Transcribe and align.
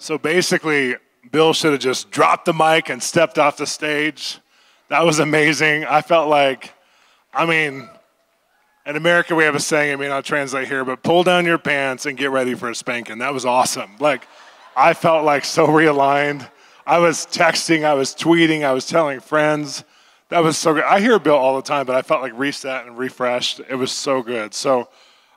So 0.00 0.16
basically, 0.16 0.96
Bill 1.30 1.52
should 1.52 1.72
have 1.72 1.80
just 1.80 2.10
dropped 2.10 2.46
the 2.46 2.54
mic 2.54 2.88
and 2.88 3.02
stepped 3.02 3.38
off 3.38 3.58
the 3.58 3.66
stage. 3.66 4.38
That 4.88 5.04
was 5.04 5.18
amazing. 5.18 5.84
I 5.84 6.00
felt 6.00 6.30
like, 6.30 6.72
I 7.34 7.44
mean, 7.44 7.86
in 8.86 8.96
America 8.96 9.34
we 9.34 9.44
have 9.44 9.54
a 9.54 9.60
saying, 9.60 9.92
I 9.92 9.96
mean, 9.96 10.10
I'll 10.10 10.22
translate 10.22 10.68
here, 10.68 10.86
but 10.86 11.02
pull 11.02 11.22
down 11.22 11.44
your 11.44 11.58
pants 11.58 12.06
and 12.06 12.16
get 12.16 12.30
ready 12.30 12.54
for 12.54 12.70
a 12.70 12.74
spanking. 12.74 13.18
That 13.18 13.34
was 13.34 13.44
awesome. 13.44 13.98
Like, 14.00 14.26
I 14.74 14.94
felt 14.94 15.26
like 15.26 15.44
so 15.44 15.66
realigned. 15.66 16.50
I 16.86 16.96
was 16.96 17.26
texting, 17.26 17.84
I 17.84 17.92
was 17.92 18.14
tweeting, 18.14 18.64
I 18.64 18.72
was 18.72 18.86
telling 18.86 19.20
friends. 19.20 19.84
That 20.30 20.42
was 20.42 20.56
so 20.56 20.72
good. 20.72 20.84
I 20.84 21.00
hear 21.00 21.18
Bill 21.18 21.36
all 21.36 21.56
the 21.56 21.62
time, 21.62 21.84
but 21.84 21.94
I 21.94 22.00
felt 22.00 22.22
like 22.22 22.32
reset 22.38 22.86
and 22.86 22.96
refreshed. 22.96 23.60
It 23.68 23.74
was 23.74 23.92
so 23.92 24.22
good. 24.22 24.54
So, 24.54 24.88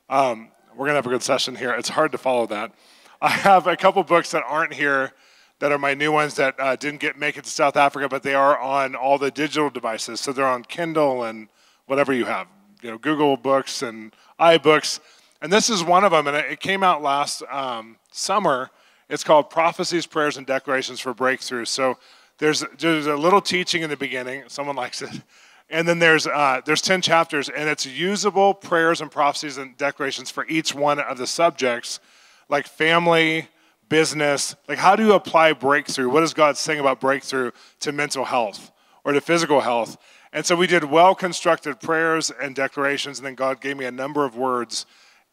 um, 0.09 0.51
we're 0.71 0.85
going 0.85 0.91
to 0.91 0.95
have 0.95 1.05
a 1.05 1.09
good 1.09 1.21
session 1.21 1.53
here. 1.53 1.73
It's 1.73 1.89
hard 1.89 2.13
to 2.13 2.17
follow 2.17 2.47
that. 2.47 2.71
I 3.23 3.29
have 3.29 3.67
a 3.67 3.77
couple 3.77 4.03
books 4.03 4.31
that 4.31 4.43
aren't 4.45 4.73
here 4.73 5.13
that 5.59 5.71
are 5.71 5.77
my 5.77 5.93
new 5.93 6.11
ones 6.11 6.33
that 6.33 6.59
uh, 6.59 6.75
didn't 6.75 6.99
get 6.99 7.17
make 7.17 7.37
it 7.37 7.45
to 7.45 7.49
South 7.49 7.77
Africa, 7.77 8.09
but 8.09 8.21
they 8.21 8.33
are 8.33 8.59
on 8.59 8.95
all 8.95 9.17
the 9.17 9.31
digital 9.31 9.69
devices. 9.69 10.19
So 10.19 10.33
they're 10.33 10.45
on 10.45 10.65
Kindle 10.65 11.23
and 11.23 11.47
whatever 11.85 12.11
you 12.11 12.25
have, 12.25 12.47
you 12.81 12.91
know, 12.91 12.97
Google 12.97 13.37
Books 13.37 13.81
and 13.81 14.13
iBooks. 14.41 14.99
And 15.41 15.53
this 15.53 15.69
is 15.69 15.85
one 15.85 16.03
of 16.03 16.11
them, 16.11 16.27
and 16.27 16.35
it 16.35 16.59
came 16.59 16.83
out 16.83 17.01
last 17.01 17.43
um, 17.49 17.95
summer. 18.11 18.71
It's 19.07 19.23
called 19.23 19.49
Prophecies, 19.49 20.05
Prayers, 20.05 20.35
and 20.35 20.45
Declarations 20.45 20.99
for 20.99 21.13
Breakthrough. 21.13 21.63
So 21.63 21.97
there's, 22.39 22.65
there's 22.77 23.07
a 23.07 23.15
little 23.15 23.39
teaching 23.39 23.83
in 23.83 23.89
the 23.89 23.95
beginning. 23.95 24.43
Someone 24.47 24.75
likes 24.75 25.01
it. 25.01 25.21
And 25.69 25.87
then 25.87 25.97
there's, 25.97 26.27
uh, 26.27 26.59
there's 26.65 26.81
10 26.81 27.01
chapters, 27.01 27.47
and 27.47 27.69
it's 27.69 27.85
usable 27.85 28.53
prayers 28.53 28.99
and 28.99 29.09
prophecies 29.09 29.57
and 29.57 29.77
declarations 29.77 30.29
for 30.29 30.45
each 30.47 30.75
one 30.75 30.99
of 30.99 31.17
the 31.17 31.25
subjects 31.25 32.01
like 32.53 32.67
family, 32.67 33.47
business. 33.89 34.55
Like, 34.69 34.77
how 34.77 34.95
do 34.95 35.03
you 35.03 35.13
apply 35.13 35.53
breakthrough? 35.53 36.07
What 36.07 36.21
is 36.21 36.35
God 36.35 36.55
saying 36.55 36.79
about 36.79 37.01
breakthrough 37.01 37.49
to 37.79 37.91
mental 37.91 38.25
health 38.25 38.71
or 39.03 39.11
to 39.11 39.19
physical 39.19 39.61
health? 39.61 39.97
And 40.31 40.45
so 40.45 40.55
we 40.55 40.67
did 40.67 40.83
well 40.83 41.15
constructed 41.15 41.81
prayers 41.81 42.31
and 42.31 42.55
declarations, 42.55 43.17
and 43.17 43.25
then 43.25 43.33
God 43.33 43.59
gave 43.59 43.75
me 43.75 43.85
a 43.85 43.91
number 43.91 44.23
of 44.23 44.37
words. 44.37 44.85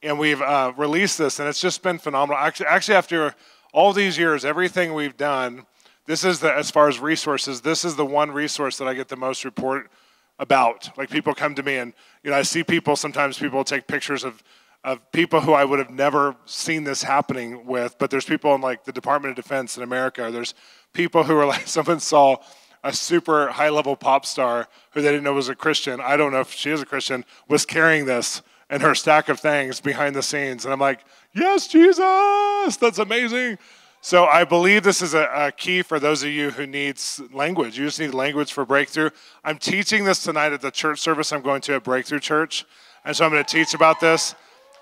And 0.03 0.19
we've 0.19 0.41
uh, 0.41 0.73
released 0.79 1.19
this, 1.19 1.39
and 1.39 1.47
it's 1.47 1.61
just 1.61 1.83
been 1.83 1.99
phenomenal. 1.99 2.43
Actually, 2.43 2.67
actually, 2.67 2.95
after 2.95 3.35
all 3.75 3.93
these 3.93 4.17
years, 4.17 4.47
everything 4.47 4.95
we've 4.95 5.19
done, 5.19 5.67
this 6.07 6.25
is 6.25 6.41
the, 6.41 6.51
as 6.51 6.71
far 6.71 6.89
as 6.89 6.99
resources, 7.01 7.61
this 7.61 7.85
is 7.85 7.97
the 7.97 8.07
one 8.07 8.31
resource 8.31 8.79
that 8.79 8.89
I 8.89 8.95
get 8.95 9.09
the 9.09 9.17
most 9.17 9.45
report 9.45 9.91
about. 10.39 10.97
Like 10.97 11.11
people 11.11 11.35
come 11.35 11.55
to 11.55 11.63
me, 11.63 11.77
and 11.77 11.93
you 12.25 12.31
know, 12.31 12.37
I 12.39 12.43
see 12.43 12.65
people. 12.65 12.97
Sometimes 12.97 13.39
people 13.39 13.63
take 13.63 13.87
pictures 13.87 14.25
of 14.25 14.43
of 14.83 15.13
people 15.13 15.41
who 15.41 15.53
I 15.53 15.65
would 15.65 15.79
have 15.79 15.91
never 15.91 16.37
seen 16.47 16.85
this 16.85 17.03
happening 17.03 17.67
with. 17.67 17.97
But 17.99 18.11
there's 18.11 18.25
people 18.25 18.55
in 18.55 18.61
like 18.61 18.85
the 18.85 18.93
Department 18.93 19.39
of 19.39 19.45
Defense 19.45 19.77
in 19.77 19.83
America. 19.83 20.31
There's 20.33 20.55
people 20.93 21.25
who 21.25 21.37
are 21.37 21.47
like, 21.47 21.67
someone 21.67 22.01
saw 22.01 22.37
a 22.83 22.93
super 22.93 23.49
high 23.49 23.69
level 23.69 23.95
pop 23.95 24.25
star 24.25 24.69
who 24.93 25.03
they 25.03 25.09
didn't 25.09 25.25
know 25.25 25.35
was 25.35 25.51
a 25.51 25.55
Christian. 25.55 26.01
I 26.01 26.17
don't 26.17 26.33
know 26.33 26.41
if 26.41 26.53
she 26.53 26.71
is 26.71 26.81
a 26.81 26.87
Christian, 26.87 27.25
was 27.49 27.67
carrying 27.67 28.07
this 28.07 28.43
and 28.71 28.83
her 28.83 28.95
stack 28.95 29.29
of 29.29 29.39
things 29.41 29.81
behind 29.81 30.17
the 30.17 30.23
scenes. 30.23 30.65
And 30.65 30.73
I'm 30.73 30.81
like, 30.81 31.01
yes, 31.35 31.67
Jesus, 31.67 32.77
that's 32.77 32.99
amazing. 32.99 33.59
So 34.01 34.25
I 34.25 34.45
believe 34.45 34.83
this 34.83 35.03
is 35.03 35.13
a, 35.13 35.29
a, 35.35 35.53
key 35.53 35.83
for 35.83 36.01
those 36.01 36.23
of 36.23 36.31
you 36.31 36.51
who 36.51 36.67
needs 36.67 37.21
language. 37.35 37.79
You 37.79 37.85
just 37.85 38.01
need 38.01 38.15
language 38.15 38.51
for 38.51 38.65
breakthrough. 38.65 39.11
I'm 39.45 39.59
teaching 39.59 40.05
this 40.05 40.23
tonight 40.23 40.55
at 40.55 40.63
the 40.63 40.71
church 40.71 41.01
service 41.01 41.33
I'm 41.33 41.43
going 41.43 41.61
to 41.63 41.75
at 41.75 41.85
Breakthrough 41.85 42.21
Church. 42.21 42.65
And 43.05 43.15
so 43.15 43.27
I'm 43.27 43.31
going 43.31 43.45
to 43.45 43.51
teach 43.53 43.75
about 43.75 44.01
this. 44.01 44.35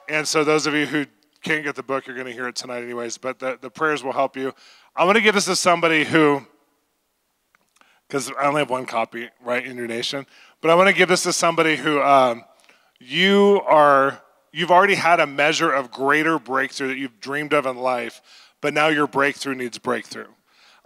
And 0.09 0.27
so, 0.27 0.43
those 0.43 0.67
of 0.67 0.75
you 0.75 0.87
who 0.87 1.05
can't 1.43 1.63
get 1.63 1.75
the 1.75 1.83
book, 1.83 2.07
you're 2.07 2.17
going 2.17 2.27
to 2.27 2.33
hear 2.33 2.49
it 2.49 2.57
tonight, 2.57 2.83
anyways. 2.83 3.19
But 3.19 3.39
the, 3.39 3.59
the 3.61 3.71
prayers 3.71 4.03
will 4.03 4.13
help 4.13 4.37
you. 4.37 4.55
I'm 4.97 5.05
going 5.05 5.17
to 5.17 5.21
give 5.21 5.35
this 5.35 5.45
to 5.45 5.57
somebody 5.57 6.05
who, 6.05 6.47
because 8.07 8.33
I 8.41 8.47
only 8.47 8.61
have 8.61 8.71
one 8.71 8.87
copy, 8.87 9.29
right, 9.45 9.65
in 9.65 9.77
your 9.77 9.87
nation. 9.87 10.27
But 10.63 10.71
I 10.71 10.75
want 10.75 10.89
to 10.89 10.95
give 10.95 11.11
this 11.11 11.25
to 11.25 11.33
somebody 11.33 11.77
who 11.77 12.01
um, 12.01 12.45
you 12.99 13.61
are, 13.67 14.23
you've 14.51 14.71
already 14.71 14.95
had 14.95 15.21
a 15.21 15.27
measure 15.27 15.71
of 15.71 15.91
greater 15.91 16.39
breakthrough 16.39 16.89
that 16.89 16.99
you've 16.99 17.21
dreamed 17.21 17.53
of 17.53 17.67
in 17.67 17.77
life, 17.77 18.23
but 18.61 18.73
now 18.73 18.89
your 18.89 19.07
breakthrough 19.07 19.55
needs 19.55 19.79
breakthrough. 19.79 20.29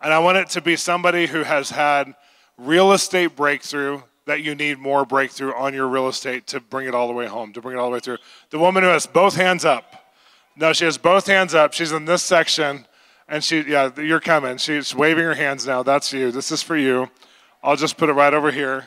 And 0.03 0.13
I 0.13 0.19
want 0.19 0.37
it 0.37 0.49
to 0.51 0.61
be 0.61 0.75
somebody 0.75 1.27
who 1.27 1.45
has 1.45 1.71
had 1.71 2.15
real 2.59 2.93
estate 2.93 3.37
breakthrough 3.37 4.03
that 4.27 4.43
you 4.43 4.55
need 4.55 4.79
more 4.79 5.05
breakthrough 5.05 5.55
on 5.55 5.75
your 5.75 5.89
real 5.89 6.09
estate 6.09 6.47
to 6.49 6.61
bring 6.61 6.87
it 6.87 6.95
all 6.95 7.09
the 7.09 7.13
way 7.13 7.27
home, 7.27 7.53
to 7.53 7.61
bring 7.61 7.77
it 7.77 7.81
all 7.81 7.89
the 7.89 7.95
way 7.95 8.01
through. 8.01 8.19
The 8.51 8.59
woman 8.59 8.83
who 8.83 8.89
has 8.89 9.07
both 9.07 9.35
hands 9.35 9.65
up. 9.65 9.95
No, 10.57 10.73
she 10.73 10.85
has 10.85 10.99
both 10.99 11.27
hands 11.27 11.55
up. 11.55 11.73
She's 11.73 11.93
in 11.93 12.05
this 12.05 12.23
section, 12.23 12.87
and 13.29 13.43
she, 13.43 13.63
yeah, 13.63 13.91
you're 13.99 14.21
coming. 14.21 14.59
She's 14.59 14.95
waving 14.95 15.25
her 15.25 15.35
hands 15.35 15.67
now. 15.67 15.83
That's 15.83 16.13
you. 16.13 16.31
This 16.31 16.53
is 16.53 16.63
for 16.63 16.77
you. 16.77 17.11
I'll 17.63 17.77
just 17.77 17.97
put 17.97 18.09
it 18.09 18.13
right 18.13 18.35
over 18.35 18.51
here. 18.51 18.87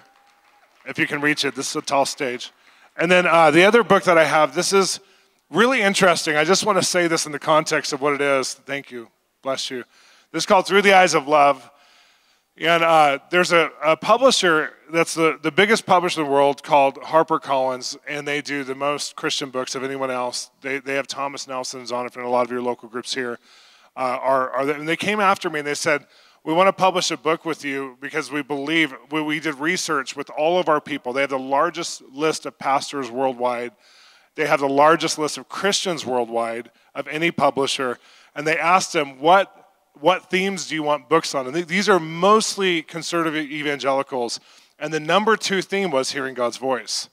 If 0.85 0.99
you 0.99 1.07
can 1.07 1.21
reach 1.21 1.43
it, 1.43 1.55
this 1.55 1.69
is 1.69 1.75
a 1.75 1.81
tall 1.81 2.05
stage. 2.05 2.51
And 2.95 3.11
then 3.11 3.25
uh, 3.25 3.51
the 3.51 3.65
other 3.65 3.83
book 3.83 4.03
that 4.03 4.17
I 4.17 4.25
have, 4.25 4.53
this 4.53 4.71
is 4.71 4.99
really 5.49 5.81
interesting. 5.81 6.35
I 6.35 6.43
just 6.43 6.65
want 6.65 6.77
to 6.77 6.83
say 6.83 7.07
this 7.07 7.25
in 7.25 7.31
the 7.31 7.39
context 7.39 7.93
of 7.93 8.01
what 8.01 8.13
it 8.13 8.21
is. 8.21 8.53
Thank 8.53 8.91
you. 8.91 9.09
Bless 9.41 9.69
you. 9.69 9.83
This 10.31 10.43
is 10.43 10.45
called 10.45 10.67
Through 10.67 10.83
the 10.83 10.93
Eyes 10.93 11.13
of 11.13 11.27
Love. 11.27 11.69
And 12.57 12.83
uh, 12.83 13.19
there's 13.31 13.51
a, 13.51 13.69
a, 13.83 13.97
publisher 13.97 14.73
that's 14.91 15.13
the, 15.13 15.39
the 15.41 15.51
biggest 15.51 15.85
publisher 15.85 16.21
in 16.21 16.27
the 16.27 16.33
world 16.33 16.63
called 16.63 16.95
HarperCollins, 16.95 17.97
and 18.07 18.27
they 18.27 18.41
do 18.41 18.63
the 18.63 18.75
most 18.75 19.15
Christian 19.15 19.49
books 19.49 19.75
of 19.75 19.83
anyone 19.83 20.11
else. 20.11 20.51
They, 20.61 20.79
they 20.79 20.95
have 20.95 21.07
Thomas 21.07 21.47
Nelson's 21.47 21.91
on 21.91 22.05
it, 22.05 22.15
and 22.15 22.25
a 22.25 22.29
lot 22.29 22.45
of 22.45 22.51
your 22.51 22.61
local 22.61 22.89
groups 22.89 23.13
here 23.13 23.39
uh, 23.95 24.19
are, 24.21 24.49
are 24.51 24.69
and 24.69 24.87
they 24.87 24.97
came 24.97 25.19
after 25.19 25.49
me 25.49 25.59
and 25.59 25.67
they 25.67 25.75
said, 25.75 26.05
we 26.43 26.53
want 26.53 26.67
to 26.67 26.73
publish 26.73 27.09
a 27.09 27.17
book 27.17 27.43
with 27.43 27.65
you 27.65 27.97
because 27.99 28.31
we 28.31 28.43
believe 28.43 28.93
we, 29.09 29.21
we 29.21 29.39
did 29.39 29.55
research 29.55 30.15
with 30.15 30.29
all 30.29 30.59
of 30.59 30.69
our 30.69 30.79
people. 30.79 31.11
They 31.11 31.21
have 31.21 31.31
the 31.31 31.39
largest 31.39 32.03
list 32.11 32.45
of 32.45 32.59
pastors 32.59 33.09
worldwide. 33.09 33.71
They 34.35 34.45
have 34.45 34.59
the 34.59 34.69
largest 34.69 35.17
list 35.17 35.39
of 35.39 35.49
Christians 35.49 36.05
worldwide 36.05 36.69
of 36.93 37.07
any 37.07 37.31
publisher. 37.31 37.97
And 38.35 38.45
they 38.45 38.59
asked 38.59 38.93
them, 38.93 39.19
what 39.19 39.65
what 39.99 40.29
themes 40.29 40.67
do 40.67 40.75
you 40.75 40.83
want 40.83 41.07
books 41.07 41.33
on? 41.33 41.47
And 41.47 41.55
these 41.67 41.87
are 41.87 41.99
mostly 41.99 42.81
conservative 42.81 43.35
evangelicals. 43.49 44.39
And 44.79 44.93
the 44.93 44.99
number 44.99 45.37
two 45.37 45.61
theme 45.61 45.91
was 45.91 46.11
hearing 46.11 46.33
God's 46.33 46.57
voice. 46.57 47.09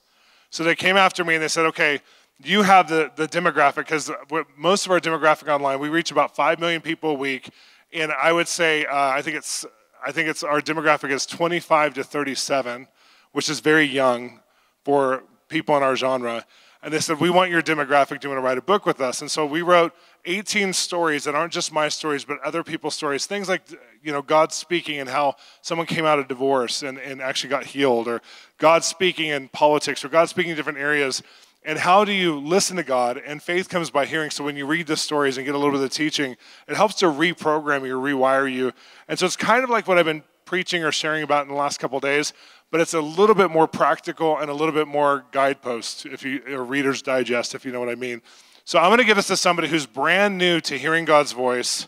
So 0.49 0.63
they 0.63 0.75
came 0.75 0.97
after 0.97 1.23
me 1.23 1.35
and 1.35 1.43
they 1.43 1.47
said, 1.47 1.65
okay, 1.67 1.99
you 2.43 2.63
have 2.63 2.89
the, 2.89 3.11
the 3.15 3.27
demographic, 3.27 3.75
because 3.75 4.11
most 4.57 4.85
of 4.85 4.91
our 4.91 4.99
demographic 4.99 5.47
online, 5.47 5.79
we 5.79 5.89
reach 5.89 6.11
about 6.11 6.35
5 6.35 6.59
million 6.59 6.81
people 6.81 7.11
a 7.11 7.15
week. 7.15 7.49
And 7.93 8.11
I 8.11 8.31
would 8.33 8.47
say, 8.47 8.85
uh, 8.85 8.95
I 8.95 9.21
think 9.21 9.37
it's, 9.37 9.65
I 10.05 10.11
think 10.11 10.27
it's 10.27 10.43
our 10.43 10.59
demographic 10.59 11.11
is 11.11 11.25
25 11.25 11.93
to 11.95 12.03
37, 12.03 12.87
which 13.31 13.49
is 13.49 13.61
very 13.61 13.85
young 13.85 14.41
for 14.83 15.23
people 15.47 15.77
in 15.77 15.83
our 15.83 15.95
genre. 15.95 16.45
And 16.81 16.93
they 16.93 16.99
said, 16.99 17.19
We 17.19 17.29
want 17.29 17.49
your 17.49 17.61
demographic. 17.61 18.19
Do 18.19 18.27
you 18.27 18.33
want 18.33 18.43
to 18.43 18.45
write 18.45 18.57
a 18.57 18.61
book 18.61 18.85
with 18.85 18.99
us? 18.99 19.21
And 19.21 19.31
so 19.31 19.45
we 19.45 19.61
wrote 19.61 19.93
18 20.25 20.73
stories 20.73 21.25
that 21.25 21.35
aren't 21.35 21.51
just 21.51 21.71
my 21.71 21.89
stories, 21.89 22.23
but 22.23 22.39
other 22.41 22.63
people's 22.63 22.95
stories. 22.95 23.25
Things 23.25 23.49
like, 23.49 23.61
you 24.01 24.11
know, 24.11 24.21
God 24.21 24.53
speaking 24.53 24.99
and 24.99 25.09
how 25.09 25.35
someone 25.61 25.87
came 25.87 26.05
out 26.05 26.19
of 26.19 26.27
divorce 26.27 26.81
and, 26.83 26.97
and 26.97 27.21
actually 27.21 27.49
got 27.49 27.65
healed, 27.65 28.07
or 28.07 28.21
God 28.57 28.83
speaking 28.83 29.29
in 29.29 29.49
politics, 29.49 30.03
or 30.03 30.09
God 30.09 30.29
speaking 30.29 30.51
in 30.51 30.57
different 30.57 30.79
areas. 30.79 31.21
And 31.65 31.79
how 31.79 32.03
do 32.03 32.11
you 32.11 32.39
listen 32.39 32.75
to 32.77 32.83
God? 32.83 33.21
And 33.25 33.41
faith 33.41 33.69
comes 33.69 33.89
by 33.89 34.05
hearing. 34.05 34.29
So 34.29 34.43
when 34.43 34.57
you 34.57 34.65
read 34.65 34.87
the 34.87 34.97
stories 34.97 35.37
and 35.37 35.45
get 35.45 35.55
a 35.55 35.57
little 35.57 35.73
bit 35.73 35.81
of 35.81 35.91
teaching, 35.91 36.35
it 36.67 36.75
helps 36.75 36.95
to 36.95 37.05
reprogram 37.05 37.85
you, 37.85 37.99
rewire 37.99 38.51
you. 38.51 38.73
And 39.07 39.17
so 39.17 39.25
it's 39.25 39.37
kind 39.37 39.63
of 39.63 39.69
like 39.69 39.87
what 39.87 39.97
I've 39.97 40.05
been 40.05 40.23
preaching 40.45 40.83
or 40.83 40.91
sharing 40.91 41.23
about 41.23 41.43
in 41.43 41.47
the 41.47 41.57
last 41.57 41.79
couple 41.79 41.99
days, 41.99 42.33
but 42.69 42.81
it's 42.81 42.93
a 42.93 43.01
little 43.01 43.35
bit 43.35 43.49
more 43.49 43.67
practical 43.67 44.37
and 44.37 44.49
a 44.49 44.53
little 44.53 44.73
bit 44.73 44.87
more 44.87 45.25
guidepost, 45.31 46.05
if 46.05 46.23
you 46.23 46.41
or 46.49 46.63
Reader's 46.63 47.01
Digest, 47.01 47.55
if 47.55 47.65
you 47.65 47.71
know 47.71 47.79
what 47.79 47.89
I 47.89 47.95
mean. 47.95 48.21
So 48.65 48.79
I'm 48.79 48.89
going 48.89 48.99
to 48.99 49.05
give 49.05 49.17
this 49.17 49.27
to 49.27 49.37
somebody 49.37 49.67
who's 49.67 49.85
brand 49.85 50.37
new 50.37 50.61
to 50.61 50.77
hearing 50.77 51.05
God's 51.05 51.31
voice. 51.31 51.87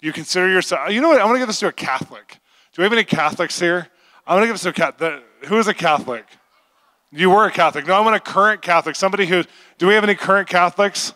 You 0.00 0.12
consider 0.12 0.48
yourself. 0.48 0.90
You 0.90 1.00
know 1.00 1.08
what? 1.08 1.20
I'm 1.20 1.26
going 1.26 1.36
to 1.36 1.40
give 1.40 1.48
this 1.48 1.60
to 1.60 1.68
a 1.68 1.72
Catholic. 1.72 2.38
Do 2.72 2.82
we 2.82 2.84
have 2.84 2.92
any 2.92 3.04
Catholics 3.04 3.58
here? 3.58 3.88
I'm 4.26 4.36
going 4.36 4.42
to 4.42 4.46
give 4.46 4.54
this 4.54 4.62
to 4.62 4.68
a 4.70 4.72
Catholic. 4.72 5.24
Who 5.46 5.58
is 5.58 5.68
a 5.68 5.74
Catholic? 5.74 6.24
You 7.10 7.30
were 7.30 7.46
a 7.46 7.50
Catholic. 7.50 7.86
No, 7.86 7.94
I 7.94 8.00
want 8.00 8.16
a 8.16 8.20
current 8.20 8.62
Catholic. 8.62 8.96
Somebody 8.96 9.26
who. 9.26 9.44
Do 9.78 9.86
we 9.86 9.94
have 9.94 10.04
any 10.04 10.14
current 10.14 10.48
Catholics? 10.48 11.12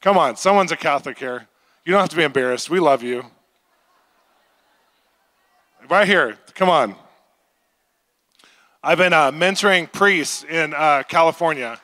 Come 0.00 0.16
on, 0.16 0.36
someone's 0.36 0.72
a 0.72 0.76
Catholic 0.76 1.18
here. 1.18 1.46
You 1.84 1.92
don't 1.92 2.00
have 2.00 2.08
to 2.10 2.16
be 2.16 2.22
embarrassed. 2.22 2.70
We 2.70 2.80
love 2.80 3.02
you. 3.02 3.24
Right 5.88 6.08
here. 6.08 6.38
Come 6.54 6.70
on. 6.70 6.94
I've 8.82 8.98
been 8.98 9.12
uh, 9.12 9.30
mentoring 9.30 9.92
priests 9.92 10.44
in 10.44 10.72
uh, 10.72 11.02
California. 11.06 11.78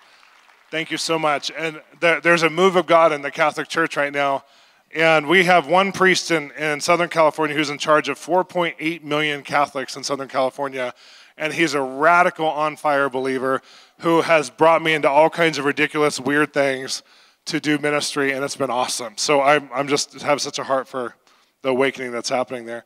Thank 0.69 0.91
you 0.91 0.99
so 0.99 1.17
much. 1.17 1.53
And 1.57 1.81
there, 2.01 2.21
there's 2.21 2.43
a 2.43 2.51
move 2.51 2.75
of 2.75 2.87
God 2.87 3.13
in 3.13 3.23
the 3.23 3.31
Catholic 3.31 3.69
Church 3.69 3.97
right 3.97 4.13
now. 4.13 4.45
And 4.93 5.29
we 5.29 5.45
have 5.45 5.69
one 5.69 5.93
priest 5.93 6.33
in, 6.33 6.51
in 6.53 6.81
Southern 6.81 7.09
California 7.09 7.57
who's 7.57 7.71
in 7.71 7.79
charge 7.79 8.09
of 8.09 8.19
4.8 8.19 9.03
million 9.05 9.43
Catholics 9.43 9.97
in 9.97 10.03
Southern 10.03 10.27
California. 10.27 10.93
And 11.39 11.53
he's 11.53 11.75
a 11.75 11.81
radical 11.81 12.47
on 12.47 12.77
fire 12.77 13.09
believer 13.09 13.63
who 14.01 14.23
has 14.23 14.51
brought 14.51 14.83
me 14.83 14.95
into 14.95 15.09
all 15.09 15.31
kinds 15.31 15.59
of 15.59 15.65
ridiculous, 15.67 16.19
weird 16.19 16.53
things 16.53 17.05
to 17.45 17.61
do 17.61 17.79
ministry, 17.79 18.33
and 18.33 18.45
it's 18.45 18.57
been 18.57 18.71
awesome. 18.71 19.15
So 19.17 19.43
I'm, 19.43 19.71
I'm 19.73 19.87
just 19.87 20.21
have 20.23 20.41
such 20.41 20.59
a 20.59 20.65
heart 20.65 20.89
for 20.89 21.15
the 21.63 21.69
awakening 21.69 22.11
that's 22.11 22.29
happening 22.29 22.67
there. 22.67 22.85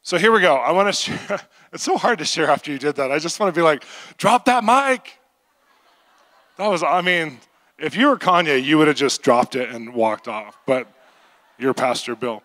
So 0.00 0.16
here 0.16 0.32
we 0.32 0.40
go. 0.40 0.54
I 0.54 0.72
want 0.72 0.88
to 0.88 0.92
share. 0.92 1.40
It's 1.72 1.82
so 1.82 1.98
hard 1.98 2.20
to 2.20 2.24
share 2.24 2.48
after 2.48 2.70
you 2.70 2.78
did 2.78 2.94
that. 2.96 3.12
I 3.12 3.18
just 3.18 3.38
want 3.38 3.54
to 3.54 3.58
be 3.58 3.62
like, 3.62 3.84
drop 4.16 4.46
that 4.46 4.64
mic. 4.64 5.18
That 6.56 6.68
was, 6.68 6.82
I 6.82 7.02
mean, 7.02 7.38
if 7.78 7.96
you 7.96 8.08
were 8.08 8.16
Kanye, 8.16 8.62
you 8.62 8.78
would 8.78 8.88
have 8.88 8.96
just 8.96 9.22
dropped 9.22 9.56
it 9.56 9.68
and 9.70 9.92
walked 9.94 10.26
off. 10.26 10.56
But 10.66 10.88
you're 11.58 11.74
Pastor 11.74 12.16
Bill. 12.16 12.42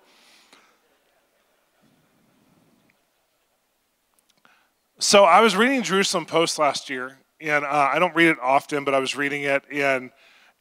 So 5.00 5.24
I 5.24 5.42
was 5.42 5.56
reading 5.56 5.81
Jerusalem 5.81 6.25
Post 6.25 6.60
last 6.60 6.90
year, 6.90 7.18
and 7.40 7.66
uh, 7.66 7.90
I 7.92 8.00
don't 8.00 8.13
read 8.13 8.28
it 8.28 8.38
often, 8.42 8.84
but 8.84 8.94
I 8.94 9.00
was 9.00 9.16
reading 9.16 9.44
it, 9.44 9.63
and 9.72 10.12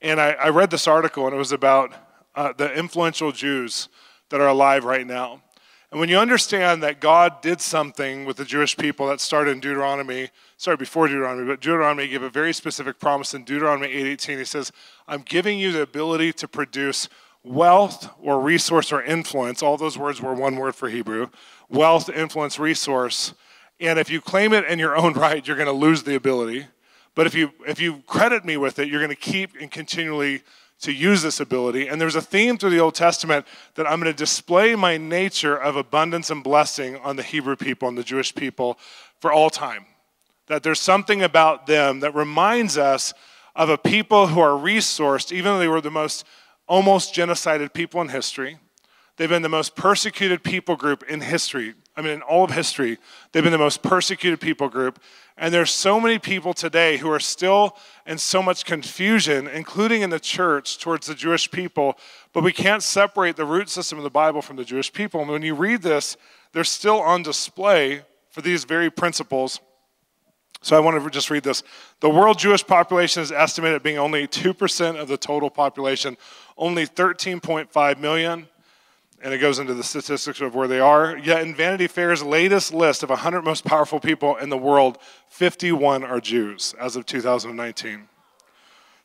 and 0.00 0.19
I, 0.19 0.31
I 0.31 0.49
read 0.49 0.70
this 0.70 0.88
article, 0.88 1.26
and 1.26 1.35
it 1.35 1.38
was 1.38 1.52
about 1.52 1.93
uh, 2.35 2.55
the 2.56 2.73
influential 2.73 3.32
Jews 3.32 3.91
that 4.31 4.41
are 4.41 4.49
alive 4.49 4.85
right 4.85 5.06
now. 5.06 5.43
And 5.91 6.00
when 6.00 6.08
you 6.08 6.17
understand 6.17 6.82
that 6.82 7.00
God 7.00 7.43
did 7.43 7.61
something 7.61 8.25
with 8.25 8.38
the 8.38 8.47
Jewish 8.47 8.76
people 8.76 9.08
that 9.08 9.20
started 9.20 9.50
in 9.50 9.61
Deuteronomy, 9.61 10.31
sorry, 10.60 10.76
before 10.76 11.08
Deuteronomy, 11.08 11.46
but 11.46 11.60
Deuteronomy 11.60 12.06
gave 12.06 12.22
a 12.22 12.28
very 12.28 12.52
specific 12.52 12.98
promise 12.98 13.32
in 13.32 13.44
Deuteronomy 13.44 13.88
8:18. 13.88 14.38
He 14.38 14.44
says, 14.44 14.72
"I'm 15.08 15.22
giving 15.22 15.58
you 15.58 15.72
the 15.72 15.80
ability 15.80 16.34
to 16.34 16.46
produce 16.46 17.08
wealth 17.42 18.10
or 18.20 18.38
resource 18.38 18.92
or 18.92 19.02
influence. 19.02 19.62
All 19.62 19.78
those 19.78 19.96
words 19.96 20.20
were 20.20 20.34
one 20.34 20.56
word 20.56 20.74
for 20.74 20.90
Hebrew: 20.90 21.28
wealth, 21.70 22.10
influence, 22.10 22.58
resource." 22.58 23.32
And 23.80 23.98
if 23.98 24.10
you 24.10 24.20
claim 24.20 24.52
it 24.52 24.66
in 24.66 24.78
your 24.78 24.94
own 24.94 25.14
right, 25.14 25.46
you're 25.46 25.56
going 25.56 25.64
to 25.64 25.72
lose 25.72 26.02
the 26.02 26.14
ability. 26.14 26.66
But 27.14 27.26
if 27.26 27.34
you 27.34 27.52
if 27.66 27.80
you 27.80 28.02
credit 28.06 28.44
me 28.44 28.58
with 28.58 28.78
it, 28.78 28.88
you're 28.88 29.00
going 29.00 29.08
to 29.08 29.16
keep 29.16 29.58
and 29.58 29.70
continually 29.70 30.42
to 30.82 30.92
use 30.92 31.22
this 31.22 31.40
ability. 31.40 31.88
And 31.88 31.98
there's 31.98 32.16
a 32.16 32.22
theme 32.22 32.58
through 32.58 32.70
the 32.70 32.80
Old 32.80 32.94
Testament 32.94 33.46
that 33.76 33.86
I'm 33.86 33.98
going 34.00 34.12
to 34.12 34.16
display 34.16 34.74
my 34.76 34.98
nature 34.98 35.56
of 35.56 35.76
abundance 35.76 36.28
and 36.28 36.44
blessing 36.44 36.98
on 36.98 37.16
the 37.16 37.22
Hebrew 37.22 37.56
people 37.56 37.88
and 37.88 37.96
the 37.96 38.04
Jewish 38.04 38.34
people 38.34 38.78
for 39.20 39.32
all 39.32 39.48
time. 39.48 39.86
That 40.50 40.64
there's 40.64 40.81
something 40.81 41.23
about 41.23 41.69
them 41.69 42.00
that 42.00 42.12
reminds 42.12 42.76
us 42.76 43.14
of 43.55 43.69
a 43.69 43.79
people 43.79 44.26
who 44.26 44.41
are 44.41 44.61
resourced, 44.61 45.31
even 45.31 45.44
though 45.44 45.58
they 45.61 45.69
were 45.69 45.81
the 45.81 45.93
most 45.93 46.25
almost 46.67 47.14
genocided 47.14 47.73
people 47.73 48.00
in 48.00 48.08
history. 48.08 48.58
They've 49.17 49.29
been 49.29 49.43
the 49.43 49.49
most 49.49 49.76
persecuted 49.76 50.43
people 50.43 50.75
group 50.75 51.05
in 51.08 51.20
history. 51.20 51.75
I 51.97 52.02
mean, 52.02 52.11
in 52.14 52.23
all 52.23 52.43
of 52.43 52.50
history, 52.50 52.99
they've 53.31 53.44
been 53.44 53.52
the 53.52 53.58
most 53.58 53.81
persecuted 53.81 54.41
people 54.41 54.69
group. 54.69 55.00
And 55.37 55.55
there's 55.55 55.70
so 55.70 56.00
many 56.00 56.19
people 56.19 56.52
today 56.52 56.97
who 56.97 57.12
are 57.12 57.20
still 57.20 57.76
in 58.05 58.19
so 58.19 58.43
much 58.43 58.64
confusion, 58.64 59.47
including 59.47 60.02
in 60.02 60.11
the 60.11 60.19
church, 60.19 60.79
towards 60.79 61.06
the 61.06 61.14
Jewish 61.14 61.49
people. 61.49 61.97
But 62.32 62.43
we 62.43 62.52
can't 62.52 62.82
separate 62.82 63.37
the 63.37 63.44
root 63.44 63.69
system 63.69 63.99
of 63.99 64.05
the 64.05 64.11
Bible 64.11 64.43
from 64.43 64.56
the 64.56 64.64
Jewish 64.64 64.93
people. 64.93 65.20
And 65.20 65.31
when 65.31 65.43
you 65.43 65.55
read 65.55 65.82
this, 65.82 66.17
they're 66.50 66.64
still 66.64 67.00
on 67.00 67.23
display 67.23 68.02
for 68.31 68.41
these 68.41 68.64
very 68.64 68.91
principles. 68.91 69.61
So 70.62 70.76
I 70.76 70.80
want 70.80 71.02
to 71.02 71.10
just 71.10 71.30
read 71.30 71.42
this. 71.42 71.62
The 72.00 72.10
world 72.10 72.38
Jewish 72.38 72.66
population 72.66 73.22
is 73.22 73.32
estimated 73.32 73.76
at 73.76 73.82
being 73.82 73.98
only 73.98 74.26
2% 74.26 75.00
of 75.00 75.08
the 75.08 75.16
total 75.16 75.48
population, 75.48 76.16
only 76.58 76.86
13.5 76.86 77.98
million 77.98 78.46
and 79.22 79.34
it 79.34 79.38
goes 79.38 79.58
into 79.58 79.74
the 79.74 79.82
statistics 79.82 80.40
of 80.40 80.54
where 80.54 80.68
they 80.68 80.80
are. 80.80 81.16
Yet 81.16 81.42
in 81.42 81.54
Vanity 81.54 81.86
Fair's 81.86 82.22
latest 82.22 82.72
list 82.72 83.02
of 83.02 83.10
100 83.10 83.42
most 83.42 83.64
powerful 83.64 84.00
people 84.00 84.36
in 84.36 84.48
the 84.48 84.56
world, 84.56 84.98
51 85.28 86.04
are 86.04 86.20
Jews 86.20 86.74
as 86.80 86.96
of 86.96 87.06
2019. 87.06 88.08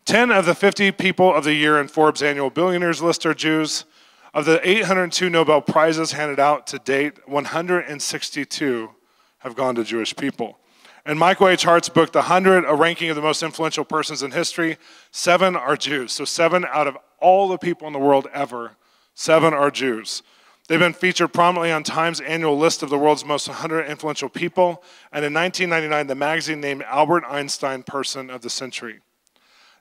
10 0.06 0.31
of 0.31 0.46
the 0.46 0.56
50 0.56 0.92
people 0.92 1.34
of 1.34 1.44
the 1.44 1.54
year 1.54 1.80
in 1.80 1.88
Forbes' 1.88 2.24
annual 2.24 2.50
billionaires 2.50 3.01
list 3.01 3.25
are 3.25 3.34
Jews. 3.34 3.86
Of 4.34 4.46
the 4.46 4.66
802 4.68 5.30
Nobel 5.30 5.62
Prizes 5.62 6.12
handed 6.12 6.40
out 6.40 6.68
to 6.68 6.80
date, 6.80 7.28
162 7.28 8.92
have 9.40 9.56
gone 9.56 9.75
to 9.75 9.84
Jewish 9.84 10.16
people. 10.16 10.60
In 11.06 11.19
Michael 11.19 11.50
H. 11.50 11.63
Hart's 11.63 11.90
book, 11.90 12.12
The 12.12 12.19
100, 12.19 12.66
a 12.66 12.74
ranking 12.74 13.10
of 13.10 13.16
the 13.16 13.22
most 13.22 13.44
influential 13.44 13.86
persons 13.86 14.24
in 14.24 14.31
history, 14.31 14.78
seven 15.12 15.56
are 15.56 15.78
Jews. 15.78 16.13
So, 16.13 16.25
seven 16.25 16.66
out 16.66 16.88
of 16.88 16.98
all 17.19 17.48
the 17.48 17.60
people 17.60 17.86
in 17.88 17.94
the 17.94 18.00
world 18.00 18.28
ever 18.34 18.75
Seven 19.16 19.54
are 19.54 19.72
Jews. 19.72 20.24
They've 20.68 20.78
been 20.80 20.94
featured 20.94 21.31
prominently 21.31 21.72
on 21.72 21.84
Time's 21.84 22.19
annual 22.19 22.57
list 22.57 22.84
of 22.84 22.90
the 22.90 22.98
world's 22.98 23.24
most 23.24 23.48
100 23.48 23.86
influential 23.86 24.28
people, 24.28 24.84
and 25.13 25.24
in 25.24 25.34
1999, 25.34 26.07
the 26.07 26.16
magazine 26.16 26.60
named 26.60 26.84
Albert 26.84 27.24
Einstein 27.25 27.84
Person 27.84 28.30
of 28.30 28.42
the 28.42 28.50
Century. 28.50 29.00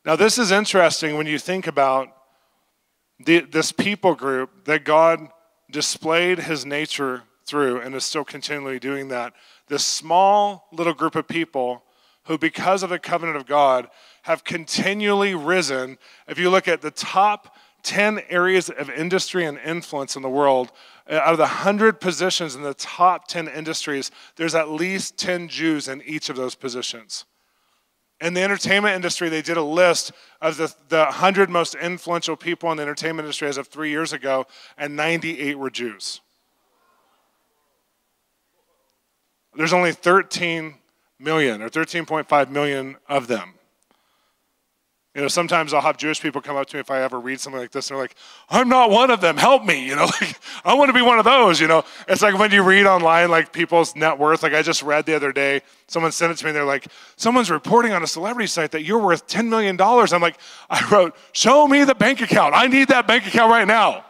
Now, 0.05 0.15
this 0.15 0.39
is 0.39 0.53
interesting 0.53 1.17
when 1.17 1.27
you 1.27 1.39
think 1.39 1.67
about 1.67 2.15
the, 3.19 3.41
this 3.41 3.73
people 3.73 4.15
group 4.15 4.67
that 4.67 4.85
God 4.85 5.29
displayed 5.69 6.41
his 6.41 6.65
nature 6.65 7.25
through 7.45 7.81
and 7.81 7.95
is 7.95 8.05
still 8.05 8.25
continually 8.25 8.79
doing 8.79 9.09
that. 9.09 9.33
This 9.69 9.85
small 9.85 10.69
little 10.73 10.95
group 10.95 11.17
of 11.17 11.27
people 11.27 11.83
who, 12.25 12.39
because 12.39 12.83
of 12.83 12.91
the 12.91 12.99
covenant 12.99 13.37
of 13.37 13.47
God, 13.47 13.89
have 14.23 14.45
continually 14.45 15.35
risen. 15.35 15.99
If 16.27 16.39
you 16.39 16.51
look 16.51 16.69
at 16.69 16.81
the 16.81 16.91
top 16.91 17.57
10 17.83 18.23
areas 18.31 18.71
of 18.71 18.89
industry 18.91 19.45
and 19.45 19.59
influence 19.59 20.17
in 20.17 20.23
the 20.23 20.31
world, 20.31 20.73
uh, 21.09 21.17
out 21.17 21.33
of 21.33 21.39
the 21.39 21.45
100 21.45 22.01
positions 22.01 22.55
in 22.55 22.63
the 22.63 22.75
top 22.75 23.29
10 23.29 23.47
industries, 23.49 24.11
there's 24.37 24.55
at 24.55 24.71
least 24.71 25.19
10 25.19 25.49
Jews 25.49 25.87
in 25.87 26.03
each 26.03 26.31
of 26.31 26.37
those 26.37 26.55
positions. 26.55 27.27
In 28.21 28.33
the 28.33 28.43
entertainment 28.43 28.95
industry, 28.95 29.29
they 29.29 29.43
did 29.43 29.59
a 29.59 29.63
list 29.63 30.13
of 30.41 30.57
the, 30.57 30.75
the 30.89 31.05
100 31.05 31.51
most 31.51 31.75
influential 31.75 32.37
people 32.37 32.71
in 32.71 32.79
the 32.79 32.83
entertainment 32.83 33.27
industry 33.27 33.49
as 33.49 33.59
of 33.59 33.69
three 33.69 33.91
years 33.91 34.15
ago, 34.15 34.47
and 34.79 34.97
98 34.97 35.59
were 35.59 35.71
Jews. 35.71 36.23
There's 39.57 39.73
only 39.73 39.93
13 39.93 40.75
million 41.19 41.63
or 41.63 41.69
13.5 41.69 42.51
million 42.51 42.97
of 43.09 43.27
them. 43.27 43.55
You 45.15 45.23
know, 45.23 45.29
sometimes 45.29 45.73
I'll 45.73 45.81
have 45.81 45.97
Jewish 45.97 46.21
people 46.21 46.41
come 46.41 46.57
up 46.57 46.67
to 46.67 46.77
me 46.77 46.81
if 46.81 46.91
I 46.91 47.01
ever 47.03 47.21
read 47.21 47.39
something 47.39 47.61
like 47.61 47.71
this. 47.71 47.89
And 47.89 47.97
they're 47.97 48.03
like, 48.03 48.17
I'm 48.51 48.69
not 48.69 48.91
one 48.91 49.13
of 49.13 49.21
them. 49.21 49.37
Help 49.37 49.65
me. 49.65 49.85
You 49.95 49.97
know, 49.97 50.07
like, 50.07 50.37
I 50.65 50.75
want 50.75 50.89
to 50.89 50.93
be 50.93 51.03
one 51.03 51.19
of 51.21 51.25
those. 51.25 51.61
You 51.61 51.69
know, 51.69 51.85
it's 52.09 52.21
like 52.21 52.37
when 52.37 52.51
you 52.51 52.65
read 52.65 52.87
online, 52.87 53.31
like 53.31 53.53
people's 53.53 53.95
net 53.95 54.19
worth. 54.19 54.43
Like 54.43 54.55
I 54.55 54.63
just 54.63 54.83
read 54.83 55.07
the 55.07 55.15
other 55.15 55.31
day, 55.31 55.61
someone 55.87 56.11
sent 56.11 56.33
it 56.33 56.39
to 56.39 56.45
me. 56.45 56.49
And 56.49 56.57
they're 56.57 56.65
like, 56.65 56.89
someone's 57.17 57.51
reporting 57.51 57.93
on 57.93 58.03
a 58.03 58.07
celebrity 58.09 58.49
site 58.49 58.73
that 58.73 58.83
you're 58.83 58.99
worth 58.99 59.29
$10 59.29 59.49
million. 59.49 59.81
I'm 59.81 60.23
like, 60.23 60.39
I 60.69 60.85
wrote, 60.91 61.15
show 61.33 61.69
me 61.69 61.85
the 61.85 61.95
bank 61.95 62.23
account. 62.23 62.55
I 62.57 62.67
need 62.67 62.89
that 62.89 63.07
bank 63.07 63.27
account 63.27 63.53
right 63.53 63.69
now. 63.69 64.05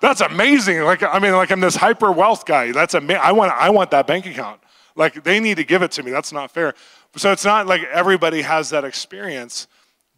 That's 0.00 0.22
amazing. 0.22 0.82
Like, 0.82 1.04
I 1.04 1.20
mean, 1.20 1.32
like 1.32 1.52
I'm 1.52 1.60
this 1.60 1.76
hyper 1.76 2.10
wealth 2.10 2.46
guy. 2.46 2.72
That's 2.72 2.94
amazing. 2.94 3.22
I 3.22 3.30
want, 3.30 3.52
I 3.52 3.70
want 3.70 3.92
that 3.92 4.08
bank 4.08 4.26
account. 4.26 4.60
Like 4.98 5.22
they 5.22 5.38
need 5.38 5.56
to 5.56 5.64
give 5.64 5.82
it 5.82 5.92
to 5.92 6.02
me. 6.02 6.10
That's 6.10 6.32
not 6.32 6.50
fair. 6.50 6.74
So 7.16 7.30
it's 7.30 7.44
not 7.44 7.66
like 7.66 7.84
everybody 7.84 8.42
has 8.42 8.68
that 8.70 8.84
experience. 8.84 9.68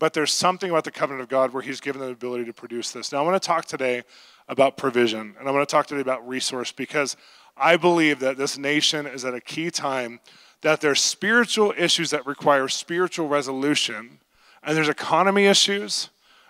But 0.00 0.14
there's 0.14 0.32
something 0.32 0.70
about 0.70 0.84
the 0.84 0.90
covenant 0.90 1.22
of 1.22 1.28
God 1.28 1.52
where 1.52 1.62
He's 1.62 1.78
given 1.78 2.00
them 2.00 2.08
the 2.08 2.14
ability 2.14 2.46
to 2.46 2.54
produce 2.54 2.90
this. 2.90 3.12
Now, 3.12 3.18
I 3.18 3.22
want 3.22 3.40
to 3.40 3.46
talk 3.46 3.66
today 3.66 4.02
about 4.48 4.78
provision, 4.78 5.36
and 5.38 5.46
I 5.46 5.52
want 5.52 5.68
to 5.68 5.70
talk 5.70 5.86
today 5.86 6.00
about 6.00 6.26
resource 6.26 6.72
because 6.72 7.18
I 7.54 7.76
believe 7.76 8.18
that 8.20 8.38
this 8.38 8.56
nation 8.56 9.06
is 9.06 9.26
at 9.26 9.34
a 9.34 9.40
key 9.42 9.70
time 9.70 10.18
that 10.62 10.80
there's 10.80 11.02
spiritual 11.02 11.74
issues 11.76 12.10
that 12.10 12.26
require 12.26 12.66
spiritual 12.66 13.28
resolution, 13.28 14.20
and 14.62 14.74
there's 14.74 14.88
economy 14.88 15.44
issues. 15.44 16.08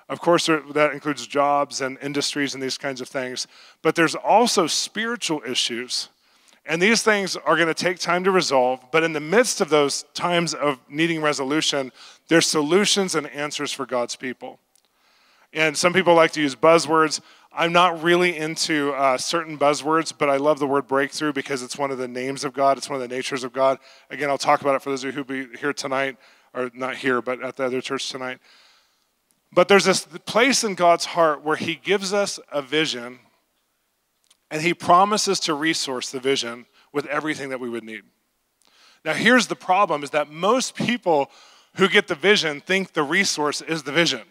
Of 0.09 0.21
course, 0.21 0.47
that 0.47 0.91
includes 0.93 1.27
jobs 1.27 1.81
and 1.81 1.99
industries 2.01 2.55
and 2.55 2.63
these 2.63 2.79
kinds 2.79 3.01
of 3.01 3.09
things, 3.09 3.49
but 3.83 3.97
there's 3.97 4.15
also 4.15 4.69
spiritual 4.69 5.43
issues 5.45 6.09
and 6.67 6.81
these 6.81 7.03
things 7.03 7.37
are 7.37 7.57
going 7.57 7.69
to 7.69 7.75
take 7.75 7.99
time 7.99 8.25
to 8.25 8.31
resolve, 8.31 8.85
but 8.93 9.03
in 9.03 9.13
the 9.13 9.21
midst 9.21 9.61
of 9.61 9.71
those 9.71 10.05
times 10.15 10.55
of 10.55 10.79
needing 10.89 11.23
resolution, 11.23 11.91
there's 12.29 12.47
solutions 12.47 13.15
and 13.15 13.27
answers 13.29 13.73
for 13.73 13.87
God's 13.87 14.15
people. 14.15 14.61
And 15.53 15.77
some 15.77 15.93
people 15.93 16.15
like 16.15 16.33
to 16.33 16.41
use 16.41 16.55
buzzwords. 16.55 17.21
I'm 17.53 17.73
not 17.73 18.03
really 18.03 18.37
into 18.37 18.93
uh, 18.93 19.19
certain 19.19 19.59
buzzwords, 19.59 20.13
but 20.17 20.29
I 20.29 20.37
love 20.37 20.61
the 20.61 20.67
word 20.67 20.87
breakthrough 20.87 21.33
because 21.33 21.63
it's 21.63 21.77
one 21.77 21.91
of 21.91 21.99
the 21.99 22.07
names 22.07 22.45
of 22.45 22.53
God, 22.53 22.79
it's 22.79 22.89
one 22.89 23.03
of 23.03 23.09
the 23.09 23.13
natures 23.13 23.43
of 23.43 23.53
God. 23.53 23.79
Again, 24.11 24.31
I'll 24.31 24.39
talk 24.39 24.61
about 24.61 24.77
it 24.77 24.83
for 24.83 24.91
those 24.91 25.03
of 25.03 25.09
you 25.09 25.13
who 25.13 25.25
be 25.25 25.59
here 25.59 25.73
tonight, 25.73 26.17
or 26.55 26.71
not 26.75 26.97
here, 26.97 27.21
but 27.21 27.43
at 27.43 27.57
the 27.57 27.65
other 27.65 27.81
church 27.81 28.09
tonight. 28.11 28.39
But 29.53 29.67
there's 29.67 29.85
this 29.85 30.07
place 30.27 30.63
in 30.63 30.75
God's 30.75 31.07
heart 31.07 31.43
where 31.43 31.57
He 31.57 31.75
gives 31.75 32.13
us 32.13 32.39
a 32.53 32.63
vision 32.63 33.19
and 34.51 34.63
he 34.63 34.75
promises 34.75 35.41
to 35.41 35.55
resource 35.55 36.11
the 36.11 36.21
vision 36.21 36.67
with 36.93 37.07
everything 37.07 37.51
that 37.51 37.61
we 37.61 37.69
would 37.69 37.85
need. 37.85 38.03
Now, 39.05 39.15
here's 39.15 39.47
the 39.47 39.57
problem 39.57 40.03
is 40.03 40.11
that 40.11 40.31
most 40.31 40.75
people 40.75 41.31
who 41.77 41.89
get 41.89 42.09
the 42.09 42.15
vision 42.15 42.61
think 42.61 42.93
the 42.93 43.03
resource 43.03 43.61
is 43.63 43.85
the 43.85 43.93
vision. 43.93 44.23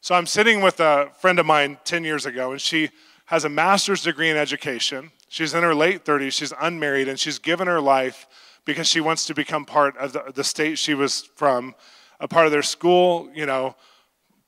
So 0.00 0.14
I'm 0.14 0.26
sitting 0.26 0.62
with 0.62 0.80
a 0.80 1.10
friend 1.18 1.38
of 1.38 1.46
mine 1.46 1.78
10 1.84 2.04
years 2.04 2.26
ago, 2.26 2.52
and 2.52 2.60
she 2.60 2.90
has 3.26 3.44
a 3.44 3.48
master's 3.48 4.02
degree 4.02 4.30
in 4.30 4.36
education. 4.36 5.12
She's 5.28 5.54
in 5.54 5.62
her 5.62 5.74
late 5.74 6.04
30s, 6.04 6.32
she's 6.32 6.52
unmarried, 6.60 7.06
and 7.06 7.18
she's 7.18 7.38
given 7.38 7.68
her 7.68 7.80
life 7.80 8.26
because 8.64 8.88
she 8.88 9.00
wants 9.00 9.26
to 9.26 9.34
become 9.34 9.64
part 9.64 9.96
of 9.96 10.12
the, 10.12 10.32
the 10.34 10.44
state 10.44 10.78
she 10.78 10.94
was 10.94 11.22
from, 11.36 11.74
a 12.18 12.26
part 12.26 12.46
of 12.46 12.52
their 12.52 12.62
school, 12.62 13.30
you 13.34 13.46
know, 13.46 13.76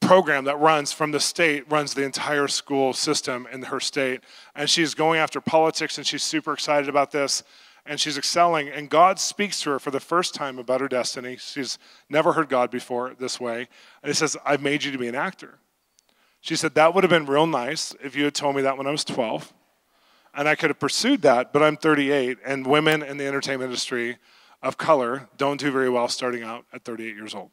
program 0.03 0.45
that 0.45 0.59
runs 0.59 0.93
from 0.93 1.13
the 1.13 1.21
state, 1.21 1.71
runs 1.71 1.95
the 1.95 2.03
entire 2.03 2.49
school 2.49 2.93
system 2.93 3.49
in 3.51 3.63
her 3.63 3.81
state. 3.81 4.21
And 4.55 4.69
she's 4.69 4.95
going 4.95 5.19
after 5.19 5.41
politics 5.41 5.97
and 5.97 6.07
she's 6.07 6.23
super 6.23 6.53
excited 6.53 6.89
about 6.89 7.13
this 7.13 7.43
and 7.87 7.99
she's 7.99 8.19
excelling. 8.19 8.69
And 8.69 8.91
God 8.91 9.19
speaks 9.19 9.63
to 9.63 9.71
her 9.71 9.79
for 9.79 9.91
the 9.91 10.01
first 10.01 10.35
time 10.35 10.59
about 10.59 10.81
her 10.81 10.89
destiny. 10.89 11.37
She's 11.39 11.79
never 12.11 12.33
heard 12.33 12.49
God 12.49 12.71
before 12.71 13.15
this 13.19 13.41
way. 13.41 13.69
And 14.03 14.09
He 14.09 14.15
says, 14.15 14.37
I've 14.45 14.63
made 14.63 14.85
you 14.85 14.93
to 14.93 14.99
be 14.99 15.09
an 15.09 15.15
actor. 15.15 15.59
She 16.41 16.57
said, 16.57 16.75
That 16.75 16.95
would 16.95 17.05
have 17.05 17.11
been 17.11 17.27
real 17.27 17.47
nice 17.47 17.95
if 18.03 18.15
you 18.17 18.25
had 18.25 18.35
told 18.35 18.57
me 18.57 18.63
that 18.63 18.77
when 18.77 18.87
I 18.87 18.91
was 18.91 19.05
12. 19.05 19.53
And 20.35 20.49
I 20.49 20.55
could 20.55 20.71
have 20.71 20.79
pursued 20.79 21.23
that, 21.23 21.53
but 21.53 21.63
I'm 21.63 21.77
38, 21.77 22.39
and 22.43 22.67
women 22.67 23.03
in 23.03 23.19
the 23.19 23.27
entertainment 23.27 23.69
industry 23.69 24.17
of 24.63 24.79
color 24.79 25.29
don't 25.37 25.61
do 25.61 25.71
very 25.71 25.91
well 25.91 26.09
starting 26.09 26.43
out 26.43 26.65
at 26.73 26.85
38 26.85 27.15
years 27.15 27.35
old. 27.35 27.51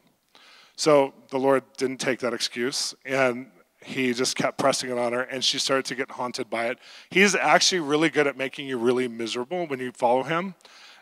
So 0.80 1.12
the 1.28 1.38
Lord 1.38 1.62
didn't 1.76 1.98
take 1.98 2.20
that 2.20 2.32
excuse, 2.32 2.94
and 3.04 3.50
he 3.84 4.14
just 4.14 4.34
kept 4.34 4.56
pressing 4.56 4.88
it 4.88 4.96
on 4.96 5.12
her, 5.12 5.20
and 5.20 5.44
she 5.44 5.58
started 5.58 5.84
to 5.84 5.94
get 5.94 6.12
haunted 6.12 6.48
by 6.48 6.68
it. 6.68 6.78
He's 7.10 7.34
actually 7.34 7.80
really 7.80 8.08
good 8.08 8.26
at 8.26 8.38
making 8.38 8.66
you 8.66 8.78
really 8.78 9.06
miserable 9.06 9.66
when 9.66 9.78
you 9.78 9.92
follow 9.92 10.22
him. 10.22 10.54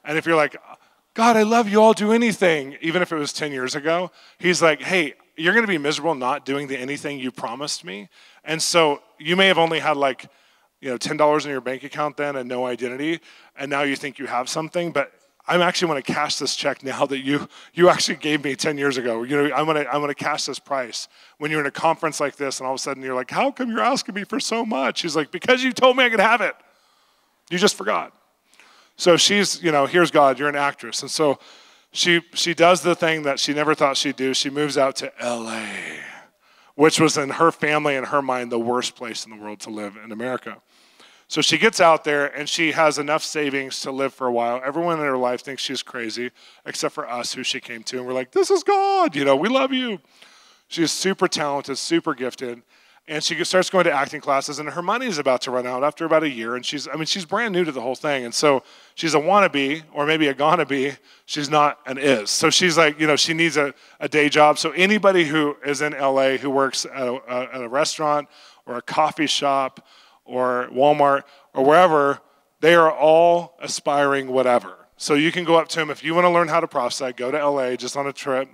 And 0.03 0.19
if 0.19 0.27
you're 0.27 0.35
like, 0.35 0.57
God, 1.15 1.37
I 1.37 1.45
love 1.45 1.69
you, 1.69 1.81
I'll 1.81 1.93
do 1.93 2.11
anything, 2.11 2.77
even 2.81 3.03
if 3.03 3.13
it 3.13 3.15
was 3.19 3.33
10 3.33 3.53
years 3.53 3.77
ago, 3.77 4.11
he's 4.39 4.61
like, 4.61 4.83
hey, 4.83 5.15
you're 5.37 5.55
going 5.55 5.65
to 5.65 5.71
be 5.71 5.79
miserable 5.79 6.17
not 6.17 6.45
doing 6.45 6.67
the 6.67 6.77
anything 6.77 7.21
you 7.21 7.31
promised 7.31 7.85
me. 7.85 8.09
And 8.43 8.61
so 8.61 9.01
you 9.21 9.37
may 9.37 9.47
have 9.47 9.59
only 9.59 9.79
had 9.79 9.97
like, 9.97 10.29
you 10.81 10.91
know, 10.91 10.99
$10 10.99 11.45
in 11.45 11.51
your 11.53 11.61
bank 11.61 11.85
account 11.85 12.17
then 12.17 12.35
and 12.35 12.49
no 12.49 12.67
identity, 12.67 13.21
and 13.57 13.71
now 13.71 13.83
you 13.83 13.95
think 13.95 14.19
you 14.19 14.27
have 14.27 14.49
something, 14.49 14.91
but 14.91 15.13
I'm 15.49 15.63
actually 15.63 15.89
going 15.89 16.03
to 16.03 16.13
cash 16.13 16.37
this 16.37 16.55
check 16.55 16.85
now 16.85 17.07
that 17.07 17.21
you 17.21 17.49
you 17.73 17.89
actually 17.89 18.17
gave 18.17 18.45
me 18.45 18.55
10 18.55 18.77
years 18.77 18.99
ago. 18.99 19.23
You 19.23 19.37
know, 19.37 19.55
I'm 19.55 19.65
going 19.65 19.83
to 19.83 19.89
I'm 19.89 20.01
going 20.01 20.15
to 20.15 20.15
cash 20.15 20.45
this 20.45 20.59
price. 20.59 21.09
When 21.39 21.51
you're 21.51 21.61
in 21.61 21.67
a 21.67 21.71
conference 21.71 22.21
like 22.21 22.37
this, 22.37 22.61
and 22.61 22.67
all 22.67 22.75
of 22.75 22.79
a 22.79 22.83
sudden 22.83 23.03
you're 23.03 23.15
like, 23.15 23.31
"How 23.31 23.51
come 23.51 23.71
you're 23.71 23.81
asking 23.81 24.15
me 24.15 24.25
for 24.25 24.39
so 24.39 24.67
much?" 24.67 25.03
He's 25.03 25.17
like, 25.17 25.31
"Because 25.31 25.65
you 25.65 25.73
told 25.73 25.97
me 25.97 26.05
I 26.05 26.11
could 26.11 26.21
have 26.21 26.43
it. 26.43 26.55
You 27.51 27.59
just 27.59 27.77
forgot." 27.77 28.13
So 28.97 29.17
she's, 29.17 29.63
you 29.63 29.73
know, 29.73 29.87
here's 29.87 30.11
God. 30.11 30.39
You're 30.39 30.49
an 30.49 30.57
actress, 30.57 31.03
and 31.03 31.11
so 31.11 31.39
she 31.93 32.21
she 32.35 32.53
does 32.53 32.83
the 32.83 32.95
thing 32.95 33.23
that 33.23 33.41
she 33.41 33.55
never 33.55 33.75
thought 33.75 33.97
she'd 33.97 34.17
do. 34.17 34.35
She 34.35 34.51
moves 34.51 34.77
out 34.77 34.97
to 34.97 35.13
L.A., 35.23 36.01
which 36.75 37.01
was 37.01 37.17
in 37.17 37.31
her 37.31 37.51
family 37.51 37.97
and 37.97 38.07
her 38.07 38.21
mind 38.21 38.53
the 38.53 38.59
worst 38.59 38.97
place 38.97 39.25
in 39.25 39.31
the 39.31 39.43
world 39.43 39.61
to 39.61 39.71
live 39.71 39.97
in 39.97 40.13
America. 40.13 40.61
So 41.29 41.43
she 41.43 41.59
gets 41.59 41.79
out 41.79 42.05
there 42.05 42.27
and 42.27 42.49
she 42.49 42.73
has 42.73 42.99
enough 42.99 43.23
savings 43.23 43.81
to 43.81 43.93
live 43.93 44.15
for 44.15 44.27
a 44.27 44.33
while. 44.33 44.63
Everyone 44.65 44.99
in 44.99 45.05
her 45.05 45.19
life 45.19 45.43
thinks 45.43 45.63
she's 45.63 45.83
crazy, 45.83 46.31
except 46.65 46.95
for 46.95 47.09
us, 47.09 47.35
who 47.35 47.43
she 47.43 47.61
came 47.61 47.83
to. 47.85 47.99
And 47.99 48.07
we're 48.07 48.15
like, 48.15 48.33
this 48.33 48.51
is 48.51 48.63
God, 48.63 49.15
you 49.15 49.27
know, 49.27 49.37
we 49.37 49.51
love 49.51 49.71
you. 49.71 50.01
She's 50.69 50.91
super 50.91 51.29
talented, 51.29 51.77
super 51.77 52.15
gifted. 52.15 52.63
And 53.07 53.25
she 53.25 53.43
starts 53.45 53.71
going 53.71 53.85
to 53.85 53.93
acting 53.93 54.21
classes, 54.21 54.59
and 54.59 54.69
her 54.69 54.83
money 54.83 55.07
is 55.07 55.17
about 55.17 55.41
to 55.43 55.51
run 55.51 55.67
out 55.67 55.83
after 55.83 56.05
about 56.05 56.25
a 56.25 56.29
year. 56.29 56.57
And 56.57 56.65
she's, 56.65 56.87
I 56.87 56.95
mean, 56.95 57.07
she's 57.07 57.25
brand 57.25 57.55
new 57.55 57.65
to 57.65 57.73
the 57.73 57.81
whole 57.81 57.95
thing. 57.95 58.27
And 58.27 58.35
so 58.35 58.63
she's 58.97 59.15
a 59.15 59.19
wannabe, 59.19 59.83
or 59.95 60.05
maybe 60.05 60.29
a 60.29 60.35
gonna 60.35 60.67
be. 60.67 60.93
She's 61.25 61.49
not 61.49 61.79
an 61.87 61.97
is. 61.97 62.29
So 62.29 62.51
she's 62.51 62.77
like, 62.77 63.01
you 63.01 63.07
know, 63.07 63.17
she 63.17 63.33
needs 63.33 63.57
a, 63.57 63.73
a 63.99 64.11
day 64.11 64.29
job. 64.29 64.59
So 64.59 64.73
anybody 64.73 65.25
who 65.25 65.57
is 65.65 65.81
in 65.81 65.93
LA 65.93 66.37
who 66.37 66.51
works 66.51 66.85
at 66.85 67.09
a, 67.09 67.21
at 67.55 67.63
a 67.63 67.69
restaurant 67.69 68.29
or 68.67 68.77
a 68.77 68.83
coffee 68.83 69.27
shop 69.27 69.87
or 70.29 70.69
Walmart 70.73 71.23
or 71.55 71.65
wherever, 71.65 72.21
they 72.61 72.75
are 72.75 72.93
all 72.93 73.57
aspiring 73.61 74.29
whatever. 74.29 74.87
So 74.97 75.15
you 75.15 75.33
can 75.33 75.45
go 75.45 75.57
up 75.57 75.69
to 75.69 75.79
them 75.79 75.91
if 75.91 76.03
you 76.03 76.15
want 76.15 76.25
to 76.25 76.31
learn 76.31 76.49
how 76.49 76.61
to 76.61 76.69
prophesy, 76.69 77.13
go 77.13 77.31
to 77.31 77.49
LA 77.49 77.77
just 77.77 77.97
on 77.97 78.07
a 78.07 78.13
trip, 78.13 78.49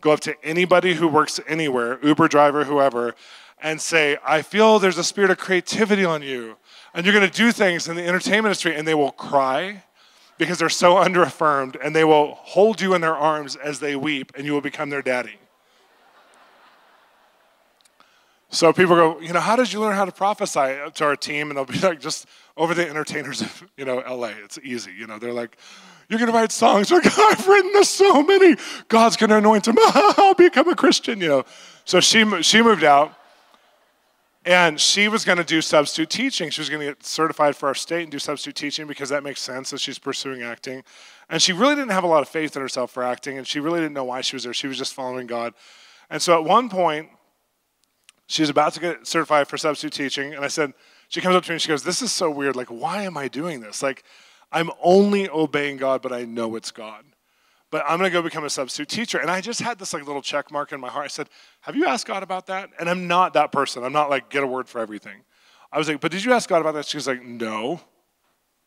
go 0.00 0.12
up 0.12 0.20
to 0.20 0.36
anybody 0.44 0.94
who 0.94 1.08
works 1.08 1.40
anywhere, 1.46 1.98
Uber 2.02 2.28
driver, 2.28 2.64
whoever, 2.64 3.14
and 3.60 3.80
say, 3.80 4.16
I 4.24 4.42
feel 4.42 4.78
there's 4.78 4.98
a 4.98 5.04
spirit 5.04 5.30
of 5.30 5.38
creativity 5.38 6.04
on 6.04 6.22
you. 6.22 6.56
And 6.94 7.06
you're 7.06 7.14
going 7.14 7.28
to 7.28 7.36
do 7.36 7.52
things 7.52 7.88
in 7.88 7.96
the 7.96 8.06
entertainment 8.06 8.46
industry, 8.46 8.76
and 8.76 8.86
they 8.86 8.94
will 8.94 9.12
cry 9.12 9.84
because 10.38 10.58
they're 10.58 10.68
so 10.68 10.94
underaffirmed, 11.04 11.76
and 11.82 11.94
they 11.94 12.04
will 12.04 12.34
hold 12.34 12.80
you 12.80 12.94
in 12.94 13.00
their 13.00 13.16
arms 13.16 13.56
as 13.56 13.80
they 13.80 13.96
weep, 13.96 14.32
and 14.36 14.44
you 14.44 14.52
will 14.52 14.60
become 14.60 14.90
their 14.90 15.02
daddy. 15.02 15.36
So 18.52 18.70
people 18.70 18.94
go, 18.96 19.18
you 19.18 19.32
know, 19.32 19.40
how 19.40 19.56
did 19.56 19.72
you 19.72 19.80
learn 19.80 19.96
how 19.96 20.04
to 20.04 20.12
prophesy 20.12 20.76
to 20.94 21.04
our 21.04 21.16
team? 21.16 21.48
And 21.48 21.56
they'll 21.56 21.64
be 21.64 21.78
like, 21.82 22.00
just 22.00 22.26
over 22.56 22.74
the 22.74 22.86
entertainers 22.86 23.40
of, 23.40 23.64
you 23.78 23.86
know, 23.86 23.96
LA. 24.06 24.32
It's 24.44 24.58
easy. 24.62 24.92
You 24.92 25.06
know, 25.06 25.18
they're 25.18 25.32
like, 25.32 25.56
you're 26.08 26.18
going 26.18 26.30
to 26.30 26.36
write 26.36 26.52
songs. 26.52 26.90
Like, 26.90 27.06
I've 27.18 27.48
written 27.48 27.72
this 27.72 27.88
so 27.88 28.22
many. 28.22 28.56
God's 28.88 29.16
going 29.16 29.30
to 29.30 29.38
anoint 29.38 29.66
him. 29.66 29.76
I'll 29.80 30.34
become 30.34 30.68
a 30.68 30.76
Christian, 30.76 31.18
you 31.18 31.28
know. 31.28 31.44
So 31.86 31.98
she, 32.00 32.42
she 32.42 32.60
moved 32.60 32.84
out 32.84 33.14
and 34.44 34.78
she 34.78 35.08
was 35.08 35.24
going 35.24 35.38
to 35.38 35.44
do 35.44 35.62
substitute 35.62 36.10
teaching. 36.10 36.50
She 36.50 36.60
was 36.60 36.68
going 36.68 36.80
to 36.80 36.86
get 36.88 37.06
certified 37.06 37.56
for 37.56 37.68
our 37.68 37.74
state 37.74 38.02
and 38.02 38.12
do 38.12 38.18
substitute 38.18 38.56
teaching 38.56 38.86
because 38.86 39.08
that 39.08 39.22
makes 39.22 39.40
sense 39.40 39.72
as 39.72 39.80
she's 39.80 39.98
pursuing 39.98 40.42
acting. 40.42 40.84
And 41.30 41.40
she 41.40 41.54
really 41.54 41.74
didn't 41.74 41.92
have 41.92 42.04
a 42.04 42.08
lot 42.08 42.20
of 42.20 42.28
faith 42.28 42.54
in 42.54 42.60
herself 42.60 42.90
for 42.90 43.02
acting 43.02 43.38
and 43.38 43.46
she 43.46 43.60
really 43.60 43.80
didn't 43.80 43.94
know 43.94 44.04
why 44.04 44.20
she 44.20 44.36
was 44.36 44.42
there. 44.44 44.52
She 44.52 44.66
was 44.66 44.76
just 44.76 44.92
following 44.92 45.26
God. 45.26 45.54
And 46.10 46.20
so 46.20 46.38
at 46.38 46.44
one 46.44 46.68
point, 46.68 47.08
She's 48.26 48.48
about 48.48 48.72
to 48.74 48.80
get 48.80 49.06
certified 49.06 49.48
for 49.48 49.56
substitute 49.56 49.92
teaching. 49.92 50.34
And 50.34 50.44
I 50.44 50.48
said, 50.48 50.72
she 51.08 51.20
comes 51.20 51.36
up 51.36 51.44
to 51.44 51.50
me 51.50 51.56
and 51.56 51.62
she 51.62 51.68
goes, 51.68 51.82
This 51.82 52.00
is 52.00 52.10
so 52.10 52.30
weird. 52.30 52.56
Like, 52.56 52.68
why 52.68 53.02
am 53.02 53.18
I 53.18 53.28
doing 53.28 53.60
this? 53.60 53.82
Like, 53.82 54.02
I'm 54.50 54.70
only 54.82 55.28
obeying 55.28 55.76
God, 55.76 56.00
but 56.00 56.12
I 56.12 56.24
know 56.24 56.56
it's 56.56 56.70
God. 56.70 57.04
But 57.70 57.84
I'm 57.86 57.98
going 57.98 58.10
to 58.10 58.12
go 58.12 58.22
become 58.22 58.44
a 58.44 58.50
substitute 58.50 58.88
teacher. 58.88 59.18
And 59.18 59.30
I 59.30 59.40
just 59.40 59.60
had 59.60 59.78
this 59.78 59.92
like 59.92 60.06
little 60.06 60.22
check 60.22 60.50
mark 60.50 60.72
in 60.72 60.80
my 60.80 60.88
heart. 60.88 61.04
I 61.04 61.08
said, 61.08 61.28
Have 61.62 61.76
you 61.76 61.86
asked 61.86 62.06
God 62.06 62.22
about 62.22 62.46
that? 62.46 62.70
And 62.78 62.88
I'm 62.88 63.08
not 63.08 63.34
that 63.34 63.52
person. 63.52 63.84
I'm 63.84 63.92
not 63.92 64.08
like, 64.08 64.30
get 64.30 64.42
a 64.42 64.46
word 64.46 64.68
for 64.68 64.80
everything. 64.80 65.22
I 65.70 65.78
was 65.78 65.88
like, 65.88 66.00
But 66.00 66.12
did 66.12 66.24
you 66.24 66.32
ask 66.32 66.48
God 66.48 66.62
about 66.62 66.74
that? 66.74 66.86
She 66.86 66.96
was 66.96 67.06
like, 67.06 67.22
No. 67.22 67.80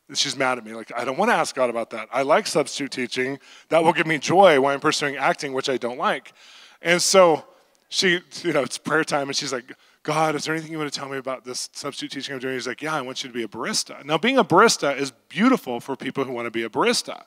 And 0.07 0.15
she's 0.15 0.37
mad 0.37 0.59
at 0.59 0.65
me. 0.65 0.73
Like, 0.73 0.91
I 0.95 1.03
don't 1.03 1.17
want 1.17 1.31
to 1.31 1.35
ask 1.35 1.55
God 1.55 1.71
about 1.71 1.89
that. 1.91 2.07
I 2.11 2.21
like 2.21 2.45
substitute 2.45 2.91
teaching. 2.91 3.39
That 3.69 3.83
will 3.83 3.93
give 3.93 4.05
me 4.05 4.19
joy 4.19 4.61
while 4.61 4.73
I'm 4.73 4.79
pursuing 4.79 5.15
acting, 5.15 5.53
which 5.53 5.67
I 5.67 5.77
don't 5.77 5.97
like. 5.97 6.33
And 6.81 7.01
so 7.01 7.43
she, 7.89 8.19
you 8.43 8.53
know, 8.53 8.63
it's 8.63 8.77
prayer 8.77 9.03
time, 9.03 9.27
and 9.27 9.35
she's 9.35 9.53
like, 9.53 9.71
God, 10.05 10.35
is 10.35 10.45
there 10.45 10.53
anything 10.53 10.71
you 10.71 10.77
want 10.77 10.93
to 10.93 10.97
tell 10.97 11.09
me 11.09 11.17
about 11.17 11.43
this 11.45 11.67
substitute 11.73 12.11
teaching 12.11 12.35
I'm 12.35 12.39
doing? 12.39 12.53
He's 12.53 12.67
like, 12.67 12.81
Yeah, 12.81 12.93
I 12.93 13.01
want 13.01 13.23
you 13.23 13.29
to 13.29 13.33
be 13.33 13.43
a 13.43 13.47
barista. 13.47 14.05
Now, 14.05 14.19
being 14.19 14.37
a 14.37 14.43
barista 14.43 14.95
is 14.95 15.11
beautiful 15.29 15.79
for 15.79 15.95
people 15.95 16.23
who 16.23 16.31
want 16.31 16.45
to 16.45 16.51
be 16.51 16.63
a 16.63 16.69
barista. 16.69 17.23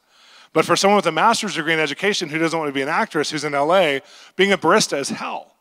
But 0.52 0.64
for 0.64 0.76
someone 0.76 0.96
with 0.96 1.06
a 1.06 1.12
master's 1.12 1.56
degree 1.56 1.74
in 1.74 1.80
education 1.80 2.28
who 2.28 2.38
doesn't 2.38 2.58
want 2.58 2.68
to 2.68 2.72
be 2.72 2.80
an 2.80 2.88
actress, 2.88 3.30
who's 3.30 3.44
in 3.44 3.52
LA, 3.52 3.98
being 4.36 4.52
a 4.52 4.58
barista 4.58 4.98
is 4.98 5.10
hell. 5.10 5.56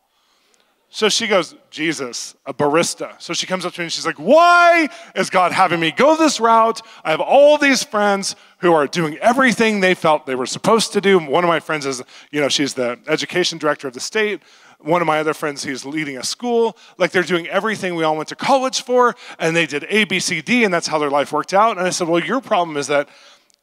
So 0.90 1.10
she 1.10 1.26
goes, 1.26 1.54
Jesus, 1.70 2.34
a 2.46 2.54
barista. 2.54 3.20
So 3.20 3.34
she 3.34 3.46
comes 3.46 3.66
up 3.66 3.74
to 3.74 3.80
me 3.80 3.86
and 3.86 3.92
she's 3.92 4.06
like, 4.06 4.16
Why 4.16 4.88
is 5.16 5.28
God 5.28 5.50
having 5.52 5.80
me 5.80 5.90
go 5.90 6.16
this 6.16 6.38
route? 6.38 6.80
I 7.04 7.10
have 7.10 7.20
all 7.20 7.58
these 7.58 7.82
friends 7.82 8.36
who 8.58 8.72
are 8.72 8.86
doing 8.86 9.18
everything 9.18 9.80
they 9.80 9.94
felt 9.94 10.24
they 10.24 10.34
were 10.34 10.46
supposed 10.46 10.92
to 10.94 11.00
do. 11.00 11.18
One 11.18 11.44
of 11.44 11.48
my 11.48 11.60
friends 11.60 11.84
is, 11.84 12.02
you 12.30 12.40
know, 12.40 12.48
she's 12.48 12.74
the 12.74 12.98
education 13.06 13.58
director 13.58 13.86
of 13.88 13.94
the 13.94 14.00
state. 14.00 14.40
One 14.80 15.02
of 15.02 15.06
my 15.06 15.18
other 15.18 15.34
friends, 15.34 15.64
he's 15.64 15.84
leading 15.84 16.16
a 16.16 16.22
school. 16.22 16.76
Like 16.98 17.10
they're 17.10 17.22
doing 17.22 17.48
everything 17.48 17.96
we 17.96 18.04
all 18.04 18.16
went 18.16 18.28
to 18.28 18.36
college 18.36 18.82
for, 18.82 19.16
and 19.38 19.54
they 19.56 19.66
did 19.66 19.84
A, 19.88 20.04
B, 20.04 20.20
C, 20.20 20.40
D, 20.40 20.64
and 20.64 20.72
that's 20.72 20.86
how 20.86 20.98
their 20.98 21.10
life 21.10 21.32
worked 21.32 21.52
out. 21.52 21.76
And 21.76 21.86
I 21.86 21.90
said, 21.90 22.08
Well, 22.08 22.22
your 22.22 22.40
problem 22.40 22.76
is 22.76 22.86
that 22.86 23.08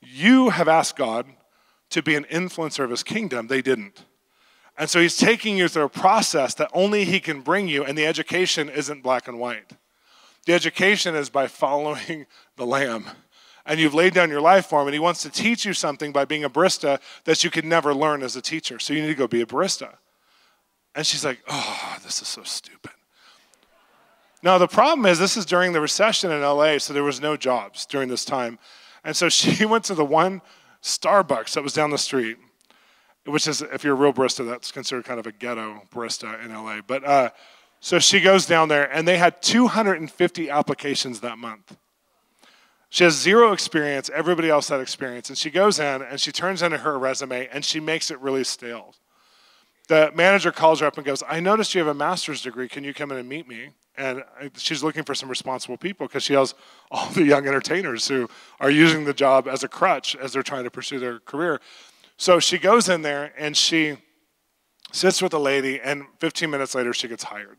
you 0.01 0.49
have 0.49 0.67
asked 0.67 0.97
God 0.97 1.25
to 1.91 2.03
be 2.03 2.15
an 2.15 2.25
influencer 2.25 2.83
of 2.83 2.89
his 2.89 3.03
kingdom. 3.03 3.47
They 3.47 3.61
didn't. 3.61 4.03
And 4.77 4.89
so 4.89 4.99
he's 4.99 5.15
taking 5.15 5.57
you 5.57 5.67
through 5.67 5.85
a 5.85 5.89
process 5.89 6.53
that 6.55 6.69
only 6.73 7.05
he 7.05 7.19
can 7.19 7.41
bring 7.41 7.67
you, 7.67 7.85
and 7.85 7.97
the 7.97 8.05
education 8.05 8.69
isn't 8.69 9.03
black 9.03 9.27
and 9.27 9.39
white. 9.39 9.71
The 10.45 10.53
education 10.53 11.15
is 11.15 11.29
by 11.29 11.47
following 11.47 12.25
the 12.57 12.65
Lamb. 12.65 13.05
And 13.65 13.79
you've 13.79 13.95
laid 13.95 14.13
down 14.13 14.29
your 14.29 14.41
life 14.41 14.67
for 14.67 14.81
him, 14.81 14.87
and 14.87 14.93
he 14.93 14.99
wants 14.99 15.23
to 15.23 15.29
teach 15.29 15.65
you 15.65 15.73
something 15.73 16.11
by 16.11 16.25
being 16.25 16.43
a 16.43 16.49
barista 16.49 16.99
that 17.23 17.43
you 17.43 17.49
could 17.49 17.65
never 17.65 17.95
learn 17.95 18.21
as 18.21 18.35
a 18.35 18.41
teacher. 18.41 18.77
So 18.77 18.93
you 18.93 19.01
need 19.01 19.07
to 19.07 19.15
go 19.15 19.27
be 19.27 19.41
a 19.41 19.45
barista. 19.45 19.95
And 20.95 21.05
she's 21.05 21.25
like, 21.25 21.39
oh, 21.47 21.97
this 22.03 22.21
is 22.21 22.27
so 22.27 22.43
stupid. 22.43 22.91
Now, 24.41 24.57
the 24.57 24.67
problem 24.67 25.05
is, 25.05 25.19
this 25.19 25.35
is 25.35 25.45
during 25.45 25.73
the 25.73 25.81
recession 25.81 26.31
in 26.31 26.41
LA, 26.41 26.77
so 26.77 26.93
there 26.93 27.03
was 27.03 27.19
no 27.19 27.35
jobs 27.35 27.85
during 27.85 28.07
this 28.07 28.23
time. 28.23 28.59
And 29.03 29.15
so 29.15 29.27
she 29.29 29.65
went 29.65 29.83
to 29.85 29.95
the 29.95 30.05
one 30.05 30.41
Starbucks 30.81 31.53
that 31.53 31.63
was 31.63 31.73
down 31.73 31.89
the 31.89 31.97
street, 31.97 32.37
which 33.25 33.47
is, 33.47 33.61
if 33.61 33.83
you're 33.83 33.93
a 33.93 33.97
real 33.97 34.13
barista, 34.13 34.47
that's 34.47 34.71
considered 34.71 35.03
kind 35.03 35.19
of 35.19 35.27
a 35.27 35.31
ghetto 35.31 35.81
barista 35.91 36.43
in 36.43 36.53
LA. 36.53 36.79
But 36.85 37.03
uh, 37.03 37.29
so 37.79 37.99
she 37.99 38.21
goes 38.21 38.45
down 38.45 38.69
there, 38.69 38.89
and 38.91 39.07
they 39.07 39.17
had 39.17 39.41
250 39.41 40.49
applications 40.49 41.19
that 41.21 41.37
month. 41.37 41.75
She 42.89 43.03
has 43.03 43.19
zero 43.19 43.51
experience. 43.51 44.09
Everybody 44.13 44.49
else 44.49 44.69
had 44.69 44.79
experience. 44.79 45.27
And 45.27 45.37
she 45.37 45.49
goes 45.49 45.79
in 45.79 46.01
and 46.01 46.21
she 46.21 46.31
turns 46.31 46.61
in 46.61 46.71
her 46.71 46.97
resume 46.97 47.49
and 47.51 47.65
she 47.65 47.81
makes 47.81 48.09
it 48.09 48.17
really 48.21 48.45
stale 48.45 48.95
the 49.87 50.11
manager 50.15 50.51
calls 50.51 50.79
her 50.79 50.87
up 50.87 50.97
and 50.97 51.05
goes, 51.05 51.23
I 51.27 51.39
noticed 51.39 51.75
you 51.75 51.79
have 51.79 51.87
a 51.87 51.93
master's 51.93 52.41
degree. 52.41 52.67
Can 52.67 52.83
you 52.83 52.93
come 52.93 53.11
in 53.11 53.17
and 53.17 53.29
meet 53.29 53.47
me? 53.47 53.69
And 53.97 54.23
she's 54.55 54.83
looking 54.83 55.03
for 55.03 55.15
some 55.15 55.29
responsible 55.29 55.77
people 55.77 56.07
because 56.07 56.23
she 56.23 56.33
has 56.33 56.53
all 56.91 57.09
the 57.11 57.23
young 57.23 57.47
entertainers 57.47 58.07
who 58.07 58.29
are 58.59 58.71
using 58.71 59.05
the 59.05 59.13
job 59.13 59.47
as 59.47 59.63
a 59.63 59.67
crutch 59.67 60.15
as 60.15 60.33
they're 60.33 60.43
trying 60.43 60.63
to 60.63 60.71
pursue 60.71 60.99
their 60.99 61.19
career. 61.19 61.61
So 62.17 62.39
she 62.39 62.57
goes 62.57 62.89
in 62.89 63.01
there 63.01 63.33
and 63.37 63.55
she 63.55 63.97
sits 64.91 65.21
with 65.21 65.33
a 65.33 65.39
lady, 65.39 65.81
and 65.81 66.05
15 66.19 66.49
minutes 66.49 66.73
later, 66.73 66.93
she 66.93 67.07
gets 67.09 67.25
hired. 67.25 67.57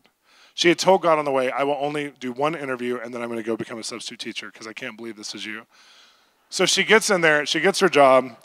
She 0.55 0.69
had 0.69 0.79
told 0.79 1.03
God 1.03 1.19
on 1.19 1.25
the 1.25 1.31
way, 1.31 1.51
I 1.51 1.63
will 1.63 1.77
only 1.79 2.13
do 2.19 2.31
one 2.31 2.55
interview 2.55 2.97
and 2.97 3.13
then 3.13 3.21
I'm 3.21 3.27
going 3.27 3.39
to 3.39 3.45
go 3.45 3.55
become 3.55 3.77
a 3.77 3.83
substitute 3.83 4.19
teacher 4.19 4.49
because 4.51 4.65
I 4.65 4.73
can't 4.73 4.97
believe 4.97 5.15
this 5.15 5.35
is 5.35 5.45
you. 5.45 5.67
So 6.49 6.65
she 6.65 6.83
gets 6.83 7.11
in 7.11 7.21
there, 7.21 7.45
she 7.45 7.59
gets 7.59 7.79
her 7.79 7.89
job. 7.89 8.35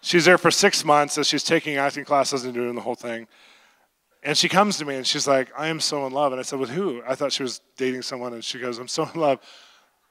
She's 0.00 0.24
there 0.24 0.38
for 0.38 0.50
six 0.50 0.84
months 0.84 1.18
as 1.18 1.26
she's 1.26 1.44
taking 1.44 1.76
acting 1.76 2.04
classes 2.04 2.44
and 2.44 2.54
doing 2.54 2.74
the 2.74 2.80
whole 2.80 2.94
thing. 2.94 3.26
And 4.22 4.36
she 4.36 4.48
comes 4.48 4.78
to 4.78 4.84
me 4.84 4.96
and 4.96 5.06
she's 5.06 5.26
like, 5.26 5.50
I 5.56 5.68
am 5.68 5.80
so 5.80 6.06
in 6.06 6.12
love. 6.12 6.32
And 6.32 6.40
I 6.40 6.42
said, 6.42 6.58
With 6.58 6.70
who? 6.70 7.02
I 7.06 7.14
thought 7.14 7.32
she 7.32 7.42
was 7.42 7.60
dating 7.76 8.02
someone. 8.02 8.32
And 8.32 8.44
she 8.44 8.58
goes, 8.58 8.78
I'm 8.78 8.88
so 8.88 9.08
in 9.14 9.20
love 9.20 9.40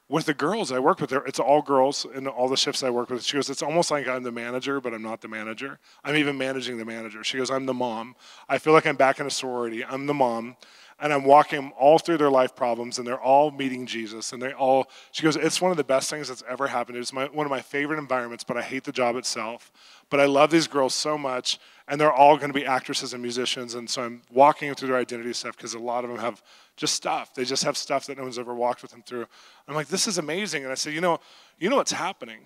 with 0.10 0.25
the 0.25 0.34
girls 0.34 0.72
I 0.72 0.79
work 0.79 1.01
with. 1.01 1.12
It's 1.12 1.39
all 1.39 1.62
girls 1.62 2.06
in 2.15 2.27
all 2.27 2.48
the 2.48 2.56
shifts 2.56 2.84
I 2.84 2.89
work 2.89 3.10
with. 3.10 3.24
She 3.24 3.36
goes, 3.36 3.50
It's 3.50 3.62
almost 3.62 3.91
like 3.91 4.08
I'm 4.08 4.24
the 4.24 4.32
manager, 4.32 4.79
but 4.79 4.94
I'm 4.94 5.01
not 5.01 5.22
the 5.22 5.27
manager. 5.27 5.79
I'm 6.03 6.15
even 6.15 6.38
managing 6.38 6.77
the 6.77 6.86
manager. 6.86 7.24
She 7.24 7.38
goes, 7.38 7.51
I'm 7.51 7.65
the 7.65 7.74
mom. 7.74 8.15
I 8.48 8.58
feel 8.58 8.74
like 8.74 8.86
I'm 8.86 8.96
back 8.96 9.20
in 9.20 9.25
a 9.25 9.32
sorority. 9.32 9.84
I'm 9.84 10.06
the 10.06 10.13
mom 10.13 10.56
and 11.00 11.13
I'm 11.13 11.24
walking 11.24 11.62
them 11.62 11.74
all 11.77 12.00
through 12.00 12.18
their 12.18 12.32
life 12.32 12.56
problems, 12.56 12.98
and 12.98 13.08
they're 13.08 13.20
all 13.20 13.51
meeting 13.51 13.86
Jesus. 13.86 14.34
And 14.34 14.42
they 14.42 14.51
all, 14.54 14.88
she 15.12 15.22
goes, 15.22 15.36
it's 15.36 15.62
one 15.62 15.70
of 15.70 15.77
the 15.77 15.84
best 15.84 16.10
things 16.10 16.27
that's 16.27 16.44
ever 16.50 16.68
happened. 16.68 16.98
It's 16.98 17.13
my, 17.13 17.25
one 17.25 17.46
of 17.46 17.51
my 17.51 17.62
favorite 17.62 18.00
environments, 18.00 18.44
but 18.44 18.58
I 18.58 18.63
hate 18.63 18.84
the 18.84 18.92
job 18.92 19.16
itself. 19.16 19.72
But 20.10 20.20
I 20.20 20.25
love 20.25 20.50
these 20.50 20.68
girls 20.68 20.96
so 20.96 21.18
much, 21.18 21.60
and 21.88 22.01
they're 22.01 22.12
all 22.12 22.36
going 22.38 22.50
to 22.50 22.54
be 22.54 22.66
actresses 22.66 23.13
and 23.13 23.22
musicians. 23.22 23.75
And 23.75 23.88
so 23.88 24.01
I'm 24.01 24.24
walking 24.32 24.70
them 24.70 24.75
through 24.75 24.88
their 24.88 24.98
identity 24.98 25.34
stuff 25.34 25.56
because 25.56 25.75
a 25.75 25.80
lot 25.80 26.04
of 26.04 26.10
them 26.10 26.20
have 26.20 26.42
just 26.77 26.96
stuff. 26.96 27.34
They 27.36 27.46
just 27.46 27.63
have 27.63 27.77
stuff 27.77 28.08
that 28.08 28.18
no 28.18 28.24
one's 28.24 28.39
ever 28.39 28.56
walked 28.56 28.82
with 28.82 28.92
them 28.92 29.04
through. 29.04 29.27
I'm 29.68 29.75
like, 29.75 29.89
this 29.89 30.08
is 30.08 30.18
amazing. 30.18 30.63
And 30.63 30.72
I 30.72 30.75
said, 30.75 30.94
you 30.94 31.01
know, 31.01 31.20
you 31.60 31.70
know 31.70 31.75
what's 31.75 31.92
happening? 31.92 32.39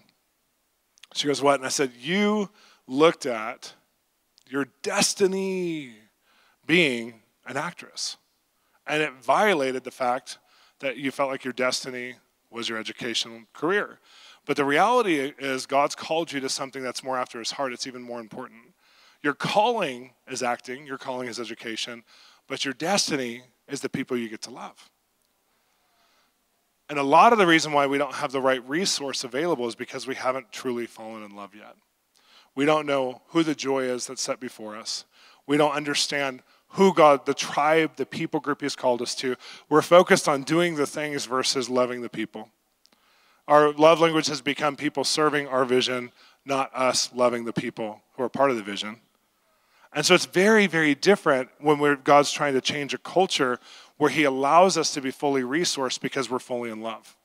She 1.13 1.27
goes, 1.27 1.41
what? 1.41 1.55
And 1.55 1.65
I 1.65 1.70
said, 1.70 1.91
you 2.00 2.50
looked 2.88 3.25
at 3.25 3.74
your 4.50 4.67
destiny 4.81 5.93
being 6.65 7.22
an 7.46 7.55
actress. 7.55 8.17
And 8.91 9.01
it 9.01 9.13
violated 9.24 9.86
the 9.86 9.91
fact 9.91 10.38
that 10.79 10.98
you 10.98 11.12
felt 11.12 11.31
like 11.31 11.45
your 11.45 11.53
destiny 11.53 12.15
was 12.50 12.67
your 12.67 12.77
educational 12.77 13.43
career. 13.53 14.00
But 14.45 14.57
the 14.57 14.65
reality 14.65 15.31
is, 15.39 15.65
God's 15.65 15.95
called 15.95 16.33
you 16.33 16.41
to 16.41 16.50
something 16.50 16.83
that's 16.83 17.01
more 17.01 17.17
after 17.17 17.39
his 17.39 17.51
heart. 17.51 17.71
It's 17.71 17.88
even 17.88 18.01
more 18.01 18.19
important. 18.19 18.74
Your 19.24 19.33
calling 19.33 20.12
is 20.27 20.43
acting, 20.43 20.86
your 20.86 20.98
calling 20.98 21.29
is 21.29 21.39
education, 21.39 22.03
but 22.50 22.65
your 22.65 22.74
destiny 22.74 23.43
is 23.69 23.79
the 23.79 23.88
people 23.88 24.17
you 24.17 24.27
get 24.27 24.41
to 24.41 24.51
love. 24.51 24.89
And 26.89 27.00
a 27.00 27.03
lot 27.03 27.31
of 27.31 27.39
the 27.39 27.48
reason 27.48 27.71
why 27.71 27.88
we 27.88 27.98
don't 27.98 28.15
have 28.15 28.33
the 28.33 28.41
right 28.41 28.67
resource 28.67 29.24
available 29.24 29.69
is 29.69 29.75
because 29.75 30.05
we 30.05 30.15
haven't 30.15 30.51
truly 30.51 30.86
fallen 30.86 31.24
in 31.24 31.33
love 31.33 31.55
yet. 31.55 31.77
We 32.55 32.65
don't 32.65 32.86
know 32.86 33.21
who 33.27 33.43
the 33.43 33.55
joy 33.55 33.83
is 33.83 34.07
that's 34.07 34.21
set 34.21 34.41
before 34.41 34.75
us. 34.75 35.05
We 35.48 35.55
don't 35.55 35.71
understand 35.71 36.43
who 36.71 36.93
God, 36.93 37.25
the 37.25 37.33
tribe, 37.33 37.95
the 37.95 38.05
people 38.05 38.39
group 38.39 38.61
He's 38.61 38.75
called 38.75 39.01
us 39.01 39.15
to. 39.15 39.35
We're 39.69 39.81
focused 39.81 40.27
on 40.27 40.43
doing 40.43 40.75
the 40.75 40.87
things 40.87 41.25
versus 41.25 41.69
loving 41.69 42.01
the 42.01 42.09
people. 42.09 42.49
Our 43.47 43.73
love 43.73 43.99
language 43.99 44.27
has 44.27 44.41
become 44.41 44.75
people 44.75 45.03
serving 45.03 45.47
our 45.47 45.65
vision, 45.65 46.11
not 46.45 46.71
us 46.73 47.09
loving 47.13 47.45
the 47.45 47.53
people 47.53 48.01
who 48.15 48.23
are 48.23 48.29
part 48.29 48.51
of 48.51 48.57
the 48.57 48.63
vision. 48.63 49.01
And 49.93 50.05
so 50.05 50.15
it's 50.15 50.25
very, 50.25 50.67
very 50.67 50.95
different 50.95 51.49
when 51.59 51.97
God's 52.03 52.31
trying 52.31 52.53
to 52.53 52.61
change 52.61 52.93
a 52.93 52.97
culture 52.97 53.59
where 53.97 54.09
He 54.09 54.23
allows 54.23 54.77
us 54.77 54.93
to 54.93 55.01
be 55.01 55.11
fully 55.11 55.41
resourced 55.41 55.99
because 55.99 56.29
we're 56.29 56.39
fully 56.39 56.69
in 56.69 56.81
love. 56.81 57.17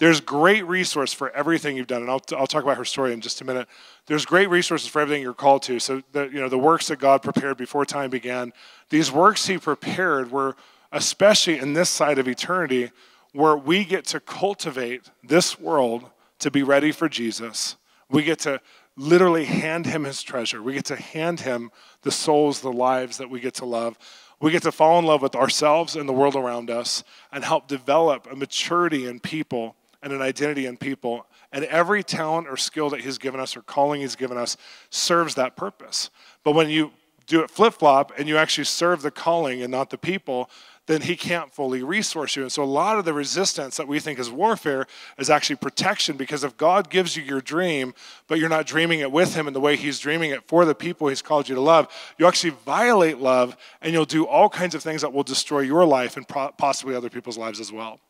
There's 0.00 0.22
great 0.22 0.66
resource 0.66 1.12
for 1.12 1.28
everything 1.32 1.76
you've 1.76 1.86
done, 1.86 2.00
and 2.00 2.10
I'll, 2.10 2.22
I'll 2.34 2.46
talk 2.46 2.62
about 2.62 2.78
her 2.78 2.86
story 2.86 3.12
in 3.12 3.20
just 3.20 3.42
a 3.42 3.44
minute. 3.44 3.68
There's 4.06 4.24
great 4.24 4.48
resources 4.48 4.88
for 4.88 4.98
everything 4.98 5.20
you're 5.20 5.34
called 5.34 5.62
to. 5.64 5.78
So, 5.78 6.02
the, 6.12 6.22
you 6.24 6.40
know, 6.40 6.48
the 6.48 6.56
works 6.56 6.88
that 6.88 6.98
God 6.98 7.22
prepared 7.22 7.58
before 7.58 7.84
time 7.84 8.08
began, 8.08 8.54
these 8.88 9.12
works 9.12 9.46
He 9.46 9.58
prepared 9.58 10.30
were, 10.30 10.56
especially 10.90 11.58
in 11.58 11.74
this 11.74 11.90
side 11.90 12.18
of 12.18 12.26
eternity, 12.26 12.92
where 13.34 13.54
we 13.54 13.84
get 13.84 14.06
to 14.06 14.20
cultivate 14.20 15.10
this 15.22 15.60
world 15.60 16.06
to 16.38 16.50
be 16.50 16.62
ready 16.62 16.92
for 16.92 17.06
Jesus. 17.06 17.76
We 18.08 18.22
get 18.22 18.38
to 18.40 18.62
literally 18.96 19.44
hand 19.44 19.84
Him 19.84 20.04
His 20.04 20.22
treasure. 20.22 20.62
We 20.62 20.72
get 20.72 20.86
to 20.86 20.96
hand 20.96 21.40
Him 21.40 21.70
the 22.00 22.10
souls, 22.10 22.62
the 22.62 22.72
lives 22.72 23.18
that 23.18 23.28
we 23.28 23.38
get 23.38 23.52
to 23.56 23.66
love. 23.66 23.98
We 24.40 24.50
get 24.50 24.62
to 24.62 24.72
fall 24.72 24.98
in 24.98 25.04
love 25.04 25.20
with 25.20 25.36
ourselves 25.36 25.94
and 25.94 26.08
the 26.08 26.14
world 26.14 26.36
around 26.36 26.70
us 26.70 27.04
and 27.30 27.44
help 27.44 27.68
develop 27.68 28.26
a 28.32 28.34
maturity 28.34 29.04
in 29.04 29.20
people 29.20 29.76
and 30.02 30.12
an 30.12 30.22
identity 30.22 30.66
in 30.66 30.76
people. 30.76 31.26
And 31.52 31.64
every 31.64 32.02
talent 32.02 32.48
or 32.48 32.56
skill 32.56 32.90
that 32.90 33.00
He's 33.00 33.18
given 33.18 33.40
us 33.40 33.56
or 33.56 33.62
calling 33.62 34.00
He's 34.00 34.16
given 34.16 34.36
us 34.36 34.56
serves 34.90 35.34
that 35.34 35.56
purpose. 35.56 36.10
But 36.44 36.52
when 36.52 36.70
you 36.70 36.92
do 37.26 37.42
it 37.42 37.50
flip 37.50 37.74
flop 37.74 38.12
and 38.18 38.28
you 38.28 38.36
actually 38.36 38.64
serve 38.64 39.02
the 39.02 39.10
calling 39.10 39.62
and 39.62 39.70
not 39.70 39.90
the 39.90 39.98
people, 39.98 40.50
then 40.90 41.02
he 41.02 41.14
can't 41.14 41.52
fully 41.54 41.84
resource 41.84 42.34
you. 42.34 42.42
And 42.42 42.50
so 42.50 42.64
a 42.64 42.64
lot 42.64 42.98
of 42.98 43.04
the 43.04 43.12
resistance 43.12 43.76
that 43.76 43.86
we 43.86 44.00
think 44.00 44.18
is 44.18 44.28
warfare 44.28 44.88
is 45.18 45.30
actually 45.30 45.54
protection 45.56 46.16
because 46.16 46.42
if 46.42 46.56
God 46.56 46.90
gives 46.90 47.16
you 47.16 47.22
your 47.22 47.40
dream, 47.40 47.94
but 48.26 48.40
you're 48.40 48.48
not 48.48 48.66
dreaming 48.66 48.98
it 48.98 49.12
with 49.12 49.36
him 49.36 49.46
in 49.46 49.52
the 49.52 49.60
way 49.60 49.76
he's 49.76 50.00
dreaming 50.00 50.32
it 50.32 50.48
for 50.48 50.64
the 50.64 50.74
people 50.74 51.06
he's 51.06 51.22
called 51.22 51.48
you 51.48 51.54
to 51.54 51.60
love, 51.60 51.86
you 52.18 52.26
actually 52.26 52.54
violate 52.66 53.18
love 53.18 53.56
and 53.80 53.92
you'll 53.92 54.04
do 54.04 54.26
all 54.26 54.48
kinds 54.48 54.74
of 54.74 54.82
things 54.82 55.02
that 55.02 55.12
will 55.12 55.22
destroy 55.22 55.60
your 55.60 55.84
life 55.84 56.16
and 56.16 56.26
possibly 56.26 56.96
other 56.96 57.08
people's 57.10 57.38
lives 57.38 57.60
as 57.60 57.70
well. 57.70 58.00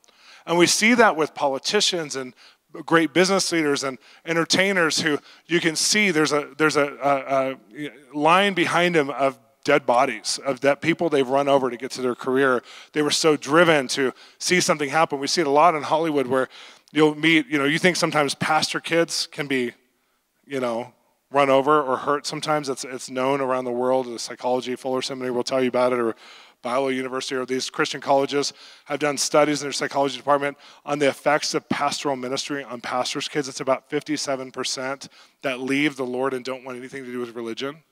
And 0.46 0.58
we 0.58 0.66
see 0.66 0.94
that 0.94 1.16
with 1.16 1.34
politicians 1.34 2.16
and 2.16 2.34
great 2.86 3.12
business 3.12 3.50
leaders 3.52 3.82
and 3.82 3.98
entertainers 4.24 5.00
who 5.00 5.18
you 5.46 5.60
can 5.60 5.74
see 5.74 6.10
there's 6.10 6.32
a 6.32 6.50
there's 6.56 6.76
a, 6.76 7.56
a, 7.74 7.84
a 7.84 7.90
line 8.16 8.54
behind 8.54 8.94
them 8.94 9.10
of 9.10 9.38
dead 9.64 9.84
bodies 9.84 10.38
of 10.44 10.60
that 10.60 10.80
people 10.80 11.08
they've 11.08 11.28
run 11.28 11.48
over 11.48 11.68
to 11.68 11.76
get 11.76 11.90
to 11.90 12.02
their 12.02 12.14
career. 12.14 12.62
They 12.92 13.02
were 13.02 13.10
so 13.10 13.36
driven 13.36 13.88
to 13.88 14.12
see 14.38 14.60
something 14.60 14.88
happen. 14.88 15.18
We 15.18 15.26
see 15.26 15.40
it 15.40 15.46
a 15.46 15.50
lot 15.50 15.74
in 15.74 15.82
hollywood 15.82 16.26
where 16.26 16.48
you'll 16.92 17.14
meet 17.14 17.46
you 17.48 17.58
know 17.58 17.64
you 17.64 17.78
think 17.78 17.96
sometimes 17.96 18.34
pastor 18.34 18.80
kids 18.80 19.26
can 19.26 19.46
be 19.46 19.72
you 20.46 20.60
know 20.60 20.94
run 21.30 21.50
over 21.50 21.80
or 21.80 21.96
hurt 21.96 22.26
sometimes. 22.26 22.68
It's, 22.68 22.84
it's 22.84 23.10
known 23.10 23.40
around 23.40 23.64
the 23.64 23.72
world. 23.72 24.06
The 24.06 24.18
psychology 24.18 24.74
fuller 24.76 25.02
seminary 25.02 25.30
will 25.30 25.44
tell 25.44 25.62
you 25.62 25.68
about 25.68 25.92
it 25.92 25.98
or 25.98 26.16
Biola 26.62 26.94
University 26.94 27.36
or 27.36 27.46
these 27.46 27.70
Christian 27.70 28.00
colleges 28.00 28.52
have 28.84 28.98
done 28.98 29.16
studies 29.16 29.62
in 29.62 29.66
their 29.66 29.72
psychology 29.72 30.16
department 30.16 30.58
on 30.84 30.98
the 30.98 31.08
effects 31.08 31.54
of 31.54 31.68
pastoral 31.68 32.16
ministry 32.16 32.62
on 32.62 32.80
pastors' 32.80 33.28
kids. 33.28 33.48
It's 33.48 33.60
about 33.60 33.88
57% 33.88 35.08
that 35.42 35.60
leave 35.60 35.96
the 35.96 36.04
Lord 36.04 36.34
and 36.34 36.44
don't 36.44 36.64
want 36.64 36.78
anything 36.78 37.04
to 37.04 37.10
do 37.10 37.18
with 37.18 37.34
religion. 37.34 37.82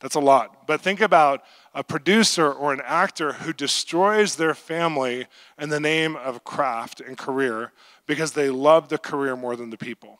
That's 0.00 0.16
a 0.16 0.20
lot. 0.20 0.66
But 0.66 0.80
think 0.80 1.00
about 1.00 1.44
a 1.72 1.84
producer 1.84 2.52
or 2.52 2.72
an 2.72 2.82
actor 2.84 3.32
who 3.32 3.52
destroys 3.52 4.36
their 4.36 4.54
family 4.54 5.26
in 5.58 5.70
the 5.70 5.80
name 5.80 6.16
of 6.16 6.44
craft 6.44 7.00
and 7.00 7.16
career 7.16 7.72
because 8.06 8.32
they 8.32 8.50
love 8.50 8.88
the 8.88 8.98
career 8.98 9.36
more 9.36 9.56
than 9.56 9.70
the 9.70 9.78
people. 9.78 10.18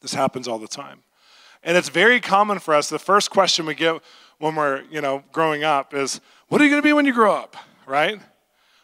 This 0.00 0.14
happens 0.14 0.48
all 0.48 0.58
the 0.58 0.68
time. 0.68 1.02
And 1.62 1.76
it's 1.76 1.88
very 1.88 2.20
common 2.20 2.58
for 2.58 2.74
us. 2.74 2.88
The 2.88 2.98
first 2.98 3.30
question 3.30 3.66
we 3.66 3.74
get 3.74 4.02
when 4.42 4.56
we're, 4.56 4.82
you 4.90 5.00
know, 5.00 5.22
growing 5.30 5.62
up 5.62 5.94
is, 5.94 6.20
what 6.48 6.60
are 6.60 6.64
you 6.64 6.70
going 6.70 6.82
to 6.82 6.86
be 6.86 6.92
when 6.92 7.06
you 7.06 7.12
grow 7.12 7.32
up, 7.32 7.56
right? 7.86 8.20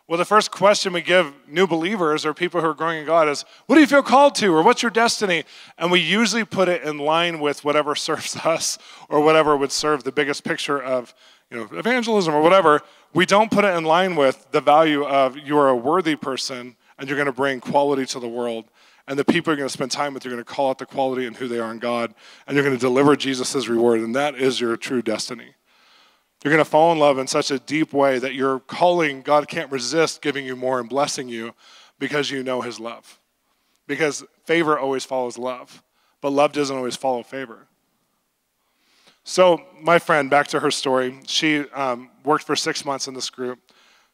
Well, 0.06 0.16
the 0.16 0.24
first 0.24 0.52
question 0.52 0.92
we 0.92 1.02
give 1.02 1.34
new 1.48 1.66
believers 1.66 2.24
or 2.24 2.32
people 2.32 2.60
who 2.60 2.68
are 2.68 2.74
growing 2.74 3.00
in 3.00 3.06
God 3.06 3.28
is, 3.28 3.44
what 3.66 3.74
do 3.74 3.80
you 3.80 3.88
feel 3.88 4.04
called 4.04 4.36
to 4.36 4.54
or 4.54 4.62
what's 4.62 4.82
your 4.82 4.92
destiny? 4.92 5.42
And 5.76 5.90
we 5.90 5.98
usually 5.98 6.44
put 6.44 6.68
it 6.68 6.84
in 6.84 6.98
line 6.98 7.40
with 7.40 7.64
whatever 7.64 7.94
serves 7.96 8.36
us 8.36 8.78
or 9.08 9.20
whatever 9.20 9.56
would 9.56 9.72
serve 9.72 10.04
the 10.04 10.12
biggest 10.12 10.44
picture 10.44 10.80
of, 10.80 11.12
you 11.50 11.56
know, 11.56 11.68
evangelism 11.76 12.32
or 12.32 12.40
whatever. 12.40 12.80
We 13.12 13.26
don't 13.26 13.50
put 13.50 13.64
it 13.64 13.76
in 13.76 13.82
line 13.82 14.14
with 14.14 14.46
the 14.52 14.60
value 14.60 15.04
of 15.04 15.36
you 15.36 15.58
are 15.58 15.70
a 15.70 15.76
worthy 15.76 16.14
person 16.14 16.76
and 17.00 17.08
you're 17.08 17.16
going 17.16 17.26
to 17.26 17.32
bring 17.32 17.58
quality 17.58 18.06
to 18.06 18.20
the 18.20 18.28
world 18.28 18.66
and 19.08 19.18
the 19.18 19.24
people 19.24 19.50
you're 19.50 19.56
going 19.56 19.68
to 19.68 19.72
spend 19.72 19.90
time 19.90 20.12
with, 20.12 20.24
you're 20.24 20.34
going 20.34 20.44
to 20.44 20.54
call 20.54 20.68
out 20.68 20.76
the 20.76 20.84
quality 20.84 21.26
and 21.26 21.34
who 21.34 21.48
they 21.48 21.58
are 21.58 21.72
in 21.72 21.78
God, 21.78 22.14
and 22.46 22.54
you're 22.54 22.64
going 22.64 22.76
to 22.76 22.80
deliver 22.80 23.16
Jesus' 23.16 23.66
reward, 23.66 24.00
and 24.00 24.14
that 24.14 24.34
is 24.34 24.60
your 24.60 24.76
true 24.76 25.00
destiny. 25.00 25.54
You're 26.44 26.52
going 26.52 26.64
to 26.64 26.70
fall 26.70 26.92
in 26.92 26.98
love 26.98 27.18
in 27.18 27.26
such 27.26 27.50
a 27.50 27.58
deep 27.58 27.94
way 27.94 28.18
that 28.18 28.34
your 28.34 28.60
calling, 28.60 29.22
God 29.22 29.48
can't 29.48 29.72
resist 29.72 30.20
giving 30.20 30.44
you 30.44 30.54
more 30.54 30.78
and 30.78 30.90
blessing 30.90 31.26
you 31.26 31.54
because 31.98 32.30
you 32.30 32.42
know 32.42 32.60
His 32.60 32.78
love. 32.78 33.18
Because 33.86 34.24
favor 34.44 34.78
always 34.78 35.06
follows 35.06 35.38
love, 35.38 35.82
but 36.20 36.30
love 36.30 36.52
doesn't 36.52 36.76
always 36.76 36.94
follow 36.94 37.22
favor. 37.22 37.66
So, 39.24 39.62
my 39.80 39.98
friend, 39.98 40.28
back 40.28 40.48
to 40.48 40.60
her 40.60 40.70
story, 40.70 41.18
she 41.26 41.60
um, 41.70 42.10
worked 42.24 42.44
for 42.44 42.54
six 42.54 42.84
months 42.84 43.08
in 43.08 43.14
this 43.14 43.30
group, 43.30 43.58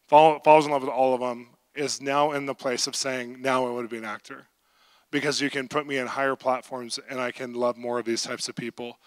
fall, 0.07 0.39
falls 0.39 0.67
in 0.67 0.73
love 0.73 0.83
with 0.83 0.91
all 0.91 1.15
of 1.15 1.21
them, 1.21 1.49
is 1.75 2.01
now 2.01 2.31
in 2.31 2.47
the 2.47 2.55
place 2.55 2.87
of 2.87 2.95
saying, 2.95 3.43
Now 3.43 3.67
I 3.67 3.71
want 3.71 3.89
to 3.89 3.93
be 3.93 3.99
an 3.99 4.05
actor 4.05 4.47
because 5.15 5.41
you 5.41 5.49
can 5.49 5.69
put 5.69 5.87
me 5.87 5.99
in 5.99 6.09
higher 6.09 6.35
platforms 6.35 6.99
and 7.09 7.21
I 7.21 7.31
can 7.31 7.55
love 7.55 7.77
more 7.77 8.01
of 8.01 8.05
these 8.05 8.25
types 8.25 8.49
of 8.49 8.57
people. 8.57 8.99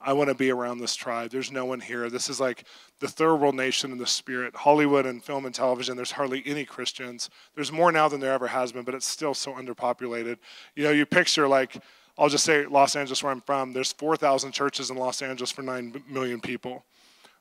I 0.00 0.12
want 0.12 0.28
to 0.28 0.34
be 0.34 0.50
around 0.50 0.78
this 0.78 0.96
tribe. 0.96 1.30
There's 1.30 1.52
no 1.52 1.64
one 1.64 1.78
here. 1.78 2.10
This 2.10 2.28
is 2.28 2.40
like 2.40 2.64
the 2.98 3.06
third 3.06 3.36
world 3.36 3.54
nation 3.54 3.92
in 3.92 3.98
the 3.98 4.06
spirit. 4.08 4.56
Hollywood 4.56 5.06
and 5.06 5.22
film 5.22 5.46
and 5.46 5.54
television, 5.54 5.94
there's 5.94 6.10
hardly 6.10 6.42
any 6.46 6.64
Christians. 6.64 7.30
There's 7.54 7.70
more 7.70 7.92
now 7.92 8.08
than 8.08 8.18
there 8.18 8.32
ever 8.32 8.48
has 8.48 8.72
been, 8.72 8.82
but 8.82 8.96
it's 8.96 9.06
still 9.06 9.34
so 9.34 9.52
underpopulated. 9.52 10.38
You 10.74 10.82
know, 10.82 10.90
you 10.90 11.06
picture 11.06 11.46
like 11.46 11.80
I'll 12.18 12.28
just 12.28 12.42
say 12.42 12.66
Los 12.66 12.96
Angeles, 12.96 13.22
where 13.22 13.30
I'm 13.30 13.40
from, 13.40 13.72
there's 13.72 13.92
4,000 13.92 14.50
churches 14.50 14.90
in 14.90 14.96
Los 14.96 15.22
Angeles 15.22 15.52
for 15.52 15.62
9 15.62 16.02
million 16.08 16.40
people. 16.40 16.84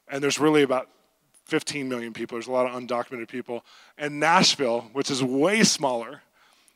And 0.07 0.23
there's 0.23 0.38
really 0.38 0.62
about 0.62 0.89
15 1.45 1.89
million 1.89 2.13
people. 2.13 2.36
There's 2.36 2.47
a 2.47 2.51
lot 2.51 2.67
of 2.67 2.79
undocumented 2.79 3.29
people. 3.29 3.65
And 3.97 4.19
Nashville, 4.19 4.91
which 4.93 5.10
is 5.10 5.23
way 5.23 5.63
smaller, 5.63 6.21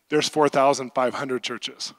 there's 0.10 0.30
4,500 0.30 1.44
churches. 1.44 1.94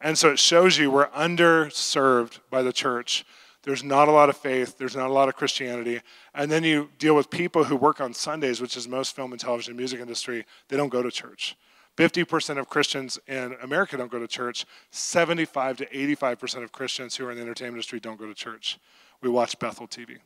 And 0.00 0.16
so 0.16 0.30
it 0.30 0.38
shows 0.38 0.78
you 0.78 0.90
we're 0.90 1.08
underserved 1.08 2.40
by 2.50 2.62
the 2.62 2.72
church. 2.72 3.24
There's 3.62 3.84
not 3.84 4.08
a 4.08 4.12
lot 4.12 4.30
of 4.30 4.36
faith, 4.36 4.78
there's 4.78 4.96
not 4.96 5.10
a 5.10 5.12
lot 5.12 5.28
of 5.28 5.36
Christianity. 5.36 6.00
And 6.34 6.50
then 6.50 6.64
you 6.64 6.90
deal 6.98 7.14
with 7.14 7.28
people 7.28 7.64
who 7.64 7.76
work 7.76 8.00
on 8.00 8.14
Sundays, 8.14 8.60
which 8.60 8.76
is 8.76 8.88
most 8.88 9.14
film 9.14 9.32
and 9.32 9.40
television 9.40 9.76
music 9.76 10.00
industry, 10.00 10.46
they 10.68 10.76
don't 10.78 10.88
go 10.88 11.02
to 11.02 11.10
church. 11.10 11.56
50% 11.98 12.58
of 12.58 12.68
Christians 12.68 13.18
in 13.26 13.54
America 13.62 13.98
don't 13.98 14.10
go 14.10 14.18
to 14.18 14.26
church. 14.26 14.64
75 14.90 15.78
to 15.78 15.86
85% 15.86 16.62
of 16.62 16.72
Christians 16.72 17.16
who 17.16 17.26
are 17.26 17.30
in 17.30 17.36
the 17.36 17.42
entertainment 17.42 17.74
industry 17.74 18.00
don't 18.00 18.18
go 18.18 18.26
to 18.26 18.32
church. 18.32 18.78
We 19.20 19.28
watch 19.28 19.58
Bethel 19.58 19.86
TV. 19.86 20.16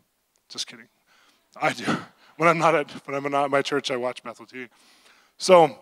Just 0.48 0.68
kidding. 0.68 0.86
I 1.60 1.72
do. 1.72 1.84
When 2.36 2.48
I'm 2.48 2.58
not 2.58 2.74
at 2.74 2.90
when 3.06 3.14
I'm 3.14 3.30
not 3.30 3.44
at 3.44 3.50
my 3.52 3.62
church, 3.62 3.92
I 3.92 3.96
watch 3.96 4.24
Bethel 4.24 4.44
TV. 4.44 4.68
So 5.38 5.78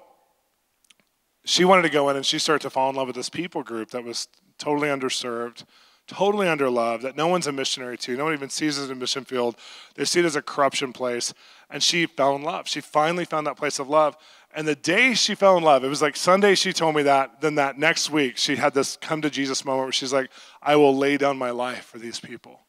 she 1.44 1.64
wanted 1.64 1.82
to 1.82 1.90
go 1.90 2.08
in 2.08 2.16
and 2.16 2.24
she 2.24 2.38
started 2.38 2.62
to 2.62 2.70
fall 2.70 2.90
in 2.90 2.96
love 2.96 3.06
with 3.06 3.16
this 3.16 3.28
people 3.28 3.62
group 3.62 3.90
that 3.90 4.04
was 4.04 4.28
totally 4.58 4.88
underserved, 4.88 5.64
totally 6.06 6.46
underloved, 6.46 7.02
that 7.02 7.16
no 7.16 7.26
one's 7.26 7.46
a 7.46 7.52
missionary 7.52 7.96
to. 7.98 8.16
No 8.16 8.24
one 8.24 8.32
even 8.32 8.48
sees 8.48 8.78
it 8.78 8.82
as 8.82 8.90
a 8.90 8.94
mission 8.94 9.24
field. 9.24 9.56
They 9.94 10.04
see 10.04 10.20
it 10.20 10.26
as 10.26 10.36
a 10.36 10.42
corruption 10.42 10.92
place. 10.92 11.34
And 11.70 11.82
she 11.82 12.06
fell 12.06 12.36
in 12.36 12.42
love. 12.42 12.68
She 12.68 12.80
finally 12.80 13.24
found 13.24 13.46
that 13.46 13.56
place 13.56 13.78
of 13.78 13.88
love. 13.88 14.16
And 14.54 14.68
the 14.68 14.74
day 14.74 15.14
she 15.14 15.34
fell 15.34 15.56
in 15.56 15.64
love, 15.64 15.82
it 15.82 15.88
was 15.88 16.02
like 16.02 16.16
Sunday 16.16 16.54
she 16.54 16.72
told 16.72 16.94
me 16.94 17.02
that. 17.04 17.40
Then 17.40 17.54
that 17.54 17.78
next 17.78 18.10
week, 18.10 18.36
she 18.36 18.56
had 18.56 18.74
this 18.74 18.96
come 19.00 19.22
to 19.22 19.30
Jesus 19.30 19.64
moment 19.64 19.86
where 19.86 19.92
she's 19.92 20.12
like, 20.12 20.30
I 20.62 20.76
will 20.76 20.96
lay 20.96 21.16
down 21.16 21.38
my 21.38 21.50
life 21.50 21.86
for 21.86 21.98
these 21.98 22.20
people. 22.20 22.60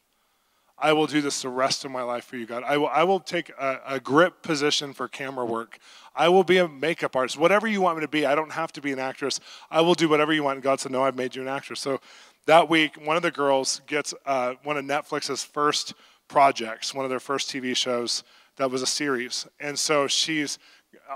I 0.78 0.92
will 0.92 1.06
do 1.06 1.20
this 1.20 1.42
the 1.42 1.48
rest 1.48 1.84
of 1.84 1.90
my 1.90 2.02
life 2.02 2.24
for 2.24 2.36
you, 2.36 2.46
God. 2.46 2.64
I 2.64 2.76
will, 2.76 2.88
I 2.88 3.04
will 3.04 3.20
take 3.20 3.50
a, 3.50 3.80
a 3.86 4.00
grip 4.00 4.42
position 4.42 4.92
for 4.92 5.06
camera 5.06 5.44
work. 5.44 5.78
I 6.16 6.28
will 6.28 6.44
be 6.44 6.58
a 6.58 6.66
makeup 6.68 7.14
artist. 7.14 7.38
Whatever 7.38 7.68
you 7.68 7.80
want 7.80 7.98
me 7.98 8.02
to 8.02 8.08
be, 8.08 8.26
I 8.26 8.34
don't 8.34 8.52
have 8.52 8.72
to 8.72 8.80
be 8.80 8.92
an 8.92 8.98
actress. 8.98 9.40
I 9.70 9.80
will 9.82 9.94
do 9.94 10.08
whatever 10.08 10.32
you 10.32 10.42
want. 10.42 10.56
And 10.56 10.62
God 10.64 10.80
said, 10.80 10.92
No, 10.92 11.04
I've 11.04 11.16
made 11.16 11.36
you 11.36 11.42
an 11.42 11.48
actress. 11.48 11.80
So 11.80 12.00
that 12.46 12.68
week, 12.68 12.96
one 13.04 13.16
of 13.16 13.22
the 13.22 13.30
girls 13.30 13.80
gets 13.86 14.14
uh, 14.26 14.54
one 14.64 14.76
of 14.76 14.84
Netflix's 14.84 15.44
first 15.44 15.94
projects, 16.28 16.92
one 16.92 17.04
of 17.04 17.10
their 17.10 17.20
first 17.20 17.50
TV 17.50 17.76
shows 17.76 18.24
that 18.56 18.70
was 18.70 18.82
a 18.82 18.86
series. 18.86 19.46
And 19.60 19.78
so 19.78 20.06
she's 20.06 20.58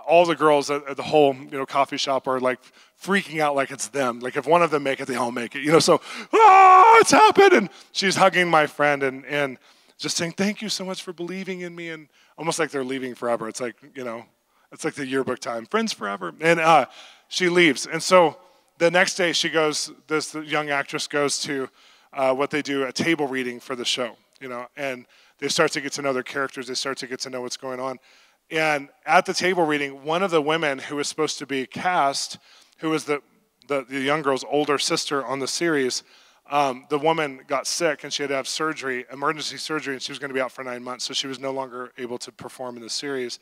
all 0.07 0.25
the 0.25 0.35
girls 0.35 0.71
at, 0.71 0.97
the 0.97 1.03
whole 1.03 1.35
you 1.35 1.59
know 1.59 1.67
coffee 1.67 1.97
shop 1.97 2.27
are 2.27 2.41
like 2.41 2.59
freaking 3.03 3.41
out 3.41 3.55
like 3.55 3.71
it's 3.71 3.89
them. 3.89 4.21
Like 4.21 4.37
if 4.37 4.47
one 4.47 4.63
of 4.63 4.71
them 4.71 4.83
make 4.83 5.01
it, 5.01 5.07
they 5.07 5.17
all 5.17 5.33
make 5.33 5.55
it. 5.55 5.63
You 5.63 5.73
know, 5.73 5.79
so 5.79 6.01
ah, 6.33 6.99
it's 7.01 7.11
happened. 7.11 7.53
And 7.53 7.71
she's 7.93 8.17
hugging 8.17 8.49
my 8.49 8.67
friend 8.67 9.03
and 9.03 9.25
and 9.27 9.59
just 9.99 10.17
saying 10.17 10.33
thank 10.33 10.63
you 10.63 10.69
so 10.69 10.85
much 10.85 11.03
for 11.03 11.13
believing 11.13 11.61
in 11.61 11.75
me 11.75 11.89
and 11.91 12.09
almost 12.37 12.59
like 12.59 12.71
they're 12.71 12.85
leaving 12.85 13.15
forever. 13.15 13.49
It's 13.49 13.61
like 13.61 13.77
you 13.95 14.05
know, 14.05 14.25
it's 14.73 14.85
like 14.85 14.95
the 14.95 15.07
yearbook 15.07 15.39
time, 15.41 15.67
friends 15.67 15.93
forever. 15.93 16.33
And 16.41 16.61
uh, 16.61 16.87
she 17.29 17.49
leaves. 17.49 17.87
And 17.87 18.03
so 18.03 18.37
the 18.79 18.91
next 18.91 19.15
day 19.15 19.33
she 19.33 19.49
goes. 19.49 19.91
This 20.07 20.35
young 20.35 20.71
actress 20.71 21.07
goes 21.07 21.39
to 21.41 21.69
uh, 22.13 22.35
what 22.35 22.51
they 22.51 22.63
do 22.63 22.85
a 22.85 22.93
table 22.93 23.27
reading 23.27 23.61
for 23.61 23.77
the 23.77 23.85
show. 23.85 24.17
You 24.41 24.49
know, 24.49 24.67
and 24.77 25.07
they 25.39 25.49
start 25.49 25.73
to 25.73 25.81
get 25.81 25.93
to 25.95 26.03
know 26.03 26.13
their 26.13 26.23
characters. 26.23 26.69
They 26.69 26.75
start 26.75 26.99
to 26.99 27.07
get 27.07 27.21
to 27.21 27.31
know 27.31 27.43
what's 27.43 27.57
going 27.57 27.81
on. 27.81 27.99
And 28.51 28.89
at 29.05 29.27
the 29.27 29.35
table 29.35 29.67
reading, 29.67 30.05
one 30.05 30.23
of 30.23 30.31
the 30.31 30.41
women 30.41 30.79
who 30.79 30.97
was 30.97 31.09
supposed 31.09 31.39
to 31.39 31.47
be 31.47 31.67
cast, 31.67 32.39
who 32.79 32.91
was 32.91 33.05
the, 33.05 33.23
the, 33.67 33.85
the 33.89 34.01
young 34.01 34.23
girl's 34.23 34.45
older 34.49 34.79
sister 34.79 35.25
on 35.25 35.39
the 35.39 35.49
series, 35.49 36.03
um, 36.51 36.87
the 36.89 36.99
woman 36.99 37.41
got 37.47 37.67
sick 37.67 38.05
and 38.05 38.13
she 38.13 38.23
had 38.23 38.29
to 38.29 38.37
have 38.37 38.49
surgery, 38.49 39.05
emergency 39.13 39.59
surgery, 39.59 39.95
and 39.95 40.03
she 40.03 40.13
was 40.13 40.19
going 40.19 40.31
to 40.31 40.35
be 40.35 40.41
out 40.41 40.51
for 40.51 40.65
nine 40.65 40.83
months. 40.83 41.05
So 41.05 41.13
she 41.13 41.27
was 41.27 41.39
no 41.39 41.51
longer 41.51 41.93
able 41.99 42.17
to 42.19 42.33
perform 42.33 42.77
in 42.77 42.83
the 42.83 42.89
series. 42.89 43.39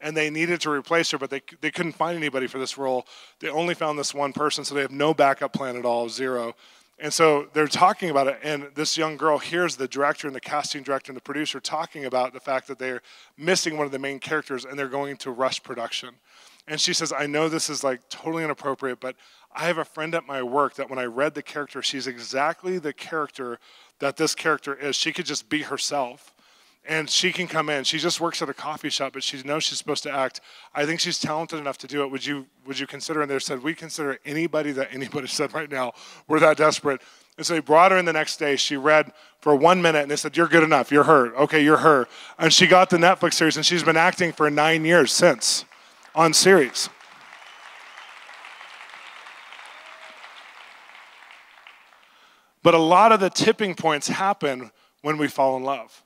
And 0.00 0.16
they 0.16 0.30
needed 0.30 0.60
to 0.62 0.70
replace 0.70 1.10
her, 1.12 1.18
but 1.18 1.30
they, 1.30 1.42
they 1.60 1.70
couldn't 1.70 1.92
find 1.92 2.16
anybody 2.16 2.48
for 2.48 2.58
this 2.58 2.76
role. 2.76 3.06
They 3.40 3.48
only 3.48 3.74
found 3.74 3.98
this 3.98 4.12
one 4.12 4.32
person, 4.32 4.64
so 4.64 4.74
they 4.74 4.82
have 4.82 4.90
no 4.90 5.14
backup 5.14 5.52
plan 5.52 5.76
at 5.76 5.84
all, 5.84 6.08
zero. 6.08 6.54
And 7.00 7.12
so 7.12 7.48
they're 7.52 7.68
talking 7.68 8.10
about 8.10 8.26
it, 8.26 8.40
and 8.42 8.70
this 8.74 8.98
young 8.98 9.16
girl 9.16 9.38
hears 9.38 9.76
the 9.76 9.86
director 9.86 10.26
and 10.26 10.34
the 10.34 10.40
casting 10.40 10.82
director 10.82 11.12
and 11.12 11.16
the 11.16 11.22
producer 11.22 11.60
talking 11.60 12.04
about 12.04 12.32
the 12.32 12.40
fact 12.40 12.66
that 12.66 12.80
they're 12.80 13.02
missing 13.36 13.76
one 13.76 13.86
of 13.86 13.92
the 13.92 14.00
main 14.00 14.18
characters 14.18 14.64
and 14.64 14.76
they're 14.76 14.88
going 14.88 15.16
to 15.18 15.30
rush 15.30 15.62
production. 15.62 16.16
And 16.66 16.80
she 16.80 16.92
says, 16.92 17.12
I 17.12 17.26
know 17.26 17.48
this 17.48 17.70
is 17.70 17.84
like 17.84 18.08
totally 18.08 18.42
inappropriate, 18.42 18.98
but 18.98 19.14
I 19.54 19.66
have 19.66 19.78
a 19.78 19.84
friend 19.84 20.12
at 20.14 20.26
my 20.26 20.42
work 20.42 20.74
that 20.74 20.90
when 20.90 20.98
I 20.98 21.04
read 21.04 21.34
the 21.34 21.42
character, 21.42 21.82
she's 21.82 22.08
exactly 22.08 22.78
the 22.78 22.92
character 22.92 23.60
that 24.00 24.16
this 24.16 24.34
character 24.34 24.74
is. 24.74 24.96
She 24.96 25.12
could 25.12 25.24
just 25.24 25.48
be 25.48 25.62
herself 25.62 26.34
and 26.88 27.08
she 27.10 27.32
can 27.32 27.46
come 27.46 27.68
in. 27.68 27.84
She 27.84 27.98
just 27.98 28.18
works 28.18 28.40
at 28.40 28.48
a 28.48 28.54
coffee 28.54 28.88
shop, 28.88 29.12
but 29.12 29.22
she 29.22 29.40
knows 29.42 29.62
she's 29.62 29.76
supposed 29.76 30.02
to 30.04 30.10
act. 30.10 30.40
I 30.74 30.86
think 30.86 31.00
she's 31.00 31.18
talented 31.18 31.60
enough 31.60 31.76
to 31.78 31.86
do 31.86 32.02
it. 32.02 32.10
Would 32.10 32.24
you 32.24 32.46
would 32.66 32.78
you 32.78 32.86
consider? 32.86 33.20
And 33.20 33.30
they 33.30 33.38
said 33.38 33.62
we 33.62 33.74
consider 33.74 34.18
anybody 34.24 34.72
that 34.72 34.88
anybody 34.90 35.26
said 35.28 35.52
right 35.52 35.70
now. 35.70 35.92
We're 36.26 36.40
that 36.40 36.56
desperate. 36.56 37.02
And 37.36 37.46
so 37.46 37.52
they 37.54 37.60
brought 37.60 37.92
her 37.92 37.98
in 37.98 38.06
the 38.06 38.12
next 38.12 38.38
day. 38.38 38.56
She 38.56 38.76
read 38.76 39.12
for 39.40 39.54
one 39.54 39.80
minute, 39.80 40.02
and 40.02 40.10
they 40.10 40.16
said, 40.16 40.36
"You're 40.36 40.48
good 40.48 40.64
enough. 40.64 40.90
You're 40.90 41.04
her. 41.04 41.36
Okay, 41.36 41.62
you're 41.62 41.76
her." 41.76 42.08
And 42.38 42.52
she 42.52 42.66
got 42.66 42.88
the 42.90 42.96
Netflix 42.96 43.34
series, 43.34 43.56
and 43.56 43.66
she's 43.66 43.84
been 43.84 43.98
acting 43.98 44.32
for 44.32 44.50
nine 44.50 44.84
years 44.84 45.12
since 45.12 45.66
on 46.14 46.32
series. 46.32 46.88
But 52.62 52.74
a 52.74 52.78
lot 52.78 53.12
of 53.12 53.20
the 53.20 53.30
tipping 53.30 53.74
points 53.74 54.08
happen 54.08 54.72
when 55.02 55.18
we 55.18 55.28
fall 55.28 55.56
in 55.56 55.62
love. 55.62 56.02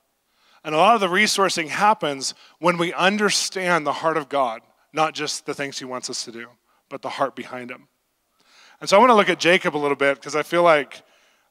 And 0.65 0.75
a 0.75 0.79
lot 0.79 0.95
of 0.95 1.01
the 1.01 1.09
resourcing 1.09 1.69
happens 1.69 2.35
when 2.59 2.79
we 2.79 2.93
understand 2.93 3.87
the 3.87 3.93
heart 3.93 4.17
of 4.17 4.29
God, 4.29 4.63
not 4.93 5.15
just 5.15 5.45
the 5.45 5.55
things 5.55 5.79
He 5.79 5.85
wants 5.85 6.09
us 6.09 6.25
to 6.25 6.33
do, 6.33 6.49
but 6.89 7.03
the 7.03 7.09
heart 7.09 7.35
behind 7.35 7.71
Him. 7.71 7.89
And 8.81 8.89
so 8.89 8.97
I 8.97 9.01
want 9.01 9.11
to 9.11 9.15
look 9.15 9.29
at 9.29 9.39
Jacob 9.39 9.77
a 9.77 9.79
little 9.79 9.97
bit 9.97 10.17
because 10.17 10.37
I 10.37 10.43
feel 10.43 10.63
like 10.63 11.03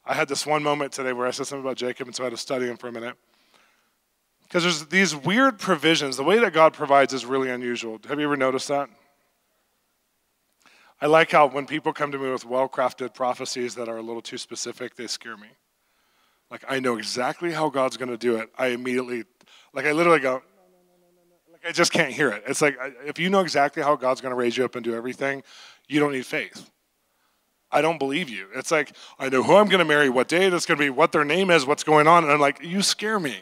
I 0.06 0.13
had 0.13 0.28
this 0.28 0.45
one 0.45 0.63
moment 0.63 0.93
today 0.93 1.13
where 1.13 1.28
I 1.28 1.32
said 1.32 1.47
something 1.47 1.65
about 1.65 1.78
Jacob, 1.78 2.08
and 2.08 2.15
so 2.15 2.24
I 2.24 2.26
had 2.26 2.32
to 2.32 2.38
study 2.38 2.65
him 2.65 2.78
for 2.78 2.88
a 2.88 2.91
minute. 2.91 3.15
Because 4.43 4.63
there's 4.63 4.86
these 4.88 5.15
weird 5.15 5.60
provisions. 5.60 6.17
The 6.17 6.24
way 6.24 6.39
that 6.39 6.54
God 6.54 6.74
provides 6.74 7.13
is 7.13 7.26
really 7.26 7.50
unusual. 7.50 8.00
Have 8.08 8.19
you 8.19 8.26
ever 8.26 8.36
noticed 8.36 8.67
that? 8.67 8.89
I 11.00 11.08
like 11.08 11.32
how 11.32 11.47
when 11.47 11.65
people 11.65 11.93
come 11.93 12.12
to 12.12 12.17
me 12.17 12.30
with 12.30 12.45
well 12.45 12.69
crafted 12.69 13.13
prophecies 13.13 13.76
that 13.76 13.88
are 13.88 13.97
a 13.97 14.02
little 14.02 14.21
too 14.21 14.38
specific, 14.38 14.95
they 14.95 15.08
scare 15.08 15.38
me 15.38 15.47
like 16.52 16.66
I 16.68 16.80
know 16.80 16.98
exactly 16.98 17.52
how 17.52 17.70
God's 17.70 17.96
going 17.98 18.10
to 18.10 18.18
do 18.18 18.36
it, 18.36 18.50
I 18.58 18.68
immediately, 18.68 19.24
like 19.74 19.86
I 19.86 19.94
literally 19.94 20.20
go, 20.20 20.44
like 21.52 21.66
I 21.66 21.72
just 21.72 21.94
can't 21.94 22.12
hear 22.12 22.30
it. 22.30 22.44
It's 22.46 22.62
like 22.62 22.78
if 23.06 23.18
you 23.18 23.30
know 23.30 23.40
exactly 23.40 23.82
how 23.82 23.96
God's 23.96 24.20
going 24.20 24.32
to 24.32 24.36
raise 24.36 24.58
you 24.58 24.66
up 24.66 24.76
and 24.76 24.84
do 24.84 24.94
everything, 24.94 25.44
you 25.88 26.00
don't 26.00 26.12
need 26.12 26.26
faith. 26.26 26.70
I 27.72 27.82
don't 27.82 27.98
believe 27.98 28.30
you. 28.30 28.48
It's 28.54 28.70
like 28.70 28.92
I 29.18 29.30
know 29.30 29.44
who 29.44 29.56
I'm 29.56 29.68
going 29.68 29.80
to 29.80 29.86
marry, 29.86 30.10
what 30.10 30.28
day 30.28 30.50
that's 30.50 30.66
going 30.66 30.78
to 30.78 30.84
be, 30.84 30.90
what 30.90 31.14
their 31.14 31.24
name 31.24 31.50
is, 31.50 31.66
what's 31.66 31.86
going 31.86 32.06
on, 32.06 32.26
and 32.26 32.34
I'm 32.34 32.42
like, 32.42 32.62
you 32.62 32.82
scare 32.82 33.20
me. 33.20 33.38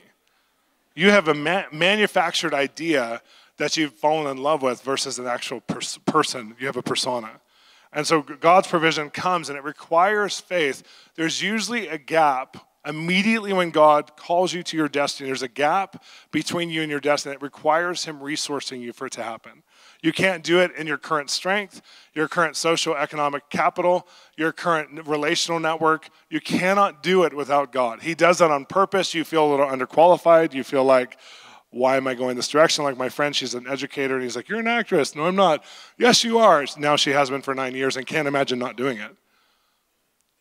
You 0.94 1.10
have 1.10 1.28
a 1.28 1.34
ma- 1.34 1.64
manufactured 1.72 2.54
idea 2.54 3.22
that 3.58 3.76
you've 3.76 3.94
fallen 3.94 4.28
in 4.28 4.42
love 4.42 4.62
with 4.62 4.82
versus 4.82 5.18
an 5.18 5.26
actual 5.26 5.62
pers- 5.62 5.98
person. 6.06 6.56
You 6.60 6.68
have 6.68 6.78
a 6.78 6.84
persona. 6.84 7.42
And 7.92 8.06
so 8.06 8.22
God's 8.22 8.68
provision 8.68 9.10
comes 9.10 9.50
and 9.50 9.58
it 9.58 9.64
requires 9.64 10.40
faith. 10.40 10.84
There's 11.16 11.42
usually 11.42 11.88
a 11.88 11.98
gap 11.98 12.69
Immediately 12.86 13.52
when 13.52 13.72
God 13.72 14.16
calls 14.16 14.54
you 14.54 14.64
to 14.64 14.78
your 14.78 14.88
destiny, 14.88 15.28
there's 15.28 15.42
a 15.42 15.50
gap 15.50 16.02
between 16.32 16.70
you 16.70 16.82
and 16.82 16.90
your 16.90 17.02
destiny 17.02 17.36
that 17.36 17.42
requires 17.42 18.06
Him 18.06 18.20
resourcing 18.20 18.80
you 18.80 18.94
for 18.94 19.08
it 19.08 19.14
to 19.14 19.24
happen. 19.24 19.64
You 20.02 20.14
can't 20.14 20.44
do 20.44 20.60
it 20.60 20.72
in 20.78 20.88
your 20.88 20.98
current 20.98 21.30
strength, 21.30 21.82
your 22.14 22.30
current 22.30 22.56
social 22.56 22.96
economic 22.96 23.50
capital, 23.50 24.08
your 24.38 24.54
current 24.54 25.06
relational 25.06 25.60
network. 25.60 26.10
You 26.30 26.40
cannot 26.40 27.04
do 27.04 27.24
it 27.24 27.34
without 27.34 27.74
God. 27.74 28.02
He 28.02 28.16
does 28.16 28.38
that 28.38 28.50
on 28.50 28.66
purpose. 28.66 29.14
You 29.14 29.26
feel 29.26 29.46
a 29.46 29.52
little 29.52 29.68
underqualified. 29.68 30.54
You 30.54 30.64
feel 30.64 30.86
like, 30.86 31.18
why 31.72 31.98
am 31.98 32.08
I 32.08 32.14
going 32.14 32.38
this 32.38 32.48
direction? 32.48 32.86
Like 32.86 32.98
my 32.98 33.10
friend, 33.10 33.36
she's 33.36 33.54
an 33.56 33.68
educator, 33.68 34.16
and 34.16 34.24
he's 34.24 34.38
like, 34.38 34.48
You're 34.48 34.60
an 34.60 34.68
actress. 34.68 35.16
No, 35.16 35.26
I'm 35.26 35.36
not. 35.36 35.66
Yes, 35.98 36.24
you 36.24 36.40
are. 36.40 36.66
Now 36.78 36.96
she 36.96 37.12
has 37.12 37.30
been 37.30 37.42
for 37.42 37.54
nine 37.54 37.76
years 37.76 37.98
and 37.98 38.08
can't 38.08 38.28
imagine 38.28 38.58
not 38.58 38.78
doing 38.78 39.00
it. 39.00 39.16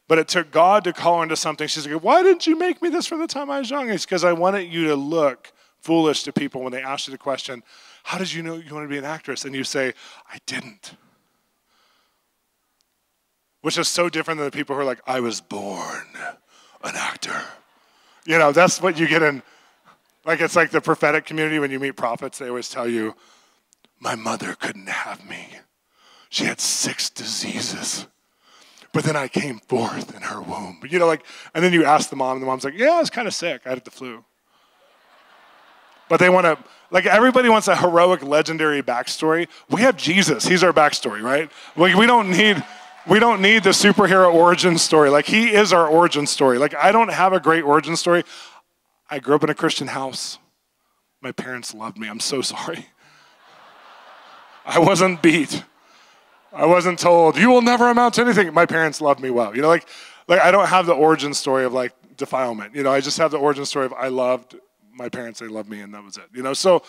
But 0.09 0.18
it 0.18 0.27
took 0.27 0.51
God 0.51 0.85
to 0.85 0.92
call 0.92 1.18
her 1.18 1.23
into 1.23 1.37
something. 1.37 1.68
She's 1.68 1.87
like, 1.87 2.03
Why 2.03 2.23
didn't 2.23 2.47
you 2.47 2.59
make 2.59 2.81
me 2.83 2.88
this 2.88 3.07
from 3.07 3.21
the 3.21 3.27
time 3.27 3.51
I 3.51 3.59
was 3.61 3.71
young? 3.71 3.90
It's 3.90 4.05
because 4.05 4.25
I 4.25 4.33
wanted 4.33 4.73
you 4.73 4.88
to 4.88 4.97
look 4.97 5.53
foolish 5.81 6.25
to 6.25 6.33
people 6.33 6.62
when 6.62 6.73
they 6.73 6.83
ask 6.83 7.07
you 7.07 7.12
the 7.12 7.18
question, 7.18 7.62
How 8.05 8.18
did 8.18 8.33
you 8.33 8.42
know 8.42 8.57
you 8.57 8.75
want 8.75 8.85
to 8.85 8.88
be 8.88 8.99
an 8.99 9.05
actress? 9.05 9.44
And 9.44 9.55
you 9.55 9.64
say, 9.64 9.92
I 10.29 10.38
didn't. 10.47 10.94
Which 13.61 13.77
is 13.77 13.88
so 13.88 14.09
different 14.09 14.38
than 14.38 14.47
the 14.47 14.57
people 14.57 14.75
who 14.75 14.83
are 14.83 14.87
like, 14.87 15.03
I 15.07 15.21
was 15.21 15.40
born 15.40 16.07
an 16.83 16.94
actor. 16.94 17.42
You 18.25 18.38
know, 18.38 18.53
that's 18.53 18.81
what 18.81 18.99
you 18.99 19.07
get 19.07 19.23
in. 19.23 19.42
Like, 20.25 20.40
it's 20.40 20.57
like 20.57 20.71
the 20.71 20.81
prophetic 20.81 21.27
community 21.27 21.59
when 21.59 21.71
you 21.71 21.81
meet 21.81 21.97
prophets, 21.97 22.38
they 22.38 22.49
always 22.49 22.68
tell 22.68 22.88
you, 22.88 23.14
My 24.01 24.14
mother 24.14 24.55
couldn't 24.55 24.88
have 24.88 25.29
me. 25.29 25.49
She 26.31 26.44
had 26.44 26.61
six 26.61 27.11
diseases. 27.11 28.07
But 28.92 29.05
then 29.05 29.16
I 29.16 29.29
came 29.29 29.59
forth 29.59 30.14
in 30.14 30.22
her 30.22 30.40
womb. 30.40 30.81
You 30.88 30.98
know, 30.98 31.07
like, 31.07 31.24
and 31.55 31.62
then 31.62 31.72
you 31.72 31.85
ask 31.85 32.11
the 32.11 32.16
mom, 32.16 32.37
and 32.37 32.42
the 32.42 32.46
mom's 32.46 32.64
like, 32.64 32.77
yeah, 32.77 32.92
I 32.92 33.01
was 33.01 33.11
kind 33.11 33.29
of 33.29 33.35
sick. 33.35 33.62
I 33.66 33.70
had 33.70 33.85
the 33.85 33.90
flu. 33.90 34.24
But 36.09 36.20
they 36.20 36.31
want 36.31 36.46
to, 36.46 36.59
like, 36.90 37.05
everybody 37.05 37.48
wants 37.51 37.68
a 37.68 37.77
heroic, 37.77 38.22
legendary 38.22 38.83
backstory. 38.83 39.48
We 39.68 39.83
have 39.83 39.96
Jesus. 39.96 40.46
He's 40.46 40.64
our 40.64 40.72
backstory, 40.72 41.22
right? 41.22 41.51
Like, 41.77 41.96
we 41.96 42.07
don't 42.07 42.31
need, 42.31 42.64
we 43.07 43.18
don't 43.18 43.42
need 43.42 43.64
the 43.64 43.70
superhero 43.70 44.33
origin 44.33 44.79
story. 44.79 45.11
Like, 45.11 45.27
he 45.27 45.51
is 45.53 45.72
our 45.72 45.87
origin 45.87 46.27
story. 46.27 46.57
Like, 46.57 46.74
I 46.74 46.90
don't 46.90 47.12
have 47.12 47.35
a 47.35 47.40
great 47.40 47.62
origin 47.62 47.94
story. 47.94 48.24
I 49.11 49.18
grew 49.18 49.35
up 49.35 49.44
in 49.44 49.51
a 49.51 49.55
Christian 49.55 49.88
house. 49.88 50.38
My 51.20 51.33
parents 51.33 51.74
loved 51.74 51.98
me. 51.98 52.09
I'm 52.09 52.20
so 52.20 52.40
sorry. 52.40 52.87
I 54.66 54.79
wasn't 54.79 55.20
beat. 55.20 55.62
I 56.53 56.67
wasn't 56.67 56.99
told, 56.99 57.37
you 57.37 57.51
will 57.51 57.63
never 57.63 57.89
amount 57.89 58.15
to 58.15 58.23
anything. 58.23 58.53
My 58.55 58.67
parents 58.67 59.01
loved 59.01 59.21
me 59.21 59.31
well. 59.31 59.55
You 59.55 59.63
know, 59.63 59.69
like, 59.69 59.87
like 60.27 60.41
I 60.41 60.51
don't 60.51 60.69
have 60.69 60.87
the 60.87 60.95
origin 60.95 61.35
story 61.35 61.65
of 61.65 61.73
like 61.73 61.93
defilement. 62.17 62.75
You 62.75 62.83
know, 62.83 62.93
I 62.93 63.01
just 63.01 63.19
have 63.19 63.31
the 63.31 63.39
origin 63.39 63.65
story 63.65 63.87
of 63.87 63.93
I 63.93 64.09
loved 64.09 64.57
my 64.93 65.09
parents, 65.09 65.41
they 65.41 65.47
loved 65.47 65.69
me, 65.69 65.81
and 65.81 65.95
that 65.95 66.03
was 66.03 66.17
it. 66.17 66.25
You 66.35 66.43
know, 66.43 66.55
so 66.55 66.83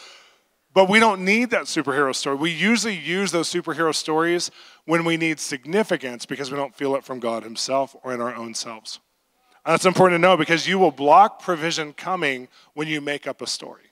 but 0.74 0.88
we 0.88 1.00
don't 1.00 1.26
need 1.26 1.50
that 1.50 1.64
superhero 1.64 2.16
story. 2.16 2.36
We 2.36 2.52
usually 2.52 2.96
use 2.96 3.32
those 3.32 3.52
superhero 3.52 3.94
stories 3.94 4.52
when 4.86 5.04
we 5.04 5.18
need 5.18 5.40
significance 5.40 6.26
because 6.26 6.52
we 6.52 6.58
don't 6.58 6.76
feel 6.76 6.96
it 6.96 7.04
from 7.04 7.20
God 7.20 7.44
Himself 7.44 7.96
or 8.04 8.14
in 8.14 8.22
our 8.22 8.36
own 8.36 8.54
selves. 8.54 9.00
And 9.66 9.74
that's 9.74 9.86
important 9.86 10.20
to 10.20 10.22
know 10.22 10.38
because 10.38 10.68
you 10.68 10.78
will 10.78 10.92
block 10.92 11.42
provision 11.42 11.94
coming 11.94 12.48
when 12.74 12.88
you 12.88 13.02
make 13.02 13.28
up 13.28 13.42
a 13.42 13.48
story. 13.48 13.89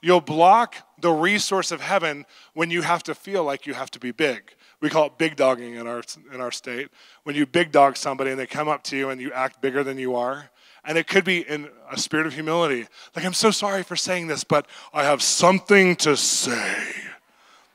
You'll 0.00 0.20
block 0.20 0.76
the 1.00 1.10
resource 1.10 1.72
of 1.72 1.80
heaven 1.80 2.24
when 2.54 2.70
you 2.70 2.82
have 2.82 3.02
to 3.04 3.14
feel 3.14 3.44
like 3.44 3.66
you 3.66 3.74
have 3.74 3.90
to 3.92 3.98
be 3.98 4.12
big. 4.12 4.54
We 4.80 4.90
call 4.90 5.06
it 5.06 5.18
big 5.18 5.34
dogging 5.34 5.74
in 5.74 5.88
our, 5.88 6.02
in 6.32 6.40
our 6.40 6.52
state. 6.52 6.88
When 7.24 7.34
you 7.34 7.46
big 7.46 7.72
dog 7.72 7.96
somebody 7.96 8.30
and 8.30 8.38
they 8.38 8.46
come 8.46 8.68
up 8.68 8.84
to 8.84 8.96
you 8.96 9.10
and 9.10 9.20
you 9.20 9.32
act 9.32 9.60
bigger 9.60 9.82
than 9.82 9.98
you 9.98 10.14
are. 10.14 10.50
And 10.84 10.96
it 10.96 11.08
could 11.08 11.24
be 11.24 11.40
in 11.40 11.68
a 11.90 11.98
spirit 11.98 12.26
of 12.26 12.34
humility. 12.34 12.86
Like, 13.14 13.24
I'm 13.24 13.34
so 13.34 13.50
sorry 13.50 13.82
for 13.82 13.96
saying 13.96 14.28
this, 14.28 14.44
but 14.44 14.66
I 14.94 15.02
have 15.02 15.20
something 15.20 15.96
to 15.96 16.16
say. 16.16 16.76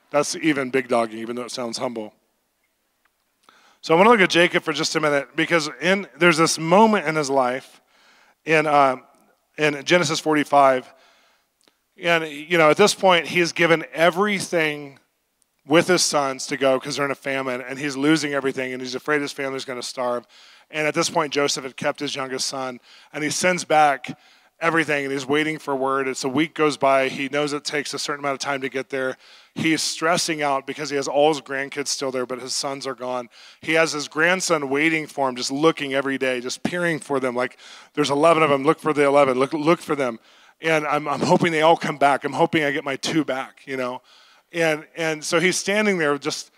That's 0.09 0.36
even 0.38 0.69
big 0.69 0.88
dogging, 0.88 1.19
even 1.19 1.36
though 1.36 1.43
it 1.43 1.51
sounds 1.51 1.77
humble. 1.77 2.13
So 3.81 3.93
I 3.93 3.97
want 3.97 4.07
to 4.07 4.12
look 4.12 4.21
at 4.21 4.29
Jacob 4.29 4.63
for 4.63 4.71
just 4.71 4.95
a 4.95 5.01
minute 5.01 5.36
because 5.36 5.69
in, 5.81 6.07
there's 6.17 6.38
this 6.38 6.57
moment 6.57 7.05
in 7.05 7.15
his 7.15 7.29
life 7.29 7.81
in, 8.45 8.65
uh, 8.65 8.95
in 9.57 9.83
Genesis 9.83 10.21
45 10.21 10.91
and, 12.01 12.27
you 12.27 12.58
know, 12.58 12.69
at 12.69 12.77
this 12.77 12.95
point, 12.95 13.27
he's 13.27 13.51
given 13.51 13.86
everything 13.93 14.99
with 15.65 15.88
his 15.88 16.03
sons 16.03 16.47
to 16.47 16.58
go 16.58 16.79
because 16.79 16.97
they're 16.97 17.06
in 17.06 17.12
a 17.12 17.15
famine, 17.15 17.62
and 17.62 17.79
he's 17.79 17.95
losing 17.95 18.34
everything, 18.34 18.73
and 18.73 18.82
he's 18.82 18.95
afraid 18.95 19.21
his 19.21 19.32
family's 19.32 19.65
going 19.65 19.79
to 19.79 19.88
starve. 19.88 20.25
And 20.71 20.88
at 20.88 20.93
this 20.93 21.10
point, 21.10 21.32
Joseph 21.32 21.63
had 21.63 21.77
kept 21.77 21.99
his 21.99 22.15
youngest 22.15 22.47
son, 22.47 22.79
and 23.13 23.23
he 23.23 23.29
sends 23.29 23.63
back 23.63 24.17
everything, 24.60 25.06
and 25.06 25.13
he's 25.13 25.25
waiting 25.25 25.60
for 25.60 25.75
word. 25.75 26.08
It's 26.08 26.23
a 26.23 26.29
week 26.29 26.56
goes 26.56 26.77
by. 26.77 27.10
He 27.10 27.29
knows 27.29 27.53
it 27.53 27.63
takes 27.63 27.93
a 27.93 27.99
certain 27.99 28.23
amount 28.23 28.34
of 28.34 28.39
time 28.39 28.62
to 28.62 28.69
get 28.69 28.89
there. 28.89 29.17
He's 29.53 29.82
stressing 29.82 30.41
out 30.41 30.65
because 30.65 30.89
he 30.89 30.95
has 30.95 31.08
all 31.08 31.29
his 31.29 31.41
grandkids 31.41 31.88
still 31.88 32.12
there, 32.12 32.25
but 32.25 32.41
his 32.41 32.56
sons 32.56 32.88
are 32.88 32.95
gone. 32.95 33.29
He 33.62 33.73
has 33.73 33.91
his 33.91 34.08
grandson 34.08 34.69
waiting 34.69 35.06
for 35.06 35.29
him, 35.29 35.36
just 35.36 35.51
looking 35.51 35.93
every 35.93 36.17
day, 36.17 36.41
just 36.41 36.63
peering 36.63 36.99
for 36.99 37.19
them. 37.19 37.36
Like 37.36 37.58
there's 37.93 38.10
11 38.10 38.41
of 38.41 38.49
them. 38.49 38.63
Look 38.63 38.79
for 38.79 38.93
the 38.93 39.03
11. 39.03 39.38
Look, 39.38 39.53
look 39.53 39.79
for 39.79 39.95
them 39.95 40.19
and 40.63 40.88
I'm, 40.88 41.08
I'm 41.08 41.19
hoping 41.19 41.52
they 41.52 41.62
all 41.62 41.78
come 41.78 41.97
back. 41.97 42.23
I'm 42.23 42.34
hoping 42.34 42.63
I 42.63 42.71
get 42.71 42.84
my 42.84 42.95
two 42.95 43.23
back, 43.23 43.62
you 43.65 43.78
know. 43.78 44.02
And, 44.52 44.88
and 44.95 45.23
so 45.23 45.39
he's 45.39 45.58
standing 45.58 45.97
there 45.97 46.17
just 46.17 46.52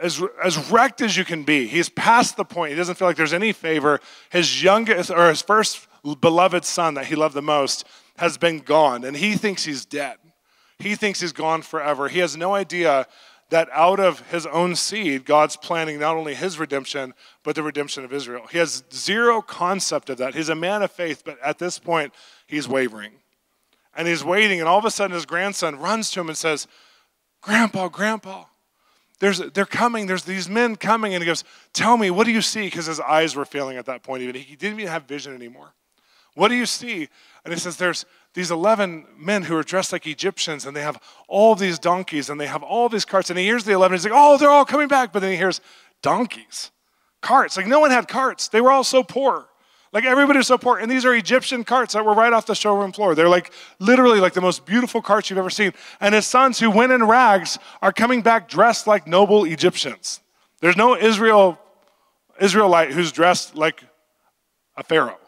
as, 0.00 0.22
as 0.42 0.70
wrecked 0.70 1.00
as 1.00 1.16
you 1.16 1.24
can 1.24 1.44
be. 1.44 1.66
He's 1.66 1.88
past 1.88 2.36
the 2.36 2.44
point. 2.44 2.70
He 2.70 2.76
doesn't 2.76 2.96
feel 2.96 3.08
like 3.08 3.16
there's 3.16 3.32
any 3.32 3.52
favor. 3.52 4.00
His 4.30 4.62
youngest, 4.62 5.10
or 5.10 5.28
his 5.28 5.42
first 5.42 5.86
beloved 6.20 6.64
son 6.64 6.94
that 6.94 7.06
he 7.06 7.14
loved 7.14 7.34
the 7.34 7.42
most, 7.42 7.86
has 8.16 8.36
been 8.36 8.58
gone, 8.58 9.04
and 9.04 9.16
he 9.16 9.34
thinks 9.34 9.64
he's 9.64 9.84
dead. 9.84 10.16
He 10.78 10.96
thinks 10.96 11.20
he's 11.20 11.32
gone 11.32 11.62
forever. 11.62 12.08
He 12.08 12.18
has 12.18 12.36
no 12.36 12.54
idea 12.54 13.06
that 13.50 13.68
out 13.72 14.00
of 14.00 14.20
his 14.30 14.46
own 14.46 14.74
seed, 14.74 15.24
God's 15.24 15.56
planning 15.56 16.00
not 16.00 16.16
only 16.16 16.34
his 16.34 16.58
redemption, 16.58 17.14
but 17.44 17.54
the 17.54 17.62
redemption 17.62 18.04
of 18.04 18.12
Israel. 18.12 18.46
He 18.50 18.58
has 18.58 18.82
zero 18.92 19.40
concept 19.42 20.10
of 20.10 20.18
that. 20.18 20.34
He's 20.34 20.48
a 20.48 20.54
man 20.54 20.82
of 20.82 20.90
faith, 20.90 21.22
but 21.24 21.38
at 21.42 21.58
this 21.58 21.78
point, 21.78 22.12
he's 22.46 22.68
wavering. 22.68 23.12
And 23.94 24.08
he's 24.08 24.24
waiting, 24.24 24.58
and 24.60 24.68
all 24.68 24.78
of 24.78 24.84
a 24.84 24.90
sudden, 24.90 25.14
his 25.14 25.26
grandson 25.26 25.78
runs 25.78 26.10
to 26.12 26.20
him 26.20 26.28
and 26.28 26.36
says, 26.36 26.66
Grandpa, 27.42 27.88
Grandpa, 27.88 28.44
there's, 29.22 29.38
they're 29.38 29.66
coming. 29.66 30.06
There's 30.06 30.24
these 30.24 30.48
men 30.48 30.74
coming. 30.74 31.14
And 31.14 31.22
he 31.22 31.26
goes, 31.26 31.44
Tell 31.72 31.96
me, 31.96 32.10
what 32.10 32.24
do 32.24 32.32
you 32.32 32.42
see? 32.42 32.62
Because 32.62 32.86
his 32.86 32.98
eyes 32.98 33.36
were 33.36 33.44
failing 33.44 33.76
at 33.76 33.86
that 33.86 34.02
point. 34.02 34.22
Even 34.22 34.34
he 34.34 34.56
didn't 34.56 34.80
even 34.80 34.90
have 34.90 35.04
vision 35.04 35.32
anymore. 35.32 35.74
What 36.34 36.48
do 36.48 36.56
you 36.56 36.66
see? 36.66 37.08
And 37.44 37.54
he 37.54 37.60
says, 37.60 37.76
There's 37.76 38.04
these 38.34 38.50
11 38.50 39.06
men 39.16 39.44
who 39.44 39.56
are 39.56 39.62
dressed 39.62 39.92
like 39.92 40.08
Egyptians, 40.08 40.66
and 40.66 40.76
they 40.76 40.80
have 40.80 41.00
all 41.28 41.54
these 41.54 41.78
donkeys, 41.78 42.30
and 42.30 42.40
they 42.40 42.48
have 42.48 42.64
all 42.64 42.88
these 42.88 43.04
carts. 43.04 43.30
And 43.30 43.38
he 43.38 43.44
hears 43.44 43.62
the 43.62 43.72
11, 43.72 43.94
he's 43.94 44.04
like, 44.04 44.12
Oh, 44.12 44.38
they're 44.38 44.50
all 44.50 44.64
coming 44.64 44.88
back. 44.88 45.12
But 45.12 45.20
then 45.20 45.30
he 45.30 45.36
hears 45.36 45.60
donkeys, 46.02 46.72
carts. 47.20 47.56
Like 47.56 47.68
no 47.68 47.78
one 47.78 47.92
had 47.92 48.08
carts. 48.08 48.48
They 48.48 48.60
were 48.60 48.72
all 48.72 48.82
so 48.82 49.04
poor. 49.04 49.46
Like 49.92 50.04
everybody's 50.04 50.46
so 50.46 50.56
poor. 50.56 50.78
And 50.78 50.90
these 50.90 51.04
are 51.04 51.14
Egyptian 51.14 51.64
carts 51.64 51.92
that 51.92 52.04
were 52.04 52.14
right 52.14 52.32
off 52.32 52.46
the 52.46 52.54
showroom 52.54 52.92
floor. 52.92 53.14
They're 53.14 53.28
like 53.28 53.52
literally 53.78 54.20
like 54.20 54.32
the 54.32 54.40
most 54.40 54.64
beautiful 54.64 55.02
carts 55.02 55.28
you've 55.28 55.38
ever 55.38 55.50
seen. 55.50 55.72
And 56.00 56.14
his 56.14 56.26
sons 56.26 56.58
who 56.58 56.70
went 56.70 56.92
in 56.92 57.04
rags 57.04 57.58
are 57.82 57.92
coming 57.92 58.22
back 58.22 58.48
dressed 58.48 58.86
like 58.86 59.06
noble 59.06 59.44
Egyptians. 59.44 60.20
There's 60.60 60.76
no 60.76 60.96
Israel 60.96 61.58
Israelite 62.40 62.92
who's 62.92 63.12
dressed 63.12 63.54
like 63.54 63.84
a 64.76 64.82
pharaoh. 64.82 65.18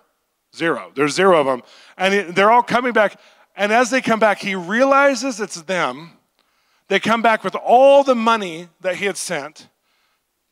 Zero. 0.57 0.93
There's 0.95 1.15
zero 1.15 1.41
of 1.41 1.47
them. 1.47 1.63
And 1.99 2.35
they're 2.35 2.51
all 2.51 2.63
coming 2.63 2.93
back. 2.93 3.21
And 3.57 3.73
as 3.73 3.91
they 3.91 4.01
come 4.01 4.19
back, 4.19 4.39
he 4.39 4.55
realizes 4.55 5.41
it's 5.41 5.61
them. 5.63 6.13
They 6.89 7.01
come 7.01 7.23
back 7.23 7.45
with 7.45 7.55
all 7.55 8.05
the 8.05 8.15
money 8.15 8.69
that 8.81 8.97
he 8.97 9.07
had 9.07 9.17
sent, 9.17 9.69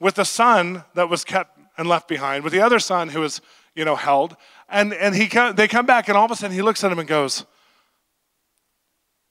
with 0.01 0.16
the 0.16 0.25
son 0.25 0.85
that 0.94 1.09
was 1.09 1.25
kept 1.25 1.59
and 1.79 1.88
left 1.88 2.09
behind, 2.09 2.42
with 2.44 2.53
the 2.53 2.61
other 2.61 2.79
son 2.79 3.11
who 3.11 3.20
was, 3.20 3.40
you 3.74 3.85
know, 3.85 3.96
held. 3.96 4.37
And, 4.68 4.92
and 4.94 5.14
he, 5.14 5.28
come, 5.28 5.54
they 5.54 5.68
come 5.68 5.87
back, 5.87 6.08
and 6.08 6.16
all 6.16 6.24
of 6.24 6.30
a 6.30 6.37
sudden 6.37 6.54
he 6.54 6.62
looks 6.62 6.82
at 6.85 6.92
him 6.92 6.98
and 6.98 7.08
goes, 7.08 7.46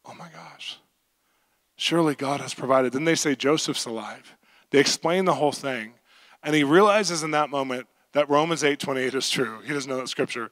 Oh 0.06 0.14
my 0.16 0.30
gosh, 0.30 0.80
surely 1.76 2.16
God 2.16 2.42
has 2.42 2.54
provided. 2.54 2.92
Then 2.92 3.06
they 3.06 3.16
say, 3.16 3.36
Joseph's 3.36 3.86
alive. 3.86 4.36
They 4.72 4.80
explain 4.80 5.26
the 5.26 5.36
whole 5.36 5.52
thing. 5.52 5.94
And 6.44 6.56
he 6.56 6.64
realizes 6.64 7.22
in 7.22 7.32
that 7.32 7.50
moment 7.50 7.88
that 8.14 8.30
Romans 8.30 8.64
8 8.64 8.80
28 8.80 9.14
is 9.14 9.30
true. 9.30 9.60
He 9.62 9.74
doesn't 9.74 9.90
know 9.90 9.98
that 9.98 10.08
scripture 10.08 10.52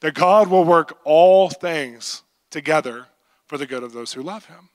that 0.00 0.14
God 0.14 0.48
will 0.48 0.64
work 0.64 0.98
all 1.04 1.48
things 1.48 2.24
together 2.50 3.06
for 3.46 3.56
the 3.56 3.66
good 3.66 3.84
of 3.84 3.92
those 3.92 4.12
who 4.12 4.22
love 4.22 4.46
him. 4.46 4.68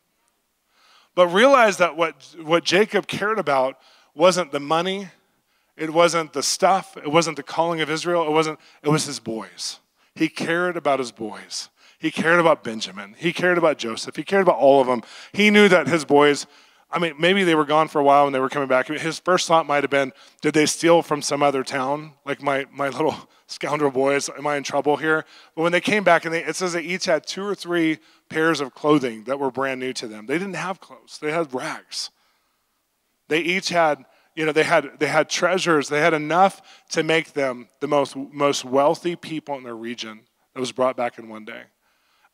But 1.15 1.27
realize 1.27 1.77
that 1.77 1.97
what, 1.97 2.35
what 2.41 2.63
Jacob 2.63 3.07
cared 3.07 3.37
about 3.37 3.77
wasn't 4.15 4.51
the 4.51 4.59
money, 4.59 5.09
it 5.77 5.93
wasn't 5.93 6.33
the 6.33 6.43
stuff, 6.43 6.97
it 6.97 7.11
wasn't 7.11 7.37
the 7.37 7.43
calling 7.43 7.81
of 7.81 7.89
Israel, 7.89 8.27
it 8.27 8.31
wasn't, 8.31 8.59
it 8.81 8.89
was 8.89 9.05
his 9.05 9.19
boys. 9.19 9.79
He 10.15 10.27
cared 10.27 10.75
about 10.75 10.99
his 10.99 11.11
boys. 11.11 11.69
He 11.99 12.11
cared 12.11 12.39
about 12.39 12.63
Benjamin. 12.63 13.15
He 13.17 13.33
cared 13.33 13.57
about 13.57 13.77
Joseph. 13.77 14.15
He 14.15 14.23
cared 14.23 14.43
about 14.43 14.57
all 14.57 14.81
of 14.81 14.87
them. 14.87 15.01
He 15.33 15.49
knew 15.49 15.67
that 15.69 15.87
his 15.87 16.05
boys, 16.05 16.45
I 16.91 16.99
mean, 16.99 17.13
maybe 17.19 17.43
they 17.43 17.55
were 17.55 17.65
gone 17.65 17.87
for 17.87 17.99
a 17.99 18.03
while 18.03 18.25
and 18.25 18.35
they 18.35 18.39
were 18.39 18.49
coming 18.49 18.67
back. 18.67 18.87
His 18.87 19.19
first 19.19 19.47
thought 19.47 19.65
might 19.65 19.83
have 19.83 19.89
been, 19.89 20.13
did 20.41 20.53
they 20.53 20.65
steal 20.65 21.01
from 21.01 21.21
some 21.21 21.41
other 21.41 21.63
town? 21.63 22.13
Like 22.25 22.41
my, 22.41 22.65
my 22.71 22.89
little 22.89 23.29
scoundrel 23.47 23.91
boys, 23.91 24.29
am 24.29 24.45
I 24.45 24.57
in 24.57 24.63
trouble 24.63 24.97
here? 24.97 25.25
But 25.55 25.63
when 25.63 25.71
they 25.71 25.81
came 25.81 26.03
back, 26.03 26.25
and 26.25 26.33
they, 26.33 26.43
it 26.43 26.55
says 26.55 26.73
they 26.73 26.81
each 26.81 27.05
had 27.05 27.25
two 27.25 27.43
or 27.43 27.55
three 27.55 27.99
pairs 28.29 28.61
of 28.61 28.73
clothing 28.75 29.23
that 29.23 29.39
were 29.39 29.51
brand 29.51 29.79
new 29.79 29.93
to 29.93 30.07
them. 30.07 30.27
They 30.27 30.37
didn't 30.37 30.55
have 30.55 30.79
clothes, 30.79 31.17
they 31.19 31.31
had 31.31 31.53
rags. 31.53 32.11
They 33.27 33.39
each 33.39 33.69
had, 33.69 34.05
you 34.37 34.45
know, 34.45 34.51
they 34.51 34.63
had, 34.63 34.99
they 34.99 35.07
had 35.07 35.29
treasures. 35.29 35.89
They 35.89 35.99
had 35.99 36.13
enough 36.13 36.61
to 36.91 37.01
make 37.01 37.33
them 37.33 37.69
the 37.79 37.87
most, 37.87 38.15
most 38.15 38.63
wealthy 38.63 39.15
people 39.15 39.55
in 39.55 39.63
their 39.63 39.75
region 39.75 40.21
that 40.53 40.59
was 40.59 40.71
brought 40.71 40.95
back 40.95 41.17
in 41.17 41.27
one 41.27 41.43
day. 41.43 41.63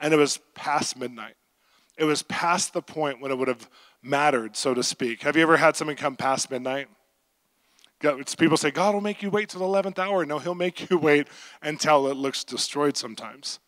And 0.02 0.13
it 0.13 0.18
was 0.18 0.38
past 0.54 0.98
midnight. 0.98 1.36
It 1.98 2.04
was 2.04 2.22
past 2.24 2.74
the 2.74 2.82
point 2.82 3.22
when 3.22 3.32
it 3.32 3.38
would 3.38 3.48
have 3.48 3.70
mattered, 4.02 4.58
so 4.58 4.74
to 4.74 4.84
speak. 4.84 5.22
Have 5.22 5.38
you 5.38 5.44
ever 5.44 5.56
had 5.56 5.78
something 5.78 5.96
come 5.96 6.18
past 6.18 6.52
midnight? 6.52 6.89
people 8.38 8.58
say, 8.58 8.70
God 8.70 8.94
will 8.94 9.00
make 9.00 9.24
you 9.24 9.30
wait 9.30 9.48
till 9.48 9.62
the 9.62 9.66
11th 9.66 9.98
hour. 9.98 10.26
No, 10.26 10.39
He'll 10.39 10.56
make 10.56 10.89
you 10.89 10.98
wait 11.02 11.30
until 11.62 12.10
it 12.10 12.18
looks 12.18 12.44
destroyed 12.44 12.98
sometimes. 12.98 13.60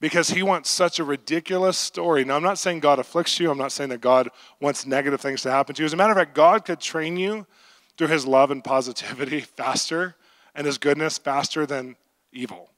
Because 0.00 0.30
He 0.30 0.42
wants 0.42 0.70
such 0.70 0.98
a 0.98 1.04
ridiculous 1.04 1.78
story. 1.78 2.24
Now, 2.24 2.36
I'm 2.36 2.42
not 2.42 2.58
saying 2.58 2.80
God 2.80 2.98
afflicts 2.98 3.38
you. 3.40 3.50
I'm 3.50 3.58
not 3.58 3.72
saying 3.72 3.90
that 3.90 4.00
God 4.00 4.28
wants 4.60 4.86
negative 4.86 5.20
things 5.20 5.42
to 5.42 5.50
happen 5.50 5.74
to 5.74 5.82
you. 5.82 5.86
As 5.86 5.92
a 5.92 5.96
matter 5.96 6.12
of 6.12 6.18
fact, 6.18 6.34
God 6.34 6.64
could 6.64 6.80
train 6.80 7.16
you 7.16 7.46
through 7.96 8.08
His 8.08 8.26
love 8.26 8.50
and 8.50 8.62
positivity 8.62 9.40
faster 9.56 10.16
and 10.54 10.66
His 10.66 10.78
goodness 10.78 11.18
faster 11.18 11.66
than 11.66 11.96
evil, 12.32 12.70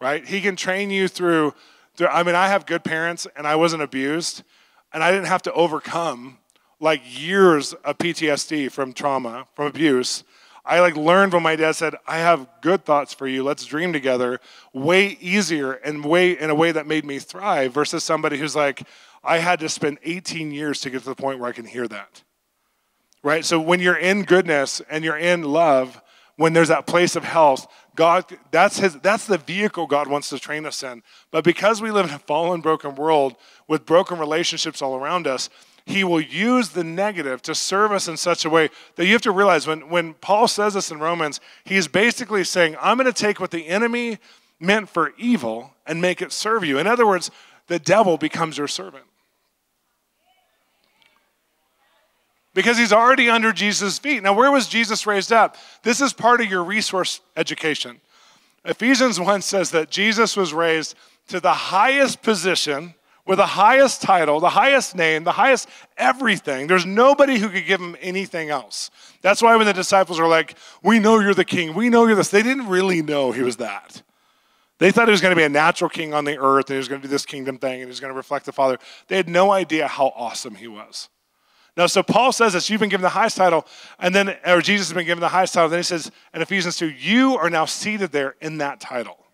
right? 0.00 0.26
He 0.26 0.40
can 0.40 0.56
train 0.56 0.90
you 0.90 1.08
through, 1.08 1.54
through 1.96 2.08
I 2.08 2.22
mean, 2.22 2.34
I 2.34 2.48
have 2.48 2.66
good 2.66 2.84
parents 2.84 3.26
and 3.36 3.46
I 3.46 3.56
wasn't 3.56 3.82
abused 3.82 4.42
and 4.92 5.02
I 5.02 5.10
didn't 5.10 5.26
have 5.26 5.42
to 5.42 5.52
overcome 5.52 6.38
like 6.80 7.02
years 7.04 7.72
of 7.72 7.98
PTSD 7.98 8.70
from 8.70 8.92
trauma, 8.92 9.46
from 9.54 9.66
abuse. 9.66 10.24
I 10.66 10.80
like 10.80 10.96
learned 10.96 11.32
when 11.32 11.44
my 11.44 11.54
dad 11.54 11.72
said, 11.76 11.94
I 12.06 12.18
have 12.18 12.48
good 12.60 12.84
thoughts 12.84 13.14
for 13.14 13.28
you. 13.28 13.44
Let's 13.44 13.64
dream 13.64 13.92
together. 13.92 14.40
Way 14.72 15.16
easier 15.20 15.72
and 15.72 16.04
way 16.04 16.36
in 16.36 16.50
a 16.50 16.54
way 16.54 16.72
that 16.72 16.88
made 16.88 17.04
me 17.04 17.20
thrive 17.20 17.72
versus 17.72 18.02
somebody 18.02 18.36
who's 18.36 18.56
like, 18.56 18.82
I 19.22 19.38
had 19.38 19.60
to 19.60 19.68
spend 19.68 19.98
18 20.02 20.50
years 20.50 20.80
to 20.80 20.90
get 20.90 21.02
to 21.02 21.08
the 21.08 21.14
point 21.14 21.38
where 21.38 21.48
I 21.48 21.52
can 21.52 21.66
hear 21.66 21.86
that. 21.88 22.22
Right? 23.22 23.44
So 23.44 23.60
when 23.60 23.80
you're 23.80 23.96
in 23.96 24.24
goodness 24.24 24.82
and 24.90 25.04
you're 25.04 25.16
in 25.16 25.42
love, 25.42 26.02
when 26.36 26.52
there's 26.52 26.68
that 26.68 26.86
place 26.86 27.16
of 27.16 27.24
health, 27.24 27.66
God, 27.94 28.24
that's 28.50 28.78
his, 28.78 28.94
that's 28.96 29.26
the 29.26 29.38
vehicle 29.38 29.86
God 29.86 30.08
wants 30.08 30.28
to 30.30 30.38
train 30.38 30.66
us 30.66 30.82
in. 30.82 31.02
But 31.30 31.44
because 31.44 31.80
we 31.80 31.90
live 31.90 32.06
in 32.06 32.14
a 32.14 32.18
fallen, 32.18 32.60
broken 32.60 32.94
world 32.94 33.36
with 33.68 33.86
broken 33.86 34.18
relationships 34.18 34.82
all 34.82 34.96
around 34.96 35.26
us, 35.26 35.48
he 35.86 36.02
will 36.02 36.20
use 36.20 36.70
the 36.70 36.82
negative 36.82 37.40
to 37.42 37.54
serve 37.54 37.92
us 37.92 38.08
in 38.08 38.16
such 38.16 38.44
a 38.44 38.50
way 38.50 38.68
that 38.96 39.06
you 39.06 39.12
have 39.12 39.22
to 39.22 39.30
realize 39.30 39.68
when, 39.68 39.88
when 39.88 40.14
Paul 40.14 40.48
says 40.48 40.74
this 40.74 40.90
in 40.90 40.98
Romans, 40.98 41.40
he's 41.64 41.86
basically 41.86 42.42
saying, 42.42 42.76
I'm 42.80 42.98
going 42.98 43.06
to 43.06 43.12
take 43.12 43.38
what 43.38 43.52
the 43.52 43.68
enemy 43.68 44.18
meant 44.58 44.88
for 44.88 45.12
evil 45.16 45.74
and 45.86 46.00
make 46.00 46.20
it 46.20 46.32
serve 46.32 46.64
you. 46.64 46.78
In 46.78 46.88
other 46.88 47.06
words, 47.06 47.30
the 47.68 47.78
devil 47.78 48.18
becomes 48.18 48.58
your 48.58 48.66
servant. 48.66 49.04
Because 52.52 52.78
he's 52.78 52.92
already 52.92 53.30
under 53.30 53.52
Jesus' 53.52 53.98
feet. 53.98 54.22
Now, 54.24 54.32
where 54.32 54.50
was 54.50 54.66
Jesus 54.66 55.06
raised 55.06 55.32
up? 55.32 55.56
This 55.84 56.00
is 56.00 56.12
part 56.12 56.40
of 56.40 56.50
your 56.50 56.64
resource 56.64 57.20
education. 57.36 58.00
Ephesians 58.64 59.20
1 59.20 59.42
says 59.42 59.70
that 59.70 59.90
Jesus 59.90 60.36
was 60.36 60.52
raised 60.52 60.96
to 61.28 61.38
the 61.38 61.52
highest 61.52 62.22
position 62.22 62.94
with 63.26 63.38
the 63.38 63.46
highest 63.46 64.02
title, 64.02 64.40
the 64.40 64.48
highest 64.48 64.94
name, 64.94 65.24
the 65.24 65.32
highest 65.32 65.68
everything. 65.96 66.66
There's 66.68 66.86
nobody 66.86 67.38
who 67.38 67.48
could 67.48 67.66
give 67.66 67.80
him 67.80 67.96
anything 68.00 68.50
else. 68.50 68.90
That's 69.20 69.42
why 69.42 69.56
when 69.56 69.66
the 69.66 69.72
disciples 69.72 70.20
are 70.20 70.28
like, 70.28 70.56
We 70.82 70.98
know 70.98 71.18
you're 71.18 71.34
the 71.34 71.44
king, 71.44 71.74
we 71.74 71.88
know 71.88 72.06
you're 72.06 72.16
this, 72.16 72.28
they 72.28 72.42
didn't 72.42 72.68
really 72.68 73.02
know 73.02 73.32
he 73.32 73.42
was 73.42 73.56
that. 73.56 74.02
They 74.78 74.90
thought 74.90 75.08
he 75.08 75.12
was 75.12 75.22
going 75.22 75.32
to 75.32 75.36
be 75.36 75.42
a 75.44 75.48
natural 75.48 75.88
king 75.88 76.12
on 76.12 76.24
the 76.24 76.38
earth 76.38 76.66
and 76.68 76.74
he 76.74 76.78
was 76.78 76.88
going 76.88 77.00
to 77.00 77.08
do 77.08 77.10
this 77.10 77.24
kingdom 77.24 77.58
thing 77.58 77.72
and 77.72 77.80
he 77.80 77.86
was 77.86 78.00
going 78.00 78.12
to 78.12 78.16
reflect 78.16 78.44
the 78.44 78.52
Father. 78.52 78.78
They 79.08 79.16
had 79.16 79.28
no 79.28 79.50
idea 79.50 79.88
how 79.88 80.12
awesome 80.14 80.54
he 80.54 80.68
was. 80.68 81.08
Now, 81.76 81.86
so 81.86 82.02
Paul 82.02 82.32
says 82.32 82.54
this, 82.54 82.70
you've 82.70 82.80
been 82.80 82.88
given 82.88 83.02
the 83.02 83.10
highest 83.10 83.36
title, 83.36 83.66
and 83.98 84.14
then, 84.14 84.34
or 84.46 84.62
Jesus 84.62 84.88
has 84.88 84.94
been 84.94 85.04
given 85.04 85.20
the 85.20 85.28
highest 85.28 85.52
title. 85.52 85.68
Then 85.68 85.78
he 85.78 85.82
says 85.82 86.10
in 86.32 86.40
Ephesians 86.40 86.78
2, 86.78 86.86
you 86.86 87.36
are 87.36 87.50
now 87.50 87.66
seated 87.66 88.12
there 88.12 88.34
in 88.40 88.58
that 88.58 88.80
title. 88.80 89.25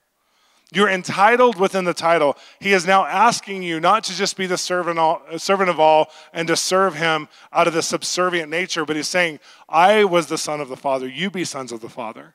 You're 0.75 0.89
entitled 0.89 1.61
within 1.61 1.85
the 1.85 1.93
title. 1.93 2.37
He 2.59 2.73
is 2.73 2.87
now 2.87 3.05
asking 3.05 3.63
you 3.63 3.79
not 3.79 4.05
to 4.05 4.15
just 4.15 4.39
be 4.39 4.47
the 4.47 4.57
servant, 4.57 4.99
all, 4.99 5.23
uh, 5.31 5.37
servant 5.37 5.69
of 5.69 5.79
all 5.79 6.11
and 6.33 6.49
to 6.49 6.57
serve 6.57 6.95
him 6.95 7.29
out 7.53 7.69
of 7.69 7.75
the 7.75 7.83
subservient 7.83 8.49
nature, 8.51 8.87
but 8.87 8.97
he's 8.97 9.09
saying, 9.09 9.39
I 9.69 10.05
was 10.05 10.27
the 10.27 10.39
son 10.39 10.61
of 10.63 10.71
the 10.71 10.77
Father. 10.77 11.07
You 11.07 11.31
be 11.31 11.45
sons 11.45 11.73
of 11.73 11.81
the 11.81 11.91
Father. 11.91 12.35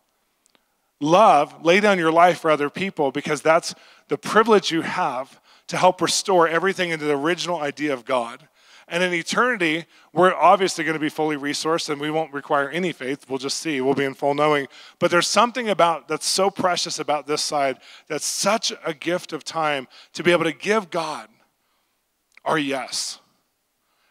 Love, 1.00 1.66
lay 1.66 1.80
down 1.80 1.98
your 1.98 2.12
life 2.12 2.40
for 2.40 2.52
other 2.52 2.70
people 2.70 3.12
because 3.12 3.42
that's 3.42 3.74
the 4.08 4.18
privilege 4.18 4.72
you 4.72 4.82
have 4.82 5.42
to 5.68 5.78
help 5.78 6.00
restore 6.00 6.48
everything 6.48 6.92
into 6.92 7.06
the 7.06 7.18
original 7.18 7.60
idea 7.60 7.94
of 7.94 8.06
God. 8.06 8.48
And 8.90 9.04
in 9.04 9.14
eternity, 9.14 9.86
we're 10.14 10.34
obviously 10.34 10.86
going 10.86 10.94
to 10.94 11.00
be 11.00 11.10
fully 11.10 11.36
resourced 11.36 11.90
and 11.90 12.00
we 12.00 12.10
won't 12.10 12.34
require 12.34 12.70
any 12.70 12.94
faith. 12.94 13.30
We'll 13.30 13.38
just 13.38 13.58
see. 13.58 13.82
We'll 13.82 13.94
be 13.94 14.06
in 14.06 14.14
full 14.14 14.34
knowing. 14.34 14.68
But 14.98 15.12
there's 15.12 15.28
something 15.28 15.68
about 15.68 16.08
that's 16.08 16.26
so 16.26 16.50
precious 16.50 16.98
about 16.98 17.28
this 17.28 17.42
side 17.42 17.80
that's 18.08 18.26
such 18.26 18.72
a 18.86 18.94
gift 18.94 19.34
of 19.34 19.44
time 19.44 19.88
to 20.14 20.24
be 20.24 20.32
able 20.32 20.46
to 20.46 20.54
give 20.54 20.90
God 20.90 21.28
our 22.46 22.58
yes 22.58 23.20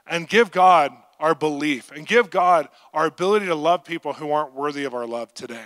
and 0.06 0.28
give 0.28 0.50
God 0.50 0.92
our 1.18 1.34
belief 1.34 1.90
and 1.90 2.06
give 2.06 2.28
God 2.28 2.68
our 2.92 3.06
ability 3.06 3.46
to 3.46 3.54
love 3.54 3.82
people 3.84 4.12
who 4.12 4.30
aren't 4.30 4.54
worthy 4.54 4.84
of 4.84 4.94
our 4.94 5.06
love 5.06 5.32
today, 5.32 5.64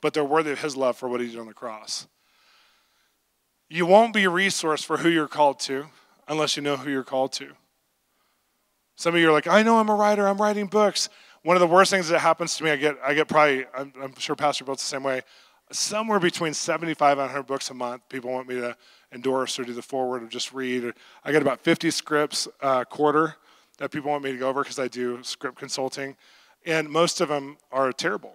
but 0.00 0.12
they're 0.12 0.24
worthy 0.24 0.50
of 0.50 0.60
His 0.60 0.76
love 0.76 0.96
for 0.96 1.08
what 1.08 1.20
He 1.20 1.28
did 1.28 1.38
on 1.38 1.46
the 1.46 1.54
cross. 1.54 2.08
You 3.68 3.86
won't 3.86 4.12
be 4.12 4.24
a 4.24 4.30
resource 4.30 4.82
for 4.82 4.96
who 4.96 5.08
you're 5.08 5.28
called 5.28 5.60
to 5.60 5.86
unless 6.26 6.56
you 6.56 6.62
know 6.62 6.76
who 6.76 6.90
you're 6.90 7.04
called 7.04 7.32
to. 7.34 7.52
Some 9.00 9.14
of 9.14 9.20
you 9.22 9.30
are 9.30 9.32
like, 9.32 9.46
I 9.46 9.62
know 9.62 9.78
I'm 9.78 9.88
a 9.88 9.94
writer, 9.94 10.28
I'm 10.28 10.36
writing 10.36 10.66
books. 10.66 11.08
One 11.42 11.56
of 11.56 11.60
the 11.60 11.66
worst 11.66 11.90
things 11.90 12.08
that 12.08 12.18
happens 12.18 12.56
to 12.56 12.64
me, 12.64 12.70
I 12.70 12.76
get, 12.76 12.98
I 13.02 13.14
get 13.14 13.28
probably, 13.28 13.64
I'm, 13.74 13.94
I'm 13.98 14.14
sure 14.18 14.36
Pastor 14.36 14.62
Bill's 14.62 14.80
the 14.80 14.84
same 14.84 15.02
way, 15.02 15.22
somewhere 15.72 16.20
between 16.20 16.52
75 16.52 17.12
and 17.12 17.20
100 17.20 17.44
books 17.44 17.70
a 17.70 17.74
month. 17.74 18.06
People 18.10 18.30
want 18.30 18.46
me 18.46 18.56
to 18.56 18.76
endorse 19.10 19.58
or 19.58 19.64
do 19.64 19.72
the 19.72 19.80
foreword 19.80 20.22
or 20.22 20.26
just 20.26 20.52
read. 20.52 20.92
I 21.24 21.32
get 21.32 21.40
about 21.40 21.60
50 21.60 21.90
scripts 21.90 22.46
a 22.60 22.66
uh, 22.66 22.84
quarter 22.84 23.36
that 23.78 23.90
people 23.90 24.10
want 24.10 24.22
me 24.22 24.32
to 24.32 24.38
go 24.38 24.50
over 24.50 24.62
because 24.62 24.78
I 24.78 24.88
do 24.88 25.22
script 25.22 25.58
consulting. 25.58 26.14
And 26.66 26.86
most 26.86 27.22
of 27.22 27.30
them 27.30 27.56
are 27.72 27.94
terrible. 27.94 28.34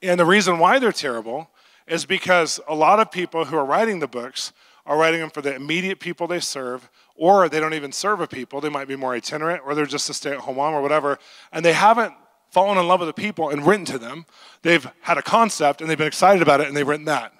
And 0.00 0.18
the 0.18 0.24
reason 0.24 0.58
why 0.58 0.78
they're 0.78 0.92
terrible 0.92 1.50
is 1.86 2.06
because 2.06 2.58
a 2.66 2.74
lot 2.74 3.00
of 3.00 3.10
people 3.10 3.44
who 3.44 3.56
are 3.58 3.66
writing 3.66 3.98
the 3.98 4.08
books 4.08 4.54
are 4.86 4.98
writing 4.98 5.20
them 5.20 5.30
for 5.30 5.40
the 5.40 5.54
immediate 5.54 5.98
people 5.98 6.26
they 6.26 6.40
serve 6.40 6.90
or 7.16 7.48
they 7.48 7.60
don't 7.60 7.74
even 7.74 7.92
serve 7.92 8.20
a 8.20 8.26
people. 8.26 8.60
They 8.60 8.68
might 8.68 8.88
be 8.88 8.96
more 8.96 9.14
itinerant, 9.14 9.62
or 9.64 9.74
they're 9.74 9.86
just 9.86 10.10
a 10.10 10.14
stay 10.14 10.32
at 10.32 10.38
home 10.38 10.56
mom 10.56 10.74
or 10.74 10.82
whatever, 10.82 11.18
and 11.52 11.64
they 11.64 11.72
haven't 11.72 12.12
fallen 12.50 12.78
in 12.78 12.86
love 12.86 13.00
with 13.00 13.08
the 13.08 13.12
people 13.12 13.50
and 13.50 13.66
written 13.66 13.84
to 13.86 13.98
them. 13.98 14.26
They've 14.62 14.86
had 15.00 15.18
a 15.18 15.22
concept 15.22 15.80
and 15.80 15.90
they've 15.90 15.98
been 15.98 16.06
excited 16.06 16.40
about 16.40 16.60
it 16.60 16.68
and 16.68 16.76
they've 16.76 16.86
written 16.86 17.06
that. 17.06 17.32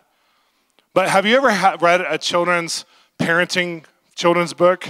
But 0.93 1.09
have 1.09 1.25
you 1.25 1.37
ever 1.37 1.77
read 1.79 2.01
a 2.01 2.19
children's 2.19 2.85
parenting 3.19 3.85
children's 4.17 4.53
book 4.53 4.87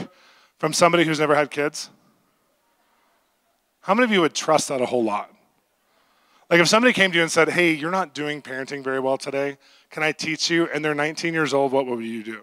from 0.59 0.73
somebody 0.73 1.05
who's 1.05 1.21
never 1.21 1.35
had 1.35 1.51
kids? 1.51 1.90
How 3.83 3.93
many 3.95 4.05
of 4.05 4.12
you 4.12 4.23
would 4.23 4.35
trust 4.35 4.69
that 4.69 4.81
a 4.81 4.87
whole 4.87 5.05
lot? 5.05 5.34
Like 6.50 6.61
if 6.61 6.68
somebody 6.68 6.92
came 6.92 7.11
to 7.11 7.16
you 7.16 7.22
and 7.22 7.30
said, 7.30 7.48
Hey, 7.48 7.72
you're 7.72 7.90
not 7.90 8.14
doing 8.14 8.42
parenting 8.42 8.83
very 8.85 9.00
well 9.00 9.16
today, 9.16 9.57
can 9.90 10.02
I 10.02 10.12
teach 10.12 10.50
you? 10.50 10.68
And 10.72 10.85
they're 10.85 10.94
19 10.94 11.33
years 11.33 11.54
old, 11.54 11.72
what 11.72 11.87
would 11.87 12.04
you 12.04 12.22
do? 12.22 12.40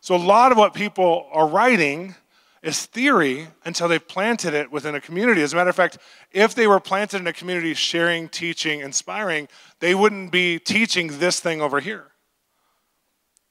So, 0.00 0.14
a 0.14 0.18
lot 0.18 0.52
of 0.52 0.58
what 0.58 0.74
people 0.74 1.28
are 1.32 1.48
writing 1.48 2.14
is 2.62 2.86
theory 2.86 3.46
until 3.64 3.88
they've 3.88 4.06
planted 4.06 4.54
it 4.54 4.70
within 4.70 4.94
a 4.94 5.00
community. 5.00 5.42
As 5.42 5.52
a 5.52 5.56
matter 5.56 5.70
of 5.70 5.76
fact, 5.76 5.98
if 6.32 6.54
they 6.54 6.66
were 6.66 6.80
planted 6.80 7.20
in 7.20 7.26
a 7.26 7.32
community 7.32 7.74
sharing, 7.74 8.28
teaching, 8.28 8.80
inspiring, 8.80 9.48
they 9.80 9.94
wouldn't 9.94 10.30
be 10.30 10.58
teaching 10.58 11.18
this 11.18 11.40
thing 11.40 11.60
over 11.60 11.80
here. 11.80 12.06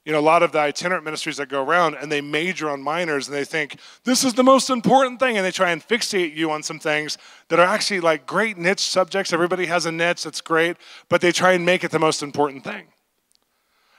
You 0.06 0.12
know, 0.12 0.20
a 0.20 0.22
lot 0.22 0.44
of 0.44 0.52
the 0.52 0.60
itinerant 0.60 1.06
ministries 1.06 1.38
that 1.38 1.48
go 1.48 1.63
around 1.63 1.96
and 1.96 2.12
they 2.12 2.20
major 2.20 2.70
on 2.70 2.82
minors 2.82 3.28
and 3.28 3.38
they 3.38 3.46
think 3.46 3.78
this 4.04 4.26
is 4.26 4.34
the 4.34 4.44
most 4.44 4.70
important 4.70 5.20
thing 5.20 5.38
and 5.38 5.46
they 5.46 5.52
try 5.52 5.72
and 5.72 5.82
fixate 5.82 6.36
you 6.36 6.52
on 6.52 6.62
some 6.62 6.78
things 6.78 7.18
that 7.48 7.58
are 7.60 7.66
actually 7.66 8.02
like 8.02 8.26
great 8.26 8.58
niche 8.58 8.82
subjects. 8.82 9.32
Everybody 9.32 9.66
has 9.68 9.86
a 9.86 9.92
niche 9.92 10.24
that's 10.24 10.42
great, 10.42 10.76
but 11.08 11.22
they 11.22 11.32
try 11.32 11.54
and 11.54 11.66
make 11.66 11.86
it 11.86 11.92
the 11.92 12.00
most 12.00 12.22
important 12.22 12.66
thing. 12.66 12.88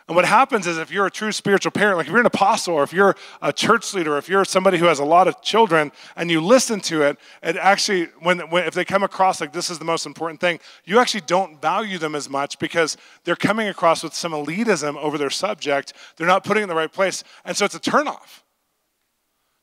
And 0.07 0.15
what 0.15 0.27
happens 0.27 0.67
is 0.67 0.77
if 0.77 0.91
you're 0.91 1.07
a 1.07 1.11
true 1.11 1.33
spiritual 1.33 1.73
parent, 1.73 1.97
like 1.97 2.07
if 2.07 2.11
you're 2.11 2.21
an 2.21 2.27
apostle 2.27 2.75
or 2.75 2.83
if 2.83 2.93
you're 2.93 3.17
a 3.41 3.55
church 3.55 3.95
leader, 3.95 4.19
if 4.19 4.29
you're 4.29 4.45
somebody 4.45 4.77
who 4.77 4.85
has 4.85 4.99
a 4.99 5.05
lot 5.05 5.29
of 5.29 5.41
children 5.41 5.93
and 6.15 6.31
you 6.31 6.43
listen 6.43 6.79
to 6.81 7.03
it, 7.03 7.19
it 7.43 7.57
actually, 7.57 8.09
when, 8.21 8.41
when, 8.51 8.65
if 8.65 8.75
they 8.75 8.85
come 8.85 9.03
across 9.03 9.41
like 9.41 9.55
this 9.55 9.71
is 9.71 9.79
the 9.79 9.85
most 9.85 10.05
important 10.05 10.41
thing, 10.41 10.61
you 10.85 10.99
actually 10.99 11.23
don't 11.23 11.59
value 11.63 11.97
them 11.97 12.15
as 12.15 12.29
much 12.29 12.59
because 12.59 12.99
they're 13.25 13.35
coming 13.35 13.69
across 13.69 14.03
with 14.03 14.13
some 14.13 14.33
elitism 14.33 14.97
over 14.97 15.17
their 15.17 15.31
subject. 15.31 15.95
They're 16.19 16.27
not 16.27 16.45
putting 16.45 16.63
in 16.63 16.69
the 16.69 16.75
right 16.75 16.93
place. 16.93 17.25
And 17.47 17.57
so 17.57 17.65
it's 17.65 17.75
a 17.75 17.81
turnoff. 17.81 18.43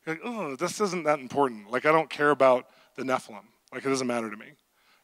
You're 0.04 0.16
like, 0.16 0.24
oh, 0.24 0.56
this 0.56 0.80
isn't 0.80 1.04
that 1.04 1.20
important. 1.20 1.70
Like, 1.70 1.86
I 1.86 1.92
don't 1.92 2.10
care 2.10 2.30
about 2.30 2.66
the 2.96 3.04
Nephilim. 3.04 3.44
Like, 3.72 3.84
it 3.86 3.88
doesn't 3.88 4.08
matter 4.08 4.28
to 4.28 4.36
me. 4.36 4.46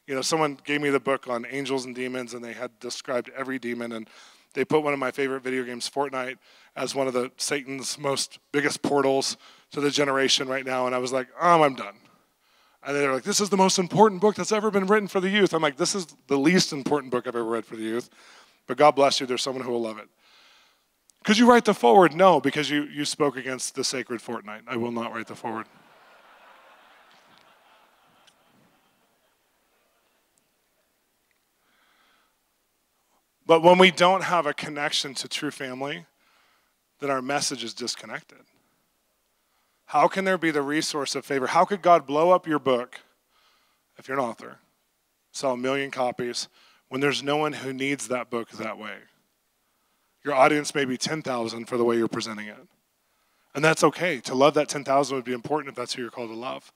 You 0.05 0.15
know, 0.15 0.21
someone 0.21 0.57
gave 0.65 0.81
me 0.81 0.89
the 0.89 0.99
book 0.99 1.29
on 1.29 1.45
angels 1.49 1.85
and 1.85 1.95
demons, 1.95 2.33
and 2.33 2.43
they 2.43 2.51
had 2.51 2.77
described 2.79 3.31
every 3.37 3.57
demon. 3.57 3.93
And 3.93 4.09
they 4.59 4.65
put 4.65 4.83
one 4.83 4.91
of 4.91 4.99
my 4.99 5.09
favorite 5.09 5.41
video 5.41 5.63
games, 5.63 5.89
Fortnite, 5.89 6.35
as 6.75 6.93
one 6.93 7.07
of 7.07 7.13
the 7.13 7.31
Satan's 7.37 7.97
most 7.97 8.39
biggest 8.51 8.81
portals 8.81 9.37
to 9.71 9.79
the 9.79 9.89
generation 9.89 10.49
right 10.49 10.65
now. 10.65 10.85
And 10.85 10.93
I 10.93 10.97
was 10.97 11.13
like, 11.13 11.29
oh, 11.39 11.63
I'm 11.63 11.75
done. 11.75 11.95
And 12.83 12.93
they're 12.93 13.13
like, 13.13 13.23
this 13.23 13.39
is 13.39 13.49
the 13.49 13.55
most 13.55 13.79
important 13.79 14.19
book 14.19 14.35
that's 14.35 14.51
ever 14.51 14.69
been 14.69 14.85
written 14.85 15.07
for 15.07 15.21
the 15.21 15.29
youth. 15.29 15.53
I'm 15.53 15.61
like, 15.61 15.77
this 15.77 15.95
is 15.95 16.07
the 16.27 16.35
least 16.37 16.73
important 16.73 17.09
book 17.09 17.25
I've 17.25 17.37
ever 17.37 17.45
read 17.45 17.65
for 17.65 17.77
the 17.77 17.83
youth. 17.83 18.09
But 18.67 18.75
God 18.75 18.95
bless 18.95 19.21
you, 19.21 19.25
there's 19.25 19.41
someone 19.41 19.63
who 19.63 19.71
will 19.71 19.81
love 19.81 19.97
it. 19.97 20.09
Could 21.23 21.37
you 21.37 21.49
write 21.49 21.63
the 21.63 21.73
foreword? 21.73 22.13
No, 22.13 22.41
because 22.41 22.69
you, 22.69 22.83
you 22.83 23.05
spoke 23.05 23.37
against 23.37 23.75
the 23.75 23.85
sacred 23.85 24.19
Fortnite. 24.19 24.63
I 24.67 24.75
will 24.75 24.91
not 24.91 25.13
write 25.13 25.27
the 25.27 25.35
foreword. 25.35 25.67
But 33.49 33.63
when 33.63 33.79
we 33.79 33.89
don't 33.89 34.21
have 34.21 34.45
a 34.45 34.53
connection 34.53 35.15
to 35.15 35.27
true 35.27 35.49
family, 35.49 36.05
then 36.99 37.09
our 37.09 37.19
message 37.19 37.63
is 37.63 37.73
disconnected. 37.73 38.37
How 39.85 40.07
can 40.07 40.23
there 40.23 40.37
be 40.37 40.51
the 40.51 40.61
resource 40.61 41.15
of 41.15 41.25
favor? 41.25 41.47
How 41.47 41.65
could 41.65 41.81
God 41.81 42.05
blow 42.05 42.29
up 42.29 42.45
your 42.45 42.59
book 42.59 42.99
if 43.97 44.07
you're 44.07 44.19
an 44.19 44.23
author, 44.23 44.59
sell 45.31 45.53
a 45.53 45.57
million 45.57 45.89
copies, 45.89 46.47
when 46.89 47.01
there's 47.01 47.23
no 47.23 47.37
one 47.37 47.53
who 47.53 47.73
needs 47.73 48.07
that 48.09 48.29
book 48.29 48.51
that 48.51 48.77
way? 48.77 48.97
Your 50.23 50.35
audience 50.35 50.75
may 50.75 50.85
be 50.85 50.95
10,000 50.95 51.65
for 51.65 51.75
the 51.75 51.83
way 51.83 51.97
you're 51.97 52.07
presenting 52.07 52.49
it. 52.49 52.67
And 53.55 53.65
that's 53.65 53.83
okay. 53.83 54.19
To 54.25 54.35
love 54.35 54.53
that 54.53 54.69
10,000 54.69 55.15
would 55.15 55.25
be 55.25 55.33
important 55.33 55.69
if 55.69 55.75
that's 55.75 55.93
who 55.93 56.03
you're 56.03 56.11
called 56.11 56.29
to 56.29 56.35
love. 56.35 56.71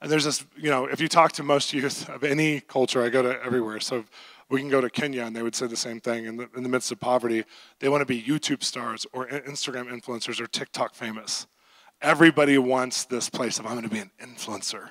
And 0.00 0.10
there's 0.10 0.24
this, 0.24 0.46
you 0.56 0.70
know, 0.70 0.86
if 0.86 0.98
you 0.98 1.08
talk 1.08 1.32
to 1.32 1.42
most 1.42 1.74
youth 1.74 2.08
of 2.08 2.24
any 2.24 2.60
culture, 2.60 3.02
I 3.04 3.10
go 3.10 3.20
to 3.20 3.44
everywhere. 3.44 3.80
So 3.80 4.06
we 4.50 4.60
can 4.60 4.68
go 4.68 4.80
to 4.80 4.90
Kenya 4.90 5.22
and 5.24 5.34
they 5.34 5.42
would 5.42 5.54
say 5.54 5.66
the 5.66 5.76
same 5.76 6.00
thing. 6.00 6.24
In 6.24 6.36
the, 6.36 6.48
in 6.56 6.62
the 6.62 6.68
midst 6.68 6.90
of 6.92 7.00
poverty, 7.00 7.44
they 7.78 7.88
want 7.88 8.00
to 8.00 8.06
be 8.06 8.20
YouTube 8.20 8.62
stars 8.62 9.06
or 9.12 9.28
Instagram 9.28 9.88
influencers 9.88 10.40
or 10.40 10.46
TikTok 10.46 10.94
famous. 10.94 11.46
Everybody 12.02 12.58
wants 12.58 13.04
this 13.04 13.30
place 13.30 13.58
of 13.58 13.66
I'm 13.66 13.72
going 13.72 13.84
to 13.84 13.90
be 13.90 14.00
an 14.00 14.10
influencer. 14.20 14.90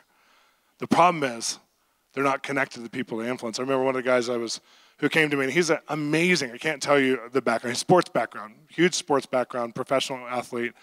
The 0.79 0.87
problem 0.87 1.23
is 1.23 1.59
they're 2.13 2.23
not 2.23 2.41
connected 2.41 2.75
to 2.75 2.83
the 2.83 2.89
people 2.89 3.17
they 3.17 3.29
influence. 3.29 3.59
I 3.59 3.63
remember 3.63 3.83
one 3.83 3.95
of 3.95 4.03
the 4.03 4.09
guys 4.09 4.29
I 4.29 4.37
was 4.37 4.61
who 4.99 5.09
came 5.09 5.29
to 5.29 5.37
me, 5.37 5.45
and 5.45 5.53
he's 5.53 5.71
amazing. 5.87 6.51
I 6.51 6.57
can't 6.57 6.81
tell 6.81 6.99
you 6.99 7.19
the 7.31 7.41
background. 7.41 7.71
His 7.71 7.79
sports 7.79 8.09
background, 8.09 8.55
huge 8.69 8.93
sports 8.93 9.25
background, 9.25 9.73
professional 9.73 10.27
athlete, 10.27 10.73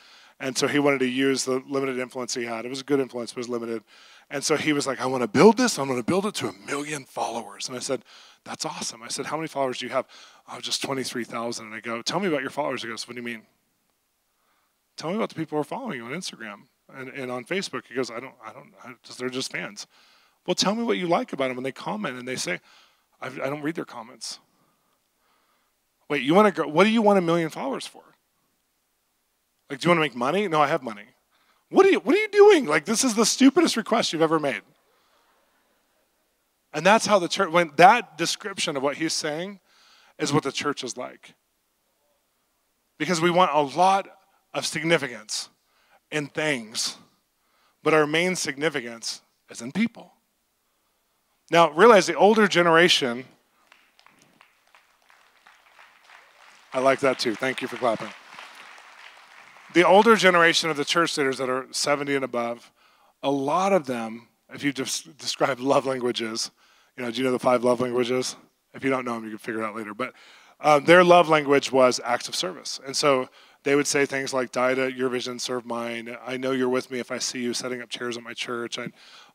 and 0.41 0.57
so 0.57 0.67
he 0.67 0.79
wanted 0.79 1.01
to 1.01 1.07
use 1.07 1.45
the 1.45 1.63
limited 1.69 1.99
influence 1.99 2.35
he 2.35 2.45
had. 2.45 2.65
It 2.65 2.69
was 2.69 2.81
a 2.81 2.85
good 2.85 3.01
influence, 3.01 3.33
but 3.33 3.39
it 3.39 3.41
was 3.41 3.49
limited. 3.49 3.83
And 4.31 4.43
so 4.43 4.57
he 4.57 4.73
was 4.73 4.87
like, 4.87 5.01
I 5.01 5.07
want 5.07 5.23
to 5.23 5.29
build 5.29 5.57
this. 5.57 5.79
I'm 5.79 5.87
going 5.87 6.01
to 6.01 6.07
build 6.07 6.27
it 6.27 6.35
to 6.37 6.49
a 6.49 6.53
million 6.67 7.05
followers. 7.05 7.69
And 7.69 7.77
I 7.77 7.81
said, 7.81 8.03
That's 8.45 8.65
awesome. 8.65 9.03
I 9.03 9.09
said, 9.09 9.27
How 9.27 9.37
many 9.37 9.49
followers 9.49 9.79
do 9.79 9.87
you 9.87 9.93
have? 9.93 10.07
Oh, 10.51 10.61
just 10.61 10.83
23,000. 10.83 11.67
And 11.67 11.75
I 11.75 11.81
go, 11.81 12.03
Tell 12.03 12.19
me 12.19 12.29
about 12.29 12.41
your 12.41 12.51
followers. 12.51 12.83
He 12.83 12.89
goes, 12.89 13.07
What 13.07 13.15
do 13.15 13.21
you 13.21 13.27
mean? 13.27 13.43
Tell 14.97 15.11
me 15.11 15.17
about 15.17 15.29
the 15.29 15.35
people 15.35 15.57
who 15.57 15.61
are 15.61 15.65
following 15.65 15.99
you 15.99 16.07
on 16.07 16.13
Instagram 16.13 16.63
and, 16.93 17.11
and 17.11 17.31
on 17.31 17.45
Facebook. 17.45 17.83
He 17.87 17.95
goes, 17.95 18.11
I 18.11 18.19
don't, 18.19 18.35
I 18.45 18.53
don't, 18.53 18.73
I 18.83 18.95
just, 19.05 19.19
they're 19.19 19.29
just 19.29 19.53
fans. 19.53 19.87
Well, 20.47 20.55
tell 20.55 20.75
me 20.75 20.83
what 20.83 20.97
you 20.97 21.07
like 21.07 21.33
about 21.33 21.49
them. 21.49 21.59
And 21.59 21.67
they 21.67 21.73
comment 21.73 22.19
and 22.19 22.27
they 22.27 22.37
say, 22.37 22.61
I, 23.21 23.27
I 23.27 23.51
don't 23.51 23.63
read 23.63 23.75
their 23.75 23.85
comments. 23.85 24.41
Wait, 26.09 26.23
you 26.23 26.35
want 26.35 26.53
to 26.53 26.63
go, 26.63 26.69
what 26.69 26.85
do 26.85 26.91
you 26.91 27.03
want 27.03 27.19
a 27.19 27.23
million 27.23 27.51
followers 27.51 27.87
for? 27.87 28.03
Like, 29.69 29.81
do 29.81 29.87
you 29.87 29.91
want 29.91 29.99
to 29.99 30.03
make 30.03 30.15
money? 30.15 30.47
No, 30.49 30.61
I 30.61 30.69
have 30.69 30.83
money. 30.83 31.07
What 31.77 31.85
are 31.85 31.91
you, 31.91 32.01
what 32.01 32.15
are 32.15 32.19
you 32.19 32.29
doing? 32.29 32.65
Like, 32.65 32.87
this 32.87 33.05
is 33.05 33.15
the 33.15 33.27
stupidest 33.27 33.77
request 33.77 34.11
you've 34.11 34.23
ever 34.23 34.41
made. 34.41 34.63
And 36.73 36.87
that's 36.87 37.05
how 37.05 37.19
the 37.19 37.29
church, 37.29 37.51
when 37.51 37.71
that 37.77 38.17
description 38.17 38.79
of 38.79 38.83
what 38.83 38.97
he's 38.97 39.13
saying 39.13 39.61
is 40.19 40.33
what 40.33 40.43
the 40.43 40.53
church 40.53 40.83
is 40.83 40.97
like. 40.97 41.35
Because 42.97 43.21
we 43.21 43.31
want 43.31 43.51
a 43.53 43.61
lot 43.61 44.09
of 44.55 44.65
significance 44.65 45.51
in 46.11 46.29
things, 46.29 46.97
but 47.83 47.93
our 47.93 48.07
main 48.07 48.37
significance 48.37 49.21
is 49.51 49.61
in 49.61 49.71
people. 49.71 50.15
Now, 51.51 51.73
realize 51.73 52.07
the 52.07 52.15
older 52.15 52.49
generation, 52.49 53.27
I 56.73 56.79
like 56.79 57.01
that 57.01 57.19
too. 57.19 57.35
Thank 57.35 57.61
you 57.61 57.69
for 57.69 57.77
clapping. 57.77 58.09
The 59.77 59.87
older 59.87 60.17
generation 60.17 60.71
of 60.71 60.79
the 60.79 60.87
church 60.87 61.19
leaders 61.19 61.37
that 61.37 61.51
are 61.51 61.67
70 61.71 62.15
and 62.15 62.25
above, 62.25 62.73
a 63.23 63.31
lot 63.31 63.75
of 63.75 63.85
them, 63.85 64.29
if 64.49 64.65
you 64.65 64.73
just 64.73 65.19
describe 65.19 65.61
love 65.61 65.85
languages, 65.85 66.51
you 66.97 67.05
know, 67.05 67.11
do 67.11 67.19
you 67.19 67.25
know 67.25 67.31
the 67.31 67.39
five 67.39 67.63
love 67.63 67.83
languages? 67.83 68.37
If 68.73 68.85
you 68.85 68.89
don't 68.89 69.05
know 69.05 69.17
them, 69.17 69.25
you 69.25 69.31
can 69.33 69.39
figure 69.39 69.61
it 69.61 69.67
out 69.67 69.77
later. 69.77 69.93
But 69.93 70.15
um, 70.61 70.87
their 70.87 71.05
love 71.05 71.29
language 71.29 71.71
was 71.71 72.01
acts 72.03 72.27
of 72.27 72.35
service. 72.35 72.81
And 72.87 72.97
so 72.97 73.29
they 73.65 73.75
would 73.75 73.87
say 73.87 74.07
things 74.07 74.33
like, 74.33 74.51
Die 74.51 74.75
to 74.77 74.91
your 74.91 75.11
vision, 75.11 75.39
serve 75.39 75.67
mine. 75.67 76.17
I 76.27 76.39
know 76.39 76.53
you're 76.53 76.71
with 76.71 76.91
me 76.91 76.99
if 76.99 77.11
I 77.11 77.19
see 77.19 77.41
you 77.41 77.53
setting 77.53 77.83
up 77.83 77.91
chairs 77.91 78.17
at 78.17 78.23
my 78.23 78.33
church. 78.33 78.79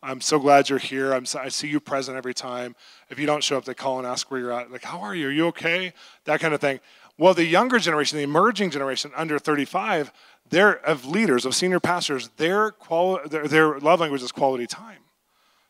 I'm 0.02 0.22
so 0.22 0.40
glad 0.40 0.70
you're 0.70 0.80
here. 0.80 1.14
I'm, 1.14 1.26
I 1.38 1.50
see 1.50 1.68
you 1.68 1.80
present 1.80 2.18
every 2.18 2.34
time. 2.34 2.76
If 3.12 3.20
you 3.20 3.28
don't 3.28 3.44
show 3.44 3.60
up, 3.60 3.66
they 3.66 3.76
call 3.76 4.00
and 4.00 4.08
ask 4.08 4.32
where 4.32 4.40
you're 4.40 4.54
at. 4.54 4.72
Like, 4.72 4.86
how 4.86 5.02
are 5.02 5.14
you? 5.14 5.28
Are 5.28 5.32
you 5.32 5.46
okay? 5.50 5.94
That 6.26 6.40
kind 6.40 6.56
of 6.56 6.62
thing. 6.62 6.80
Well, 7.22 7.36
the 7.36 7.46
younger 7.46 7.78
generation, 7.78 8.18
the 8.18 8.24
emerging 8.24 8.72
generation 8.72 9.12
under 9.16 9.38
35, 9.38 10.12
they're 10.52 10.74
of 10.86 11.06
leaders, 11.06 11.46
of 11.46 11.56
senior 11.56 11.80
pastors, 11.80 12.30
their, 12.38 12.72
quali- 12.72 13.28
their, 13.28 13.48
their 13.48 13.80
love 13.80 14.02
language 14.02 14.22
is 14.22 14.32
quality 14.32 14.68
time. 14.68 15.00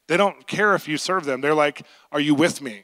They 0.08 0.18
don't 0.18 0.46
care 0.48 0.76
if 0.76 0.88
you 0.88 0.98
serve 0.98 1.24
them. 1.24 1.40
They're 1.40 1.56
like, 1.56 1.84
Are 2.12 2.20
you 2.20 2.36
with 2.36 2.62
me? 2.62 2.84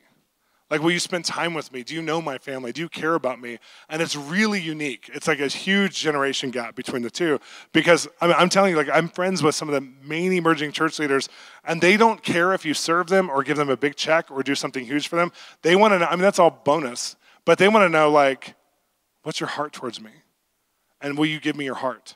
Like, 0.69 0.81
will 0.81 0.91
you 0.91 0.99
spend 0.99 1.23
time 1.23 1.53
with 1.53 1.71
me? 1.71 1.81
Do 1.81 1.95
you 1.95 2.01
know 2.01 2.21
my 2.21 2.37
family? 2.37 2.73
Do 2.73 2.81
you 2.81 2.89
care 2.89 3.15
about 3.15 3.39
me? 3.39 3.57
And 3.87 4.01
it's 4.01 4.17
really 4.17 4.59
unique. 4.59 5.09
It's 5.13 5.25
like 5.25 5.39
a 5.39 5.47
huge 5.47 5.97
generation 5.97 6.51
gap 6.51 6.75
between 6.75 7.03
the 7.03 7.09
two 7.09 7.39
because 7.71 8.05
I 8.19 8.33
I'm 8.33 8.49
telling 8.49 8.71
you, 8.71 8.77
like, 8.77 8.89
I'm 8.91 9.07
friends 9.07 9.41
with 9.41 9.55
some 9.55 9.69
of 9.69 9.75
the 9.75 9.89
main 10.05 10.33
emerging 10.33 10.73
church 10.73 10.99
leaders, 10.99 11.29
and 11.63 11.79
they 11.79 11.95
don't 11.95 12.21
care 12.21 12.53
if 12.53 12.65
you 12.65 12.73
serve 12.73 13.07
them 13.07 13.29
or 13.29 13.43
give 13.43 13.55
them 13.55 13.69
a 13.69 13.77
big 13.77 13.95
check 13.95 14.29
or 14.29 14.43
do 14.43 14.55
something 14.55 14.85
huge 14.85 15.07
for 15.07 15.15
them. 15.15 15.31
They 15.61 15.75
want 15.75 15.93
to 15.93 15.99
know, 15.99 16.05
I 16.05 16.11
mean, 16.11 16.21
that's 16.21 16.39
all 16.39 16.51
bonus, 16.51 17.15
but 17.45 17.57
they 17.57 17.69
want 17.69 17.85
to 17.85 17.89
know, 17.89 18.11
like, 18.11 18.55
what's 19.23 19.39
your 19.39 19.49
heart 19.49 19.71
towards 19.71 20.01
me? 20.01 20.11
And 21.01 21.17
will 21.17 21.25
you 21.25 21.39
give 21.39 21.55
me 21.55 21.65
your 21.65 21.75
heart? 21.75 22.15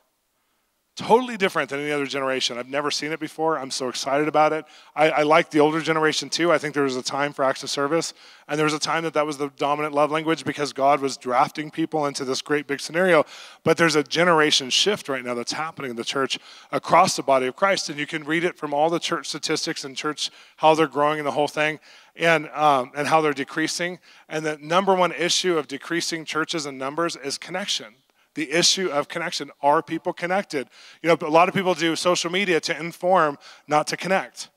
Totally 0.97 1.37
different 1.37 1.69
than 1.69 1.79
any 1.79 1.91
other 1.91 2.05
generation. 2.05 2.57
I've 2.57 2.67
never 2.67 2.91
seen 2.91 3.13
it 3.13 3.19
before. 3.19 3.57
I'm 3.57 3.71
so 3.71 3.87
excited 3.87 4.27
about 4.27 4.51
it. 4.51 4.65
I, 4.93 5.09
I 5.09 5.21
like 5.23 5.49
the 5.49 5.61
older 5.61 5.79
generation 5.79 6.29
too. 6.29 6.51
I 6.51 6.57
think 6.57 6.73
there 6.73 6.83
was 6.83 6.97
a 6.97 7.01
time 7.01 7.31
for 7.31 7.45
acts 7.45 7.63
of 7.63 7.69
service, 7.69 8.13
and 8.49 8.59
there 8.59 8.65
was 8.65 8.73
a 8.73 8.79
time 8.79 9.03
that 9.05 9.13
that 9.13 9.25
was 9.25 9.37
the 9.37 9.49
dominant 9.55 9.93
love 9.93 10.11
language 10.11 10.43
because 10.43 10.73
God 10.73 10.99
was 10.99 11.15
drafting 11.15 11.71
people 11.71 12.05
into 12.07 12.25
this 12.25 12.41
great 12.41 12.67
big 12.67 12.81
scenario. 12.81 13.25
But 13.63 13.77
there's 13.77 13.95
a 13.95 14.03
generation 14.03 14.69
shift 14.69 15.07
right 15.07 15.23
now 15.23 15.33
that's 15.33 15.53
happening 15.53 15.91
in 15.91 15.95
the 15.95 16.03
church 16.03 16.37
across 16.73 17.15
the 17.15 17.23
body 17.23 17.47
of 17.47 17.55
Christ, 17.55 17.89
and 17.89 17.97
you 17.97 18.05
can 18.05 18.25
read 18.25 18.43
it 18.43 18.57
from 18.57 18.73
all 18.73 18.89
the 18.89 18.99
church 18.99 19.29
statistics 19.29 19.85
and 19.85 19.95
church 19.95 20.29
how 20.57 20.75
they're 20.75 20.87
growing 20.87 21.19
and 21.19 21.27
the 21.27 21.31
whole 21.31 21.47
thing 21.47 21.79
and, 22.17 22.49
um, 22.49 22.91
and 22.95 23.07
how 23.07 23.21
they're 23.21 23.33
decreasing. 23.33 23.99
And 24.27 24.45
the 24.45 24.57
number 24.57 24.93
one 24.93 25.13
issue 25.13 25.57
of 25.57 25.69
decreasing 25.69 26.25
churches 26.25 26.65
and 26.65 26.77
numbers 26.77 27.15
is 27.15 27.37
connection 27.37 27.95
the 28.35 28.51
issue 28.51 28.89
of 28.89 29.07
connection. 29.07 29.51
Are 29.61 29.81
people 29.81 30.13
connected? 30.13 30.67
You 31.01 31.09
know, 31.09 31.17
a 31.21 31.29
lot 31.29 31.49
of 31.49 31.55
people 31.55 31.73
do 31.73 31.95
social 31.95 32.31
media 32.31 32.59
to 32.61 32.79
inform, 32.79 33.37
not 33.67 33.87
to 33.87 33.97
connect. 33.97 34.49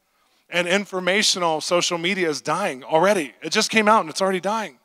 And 0.51 0.69
informational 0.69 1.61
social 1.61 1.99
media 1.99 2.29
is 2.29 2.41
dying 2.41 2.85
already. 2.85 3.35
It 3.43 3.51
just 3.51 3.71
came 3.71 3.89
out 3.89 4.03
and 4.03 4.11
it's 4.11 4.23
already 4.23 4.41
dying. 4.41 4.79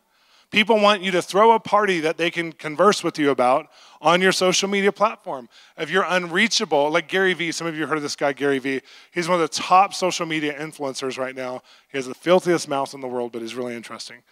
People 0.52 0.80
want 0.80 1.04
you 1.04 1.12
to 1.12 1.22
throw 1.22 1.52
a 1.52 1.60
party 1.60 2.00
that 2.00 2.18
they 2.18 2.32
can 2.32 2.52
converse 2.52 3.04
with 3.04 3.20
you 3.20 3.30
about 3.30 3.68
on 4.02 4.20
your 4.20 4.32
social 4.32 4.68
media 4.68 4.92
platform. 4.92 5.48
If 5.78 5.92
you're 5.92 6.06
unreachable, 6.08 6.90
like 6.90 7.08
Gary 7.08 7.36
Vee, 7.36 7.52
some 7.52 7.68
of 7.68 7.78
you 7.78 7.86
heard 7.86 7.98
of 7.98 8.04
this 8.04 8.16
guy, 8.16 8.34
Gary 8.34 8.58
Vee. 8.58 8.82
He's 9.12 9.30
one 9.30 9.40
of 9.40 9.42
the 9.42 9.56
top 9.56 9.94
social 9.94 10.26
media 10.26 10.60
influencers 10.60 11.20
right 11.20 11.36
now. 11.36 11.62
He 11.92 12.00
has 12.00 12.08
the 12.08 12.16
filthiest 12.16 12.68
mouth 12.68 12.96
in 12.96 13.02
the 13.02 13.08
world, 13.08 13.32
but 13.32 13.44
he's 13.44 13.54
really 13.54 13.76
interesting. 13.76 14.24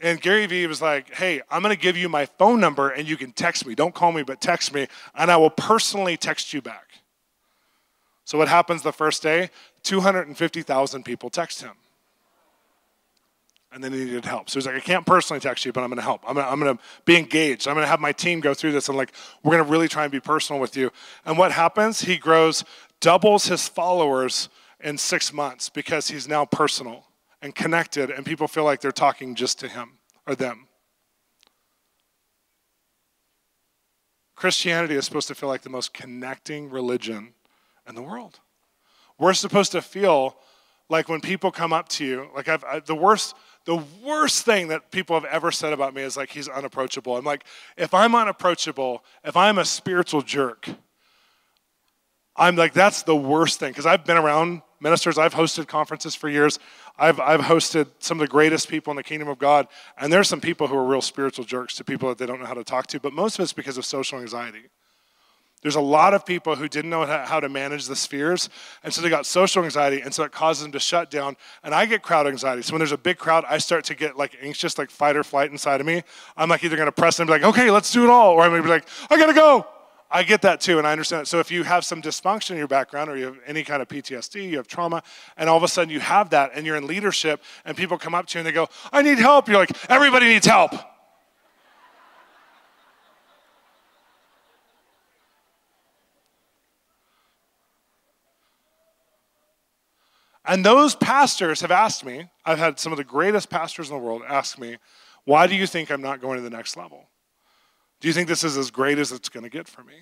And 0.00 0.20
Gary 0.20 0.46
Vee 0.46 0.66
was 0.66 0.80
like, 0.80 1.14
hey, 1.14 1.40
I'm 1.50 1.62
going 1.62 1.74
to 1.74 1.80
give 1.80 1.96
you 1.96 2.08
my 2.08 2.26
phone 2.26 2.60
number 2.60 2.90
and 2.90 3.08
you 3.08 3.16
can 3.16 3.32
text 3.32 3.66
me. 3.66 3.74
Don't 3.74 3.94
call 3.94 4.12
me, 4.12 4.22
but 4.22 4.40
text 4.40 4.72
me, 4.72 4.86
and 5.14 5.30
I 5.30 5.36
will 5.36 5.50
personally 5.50 6.16
text 6.16 6.52
you 6.52 6.62
back. 6.62 6.84
So, 8.24 8.38
what 8.38 8.48
happens 8.48 8.82
the 8.82 8.92
first 8.92 9.22
day? 9.22 9.50
250,000 9.82 11.04
people 11.04 11.30
text 11.30 11.62
him. 11.62 11.72
And 13.72 13.82
then 13.82 13.92
he 13.92 14.04
needed 14.04 14.24
help. 14.24 14.48
So 14.48 14.58
he's 14.58 14.66
like, 14.66 14.76
I 14.76 14.80
can't 14.80 15.04
personally 15.04 15.40
text 15.40 15.66
you, 15.66 15.72
but 15.72 15.82
I'm 15.82 15.90
going 15.90 15.98
to 15.98 16.02
help. 16.02 16.22
I'm 16.26 16.34
going 16.34 16.76
to 16.76 16.82
be 17.04 17.16
engaged. 17.16 17.68
I'm 17.68 17.74
going 17.74 17.84
to 17.84 17.90
have 17.90 18.00
my 18.00 18.12
team 18.12 18.40
go 18.40 18.54
through 18.54 18.72
this 18.72 18.88
and, 18.88 18.96
like, 18.96 19.12
we're 19.42 19.52
going 19.52 19.64
to 19.64 19.70
really 19.70 19.88
try 19.88 20.04
and 20.04 20.12
be 20.12 20.20
personal 20.20 20.60
with 20.60 20.76
you. 20.76 20.90
And 21.26 21.36
what 21.36 21.52
happens? 21.52 22.00
He 22.00 22.16
grows, 22.16 22.64
doubles 23.00 23.46
his 23.46 23.68
followers 23.68 24.48
in 24.80 24.96
six 24.96 25.32
months 25.32 25.68
because 25.68 26.08
he's 26.08 26.26
now 26.26 26.46
personal 26.46 27.07
and 27.40 27.54
connected, 27.54 28.10
and 28.10 28.26
people 28.26 28.48
feel 28.48 28.64
like 28.64 28.80
they're 28.80 28.92
talking 28.92 29.34
just 29.34 29.60
to 29.60 29.68
him 29.68 29.98
or 30.26 30.34
them. 30.34 30.68
Christianity 34.34 34.94
is 34.94 35.04
supposed 35.04 35.28
to 35.28 35.34
feel 35.34 35.48
like 35.48 35.62
the 35.62 35.70
most 35.70 35.92
connecting 35.92 36.70
religion 36.70 37.34
in 37.88 37.94
the 37.94 38.02
world. 38.02 38.38
We're 39.18 39.34
supposed 39.34 39.72
to 39.72 39.82
feel 39.82 40.36
like 40.88 41.08
when 41.08 41.20
people 41.20 41.50
come 41.50 41.72
up 41.72 41.88
to 41.90 42.04
you, 42.04 42.28
like 42.34 42.48
I've, 42.48 42.64
I, 42.64 42.80
the 42.80 42.94
worst, 42.94 43.34
the 43.64 43.82
worst 44.04 44.44
thing 44.44 44.68
that 44.68 44.90
people 44.90 45.16
have 45.16 45.24
ever 45.24 45.50
said 45.50 45.72
about 45.72 45.92
me 45.92 46.02
is 46.02 46.16
like 46.16 46.30
he's 46.30 46.48
unapproachable. 46.48 47.16
I'm 47.16 47.24
like, 47.24 47.44
if 47.76 47.92
I'm 47.92 48.14
unapproachable, 48.14 49.04
if 49.24 49.36
I'm 49.36 49.58
a 49.58 49.64
spiritual 49.64 50.22
jerk, 50.22 50.68
I'm 52.36 52.54
like, 52.54 52.72
that's 52.72 53.02
the 53.02 53.16
worst 53.16 53.58
thing 53.58 53.72
because 53.72 53.86
I've 53.86 54.04
been 54.04 54.16
around 54.16 54.62
ministers. 54.80 55.18
I've 55.18 55.34
hosted 55.34 55.66
conferences 55.66 56.14
for 56.14 56.28
years. 56.28 56.60
I've, 56.98 57.20
I've 57.20 57.40
hosted 57.40 57.86
some 58.00 58.18
of 58.18 58.26
the 58.26 58.30
greatest 58.30 58.68
people 58.68 58.90
in 58.90 58.96
the 58.96 59.02
kingdom 59.02 59.28
of 59.28 59.38
God. 59.38 59.68
And 59.96 60.12
there's 60.12 60.28
some 60.28 60.40
people 60.40 60.66
who 60.66 60.76
are 60.76 60.84
real 60.84 61.00
spiritual 61.00 61.44
jerks 61.44 61.76
to 61.76 61.84
people 61.84 62.08
that 62.08 62.18
they 62.18 62.26
don't 62.26 62.40
know 62.40 62.46
how 62.46 62.54
to 62.54 62.64
talk 62.64 62.86
to, 62.88 63.00
but 63.00 63.12
most 63.12 63.38
of 63.38 63.42
it's 63.42 63.52
because 63.52 63.78
of 63.78 63.84
social 63.84 64.18
anxiety. 64.18 64.64
There's 65.62 65.74
a 65.74 65.80
lot 65.80 66.14
of 66.14 66.24
people 66.24 66.54
who 66.54 66.68
didn't 66.68 66.90
know 66.90 67.04
how 67.04 67.40
to 67.40 67.48
manage 67.48 67.86
the 67.86 67.96
spheres, 67.96 68.48
and 68.84 68.94
so 68.94 69.02
they 69.02 69.08
got 69.08 69.26
social 69.26 69.64
anxiety, 69.64 70.00
and 70.00 70.14
so 70.14 70.22
it 70.22 70.30
causes 70.30 70.62
them 70.62 70.70
to 70.70 70.78
shut 70.78 71.10
down. 71.10 71.36
And 71.64 71.74
I 71.74 71.84
get 71.86 72.00
crowd 72.00 72.28
anxiety. 72.28 72.62
So 72.62 72.72
when 72.72 72.78
there's 72.78 72.92
a 72.92 72.98
big 72.98 73.18
crowd, 73.18 73.44
I 73.48 73.58
start 73.58 73.84
to 73.86 73.96
get 73.96 74.16
like 74.16 74.36
anxious, 74.40 74.78
like 74.78 74.88
fight 74.88 75.16
or 75.16 75.24
flight 75.24 75.50
inside 75.50 75.80
of 75.80 75.86
me. 75.86 76.04
I'm 76.36 76.48
like 76.48 76.62
either 76.62 76.76
gonna 76.76 76.92
press 76.92 77.18
and 77.18 77.26
be 77.26 77.32
like, 77.32 77.42
okay, 77.42 77.72
let's 77.72 77.92
do 77.92 78.04
it 78.04 78.10
all, 78.10 78.34
or 78.34 78.42
I'm 78.42 78.52
gonna 78.52 78.62
be 78.62 78.68
like, 78.68 78.86
I 79.10 79.16
gotta 79.16 79.34
go. 79.34 79.66
I 80.10 80.22
get 80.22 80.40
that 80.42 80.60
too, 80.60 80.78
and 80.78 80.86
I 80.86 80.92
understand 80.92 81.22
it. 81.22 81.26
So 81.26 81.38
if 81.38 81.50
you 81.50 81.64
have 81.64 81.84
some 81.84 82.00
dysfunction 82.00 82.52
in 82.52 82.56
your 82.56 82.68
background 82.68 83.10
or 83.10 83.16
you 83.16 83.26
have 83.26 83.38
any 83.46 83.62
kind 83.62 83.82
of 83.82 83.88
PTSD, 83.88 84.48
you 84.48 84.56
have 84.56 84.66
trauma, 84.66 85.02
and 85.36 85.50
all 85.50 85.56
of 85.56 85.62
a 85.62 85.68
sudden 85.68 85.90
you 85.92 86.00
have 86.00 86.30
that 86.30 86.52
and 86.54 86.64
you're 86.64 86.76
in 86.76 86.86
leadership 86.86 87.42
and 87.66 87.76
people 87.76 87.98
come 87.98 88.14
up 88.14 88.26
to 88.28 88.38
you 88.38 88.40
and 88.40 88.46
they 88.46 88.52
go, 88.52 88.68
I 88.90 89.02
need 89.02 89.18
help. 89.18 89.48
You're 89.48 89.58
like, 89.58 89.90
everybody 89.90 90.26
needs 90.26 90.46
help. 90.46 90.72
And 100.48 100.64
those 100.64 100.94
pastors 100.94 101.60
have 101.60 101.70
asked 101.70 102.06
me, 102.06 102.30
I've 102.46 102.58
had 102.58 102.80
some 102.80 102.90
of 102.90 102.96
the 102.96 103.04
greatest 103.04 103.50
pastors 103.50 103.90
in 103.90 103.96
the 103.96 104.02
world 104.02 104.22
ask 104.26 104.58
me, 104.58 104.78
why 105.24 105.46
do 105.46 105.54
you 105.54 105.66
think 105.66 105.90
I'm 105.90 106.00
not 106.00 106.22
going 106.22 106.38
to 106.38 106.42
the 106.42 106.48
next 106.48 106.74
level? 106.74 107.06
Do 108.00 108.08
you 108.08 108.14
think 108.14 108.28
this 108.28 108.44
is 108.44 108.56
as 108.56 108.70
great 108.70 108.98
as 108.98 109.12
it's 109.12 109.28
going 109.28 109.44
to 109.44 109.50
get 109.50 109.68
for 109.68 109.82
me? 109.82 109.94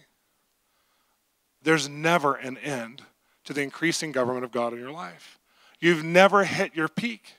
There's 1.62 1.88
never 1.88 2.34
an 2.34 2.58
end 2.58 3.02
to 3.44 3.52
the 3.52 3.62
increasing 3.62 4.12
government 4.12 4.44
of 4.44 4.52
God 4.52 4.72
in 4.72 4.78
your 4.78 4.92
life. 4.92 5.38
You've 5.80 6.04
never 6.04 6.44
hit 6.44 6.74
your 6.74 6.88
peak. 6.88 7.36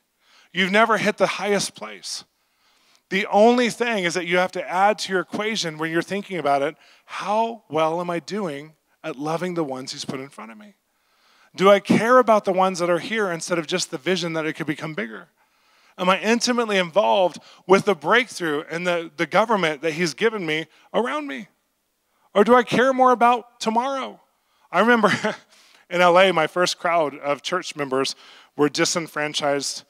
You've 0.51 0.71
never 0.71 0.97
hit 0.97 1.17
the 1.17 1.27
highest 1.27 1.75
place. 1.75 2.23
The 3.09 3.25
only 3.27 3.69
thing 3.69 4.03
is 4.03 4.15
that 4.15 4.25
you 4.25 4.37
have 4.37 4.51
to 4.53 4.69
add 4.69 4.99
to 4.99 5.13
your 5.13 5.21
equation 5.21 5.77
when 5.77 5.91
you're 5.91 6.01
thinking 6.01 6.37
about 6.37 6.61
it 6.61 6.75
how 7.05 7.63
well 7.69 8.01
am 8.01 8.09
I 8.09 8.19
doing 8.19 8.73
at 9.03 9.15
loving 9.15 9.53
the 9.53 9.63
ones 9.63 9.93
He's 9.93 10.03
put 10.03 10.19
in 10.19 10.29
front 10.29 10.51
of 10.51 10.57
me? 10.57 10.75
Do 11.55 11.69
I 11.69 11.79
care 11.79 12.19
about 12.19 12.45
the 12.45 12.51
ones 12.51 12.79
that 12.79 12.89
are 12.89 12.99
here 12.99 13.31
instead 13.31 13.57
of 13.57 13.65
just 13.65 13.91
the 13.91 13.97
vision 13.97 14.33
that 14.33 14.45
it 14.45 14.53
could 14.53 14.67
become 14.67 14.93
bigger? 14.93 15.29
Am 15.97 16.09
I 16.09 16.19
intimately 16.19 16.77
involved 16.77 17.39
with 17.65 17.85
the 17.85 17.95
breakthrough 17.95 18.63
and 18.69 18.85
the, 18.85 19.11
the 19.17 19.25
government 19.25 19.81
that 19.81 19.93
He's 19.93 20.13
given 20.13 20.45
me 20.45 20.67
around 20.93 21.27
me? 21.27 21.47
Or 22.33 22.43
do 22.43 22.53
I 22.53 22.63
care 22.63 22.93
more 22.93 23.11
about 23.11 23.59
tomorrow? 23.59 24.19
I 24.71 24.79
remember 24.79 25.11
in 25.89 26.01
LA, 26.01 26.31
my 26.31 26.47
first 26.47 26.77
crowd 26.77 27.17
of 27.17 27.41
church 27.41 27.75
members 27.75 28.15
were 28.55 28.69
disenfranchised 28.69 29.83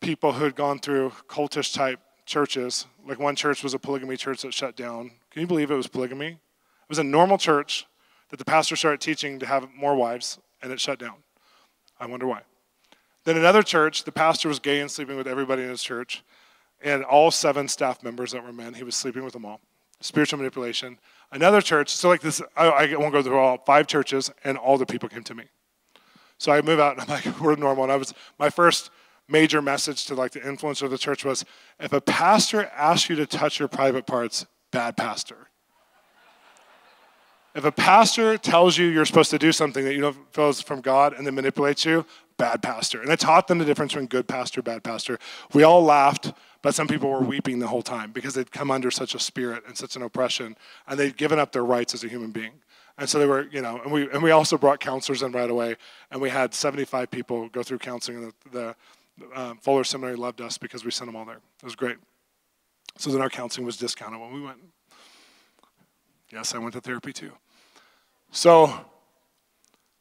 people 0.00 0.32
who 0.32 0.44
had 0.44 0.56
gone 0.56 0.80
through 0.80 1.12
cultish 1.28 1.72
type 1.72 2.00
churches. 2.26 2.86
Like 3.06 3.18
one 3.18 3.36
church 3.36 3.62
was 3.62 3.74
a 3.74 3.78
polygamy 3.78 4.16
church 4.16 4.42
that 4.42 4.54
shut 4.54 4.76
down. 4.76 5.12
Can 5.30 5.40
you 5.40 5.46
believe 5.46 5.70
it 5.70 5.76
was 5.76 5.86
polygamy? 5.86 6.28
It 6.28 6.88
was 6.88 6.98
a 6.98 7.04
normal 7.04 7.38
church 7.38 7.86
that 8.30 8.38
the 8.38 8.44
pastor 8.44 8.74
started 8.76 9.00
teaching 9.00 9.38
to 9.38 9.46
have 9.46 9.68
more 9.74 9.94
wives, 9.94 10.38
and 10.62 10.72
it 10.72 10.80
shut 10.80 10.98
down. 10.98 11.16
I 12.00 12.06
wonder 12.06 12.26
why. 12.26 12.42
Then 13.24 13.36
another 13.36 13.62
church, 13.62 14.04
the 14.04 14.12
pastor 14.12 14.48
was 14.48 14.58
gay 14.58 14.80
and 14.80 14.90
sleeping 14.90 15.16
with 15.16 15.26
everybody 15.26 15.62
in 15.62 15.68
his 15.68 15.82
church, 15.82 16.22
and 16.82 17.04
all 17.04 17.30
seven 17.30 17.68
staff 17.68 18.02
members 18.02 18.32
that 18.32 18.44
were 18.44 18.52
men, 18.52 18.74
he 18.74 18.82
was 18.82 18.96
sleeping 18.96 19.24
with 19.24 19.32
them 19.32 19.44
all. 19.44 19.60
Spiritual 20.00 20.38
manipulation. 20.38 20.98
Another 21.30 21.60
church, 21.60 21.90
so 21.90 22.08
like 22.08 22.20
this, 22.20 22.42
I, 22.56 22.66
I 22.66 22.96
won't 22.96 23.12
go 23.12 23.22
through 23.22 23.38
all 23.38 23.58
five 23.64 23.86
churches, 23.86 24.30
and 24.42 24.58
all 24.58 24.76
the 24.76 24.86
people 24.86 25.08
came 25.08 25.22
to 25.24 25.34
me. 25.34 25.44
So 26.38 26.50
I 26.50 26.60
move 26.60 26.80
out, 26.80 26.98
and 26.98 27.02
I'm 27.02 27.08
like, 27.08 27.40
we're 27.40 27.54
normal. 27.54 27.84
And 27.84 27.92
I 27.92 27.96
was 27.96 28.12
my 28.38 28.50
first 28.50 28.90
major 29.28 29.62
message 29.62 30.06
to 30.06 30.14
like 30.14 30.32
the 30.32 30.40
influencer 30.40 30.82
of 30.82 30.90
the 30.90 30.98
church 30.98 31.24
was, 31.24 31.44
if 31.78 31.92
a 31.92 32.00
pastor 32.00 32.70
asks 32.74 33.08
you 33.08 33.16
to 33.16 33.26
touch 33.26 33.60
your 33.60 33.68
private 33.68 34.06
parts, 34.06 34.46
bad 34.72 34.96
pastor. 34.96 35.48
If 37.54 37.64
a 37.64 37.72
pastor 37.72 38.38
tells 38.38 38.78
you 38.78 38.86
you're 38.86 39.04
supposed 39.04 39.30
to 39.30 39.38
do 39.38 39.52
something 39.52 39.84
that 39.84 39.94
you 39.94 40.00
don't 40.00 40.32
feel 40.32 40.48
is 40.48 40.62
from 40.62 40.80
God 40.80 41.12
and 41.12 41.26
then 41.26 41.34
manipulates 41.34 41.84
you, 41.84 42.06
bad 42.38 42.62
pastor. 42.62 43.02
And 43.02 43.10
I 43.10 43.16
taught 43.16 43.46
them 43.46 43.58
the 43.58 43.64
difference 43.64 43.92
between 43.92 44.06
good 44.06 44.26
pastor, 44.26 44.62
bad 44.62 44.82
pastor. 44.82 45.18
We 45.52 45.62
all 45.62 45.82
laughed, 45.82 46.32
but 46.62 46.74
some 46.74 46.88
people 46.88 47.10
were 47.10 47.20
weeping 47.20 47.58
the 47.58 47.66
whole 47.66 47.82
time 47.82 48.10
because 48.10 48.34
they'd 48.34 48.50
come 48.50 48.70
under 48.70 48.90
such 48.90 49.14
a 49.14 49.18
spirit 49.18 49.64
and 49.66 49.76
such 49.76 49.96
an 49.96 50.02
oppression, 50.02 50.56
and 50.86 50.98
they'd 50.98 51.16
given 51.16 51.38
up 51.38 51.52
their 51.52 51.64
rights 51.64 51.94
as 51.94 52.04
a 52.04 52.08
human 52.08 52.30
being. 52.30 52.52
And 52.98 53.08
so 53.08 53.18
they 53.18 53.26
were, 53.26 53.48
you 53.50 53.60
know, 53.60 53.80
and 53.82 53.92
we 53.92 54.10
and 54.10 54.22
we 54.22 54.30
also 54.30 54.58
brought 54.58 54.80
counselors 54.80 55.22
in 55.22 55.32
right 55.32 55.50
away, 55.50 55.76
and 56.10 56.20
we 56.20 56.30
had 56.30 56.54
75 56.54 57.10
people 57.10 57.48
go 57.48 57.62
through 57.62 57.78
counseling. 57.78 58.18
And 58.18 58.32
the, 58.50 58.74
the 59.22 59.40
um, 59.40 59.58
Fuller 59.58 59.84
Seminary 59.84 60.16
loved 60.16 60.40
us 60.40 60.58
because 60.58 60.84
we 60.84 60.90
sent 60.90 61.08
them 61.08 61.16
all 61.16 61.24
there. 61.24 61.36
It 61.36 61.64
was 61.64 61.74
great. 61.74 61.96
So 62.98 63.10
then 63.10 63.22
our 63.22 63.30
counseling 63.30 63.66
was 63.66 63.76
discounted 63.76 64.20
when 64.20 64.32
we 64.32 64.42
went. 64.42 64.58
Yes, 66.32 66.54
I 66.54 66.58
went 66.58 66.72
to 66.72 66.80
therapy 66.80 67.12
too. 67.12 67.32
So 68.30 68.72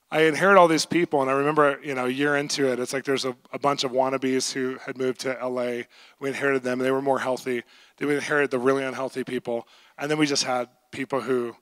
I 0.10 0.22
inherit 0.24 0.58
all 0.58 0.68
these 0.70 0.86
people, 0.86 1.22
and 1.22 1.30
I 1.30 1.34
remember, 1.34 1.80
you 1.84 1.94
know, 1.94 2.06
a 2.06 2.10
year 2.10 2.38
into 2.38 2.72
it, 2.72 2.80
it's 2.80 2.94
like 2.94 3.04
there's 3.04 3.26
a, 3.26 3.36
a 3.52 3.60
bunch 3.60 3.84
of 3.84 3.92
wannabes 3.92 4.52
who 4.52 4.78
had 4.86 4.98
moved 4.98 5.20
to 5.22 5.38
LA. 5.46 5.84
We 6.20 6.30
inherited 6.30 6.64
them, 6.64 6.80
they 6.80 6.92
were 6.92 7.02
more 7.02 7.20
healthy. 7.20 7.64
Then 7.98 8.08
we 8.08 8.16
inherited 8.16 8.52
the 8.52 8.60
really 8.60 8.84
unhealthy 8.84 9.24
people, 9.26 9.68
and 9.98 10.10
then 10.10 10.18
we 10.18 10.26
just 10.26 10.46
had 10.46 10.70
people 10.92 11.20
who 11.20 11.56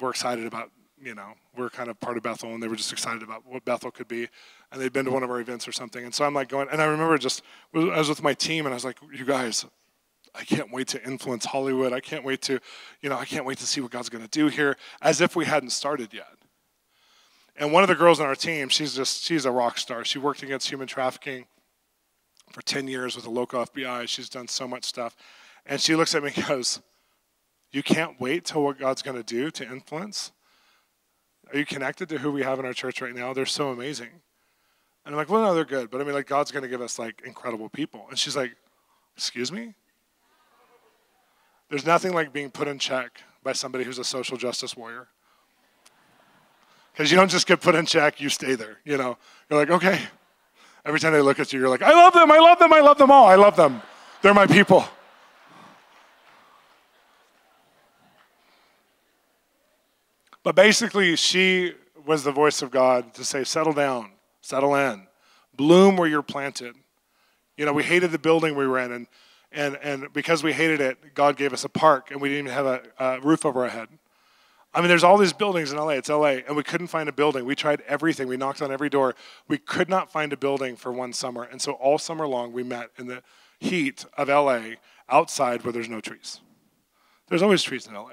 were 0.00 0.10
excited 0.10 0.46
about, 0.46 0.70
you 1.02 1.14
know, 1.14 1.32
we're 1.56 1.70
kind 1.70 1.90
of 1.90 1.98
part 1.98 2.16
of 2.16 2.22
Bethel, 2.22 2.54
and 2.54 2.62
they 2.62 2.68
were 2.68 2.76
just 2.76 2.92
excited 2.92 3.22
about 3.22 3.44
what 3.44 3.64
Bethel 3.64 3.90
could 3.90 4.08
be, 4.08 4.28
and 4.70 4.80
they'd 4.80 4.92
been 4.92 5.04
to 5.04 5.10
one 5.10 5.24
of 5.24 5.30
our 5.30 5.40
events 5.40 5.66
or 5.66 5.72
something. 5.72 6.04
And 6.04 6.14
so 6.14 6.24
I'm 6.24 6.34
like 6.34 6.48
going, 6.48 6.68
and 6.70 6.80
I 6.80 6.84
remember 6.84 7.18
just, 7.18 7.42
I 7.74 7.98
was 7.98 8.08
with 8.08 8.22
my 8.22 8.34
team, 8.34 8.66
and 8.66 8.72
I 8.72 8.76
was 8.76 8.84
like, 8.84 8.98
you 9.12 9.24
guys, 9.24 9.64
I 10.34 10.44
can't 10.44 10.72
wait 10.72 10.88
to 10.88 11.04
influence 11.04 11.44
Hollywood. 11.44 11.92
I 11.92 12.00
can't 12.00 12.24
wait 12.24 12.42
to, 12.42 12.60
you 13.00 13.08
know, 13.08 13.18
I 13.18 13.24
can't 13.24 13.44
wait 13.44 13.58
to 13.58 13.66
see 13.66 13.80
what 13.80 13.90
God's 13.90 14.08
going 14.08 14.24
to 14.24 14.30
do 14.30 14.48
here, 14.48 14.76
as 15.02 15.20
if 15.20 15.34
we 15.34 15.44
hadn't 15.44 15.70
started 15.70 16.12
yet. 16.12 16.28
And 17.56 17.72
one 17.72 17.82
of 17.82 17.88
the 17.88 17.94
girls 17.94 18.20
on 18.20 18.26
our 18.26 18.34
team, 18.34 18.68
she's 18.68 18.94
just, 18.94 19.22
she's 19.24 19.44
a 19.44 19.50
rock 19.50 19.78
star. 19.78 20.04
She 20.04 20.18
worked 20.18 20.42
against 20.42 20.70
human 20.70 20.86
trafficking 20.86 21.46
for 22.52 22.62
10 22.62 22.88
years 22.88 23.16
with 23.16 23.24
the 23.24 23.30
local 23.30 23.64
FBI. 23.64 24.08
She's 24.08 24.28
done 24.28 24.48
so 24.48 24.66
much 24.66 24.84
stuff. 24.84 25.16
And 25.66 25.80
she 25.80 25.94
looks 25.94 26.14
at 26.14 26.22
me 26.22 26.32
and 26.34 26.46
goes, 26.46 26.80
You 27.70 27.82
can't 27.82 28.20
wait 28.20 28.44
till 28.46 28.62
what 28.62 28.78
God's 28.78 29.02
going 29.02 29.16
to 29.16 29.22
do 29.22 29.50
to 29.50 29.64
influence? 29.64 30.32
Are 31.52 31.58
you 31.58 31.66
connected 31.66 32.08
to 32.10 32.18
who 32.18 32.30
we 32.30 32.42
have 32.42 32.58
in 32.58 32.64
our 32.64 32.72
church 32.72 33.02
right 33.02 33.14
now? 33.14 33.32
They're 33.32 33.46
so 33.46 33.70
amazing. 33.70 34.10
And 35.04 35.14
I'm 35.14 35.16
like, 35.16 35.28
Well, 35.28 35.42
no, 35.42 35.54
they're 35.54 35.64
good. 35.64 35.90
But 35.90 36.00
I 36.00 36.04
mean, 36.04 36.14
like, 36.14 36.26
God's 36.26 36.50
going 36.50 36.62
to 36.62 36.68
give 36.68 36.80
us 36.80 36.98
like 36.98 37.22
incredible 37.26 37.68
people. 37.68 38.06
And 38.08 38.18
she's 38.18 38.36
like, 38.36 38.56
Excuse 39.16 39.52
me? 39.52 39.74
There's 41.70 41.86
nothing 41.86 42.12
like 42.12 42.32
being 42.32 42.50
put 42.50 42.68
in 42.68 42.78
check 42.78 43.22
by 43.42 43.52
somebody 43.52 43.84
who's 43.84 43.98
a 43.98 44.04
social 44.04 44.36
justice 44.36 44.76
warrior. 44.76 45.06
Because 46.92 47.10
you 47.10 47.16
don't 47.16 47.30
just 47.30 47.46
get 47.46 47.60
put 47.60 47.76
in 47.76 47.86
check, 47.86 48.20
you 48.20 48.28
stay 48.28 48.56
there. 48.56 48.78
You 48.84 48.98
know, 48.98 49.16
you're 49.48 49.58
like, 49.58 49.70
okay. 49.70 50.00
Every 50.84 50.98
time 50.98 51.12
they 51.12 51.20
look 51.20 51.38
at 51.38 51.52
you, 51.52 51.60
you're 51.60 51.68
like, 51.68 51.82
I 51.82 51.92
love 51.92 52.12
them, 52.12 52.30
I 52.30 52.38
love 52.38 52.58
them, 52.58 52.72
I 52.72 52.80
love 52.80 52.98
them 52.98 53.10
all, 53.10 53.26
I 53.26 53.36
love 53.36 53.54
them. 53.54 53.80
They're 54.20 54.34
my 54.34 54.46
people. 54.46 54.84
But 60.42 60.56
basically, 60.56 61.14
she 61.16 61.74
was 62.04 62.24
the 62.24 62.32
voice 62.32 62.62
of 62.62 62.70
God 62.70 63.14
to 63.14 63.24
say, 63.24 63.44
settle 63.44 63.74
down, 63.74 64.10
settle 64.40 64.74
in, 64.74 65.06
bloom 65.54 65.96
where 65.96 66.08
you're 66.08 66.22
planted. 66.22 66.74
You 67.56 67.66
know, 67.66 67.72
we 67.72 67.84
hated 67.84 68.10
the 68.10 68.18
building 68.18 68.56
we 68.56 68.66
were 68.66 68.78
in, 68.78 68.90
and 68.90 69.06
and, 69.52 69.76
and 69.82 70.12
because 70.12 70.42
we 70.42 70.52
hated 70.52 70.80
it, 70.80 71.14
God 71.14 71.36
gave 71.36 71.52
us 71.52 71.64
a 71.64 71.68
park 71.68 72.10
and 72.10 72.20
we 72.20 72.28
didn't 72.28 72.46
even 72.46 72.52
have 72.52 72.66
a, 72.66 72.82
a 72.98 73.20
roof 73.20 73.44
over 73.44 73.62
our 73.62 73.68
head. 73.68 73.88
I 74.72 74.80
mean, 74.80 74.88
there's 74.88 75.02
all 75.02 75.18
these 75.18 75.32
buildings 75.32 75.72
in 75.72 75.78
LA. 75.78 75.90
It's 75.90 76.08
LA, 76.08 76.42
and 76.46 76.56
we 76.56 76.62
couldn't 76.62 76.86
find 76.86 77.08
a 77.08 77.12
building. 77.12 77.44
We 77.44 77.56
tried 77.56 77.80
everything. 77.88 78.28
We 78.28 78.36
knocked 78.36 78.62
on 78.62 78.70
every 78.70 78.88
door. 78.88 79.16
We 79.48 79.58
could 79.58 79.88
not 79.88 80.12
find 80.12 80.32
a 80.32 80.36
building 80.36 80.76
for 80.76 80.92
one 80.92 81.12
summer. 81.12 81.42
And 81.42 81.60
so 81.60 81.72
all 81.72 81.98
summer 81.98 82.26
long, 82.26 82.52
we 82.52 82.62
met 82.62 82.90
in 82.96 83.08
the 83.08 83.22
heat 83.58 84.04
of 84.16 84.28
LA 84.28 84.74
outside 85.08 85.64
where 85.64 85.72
there's 85.72 85.88
no 85.88 86.00
trees. 86.00 86.40
There's 87.28 87.42
always 87.42 87.64
trees 87.64 87.88
in 87.88 87.94
LA. 87.94 88.10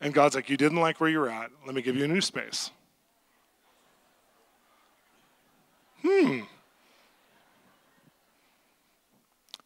And 0.00 0.14
God's 0.14 0.36
like, 0.36 0.48
You 0.48 0.56
didn't 0.56 0.78
like 0.78 1.00
where 1.00 1.10
you're 1.10 1.28
at. 1.28 1.50
Let 1.66 1.74
me 1.74 1.82
give 1.82 1.96
you 1.96 2.04
a 2.04 2.08
new 2.08 2.20
space. 2.20 2.70
Hmm. 6.02 6.40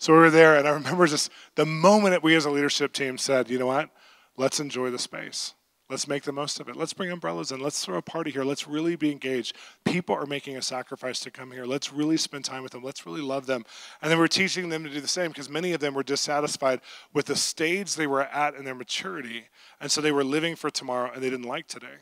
So 0.05 0.13
we 0.13 0.19
were 0.19 0.31
there, 0.31 0.59
and 0.59 0.69
I 0.69 0.73
remember 0.73 1.07
just 1.07 1.31
the 1.55 1.65
moment 1.65 2.13
that 2.13 2.23
we 2.23 2.35
as 2.35 2.45
a 2.45 2.51
leadership 2.51 2.93
team 2.93 3.17
said, 3.17 3.49
you 3.49 3.59
know 3.59 3.69
what? 3.69 3.89
Let's 4.37 4.61
enjoy 4.61 4.91
the 4.91 4.99
space. 4.99 5.55
Let's 5.89 6.07
make 6.07 6.25
the 6.25 6.33
most 6.33 6.61
of 6.61 6.69
it. 6.69 6.77
Let's 6.77 6.93
bring 6.93 7.11
umbrellas 7.11 7.53
in. 7.53 7.59
Let's 7.59 7.83
throw 7.83 7.97
a 7.97 8.03
party 8.03 8.31
here. 8.31 8.45
Let's 8.45 8.69
really 8.69 8.97
be 8.97 9.11
engaged. 9.11 9.57
People 9.87 10.15
are 10.15 10.27
making 10.27 10.59
a 10.59 10.63
sacrifice 10.63 11.21
to 11.21 11.31
come 11.31 11.53
here. 11.53 11.65
Let's 11.65 11.91
really 11.91 12.19
spend 12.19 12.45
time 12.45 12.63
with 12.63 12.73
them. 12.73 12.83
Let's 12.83 13.07
really 13.07 13.23
love 13.23 13.47
them. 13.47 13.65
And 14.03 14.13
then 14.13 14.19
we're 14.19 14.27
teaching 14.27 14.69
them 14.69 14.85
to 14.85 14.91
do 14.91 15.01
the 15.01 15.09
same 15.09 15.31
because 15.31 15.49
many 15.49 15.73
of 15.73 15.81
them 15.81 15.95
were 15.95 16.03
dissatisfied 16.03 16.83
with 17.15 17.25
the 17.25 17.37
stage 17.37 17.95
they 17.95 18.07
were 18.07 18.25
at 18.25 18.57
in 18.57 18.67
their 18.67 18.75
maturity. 18.75 19.45
And 19.81 19.91
so 19.91 20.03
they 20.03 20.13
were 20.13 20.23
living 20.23 20.55
for 20.55 20.69
tomorrow 20.69 21.13
and 21.15 21.23
they 21.23 21.31
didn't 21.31 21.49
like 21.49 21.67
today. 21.67 21.97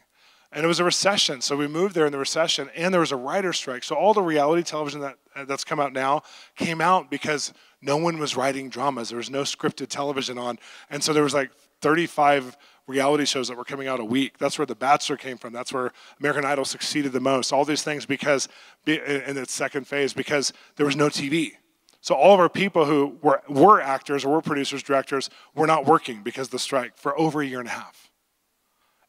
And 0.50 0.64
it 0.64 0.68
was 0.68 0.80
a 0.80 0.84
recession. 0.84 1.40
So 1.40 1.57
we 1.57 1.68
moved 1.68 1.94
there 1.94 2.07
in 2.07 2.12
the 2.12 2.18
recession 2.18 2.68
and 2.74 2.92
there 2.92 3.00
was 3.00 3.12
a 3.12 3.16
writer's 3.16 3.59
strike. 3.59 3.84
So 3.84 3.94
all 3.94 4.12
the 4.12 4.22
reality 4.22 4.64
television 4.64 5.00
that, 5.03 5.18
uh, 5.36 5.44
that's 5.44 5.64
come 5.64 5.78
out 5.78 5.92
now 5.92 6.22
came 6.57 6.80
out 6.80 7.11
because 7.11 7.55
no 7.82 7.96
one 7.96 8.18
was 8.18 8.36
writing 8.36 8.68
dramas. 8.68 9.08
There 9.08 9.18
was 9.18 9.30
no 9.30 9.42
scripted 9.42 9.88
television 9.88 10.38
on. 10.38 10.58
And 10.88 11.02
so 11.02 11.12
there 11.12 11.24
was 11.24 11.34
like 11.34 11.50
35 11.80 12.56
reality 12.86 13.24
shows 13.24 13.48
that 13.48 13.56
were 13.56 13.64
coming 13.64 13.88
out 13.88 14.00
a 14.00 14.04
week. 14.04 14.38
That's 14.38 14.58
where 14.58 14.66
The 14.66 14.74
Bachelor 14.74 15.16
came 15.16 15.36
from. 15.36 15.52
That's 15.52 15.72
where 15.72 15.92
American 16.20 16.44
Idol 16.44 16.64
succeeded 16.64 17.12
the 17.12 17.20
most. 17.20 17.52
All 17.52 17.64
these 17.64 17.82
things 17.82 18.06
because 18.06 18.48
in 18.86 19.36
its 19.36 19.52
second 19.52 19.86
phase 19.86 20.12
because 20.12 20.52
there 20.76 20.86
was 20.86 20.96
no 20.96 21.08
TV. 21.08 21.52
So 22.00 22.14
all 22.14 22.34
of 22.34 22.40
our 22.40 22.48
people 22.48 22.84
who 22.84 23.18
were, 23.22 23.42
were 23.48 23.80
actors 23.80 24.24
or 24.24 24.32
were 24.32 24.42
producers, 24.42 24.82
directors, 24.82 25.30
were 25.54 25.66
not 25.66 25.86
working 25.86 26.22
because 26.22 26.48
the 26.48 26.58
strike 26.58 26.96
for 26.96 27.18
over 27.18 27.42
a 27.42 27.46
year 27.46 27.60
and 27.60 27.68
a 27.68 27.72
half. 27.72 28.10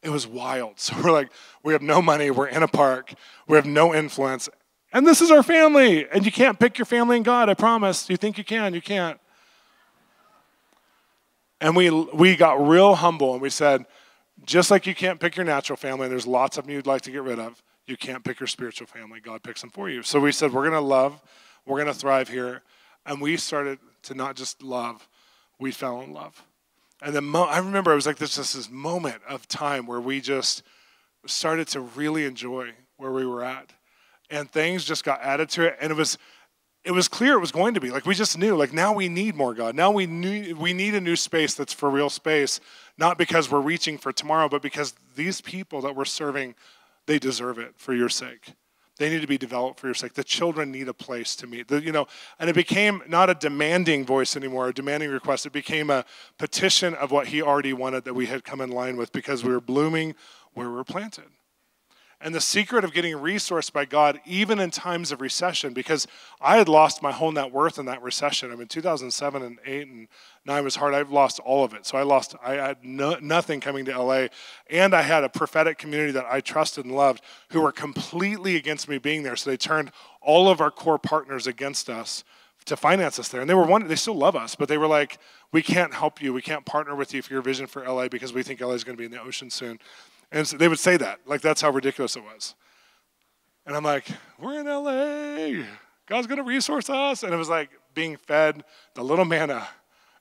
It 0.03 0.09
was 0.09 0.28
wild. 0.28 0.74
So 0.78 0.95
we're 1.01 1.11
like, 1.11 1.32
we 1.63 1.74
have 1.74 1.82
no 1.82 2.01
money, 2.01 2.30
we're 2.30 2.47
in 2.47 2.61
a 2.61 2.67
park, 2.67 3.13
we 3.47 3.55
have 3.55 3.65
no 3.65 3.95
influence, 3.95 4.49
and 4.94 5.06
this 5.06 5.20
is 5.22 5.32
our 5.32 5.44
family. 5.44 6.08
And 6.08 6.26
you 6.26 6.32
can't 6.32 6.58
pick 6.60 6.78
your 6.78 6.86
family 6.86 7.18
in 7.18 7.24
God, 7.24 7.50
I 7.50 7.56
promise. 7.56 8.10
You 8.10 8.16
think 8.16 8.38
you 8.38 8.44
can, 8.44 8.74
you 8.74 8.82
can't. 8.82 9.20
And 11.60 11.76
we, 11.76 11.89
we 11.89 12.36
got 12.36 12.66
real 12.66 12.96
humble 12.96 13.34
and 13.34 13.41
we 13.41 13.50
said, 13.50 13.86
just 14.46 14.70
like 14.70 14.86
you 14.86 14.96
can't 14.96 15.20
pick 15.20 15.36
your 15.36 15.46
natural 15.46 15.78
family, 15.78 16.06
and 16.06 16.12
there's 16.12 16.28
lots 16.28 16.58
of 16.58 16.66
them 16.66 16.74
you'd 16.74 16.88
like 16.88 17.02
to 17.04 17.12
get 17.12 17.24
rid 17.24 17.39
of, 17.39 17.62
You 17.86 17.98
can't 17.98 18.24
pick 18.24 18.39
your 18.39 18.48
spiritual 18.48 18.88
family. 18.88 19.20
God 19.20 19.44
picks 19.44 19.62
them 19.62 19.70
for 19.70 19.89
you. 19.89 20.04
So 20.04 20.20
we 20.20 20.32
said, 20.32 20.52
we're 20.52 20.64
going 20.64 20.74
to 20.74 20.80
love, 20.82 21.22
we're 21.66 21.82
going 21.82 21.94
to 21.94 21.98
thrive 21.98 22.30
here. 22.30 22.62
And 23.06 23.22
we 23.22 23.38
started 23.38 23.80
to 24.04 24.14
not 24.14 24.36
just 24.36 24.62
love, 24.62 25.08
we 25.60 25.72
fell 25.72 26.02
in 26.02 26.14
love. 26.14 26.44
And 27.02 27.16
then 27.16 27.26
mo- 27.26 27.44
I 27.46 27.58
remember 27.58 27.91
it 27.91 27.96
was 27.96 28.06
like 28.06 28.18
this 28.18 28.36
just 28.36 28.56
this 28.56 28.70
moment 28.70 29.22
of 29.28 29.48
time 29.48 29.86
where 29.86 30.00
we 30.00 30.22
just 30.22 30.64
started 31.26 31.68
to 31.70 31.82
really 31.82 32.26
enjoy 32.26 32.72
where 32.98 33.12
we 33.12 33.26
were 33.26 33.44
at. 33.44 33.72
And 34.34 34.50
things 34.50 34.84
just 34.84 35.04
got 35.04 35.22
added 35.22 35.50
to 35.50 35.66
it. 35.66 35.78
And 35.80 35.92
it 35.92 35.96
was 35.96 36.18
it 36.84 36.92
was 36.92 37.08
clear 37.08 37.34
it 37.36 37.40
was 37.40 37.52
going 37.52 37.76
to 37.76 37.80
be. 37.80 37.92
Like 37.92 38.06
we 38.06 38.16
just 38.16 38.38
knew, 38.38 38.56
like 38.56 38.74
now 38.74 38.94
we 38.94 39.08
need 39.08 39.36
more 39.36 39.54
God. 39.54 39.76
Now 39.76 39.92
we 39.92 40.06
need 40.06 40.58
we 40.58 40.74
need 40.74 40.96
a 40.96 41.02
new 41.02 41.16
space 41.16 41.54
that's 41.54 41.74
for 41.74 41.90
real 41.90 42.10
space, 42.10 42.60
not 42.98 43.18
because 43.18 43.50
we're 43.50 43.62
reaching 43.62 43.98
for 43.98 44.12
tomorrow, 44.12 44.50
but 44.50 44.62
because 44.62 44.94
these 45.16 45.40
people 45.40 45.82
that 45.82 45.96
we're 45.96 46.06
serving, 46.06 46.56
they 47.06 47.20
deserve 47.20 47.58
it 47.58 47.74
for 47.78 47.94
your 47.94 48.10
sake. 48.10 48.54
They 48.98 49.10
need 49.10 49.22
to 49.22 49.28
be 49.28 49.38
developed 49.38 49.80
for 49.80 49.88
your 49.88 49.96
sake. 49.96 50.14
The 50.14 50.24
children 50.24 50.72
need 50.72 50.88
a 50.88 50.94
place 50.94 51.36
to 51.38 51.48
meet. 51.48 51.68
The, 51.68 51.82
you 51.82 51.92
know, 51.92 52.06
and 52.38 52.50
it 52.50 52.54
became 52.54 53.02
not 53.08 53.30
a 53.30 53.34
demanding 53.34 54.06
voice 54.06 54.36
anymore, 54.36 54.68
a 54.68 54.74
demanding 54.74 55.10
request. 55.10 55.46
It 55.46 55.54
became 55.54 55.90
a 55.90 56.06
petition 56.38 56.94
of 56.96 57.12
what 57.12 57.28
he 57.28 57.42
already 57.42 57.74
wanted 57.74 58.04
that 58.04 58.14
we 58.14 58.28
had 58.28 58.44
come 58.44 58.62
in 58.62 58.70
line 58.70 58.98
with 58.98 59.12
because 59.12 59.44
we 59.44 59.52
were 59.52 59.62
blooming 59.62 60.16
where 60.54 60.70
we 60.70 60.76
were 60.76 60.84
planted 60.84 61.26
and 62.24 62.34
the 62.34 62.39
secret 62.39 62.86
of 62.86 62.93
getting 62.93 63.15
resourced 63.17 63.74
by 63.74 63.84
God, 63.84 64.21
even 64.26 64.61
in 64.61 64.71
times 64.71 65.11
of 65.11 65.19
recession, 65.19 65.74
because 65.74 66.07
I 66.39 66.55
had 66.55 66.69
lost 66.69 67.03
my 67.03 67.11
whole 67.11 67.34
net 67.34 67.51
worth 67.51 67.78
in 67.78 67.86
that 67.88 68.01
recession. 68.01 68.49
I 68.49 68.55
mean, 68.55 68.67
2007 68.67 69.43
and 69.43 69.59
8 69.65 69.88
and 69.89 70.07
9 70.45 70.63
was 70.63 70.78
hard. 70.78 70.93
I've 70.93 71.11
lost 71.11 71.41
all 71.41 71.65
of 71.65 71.74
it. 71.74 71.86
So 71.86 71.97
I 71.97 72.03
lost, 72.03 72.34
I 72.41 72.53
had 72.53 72.78
no, 72.82 73.17
nothing 73.21 73.59
coming 73.59 73.84
to 73.86 74.01
LA. 74.01 74.28
And 74.69 74.95
I 74.95 75.01
had 75.01 75.26
a 75.26 75.30
prophetic 75.30 75.78
community 75.78 76.13
that 76.13 76.26
I 76.30 76.39
trusted 76.39 76.86
and 76.86 76.95
loved 76.95 77.21
who 77.49 77.59
were 77.59 77.74
completely 77.74 78.55
against 78.55 78.88
me 78.88 78.99
being 78.99 79.24
there. 79.24 79.36
So 79.36 79.49
they 79.49 79.57
turned 79.57 79.91
all 80.21 80.47
of 80.47 80.61
our 80.61 80.71
core 80.71 80.99
partners 80.99 81.45
against 81.45 81.89
us 81.89 82.24
to 82.65 82.78
finance 82.78 83.19
us 83.19 83.28
there. 83.28 83.41
And 83.41 83.49
they 83.49 83.53
were 83.53 83.65
one, 83.65 83.86
they 83.89 83.95
still 83.95 84.15
love 84.15 84.38
us, 84.38 84.55
but 84.55 84.69
they 84.69 84.78
were 84.78 84.88
like, 84.88 85.19
we 85.51 85.61
can't 85.61 85.93
help 85.93 86.21
you. 86.21 86.32
We 86.32 86.41
can't 86.41 86.65
partner 86.65 86.95
with 86.95 87.13
you 87.13 87.21
for 87.21 87.34
your 87.34 87.41
vision 87.41 87.67
for 87.67 87.86
LA 87.86 88.07
because 88.07 88.32
we 88.32 88.43
think 88.43 88.61
LA 88.61 88.71
is 88.71 88.86
going 88.86 88.95
to 88.95 89.01
be 89.01 89.05
in 89.05 89.11
the 89.11 89.21
ocean 89.21 89.49
soon. 89.49 89.78
And 90.34 90.48
so 90.48 90.58
they 90.58 90.68
would 90.68 90.80
say 90.80 90.98
that. 90.98 91.20
Like, 91.26 91.42
that's 91.42 91.62
how 91.62 91.70
ridiculous 91.70 92.18
it 92.18 92.24
was. 92.24 92.56
And 93.66 93.76
I'm 93.76 93.84
like, 93.84 94.08
we're 94.40 94.60
in 94.60 94.66
LA. 94.66 95.64
God's 96.08 96.28
going 96.28 96.38
to 96.38 96.44
resource 96.44 96.90
us. 96.90 97.24
And 97.24 97.34
it 97.34 97.38
was 97.38 97.50
like 97.50 97.70
being 97.94 98.18
fed 98.18 98.64
the 98.96 99.04
little 99.04 99.26
manna 99.26 99.68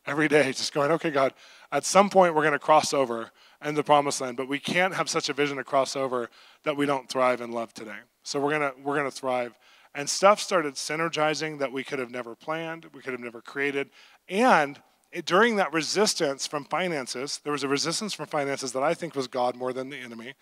every 0.06 0.28
day, 0.28 0.52
just 0.52 0.74
going, 0.74 0.90
okay, 0.92 1.10
God, 1.10 1.32
at 1.72 1.84
some 1.84 2.10
point 2.10 2.34
we're 2.34 2.42
going 2.42 2.52
to 2.52 2.58
cross 2.58 2.92
over 2.92 3.30
in 3.64 3.74
the 3.74 3.82
promised 3.82 4.20
land, 4.20 4.36
but 4.36 4.48
we 4.48 4.58
can't 4.58 4.94
have 4.94 5.08
such 5.08 5.28
a 5.28 5.32
vision 5.32 5.56
to 5.56 5.64
cross 5.64 5.96
over 5.96 6.28
that 6.64 6.76
we 6.76 6.86
don't 6.86 7.08
thrive 7.08 7.40
and 7.40 7.54
love 7.54 7.72
today. 7.72 7.98
So 8.22 8.38
we're 8.40 8.58
going 8.58 8.72
to 8.72 8.74
we're 8.82 8.96
going 8.96 9.10
to 9.10 9.16
thrive. 9.16 9.54
And 9.94 10.08
stuff 10.08 10.40
started 10.40 10.74
synergizing 10.74 11.58
that 11.58 11.72
we 11.72 11.84
could 11.84 11.98
have 11.98 12.10
never 12.10 12.34
planned, 12.34 12.86
we 12.94 13.00
could 13.00 13.12
have 13.12 13.20
never 13.20 13.40
created. 13.40 13.90
And 14.28 14.80
it, 15.12 15.26
during 15.26 15.56
that 15.56 15.72
resistance 15.72 16.46
from 16.46 16.64
finances, 16.64 17.40
there 17.44 17.52
was 17.52 17.62
a 17.62 17.68
resistance 17.68 18.14
from 18.14 18.26
finances 18.26 18.72
that 18.72 18.82
I 18.82 18.94
think 18.94 19.14
was 19.14 19.28
God 19.28 19.56
more 19.56 19.72
than 19.72 19.90
the 19.90 19.98
enemy 19.98 20.34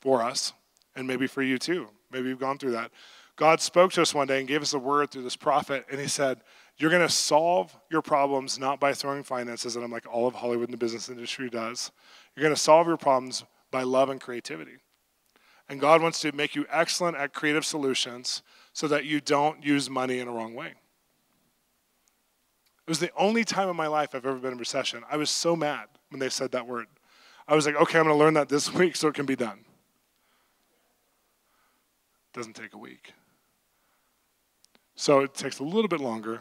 for 0.00 0.22
us, 0.22 0.52
and 0.94 1.06
maybe 1.06 1.26
for 1.26 1.42
you 1.42 1.58
too. 1.58 1.88
Maybe 2.10 2.28
you've 2.28 2.38
gone 2.38 2.58
through 2.58 2.72
that. 2.72 2.90
God 3.36 3.60
spoke 3.60 3.92
to 3.92 4.02
us 4.02 4.14
one 4.14 4.26
day 4.26 4.38
and 4.38 4.48
gave 4.48 4.60
us 4.60 4.74
a 4.74 4.78
word 4.78 5.10
through 5.10 5.22
this 5.22 5.36
prophet, 5.36 5.86
and 5.90 5.98
he 5.98 6.08
said, 6.08 6.42
You're 6.76 6.90
going 6.90 7.06
to 7.06 7.08
solve 7.08 7.74
your 7.90 8.02
problems 8.02 8.58
not 8.58 8.78
by 8.78 8.92
throwing 8.92 9.22
finances, 9.22 9.76
and 9.76 9.84
I'm 9.84 9.90
like 9.90 10.06
all 10.12 10.26
of 10.26 10.34
Hollywood 10.34 10.68
and 10.68 10.74
the 10.74 10.78
business 10.78 11.08
industry 11.08 11.48
does. 11.48 11.90
You're 12.36 12.42
going 12.42 12.54
to 12.54 12.60
solve 12.60 12.86
your 12.86 12.98
problems 12.98 13.44
by 13.70 13.82
love 13.82 14.10
and 14.10 14.20
creativity. 14.20 14.76
And 15.68 15.80
God 15.80 16.02
wants 16.02 16.20
to 16.20 16.32
make 16.32 16.54
you 16.54 16.66
excellent 16.68 17.16
at 17.16 17.32
creative 17.32 17.64
solutions 17.64 18.42
so 18.72 18.88
that 18.88 19.04
you 19.04 19.20
don't 19.20 19.64
use 19.64 19.88
money 19.88 20.18
in 20.18 20.28
a 20.28 20.32
wrong 20.32 20.54
way. 20.54 20.74
It 22.90 22.98
was 22.98 22.98
the 22.98 23.12
only 23.16 23.44
time 23.44 23.68
in 23.68 23.76
my 23.76 23.86
life 23.86 24.16
I've 24.16 24.26
ever 24.26 24.36
been 24.36 24.50
in 24.50 24.58
recession. 24.58 25.04
I 25.08 25.16
was 25.16 25.30
so 25.30 25.54
mad 25.54 25.86
when 26.08 26.18
they 26.18 26.28
said 26.28 26.50
that 26.50 26.66
word. 26.66 26.88
I 27.46 27.54
was 27.54 27.64
like, 27.64 27.76
okay, 27.76 28.00
I'm 28.00 28.04
going 28.06 28.16
to 28.16 28.18
learn 28.18 28.34
that 28.34 28.48
this 28.48 28.74
week 28.74 28.96
so 28.96 29.06
it 29.06 29.14
can 29.14 29.26
be 29.26 29.36
done. 29.36 29.60
It 32.26 32.36
doesn't 32.36 32.54
take 32.54 32.74
a 32.74 32.78
week. 32.78 33.12
So 34.96 35.20
it 35.20 35.34
takes 35.34 35.60
a 35.60 35.62
little 35.62 35.86
bit 35.86 36.00
longer. 36.00 36.40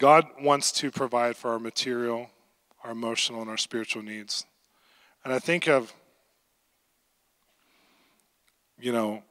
God 0.00 0.26
wants 0.42 0.72
to 0.72 0.90
provide 0.90 1.36
for 1.36 1.52
our 1.52 1.60
material, 1.60 2.30
our 2.82 2.90
emotional, 2.90 3.42
and 3.42 3.48
our 3.48 3.56
spiritual 3.56 4.02
needs. 4.02 4.44
And 5.24 5.32
I 5.32 5.38
think 5.38 5.68
of, 5.68 5.94
you 8.76 8.90
know, 8.90 9.22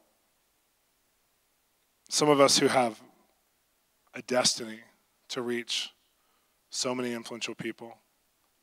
some 2.14 2.28
of 2.28 2.40
us 2.40 2.58
who 2.58 2.68
have 2.68 3.02
a 4.14 4.22
destiny 4.22 4.78
to 5.28 5.42
reach 5.42 5.90
so 6.70 6.94
many 6.94 7.12
influential 7.12 7.56
people, 7.56 7.98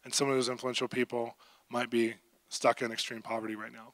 and 0.05 0.13
some 0.13 0.29
of 0.29 0.35
those 0.35 0.47
influential 0.47 0.87
people 0.87 1.35
might 1.69 1.89
be 1.89 2.13
stuck 2.47 2.81
in 2.81 2.93
extreme 2.93 3.21
poverty 3.21 3.57
right 3.57 3.73
now. 3.73 3.91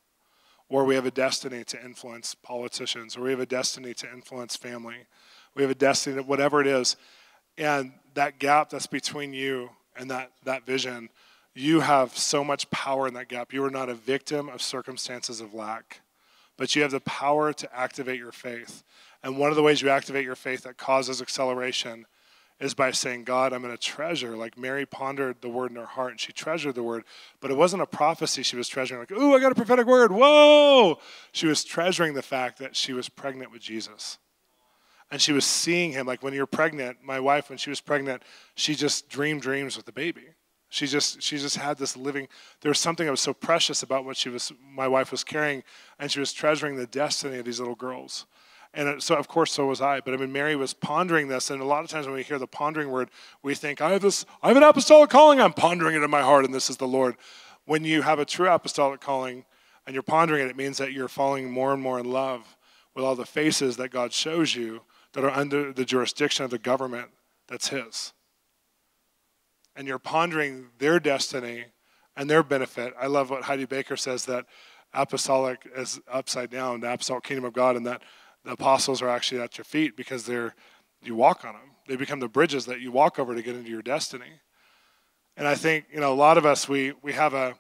Or 0.70 0.86
we 0.86 0.93
have 0.93 1.08
a 1.08 1.12
destiny 1.12 1.64
to 1.64 1.84
influence 1.84 2.36
politicians, 2.36 3.18
or 3.18 3.22
we 3.22 3.32
have 3.32 3.39
a 3.39 3.47
destiny 3.47 3.95
to 3.95 4.14
influence 4.14 4.55
family. 4.55 5.08
We 5.55 5.64
have 5.64 5.72
a 5.72 5.76
destiny, 5.76 6.22
whatever 6.22 6.62
it 6.62 6.68
is. 6.68 6.95
And 7.58 7.93
that 8.14 8.38
gap 8.38 8.70
that's 8.70 8.86
between 8.86 9.34
you 9.34 9.72
and 9.95 10.12
that, 10.12 10.34
that 10.43 10.68
vision, 10.68 11.10
you 11.55 11.80
have 11.80 12.16
so 12.16 12.43
much 12.43 12.70
power 12.70 13.08
in 13.08 13.16
that 13.16 13.28
gap. 13.28 13.53
You 13.53 13.66
are 13.66 13.72
not 13.72 13.89
a 13.89 13.95
victim 13.95 14.49
of 14.49 14.62
circumstances 14.62 15.41
of 15.41 15.55
lack, 15.55 16.01
but 16.58 16.76
you 16.76 16.84
have 16.84 16.91
the 16.91 16.99
power 16.99 17.53
to 17.53 17.76
activate 17.76 18.20
your 18.20 18.32
faith. 18.32 18.84
And 19.24 19.38
one 19.38 19.49
of 19.49 19.55
the 19.55 19.63
ways 19.63 19.82
you 19.82 19.89
activate 19.89 20.26
your 20.26 20.36
faith 20.36 20.63
that 20.63 20.78
causes 20.78 21.22
acceleration 21.22 22.05
is 22.59 22.74
by 22.74 22.91
saying, 22.91 23.24
God, 23.24 23.53
I'm 23.53 23.61
going 23.61 23.76
to 23.76 23.82
treasure. 23.82 24.36
Like 24.36 24.57
Mary 24.57 24.86
pondered 24.86 25.41
the 25.41 25.49
word 25.49 25.70
in 25.70 25.78
her 25.78 25.86
heart 25.86 26.11
and 26.11 26.20
she 26.20 26.34
treasured 26.34 26.76
the 26.76 26.84
word, 26.84 27.03
but 27.39 27.51
it 27.51 27.57
wasn't 27.57 27.84
a 27.84 27.88
prophecy 27.88 28.41
she 28.41 28.55
was 28.55 28.68
treasuring, 28.68 28.99
like, 28.99 29.11
ooh, 29.11 29.36
I 29.36 29.39
got 29.39 29.51
a 29.51 29.55
prophetic 29.55 29.86
word. 29.86 30.11
Whoa! 30.11 30.97
She 31.32 31.45
was 31.45 31.63
treasuring 31.63 32.13
the 32.13 32.22
fact 32.22 32.57
that 32.59 32.76
she 32.76 32.93
was 32.93 33.09
pregnant 33.09 33.51
with 33.51 33.61
Jesus. 33.61 34.18
And 35.11 35.22
she 35.22 35.32
was 35.32 35.45
seeing 35.45 35.91
him. 35.91 36.07
Like 36.07 36.24
when 36.24 36.34
you're 36.34 36.47
pregnant, 36.47 36.97
my 37.03 37.20
wife, 37.20 37.49
when 37.49 37.57
she 37.57 37.70
was 37.70 37.80
pregnant, 37.80 38.24
she 38.55 38.76
just 38.76 39.07
dreamed 39.07 39.41
dreams 39.41 39.78
with 39.78 39.86
the 39.86 39.91
baby. 39.91 40.26
She 40.70 40.86
just 40.86 41.22
she 41.22 41.38
just 41.38 41.55
had 41.55 41.78
this 41.78 41.95
living. 41.95 42.28
There 42.59 42.70
was 42.70 42.80
something 42.80 43.05
that 43.05 43.11
was 43.11 43.22
so 43.22 43.34
precious 43.34 43.84
about 43.84 44.03
what 44.03 44.18
she 44.18 44.28
was 44.28 44.51
my 44.70 44.88
wife 44.88 45.11
was 45.11 45.24
carrying, 45.24 45.63
and 45.97 46.11
she 46.11 46.20
was 46.20 46.34
treasuring 46.34 46.76
the 46.76 46.88
destiny 46.88 47.38
of 47.38 47.45
these 47.45 47.59
little 47.59 47.76
girls. 47.76 48.26
And 48.74 48.88
uh, 48.88 48.99
so, 48.99 49.15
of 49.15 49.28
course, 49.28 49.51
so 49.51 49.65
was 49.68 49.82
I. 49.82 50.01
But 50.01 50.13
I 50.13 50.18
mean, 50.18 50.32
Mary 50.32 50.55
was 50.55 50.74
pondering 50.74 51.28
this, 51.28 51.49
and 51.49 51.61
a 51.61 51.65
lot 51.65 51.84
of 51.84 51.89
times 51.89 52.05
when 52.05 52.15
we 52.15 52.24
hear 52.24 52.39
the 52.39 52.47
pondering 52.47 52.91
word, 52.91 53.09
we 53.41 53.55
think, 53.55 53.82
I 53.82 53.91
have 53.91 54.01
this, 54.01 54.26
I 54.41 54.49
have 54.49 54.57
an 54.57 54.63
apostolic 54.63 55.09
calling. 55.09 55.41
I'm 55.41 55.53
pondering 55.53 55.95
it 55.95 56.03
in 56.03 56.09
my 56.09 56.22
heart, 56.22 56.45
and 56.45 56.53
this 56.53 56.70
is 56.70 56.78
the 56.78 56.88
Lord. 56.88 57.15
When 57.65 57.84
you 57.84 58.01
have 58.01 58.20
a 58.20 58.26
true 58.26 58.49
apostolic 58.49 59.01
calling 59.01 59.45
and 59.86 59.93
you're 59.93 60.03
pondering 60.03 60.45
it, 60.45 60.49
it 60.49 60.57
means 60.57 60.78
that 60.78 60.93
you're 60.93 61.07
falling 61.07 61.51
more 61.51 61.74
and 61.74 61.82
more 61.82 61.99
in 61.99 62.11
love 62.11 62.57
with 62.95 63.03
all 63.03 63.15
the 63.15 63.26
faces 63.26 63.78
that 63.78 63.89
God 63.89 64.13
shows 64.13 64.55
you 64.55 64.82
that 65.13 65.24
are 65.24 65.32
under 65.32 65.72
the 65.72 65.86
jurisdiction 65.86 66.45
of 66.45 66.51
the 66.51 66.57
government 66.57 67.09
that's 67.47 67.70
His. 67.70 68.13
And 69.76 69.88
you're 69.88 69.99
pondering 69.99 70.68
their 70.80 70.99
destiny 70.99 71.65
and 72.15 72.30
their 72.30 72.43
benefit. 72.43 72.93
I 72.99 73.07
love 73.07 73.30
what 73.30 73.43
Heidi 73.43 73.65
Baker 73.65 73.95
says 73.95 74.26
that 74.26 74.45
apostolic 74.93 75.61
is 75.76 75.99
upside 76.11 76.49
down, 76.49 76.82
the 76.82 76.91
apostolic 76.91 77.24
kingdom 77.24 77.45
of 77.45 77.53
God, 77.53 77.76
and 77.76 77.86
that 77.86 78.01
the 78.48 78.54
apostles 78.54 79.02
are 79.02 79.10
actually 79.10 79.41
at 79.41 79.58
your 79.58 79.66
feet 79.66 79.98
because 79.98 80.26
they're 80.26 80.56
you 81.04 81.16
walk 81.16 81.43
on 81.43 81.54
them. 81.54 81.76
They 81.88 81.98
become 81.98 82.22
the 82.22 82.30
bridges 82.30 82.66
that 82.66 82.80
you 82.80 82.91
walk 82.91 83.20
over 83.20 83.36
to 83.36 83.41
get 83.41 83.56
into 83.56 83.70
your 83.70 83.82
destiny. 83.82 84.41
And 85.36 85.45
I 85.45 85.56
think 85.56 85.86
you 85.91 86.00
know 86.00 86.14
a 86.14 86.16
lot 86.16 86.38
of 86.38 86.45
us 86.45 86.70
we 86.70 86.93
we 87.02 87.12
have 87.12 87.34
a 87.34 87.56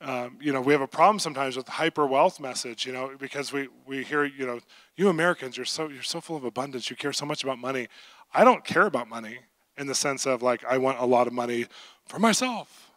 um, 0.00 0.38
you 0.40 0.52
know 0.52 0.60
we 0.60 0.72
have 0.72 0.82
a 0.82 0.86
problem 0.86 1.18
sometimes 1.18 1.56
with 1.56 1.66
hyper 1.66 2.06
wealth 2.06 2.38
message 2.38 2.86
you 2.86 2.92
know 2.92 3.10
because 3.18 3.52
we 3.52 3.68
we 3.86 4.04
hear 4.04 4.24
you 4.24 4.46
know 4.46 4.60
you 4.94 5.08
Americans 5.08 5.56
you're 5.56 5.66
so 5.66 5.88
you're 5.88 6.02
so 6.02 6.20
full 6.20 6.36
of 6.36 6.44
abundance 6.44 6.90
you 6.90 6.96
care 6.96 7.12
so 7.12 7.26
much 7.26 7.42
about 7.42 7.58
money. 7.58 7.88
I 8.32 8.44
don't 8.44 8.64
care 8.64 8.86
about 8.86 9.08
money 9.08 9.38
in 9.76 9.88
the 9.88 9.96
sense 9.96 10.26
of 10.26 10.42
like 10.42 10.64
I 10.64 10.78
want 10.78 11.00
a 11.00 11.06
lot 11.06 11.26
of 11.26 11.32
money 11.32 11.66
for 12.06 12.20
myself. 12.20 12.92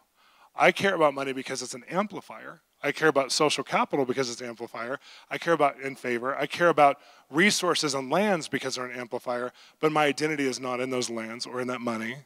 I 0.54 0.70
care 0.70 0.94
about 0.94 1.14
money 1.14 1.32
because 1.32 1.62
it's 1.62 1.74
an 1.74 1.84
amplifier 1.90 2.60
I 2.82 2.92
care 2.92 3.08
about 3.08 3.32
social 3.32 3.64
capital 3.64 4.04
because 4.04 4.30
it's 4.30 4.40
an 4.40 4.48
amplifier. 4.48 5.00
I 5.30 5.38
care 5.38 5.52
about 5.52 5.80
in 5.80 5.96
favor. 5.96 6.36
I 6.36 6.46
care 6.46 6.68
about 6.68 6.98
resources 7.30 7.94
and 7.94 8.10
lands 8.10 8.48
because 8.48 8.76
they're 8.76 8.86
an 8.86 8.98
amplifier, 8.98 9.52
but 9.80 9.90
my 9.90 10.04
identity 10.04 10.46
is 10.46 10.60
not 10.60 10.80
in 10.80 10.90
those 10.90 11.10
lands 11.10 11.44
or 11.44 11.60
in 11.60 11.66
that 11.68 11.80
money. 11.80 12.18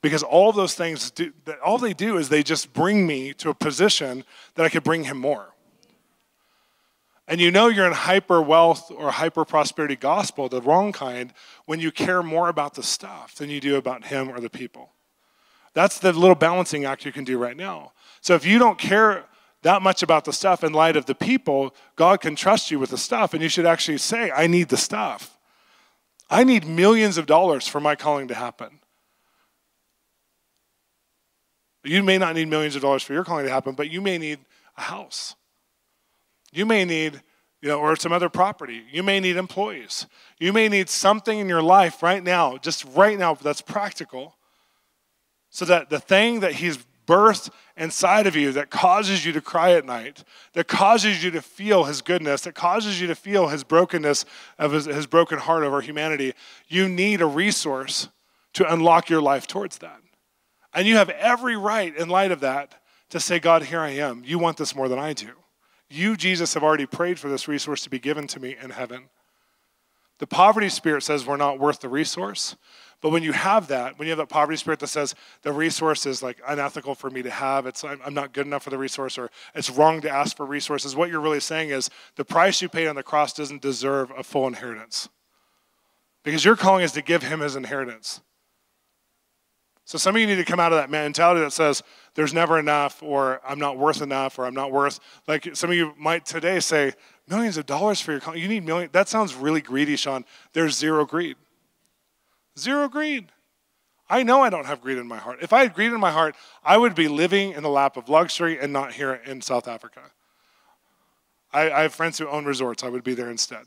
Because 0.00 0.24
all 0.24 0.50
those 0.50 0.74
things, 0.74 1.12
do, 1.12 1.32
all 1.64 1.78
they 1.78 1.94
do 1.94 2.16
is 2.16 2.28
they 2.28 2.42
just 2.42 2.72
bring 2.72 3.06
me 3.06 3.32
to 3.34 3.50
a 3.50 3.54
position 3.54 4.24
that 4.56 4.66
I 4.66 4.68
could 4.68 4.82
bring 4.82 5.04
him 5.04 5.18
more. 5.18 5.54
And 7.28 7.40
you 7.40 7.52
know 7.52 7.68
you're 7.68 7.86
in 7.86 7.92
hyper 7.92 8.42
wealth 8.42 8.90
or 8.90 9.12
hyper 9.12 9.44
prosperity 9.44 9.94
gospel, 9.94 10.48
the 10.48 10.60
wrong 10.60 10.90
kind, 10.90 11.32
when 11.66 11.78
you 11.78 11.92
care 11.92 12.22
more 12.22 12.48
about 12.48 12.74
the 12.74 12.82
stuff 12.82 13.36
than 13.36 13.48
you 13.48 13.60
do 13.60 13.76
about 13.76 14.06
him 14.06 14.28
or 14.28 14.40
the 14.40 14.50
people. 14.50 14.90
That's 15.72 16.00
the 16.00 16.12
little 16.12 16.34
balancing 16.34 16.84
act 16.84 17.04
you 17.04 17.12
can 17.12 17.24
do 17.24 17.38
right 17.38 17.56
now. 17.56 17.92
So 18.20 18.34
if 18.34 18.44
you 18.44 18.58
don't 18.58 18.78
care 18.78 19.24
that 19.62 19.82
much 19.82 20.02
about 20.02 20.24
the 20.24 20.32
stuff 20.32 20.62
in 20.64 20.72
light 20.72 20.96
of 20.96 21.06
the 21.06 21.14
people, 21.14 21.74
God 21.96 22.20
can 22.20 22.36
trust 22.36 22.70
you 22.70 22.78
with 22.78 22.90
the 22.90 22.98
stuff, 22.98 23.32
and 23.32 23.42
you 23.42 23.48
should 23.48 23.66
actually 23.66 23.98
say, 23.98 24.30
I 24.30 24.46
need 24.46 24.68
the 24.68 24.76
stuff. 24.76 25.38
I 26.28 26.44
need 26.44 26.66
millions 26.66 27.18
of 27.18 27.26
dollars 27.26 27.68
for 27.68 27.80
my 27.80 27.94
calling 27.94 28.28
to 28.28 28.34
happen. 28.34 28.80
You 31.84 32.02
may 32.02 32.18
not 32.18 32.34
need 32.34 32.48
millions 32.48 32.76
of 32.76 32.82
dollars 32.82 33.02
for 33.02 33.12
your 33.12 33.24
calling 33.24 33.44
to 33.44 33.52
happen, 33.52 33.74
but 33.74 33.90
you 33.90 34.00
may 34.00 34.18
need 34.18 34.40
a 34.76 34.82
house. 34.82 35.34
You 36.52 36.64
may 36.66 36.84
need, 36.84 37.22
you 37.60 37.68
know, 37.68 37.78
or 37.78 37.96
some 37.96 38.12
other 38.12 38.28
property. 38.28 38.82
You 38.90 39.02
may 39.02 39.20
need 39.20 39.36
employees. 39.36 40.06
You 40.38 40.52
may 40.52 40.68
need 40.68 40.88
something 40.88 41.38
in 41.38 41.48
your 41.48 41.62
life 41.62 42.02
right 42.02 42.22
now, 42.22 42.56
just 42.56 42.84
right 42.94 43.18
now, 43.18 43.34
that's 43.34 43.62
practical, 43.62 44.36
so 45.50 45.64
that 45.66 45.90
the 45.90 46.00
thing 46.00 46.40
that 46.40 46.54
He's 46.54 46.78
birthed 47.12 47.50
inside 47.76 48.26
of 48.26 48.34
you 48.34 48.52
that 48.52 48.70
causes 48.70 49.26
you 49.26 49.32
to 49.32 49.40
cry 49.42 49.72
at 49.72 49.84
night, 49.84 50.24
that 50.54 50.66
causes 50.66 51.22
you 51.22 51.30
to 51.30 51.42
feel 51.42 51.84
his 51.84 52.00
goodness, 52.00 52.42
that 52.42 52.54
causes 52.54 53.00
you 53.00 53.06
to 53.06 53.14
feel 53.14 53.48
his 53.48 53.64
brokenness 53.64 54.24
of 54.58 54.72
his, 54.72 54.86
his 54.86 55.06
broken 55.06 55.38
heart 55.38 55.62
over 55.62 55.82
humanity, 55.82 56.32
you 56.68 56.88
need 56.88 57.20
a 57.20 57.26
resource 57.26 58.08
to 58.54 58.72
unlock 58.72 59.10
your 59.10 59.20
life 59.20 59.46
towards 59.46 59.78
that. 59.78 60.00
And 60.72 60.86
you 60.86 60.96
have 60.96 61.10
every 61.10 61.56
right 61.56 61.94
in 61.94 62.08
light 62.08 62.30
of 62.30 62.40
that 62.40 62.80
to 63.10 63.20
say, 63.20 63.38
God, 63.38 63.64
here 63.64 63.80
I 63.80 63.90
am. 63.90 64.22
You 64.24 64.38
want 64.38 64.56
this 64.56 64.74
more 64.74 64.88
than 64.88 64.98
I 64.98 65.12
do. 65.12 65.32
You, 65.90 66.16
Jesus, 66.16 66.54
have 66.54 66.62
already 66.62 66.86
prayed 66.86 67.18
for 67.18 67.28
this 67.28 67.46
resource 67.46 67.82
to 67.82 67.90
be 67.90 67.98
given 67.98 68.26
to 68.28 68.40
me 68.40 68.56
in 68.58 68.70
heaven. 68.70 69.10
The 70.18 70.26
poverty 70.26 70.70
spirit 70.70 71.02
says 71.02 71.26
we're 71.26 71.36
not 71.36 71.58
worth 71.58 71.80
the 71.80 71.90
resource. 71.90 72.56
But 73.02 73.10
when 73.10 73.24
you 73.24 73.32
have 73.32 73.66
that, 73.68 73.98
when 73.98 74.06
you 74.06 74.12
have 74.12 74.18
that 74.18 74.28
poverty 74.28 74.56
spirit 74.56 74.78
that 74.78 74.86
says 74.86 75.16
the 75.42 75.52
resource 75.52 76.06
is 76.06 76.22
like 76.22 76.40
unethical 76.46 76.94
for 76.94 77.10
me 77.10 77.20
to 77.22 77.30
have, 77.30 77.66
it's 77.66 77.84
I'm 77.84 78.14
not 78.14 78.32
good 78.32 78.46
enough 78.46 78.62
for 78.62 78.70
the 78.70 78.78
resource, 78.78 79.18
or 79.18 79.28
it's 79.54 79.68
wrong 79.68 80.00
to 80.02 80.08
ask 80.08 80.36
for 80.36 80.46
resources, 80.46 80.94
what 80.94 81.10
you're 81.10 81.20
really 81.20 81.40
saying 81.40 81.70
is 81.70 81.90
the 82.14 82.24
price 82.24 82.62
you 82.62 82.68
paid 82.68 82.86
on 82.86 82.94
the 82.94 83.02
cross 83.02 83.32
doesn't 83.32 83.60
deserve 83.60 84.12
a 84.16 84.22
full 84.22 84.46
inheritance. 84.46 85.08
Because 86.22 86.44
your 86.44 86.54
calling 86.54 86.84
is 86.84 86.92
to 86.92 87.02
give 87.02 87.24
him 87.24 87.40
his 87.40 87.56
inheritance. 87.56 88.20
So 89.84 89.98
some 89.98 90.14
of 90.14 90.20
you 90.20 90.28
need 90.28 90.36
to 90.36 90.44
come 90.44 90.60
out 90.60 90.72
of 90.72 90.78
that 90.78 90.88
mentality 90.88 91.40
that 91.40 91.52
says 91.52 91.82
there's 92.14 92.32
never 92.32 92.56
enough, 92.56 93.02
or 93.02 93.40
I'm 93.44 93.58
not 93.58 93.78
worth 93.78 94.00
enough, 94.00 94.38
or 94.38 94.46
I'm 94.46 94.54
not 94.54 94.70
worth. 94.70 95.00
Like 95.26 95.56
some 95.56 95.70
of 95.70 95.76
you 95.76 95.92
might 95.98 96.24
today 96.24 96.60
say, 96.60 96.92
millions 97.28 97.56
of 97.56 97.66
dollars 97.66 98.00
for 98.00 98.12
your 98.12 98.20
calling. 98.20 98.40
You 98.40 98.46
need 98.46 98.64
million. 98.64 98.90
That 98.92 99.08
sounds 99.08 99.34
really 99.34 99.60
greedy, 99.60 99.96
Shawn. 99.96 100.24
There's 100.52 100.76
zero 100.76 101.04
greed. 101.04 101.36
Zero 102.58 102.88
greed. 102.88 103.30
I 104.08 104.22
know 104.22 104.42
I 104.42 104.50
don't 104.50 104.66
have 104.66 104.82
greed 104.82 104.98
in 104.98 105.08
my 105.08 105.16
heart. 105.16 105.38
If 105.40 105.52
I 105.52 105.60
had 105.60 105.74
greed 105.74 105.92
in 105.92 106.00
my 106.00 106.10
heart, 106.10 106.36
I 106.62 106.76
would 106.76 106.94
be 106.94 107.08
living 107.08 107.52
in 107.52 107.62
the 107.62 107.70
lap 107.70 107.96
of 107.96 108.08
luxury 108.08 108.58
and 108.58 108.72
not 108.72 108.92
here 108.92 109.14
in 109.14 109.40
South 109.40 109.66
Africa. 109.66 110.00
I, 111.52 111.70
I 111.70 111.82
have 111.82 111.94
friends 111.94 112.18
who 112.18 112.28
own 112.28 112.44
resorts. 112.44 112.82
I 112.82 112.88
would 112.88 113.04
be 113.04 113.14
there 113.14 113.30
instead. 113.30 113.64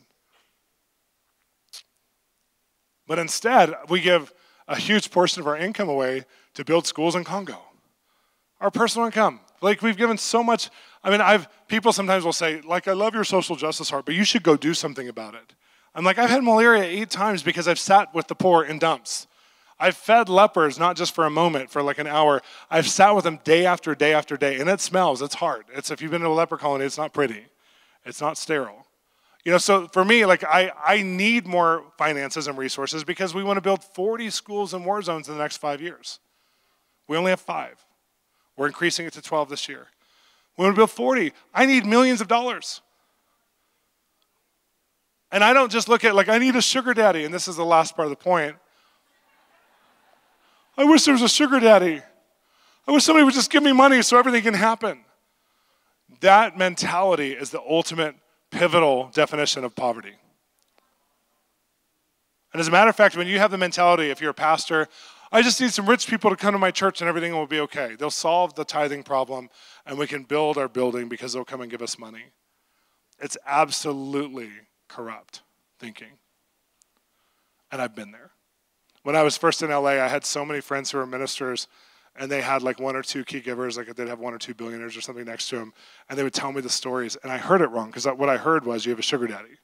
But 3.07 3.19
instead, 3.19 3.73
we 3.89 4.01
give 4.01 4.33
a 4.67 4.75
huge 4.75 5.11
portion 5.11 5.41
of 5.41 5.47
our 5.47 5.57
income 5.57 5.89
away 5.89 6.25
to 6.55 6.65
build 6.65 6.87
schools 6.87 7.15
in 7.15 7.23
Congo. 7.23 7.59
Our 8.59 8.71
personal 8.71 9.05
income. 9.05 9.39
Like 9.61 9.81
we've 9.81 9.97
given 9.97 10.17
so 10.17 10.43
much. 10.43 10.69
I 11.03 11.09
mean, 11.09 11.21
I've 11.21 11.47
people 11.67 11.91
sometimes 11.91 12.23
will 12.23 12.33
say, 12.33 12.61
like, 12.61 12.87
I 12.87 12.93
love 12.93 13.13
your 13.13 13.23
social 13.23 13.55
justice 13.55 13.89
heart, 13.89 14.05
but 14.05 14.15
you 14.15 14.23
should 14.23 14.43
go 14.43 14.55
do 14.55 14.73
something 14.73 15.07
about 15.07 15.35
it. 15.35 15.53
I'm 15.95 16.03
like, 16.03 16.19
I've 16.19 16.29
had 16.29 16.43
malaria 16.43 16.83
eight 16.83 17.09
times 17.09 17.41
because 17.41 17.67
I've 17.67 17.79
sat 17.79 18.13
with 18.13 18.27
the 18.27 18.35
poor 18.35 18.63
in 18.63 18.79
dumps. 18.79 19.27
I've 19.79 19.95
fed 19.95 20.29
lepers, 20.29 20.77
not 20.77 20.95
just 20.95 21.15
for 21.15 21.25
a 21.25 21.29
moment, 21.29 21.69
for 21.69 21.81
like 21.81 21.99
an 21.99 22.07
hour. 22.07 22.41
I've 22.69 22.87
sat 22.87 23.15
with 23.15 23.23
them 23.23 23.39
day 23.43 23.65
after 23.65 23.95
day 23.95 24.13
after 24.13 24.37
day, 24.37 24.59
and 24.59 24.69
it 24.69 24.81
smells. 24.81 25.21
It's 25.21 25.35
hard. 25.35 25.65
It's 25.73 25.91
if 25.91 26.01
you've 26.01 26.11
been 26.11 26.21
to 26.21 26.27
a 26.27 26.29
leper 26.29 26.57
colony, 26.57 26.85
it's 26.85 26.97
not 26.97 27.13
pretty. 27.13 27.45
It's 28.05 28.21
not 28.21 28.37
sterile. 28.37 28.85
You 29.45 29.51
know, 29.51 29.57
so 29.57 29.87
for 29.87 30.03
me, 30.03 30.25
like 30.25 30.43
I, 30.43 30.71
I 30.83 31.01
need 31.01 31.45
more 31.45 31.83
finances 31.97 32.47
and 32.47 32.57
resources 32.57 33.03
because 33.03 33.33
we 33.33 33.43
want 33.43 33.57
to 33.57 33.61
build 33.61 33.83
40 33.83 34.29
schools 34.31 34.73
in 34.73 34.83
war 34.83 35.01
zones 35.01 35.27
in 35.29 35.35
the 35.35 35.41
next 35.41 35.57
five 35.57 35.81
years. 35.81 36.19
We 37.07 37.15
only 37.15 37.29
have 37.29 37.41
five. 37.41 37.85
We're 38.57 38.67
increasing 38.67 39.05
it 39.05 39.13
to 39.13 39.21
12 39.21 39.49
this 39.49 39.69
year. 39.69 39.87
We 40.57 40.63
want 40.63 40.75
to 40.75 40.79
build 40.79 40.91
40. 40.91 41.31
I 41.53 41.65
need 41.65 41.85
millions 41.85 42.21
of 42.21 42.27
dollars. 42.27 42.81
And 45.35 45.43
I 45.43 45.51
don't 45.51 45.69
just 45.69 45.89
look 45.89 46.05
at 46.05 46.15
like 46.15 46.29
I 46.29 46.37
need 46.37 46.55
a 46.55 46.61
sugar 46.61 46.93
daddy, 46.93 47.25
and 47.25 47.33
this 47.33 47.49
is 47.49 47.57
the 47.57 47.65
last 47.65 47.93
part 47.93 48.05
of 48.05 48.09
the 48.09 48.15
point. 48.15 48.55
I 50.77 50.85
wish 50.85 51.03
there 51.03 51.13
was 51.13 51.23
a 51.23 51.27
sugar 51.27 51.59
daddy. 51.59 52.01
I 52.87 52.91
wish 52.93 53.03
somebody 53.03 53.25
would 53.25 53.33
just 53.33 53.51
give 53.51 53.61
me 53.61 53.73
money 53.73 54.01
so 54.01 54.17
everything 54.17 54.43
can 54.43 54.53
happen. 54.53 55.03
That 56.21 56.57
mentality 56.57 57.33
is 57.33 57.49
the 57.49 57.59
ultimate 57.59 58.15
pivotal 58.49 59.09
definition 59.13 59.65
of 59.65 59.75
poverty. 59.75 60.13
And 62.53 62.61
as 62.61 62.69
a 62.69 62.71
matter 62.71 62.89
of 62.89 62.95
fact, 62.95 63.17
when 63.17 63.27
you 63.27 63.39
have 63.39 63.51
the 63.51 63.57
mentality, 63.57 64.11
if 64.11 64.21
you're 64.21 64.31
a 64.31 64.33
pastor, 64.33 64.87
I 65.33 65.41
just 65.41 65.59
need 65.59 65.73
some 65.73 65.85
rich 65.85 66.07
people 66.07 66.29
to 66.29 66.37
come 66.37 66.53
to 66.53 66.59
my 66.59 66.71
church 66.71 67.01
and 67.01 67.09
everything 67.09 67.33
will 67.33 67.45
be 67.45 67.59
okay. 67.59 67.97
They'll 67.99 68.09
solve 68.09 68.55
the 68.55 68.63
tithing 68.63 69.03
problem 69.03 69.49
and 69.85 69.97
we 69.97 70.07
can 70.07 70.23
build 70.23 70.57
our 70.57 70.69
building 70.69 71.09
because 71.09 71.33
they'll 71.33 71.43
come 71.43 71.59
and 71.59 71.69
give 71.69 71.81
us 71.81 71.99
money. 71.99 72.23
It's 73.19 73.35
absolutely 73.45 74.49
corrupt 74.87 75.41
thinking. 75.79 76.17
And 77.71 77.81
I've 77.81 77.95
been 77.95 78.11
there. 78.11 78.31
When 79.03 79.15
I 79.15 79.23
was 79.23 79.37
first 79.37 79.61
in 79.61 79.69
LA, 79.69 79.91
I 79.91 80.07
had 80.07 80.25
so 80.25 80.45
many 80.45 80.61
friends 80.61 80.91
who 80.91 80.97
were 80.97 81.05
ministers, 81.05 81.67
and 82.15 82.31
they 82.31 82.41
had 82.41 82.63
like 82.63 82.79
one 82.79 82.95
or 82.95 83.03
two 83.03 83.23
key 83.23 83.39
givers, 83.39 83.77
like 83.77 83.93
they'd 83.95 84.07
have 84.07 84.19
one 84.19 84.33
or 84.33 84.37
two 84.37 84.53
billionaires 84.53 84.97
or 84.97 85.01
something 85.01 85.25
next 85.25 85.49
to 85.49 85.57
them, 85.57 85.73
and 86.09 86.17
they 86.17 86.23
would 86.23 86.33
tell 86.33 86.51
me 86.51 86.61
the 86.61 86.69
stories. 86.69 87.15
And 87.21 87.31
I 87.31 87.37
heard 87.37 87.61
it 87.61 87.67
wrong 87.67 87.87
because 87.87 88.05
what 88.05 88.29
I 88.29 88.37
heard 88.37 88.65
was, 88.65 88.85
you 88.85 88.91
have 88.91 88.99
a 88.99 89.03
sugar 89.03 89.27
daddy. 89.27 89.57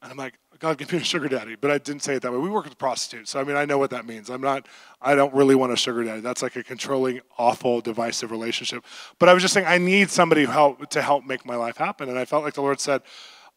And 0.00 0.12
I'm 0.12 0.16
like, 0.16 0.34
God, 0.60 0.78
give 0.78 0.92
me 0.92 0.98
a 0.98 1.04
sugar 1.04 1.28
daddy. 1.28 1.56
But 1.56 1.72
I 1.72 1.78
didn't 1.78 2.02
say 2.02 2.14
it 2.14 2.22
that 2.22 2.30
way. 2.30 2.38
We 2.38 2.48
work 2.48 2.64
with 2.64 2.78
prostitutes. 2.78 3.30
So, 3.30 3.40
I 3.40 3.44
mean, 3.44 3.56
I 3.56 3.64
know 3.64 3.78
what 3.78 3.90
that 3.90 4.06
means. 4.06 4.30
I'm 4.30 4.40
not, 4.40 4.68
I 5.00 5.16
don't 5.16 5.34
really 5.34 5.56
want 5.56 5.72
a 5.72 5.76
sugar 5.76 6.04
daddy. 6.04 6.20
That's 6.20 6.42
like 6.42 6.54
a 6.54 6.62
controlling, 6.62 7.20
awful, 7.36 7.80
divisive 7.80 8.30
relationship. 8.30 8.84
But 9.18 9.28
I 9.28 9.34
was 9.34 9.42
just 9.42 9.54
saying, 9.54 9.66
I 9.66 9.78
need 9.78 10.10
somebody 10.10 10.44
help, 10.44 10.88
to 10.90 11.02
help 11.02 11.24
make 11.24 11.44
my 11.44 11.56
life 11.56 11.76
happen. 11.76 12.08
And 12.08 12.16
I 12.16 12.24
felt 12.24 12.44
like 12.44 12.54
the 12.54 12.62
Lord 12.62 12.78
said, 12.78 13.02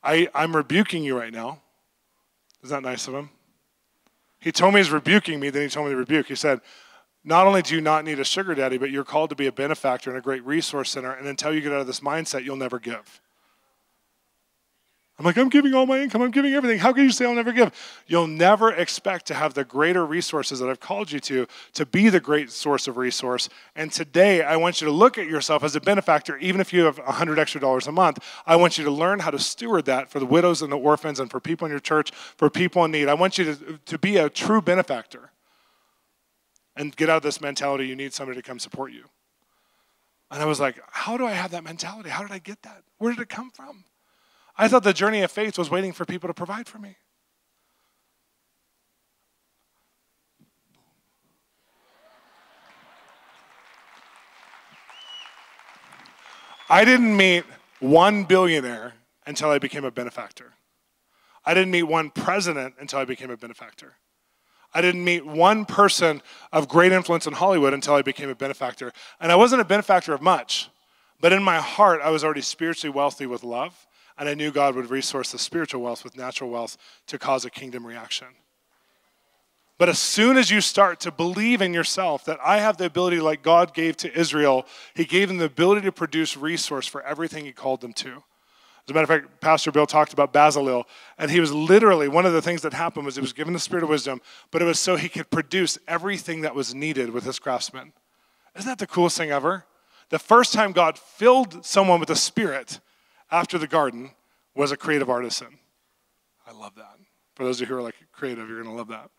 I, 0.04 0.30
I'm 0.34 0.56
rebuking 0.56 1.04
you 1.04 1.18
right 1.18 1.34
now. 1.34 1.62
Is 2.64 2.70
that 2.70 2.84
nice 2.84 3.08
of 3.08 3.14
him? 3.14 3.30
He 4.40 4.52
told 4.52 4.74
me 4.74 4.80
he's 4.80 4.92
rebuking 4.92 5.40
me, 5.40 5.50
then 5.50 5.64
he 5.64 5.70
told 5.70 5.88
me 5.88 5.94
to 5.94 5.98
rebuke. 5.98 6.28
He 6.28 6.36
said, 6.36 6.62
Not 7.24 7.46
only 7.46 7.62
do 7.62 7.76
you 7.76 7.82
not 7.82 8.06
need 8.06 8.20
a 8.20 8.26
sugar 8.26 8.56
daddy, 8.56 8.78
but 8.78 8.90
you're 8.90 9.04
called 9.04 9.30
to 9.30 9.36
be 9.36 9.48
a 9.48 9.52
benefactor 9.52 10.10
and 10.10 10.18
a 10.18 10.22
great 10.22 10.44
resource 10.46 10.90
center. 10.90 11.12
And 11.12 11.28
until 11.28 11.54
you 11.54 11.62
get 11.62 11.72
out 11.72 11.82
of 11.82 11.88
this 11.88 12.00
mindset, 12.00 12.44
you'll 12.44 12.56
never 12.56 12.80
give. 12.80 13.22
I'm 15.22 15.26
like, 15.26 15.38
I'm 15.38 15.50
giving 15.50 15.76
all 15.76 15.86
my 15.86 16.00
income, 16.00 16.24
I'm 16.24 16.32
giving 16.32 16.56
everything. 16.56 16.80
How 16.80 16.92
can 16.94 17.04
you 17.04 17.12
say 17.12 17.26
I'll 17.26 17.36
never 17.36 17.52
give? 17.52 17.72
You'll 18.08 18.26
never 18.26 18.72
expect 18.72 19.28
to 19.28 19.36
have 19.36 19.54
the 19.54 19.64
greater 19.64 20.04
resources 20.04 20.58
that 20.58 20.68
I've 20.68 20.80
called 20.80 21.12
you 21.12 21.20
to, 21.20 21.46
to 21.74 21.86
be 21.86 22.10
the 22.10 22.20
great 22.20 22.50
source 22.50 22.88
of 22.88 22.98
resource. 22.98 23.48
And 23.76 23.92
today, 23.92 24.42
I 24.42 24.56
want 24.56 24.82
you 24.82 24.86
to 24.86 24.92
look 24.92 25.20
at 25.20 25.28
yourself 25.28 25.64
as 25.64 25.76
a 25.76 25.80
benefactor, 25.80 26.38
even 26.38 26.60
if 26.60 26.74
you 26.74 26.86
have 26.86 26.98
100 26.98 27.38
extra 27.38 27.62
dollars 27.62 27.86
a 27.86 27.92
month. 27.92 28.18
I 28.48 28.56
want 28.56 28.80
you 28.80 28.84
to 28.84 28.90
learn 28.90 29.20
how 29.20 29.30
to 29.30 29.38
steward 29.38 29.86
that 29.86 30.10
for 30.10 30.20
the 30.20 30.26
widows 30.26 30.64
and 30.64 30.72
the 30.72 30.78
orphans 30.80 31.20
and 31.20 31.30
for 31.30 31.40
people 31.40 31.68
in 31.68 31.72
your 31.72 31.80
church, 31.80 32.10
for 32.10 32.50
people 32.50 32.84
in 32.86 32.90
need. 32.90 33.08
I 33.08 33.14
want 33.14 33.38
you 33.38 33.46
to, 33.46 33.78
to 33.78 34.00
be 34.00 34.18
a 34.18 34.28
true 34.28 34.60
benefactor 34.60 35.30
and 36.76 36.96
get 36.96 37.12
out 37.12 37.18
of 37.18 37.24
this 37.24 37.40
mentality 37.40 37.86
you 37.86 37.96
need 37.96 38.12
somebody 38.12 38.42
to 38.42 38.44
come 38.44 38.58
support 38.58 38.92
you. 38.92 39.04
And 40.32 40.42
I 40.42 40.46
was 40.46 40.60
like, 40.60 40.80
how 40.90 41.16
do 41.16 41.28
I 41.28 41.34
have 41.34 41.52
that 41.52 41.64
mentality? 41.64 42.10
How 42.10 42.24
did 42.24 42.32
I 42.32 42.40
get 42.40 42.64
that? 42.64 42.82
Where 42.98 43.14
did 43.14 43.22
it 43.22 43.30
come 43.30 43.52
from? 43.52 43.84
I 44.58 44.68
thought 44.68 44.84
the 44.84 44.94
journey 44.94 45.22
of 45.22 45.32
faith 45.32 45.58
was 45.58 45.70
waiting 45.70 45.94
for 45.94 46.06
people 46.06 46.28
to 46.28 46.34
provide 46.34 46.68
for 46.68 46.78
me. 46.78 46.98
I 56.70 56.86
didn't 56.86 57.18
meet 57.18 57.44
one 57.82 58.24
billionaire 58.24 58.94
until 59.26 59.50
I 59.50 59.60
became 59.60 59.84
a 59.84 59.92
benefactor. 59.92 60.54
I 61.46 61.54
didn't 61.54 61.72
meet 61.72 61.84
one 61.84 62.12
president 62.12 62.76
until 62.80 63.00
I 63.00 63.06
became 63.06 63.30
a 63.30 63.36
benefactor. 63.36 63.96
I 64.74 64.82
didn't 64.82 65.04
meet 65.04 65.26
one 65.26 65.66
person 65.66 66.22
of 66.54 66.70
great 66.70 66.94
influence 66.94 67.28
in 67.28 67.34
Hollywood 67.34 67.74
until 67.74 67.96
I 67.96 68.04
became 68.04 68.30
a 68.30 68.36
benefactor. 68.36 68.94
And 69.20 69.32
I 69.32 69.36
wasn't 69.36 69.62
a 69.62 69.66
benefactor 69.66 70.14
of 70.14 70.22
much, 70.22 70.70
but 71.20 71.34
in 71.34 71.44
my 71.44 71.58
heart, 71.58 72.00
I 72.02 72.10
was 72.10 72.24
already 72.24 72.42
spiritually 72.42 72.94
wealthy 72.94 73.26
with 73.26 73.44
love 73.44 73.86
and 74.18 74.30
I 74.30 74.34
knew 74.34 74.52
God 74.52 74.76
would 74.76 74.90
resource 74.90 75.32
the 75.32 75.40
spiritual 75.40 75.82
wealth 75.82 76.04
with 76.04 76.18
natural 76.18 76.50
wealth 76.50 76.78
to 77.08 77.18
cause 77.18 77.46
a 77.46 77.50
kingdom 77.50 77.86
reaction. 77.86 78.28
But 79.78 79.90
as 79.90 79.98
soon 79.98 80.38
as 80.38 80.52
you 80.52 80.62
start 80.62 81.00
to 81.00 81.12
believe 81.12 81.60
in 81.60 81.74
yourself 81.74 82.24
that 82.26 82.38
I 82.44 82.60
have 82.60 82.78
the 82.78 82.86
ability, 82.86 83.20
like 83.20 83.42
God 83.42 83.74
gave 83.74 83.98
to 83.98 84.16
Israel, 84.16 84.68
He 84.94 85.06
gave 85.06 85.28
them 85.28 85.38
the 85.38 85.46
ability 85.46 85.82
to 85.82 85.92
produce 85.92 86.38
resource 86.38 86.86
for 86.86 87.02
everything 87.02 87.46
He 87.46 87.52
called 87.52 87.82
them 87.82 87.94
to. 87.94 88.24
As 88.86 88.90
a 88.90 88.94
matter 88.94 89.04
of 89.04 89.10
fact, 89.10 89.42
Pastor 89.42 89.72
Bill 89.72 89.86
talked 89.86 90.14
about 90.14 90.34
Bezalel, 90.34 90.86
and 91.18 91.30
he 91.30 91.40
was 91.40 91.52
literally 91.52 92.08
one 92.08 92.26
of 92.26 92.34
the 92.34 92.42
things 92.42 92.62
that 92.64 92.74
happened 92.74 93.06
was 93.06 93.16
he 93.16 93.22
was 93.22 93.34
given 93.34 93.54
the 93.54 93.60
spirit 93.60 93.84
of 93.84 93.90
wisdom, 93.90 94.22
but 94.50 94.62
it 94.62 94.66
was 94.66 94.80
so 94.80 94.96
he 94.96 95.10
could 95.10 95.30
produce 95.30 95.78
everything 95.88 96.42
that 96.42 96.56
was 96.56 96.74
needed 96.74 97.12
with 97.12 97.24
his 97.24 97.40
craftsmen. 97.40 97.94
Isn't 98.56 98.70
that 98.70 98.80
the 98.80 98.88
coolest 98.88 99.18
thing 99.18 99.32
ever? 99.32 99.66
The 100.10 100.20
first 100.20 100.52
time 100.52 100.74
God 100.74 100.98
filled 100.98 101.66
someone 101.66 102.00
with 102.00 102.10
the 102.10 102.16
Spirit 102.16 102.80
after 103.32 103.58
the 103.58 103.68
garden 103.68 104.12
was 104.56 104.72
a 104.72 104.78
creative 104.78 105.10
artisan. 105.10 105.60
I 106.46 106.52
love 106.52 106.76
that. 106.76 106.98
For 107.36 107.46
those 107.46 107.62
of 107.62 107.70
you 107.70 107.74
who 107.76 107.80
are 107.80 107.84
like 107.84 107.96
creative, 108.12 108.48
you're 108.50 108.62
going 108.62 108.74
to 108.74 108.78
love 108.78 108.90
that. 108.90 109.10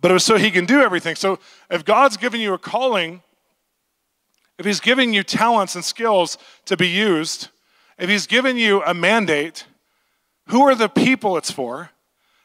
But 0.00 0.10
it 0.10 0.14
was 0.14 0.24
so 0.24 0.36
he 0.36 0.50
can 0.50 0.66
do 0.66 0.80
everything. 0.80 1.14
So 1.14 1.38
if 1.70 1.84
God's 1.84 2.16
given 2.16 2.40
you 2.40 2.54
a 2.54 2.58
calling, 2.58 3.22
if 4.58 4.66
he's 4.66 4.80
giving 4.80 5.12
you 5.12 5.22
talents 5.22 5.74
and 5.74 5.84
skills 5.84 6.38
to 6.66 6.76
be 6.76 6.88
used, 6.88 7.48
if 7.98 8.08
he's 8.08 8.26
given 8.26 8.56
you 8.56 8.82
a 8.82 8.94
mandate, 8.94 9.66
who 10.48 10.62
are 10.62 10.74
the 10.74 10.88
people 10.88 11.36
it's 11.36 11.50
for? 11.50 11.90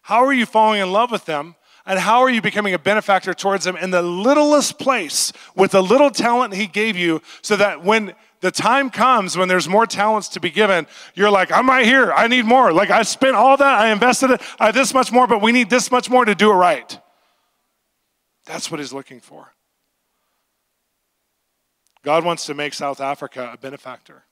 How 0.03 0.24
are 0.24 0.34
you 0.34 0.45
falling 0.45 0.82
in 0.82 0.91
love 0.91 1.11
with 1.11 1.26
them? 1.26 1.55
And 1.86 1.99
how 1.99 2.22
are 2.22 2.30
you 2.30 2.41
becoming 2.41 2.74
a 2.74 2.80
benefactor 2.80 3.34
towards 3.34 3.63
them 3.63 3.78
in 3.78 3.91
the 3.91 4.01
littlest 4.01 4.80
place 4.80 5.32
with 5.55 5.72
the 5.72 5.84
little 5.84 6.09
talent 6.09 6.53
he 6.53 6.68
gave 6.68 6.97
you 6.97 7.22
so 7.41 7.55
that 7.55 7.84
when 7.84 8.13
the 8.46 8.52
time 8.52 8.91
comes 8.91 9.36
when 9.36 9.48
there's 9.48 9.68
more 9.68 9.88
talents 9.88 10.30
to 10.30 10.39
be 10.39 10.52
given, 10.52 10.86
you're 11.16 11.32
like, 11.32 11.52
I'm 11.52 11.68
right 11.68 11.84
here. 11.84 12.14
I 12.14 12.28
need 12.28 12.46
more. 12.46 12.72
Like 12.72 12.91
I 12.91 13.02
spent 13.02 13.36
all 13.36 13.58
that, 13.58 13.80
I 13.80 13.91
invested 13.91 14.30
it, 14.30 14.41
I 14.60 14.68
have 14.68 14.76
this 14.76 14.93
much 14.93 15.12
more, 15.12 15.26
but 15.26 15.41
we 15.41 15.52
need 15.52 15.68
this 15.68 15.89
much 15.89 16.12
more 16.12 16.24
to 16.24 16.36
do 16.36 16.52
it 16.52 16.54
right. 16.54 17.00
That's 18.46 18.70
what 18.70 18.80
he's 18.80 18.93
looking 18.93 19.20
for. 19.20 19.52
God 22.04 22.24
wants 22.24 22.46
to 22.46 22.54
make 22.54 22.76
South 22.76 23.02
Africa 23.02 23.50
a 23.52 23.58
benefactor. 23.58 24.26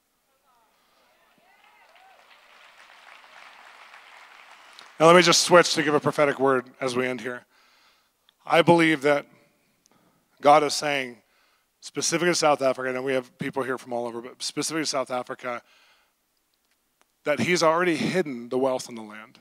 Now, 4.99 5.07
let 5.07 5.15
me 5.15 5.23
just 5.23 5.41
switch 5.41 5.73
to 5.73 5.81
give 5.81 5.95
a 5.95 5.99
prophetic 5.99 6.39
word 6.39 6.67
as 6.79 6.95
we 6.95 7.07
end 7.07 7.21
here. 7.21 7.45
I 8.45 8.61
believe 8.61 9.01
that 9.01 9.25
God 10.39 10.61
is 10.61 10.75
saying, 10.75 11.17
specifically 11.83 12.31
to 12.31 12.35
South 12.35 12.61
Africa, 12.61 12.95
and 12.95 13.03
we 13.03 13.11
have 13.11 13.37
people 13.37 13.61
here 13.61 13.77
from 13.77 13.91
all 13.91 14.07
over, 14.07 14.21
but 14.21 14.41
specifically 14.41 14.83
to 14.83 14.89
South 14.89 15.11
Africa, 15.11 15.61
that 17.25 17.41
He's 17.41 17.61
already 17.61 17.97
hidden 17.97 18.47
the 18.47 18.57
wealth 18.57 18.87
in 18.87 18.95
the 18.95 19.01
land. 19.01 19.39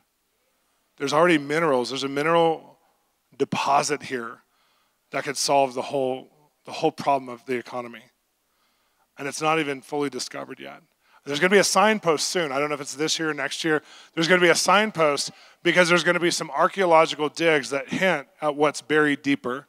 There's 0.96 1.12
already 1.12 1.38
minerals, 1.38 1.90
there's 1.90 2.02
a 2.02 2.08
mineral 2.08 2.80
deposit 3.38 4.02
here 4.02 4.38
that 5.12 5.22
could 5.22 5.36
solve 5.36 5.74
the 5.74 5.82
whole, 5.82 6.32
the 6.64 6.72
whole 6.72 6.90
problem 6.90 7.28
of 7.28 7.46
the 7.46 7.54
economy. 7.54 8.02
And 9.16 9.28
it's 9.28 9.40
not 9.40 9.60
even 9.60 9.80
fully 9.80 10.10
discovered 10.10 10.58
yet. 10.58 10.82
There's 11.24 11.38
going 11.38 11.50
to 11.50 11.54
be 11.54 11.60
a 11.60 11.64
signpost 11.64 12.28
soon. 12.28 12.50
I 12.50 12.58
don't 12.58 12.70
know 12.70 12.74
if 12.74 12.80
it's 12.80 12.96
this 12.96 13.20
year 13.20 13.30
or 13.30 13.34
next 13.34 13.62
year. 13.62 13.82
There's 14.14 14.26
going 14.26 14.40
to 14.40 14.44
be 14.44 14.50
a 14.50 14.56
signpost 14.56 15.30
because 15.62 15.88
there's 15.88 16.02
going 16.02 16.14
to 16.14 16.20
be 16.20 16.32
some 16.32 16.50
archaeological 16.50 17.28
digs 17.28 17.70
that 17.70 17.88
hint 17.88 18.26
at 18.40 18.56
what's 18.56 18.82
buried 18.82 19.22
deeper 19.22 19.68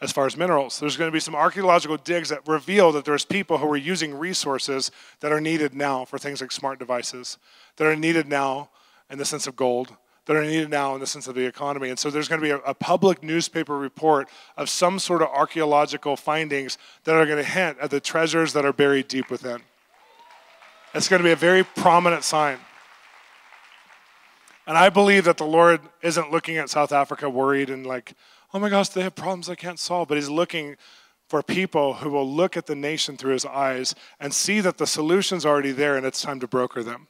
as 0.00 0.12
far 0.12 0.26
as 0.26 0.36
minerals. 0.36 0.78
There's 0.78 0.96
going 0.96 1.08
to 1.08 1.12
be 1.12 1.20
some 1.20 1.34
archaeological 1.34 1.96
digs 1.96 2.28
that 2.28 2.46
reveal 2.46 2.92
that 2.92 3.04
there's 3.04 3.24
people 3.24 3.58
who 3.58 3.70
are 3.70 3.76
using 3.76 4.14
resources 4.14 4.90
that 5.20 5.32
are 5.32 5.40
needed 5.40 5.74
now 5.74 6.04
for 6.04 6.18
things 6.18 6.40
like 6.40 6.52
smart 6.52 6.78
devices, 6.78 7.38
that 7.76 7.86
are 7.86 7.96
needed 7.96 8.28
now 8.28 8.70
in 9.10 9.18
the 9.18 9.24
sense 9.24 9.46
of 9.46 9.56
gold, 9.56 9.96
that 10.26 10.36
are 10.36 10.44
needed 10.44 10.70
now 10.70 10.94
in 10.94 11.00
the 11.00 11.06
sense 11.06 11.26
of 11.28 11.34
the 11.34 11.44
economy. 11.44 11.90
And 11.90 11.98
so 11.98 12.10
there's 12.10 12.28
going 12.28 12.40
to 12.40 12.44
be 12.44 12.50
a, 12.50 12.58
a, 12.58 12.74
public 12.74 13.22
newspaper 13.22 13.76
report 13.76 14.28
of 14.56 14.68
some 14.68 14.98
sort 14.98 15.22
of 15.22 15.28
archaeological 15.28 16.16
findings 16.16 16.78
that 17.04 17.14
are 17.14 17.26
going 17.26 17.38
to 17.38 17.44
hint 17.44 17.78
at 17.80 17.90
the 17.90 18.00
treasures 18.00 18.52
that 18.54 18.64
are 18.64 18.72
buried 18.72 19.08
deep 19.08 19.30
within. 19.30 19.60
It's 20.94 21.08
going 21.08 21.20
to 21.20 21.24
be 21.24 21.32
a 21.32 21.36
very 21.36 21.64
prominent 21.64 22.24
sign. 22.24 22.58
And 24.66 24.78
I 24.78 24.88
believe 24.88 25.24
that 25.24 25.36
the 25.36 25.44
Lord 25.44 25.80
isn't 26.00 26.30
looking 26.30 26.56
at 26.56 26.70
South 26.70 26.92
Africa 26.92 27.28
worried 27.28 27.68
and 27.68 27.86
like, 27.86 28.14
oh 28.54 28.60
my 28.60 28.68
gosh, 28.68 28.88
they 28.88 29.02
have 29.02 29.16
problems 29.16 29.50
I 29.50 29.56
can't 29.56 29.78
solve. 29.78 30.08
But 30.08 30.16
He's 30.16 30.30
looking 30.30 30.76
for 31.28 31.42
people 31.42 31.94
who 31.94 32.10
will 32.10 32.28
look 32.28 32.56
at 32.56 32.66
the 32.66 32.76
nation 32.76 33.16
through 33.16 33.32
His 33.32 33.44
eyes 33.44 33.94
and 34.20 34.32
see 34.32 34.60
that 34.60 34.78
the 34.78 34.86
solution's 34.86 35.44
already 35.44 35.72
there 35.72 35.96
and 35.96 36.06
it's 36.06 36.22
time 36.22 36.40
to 36.40 36.46
broker 36.46 36.82
them. 36.82 37.08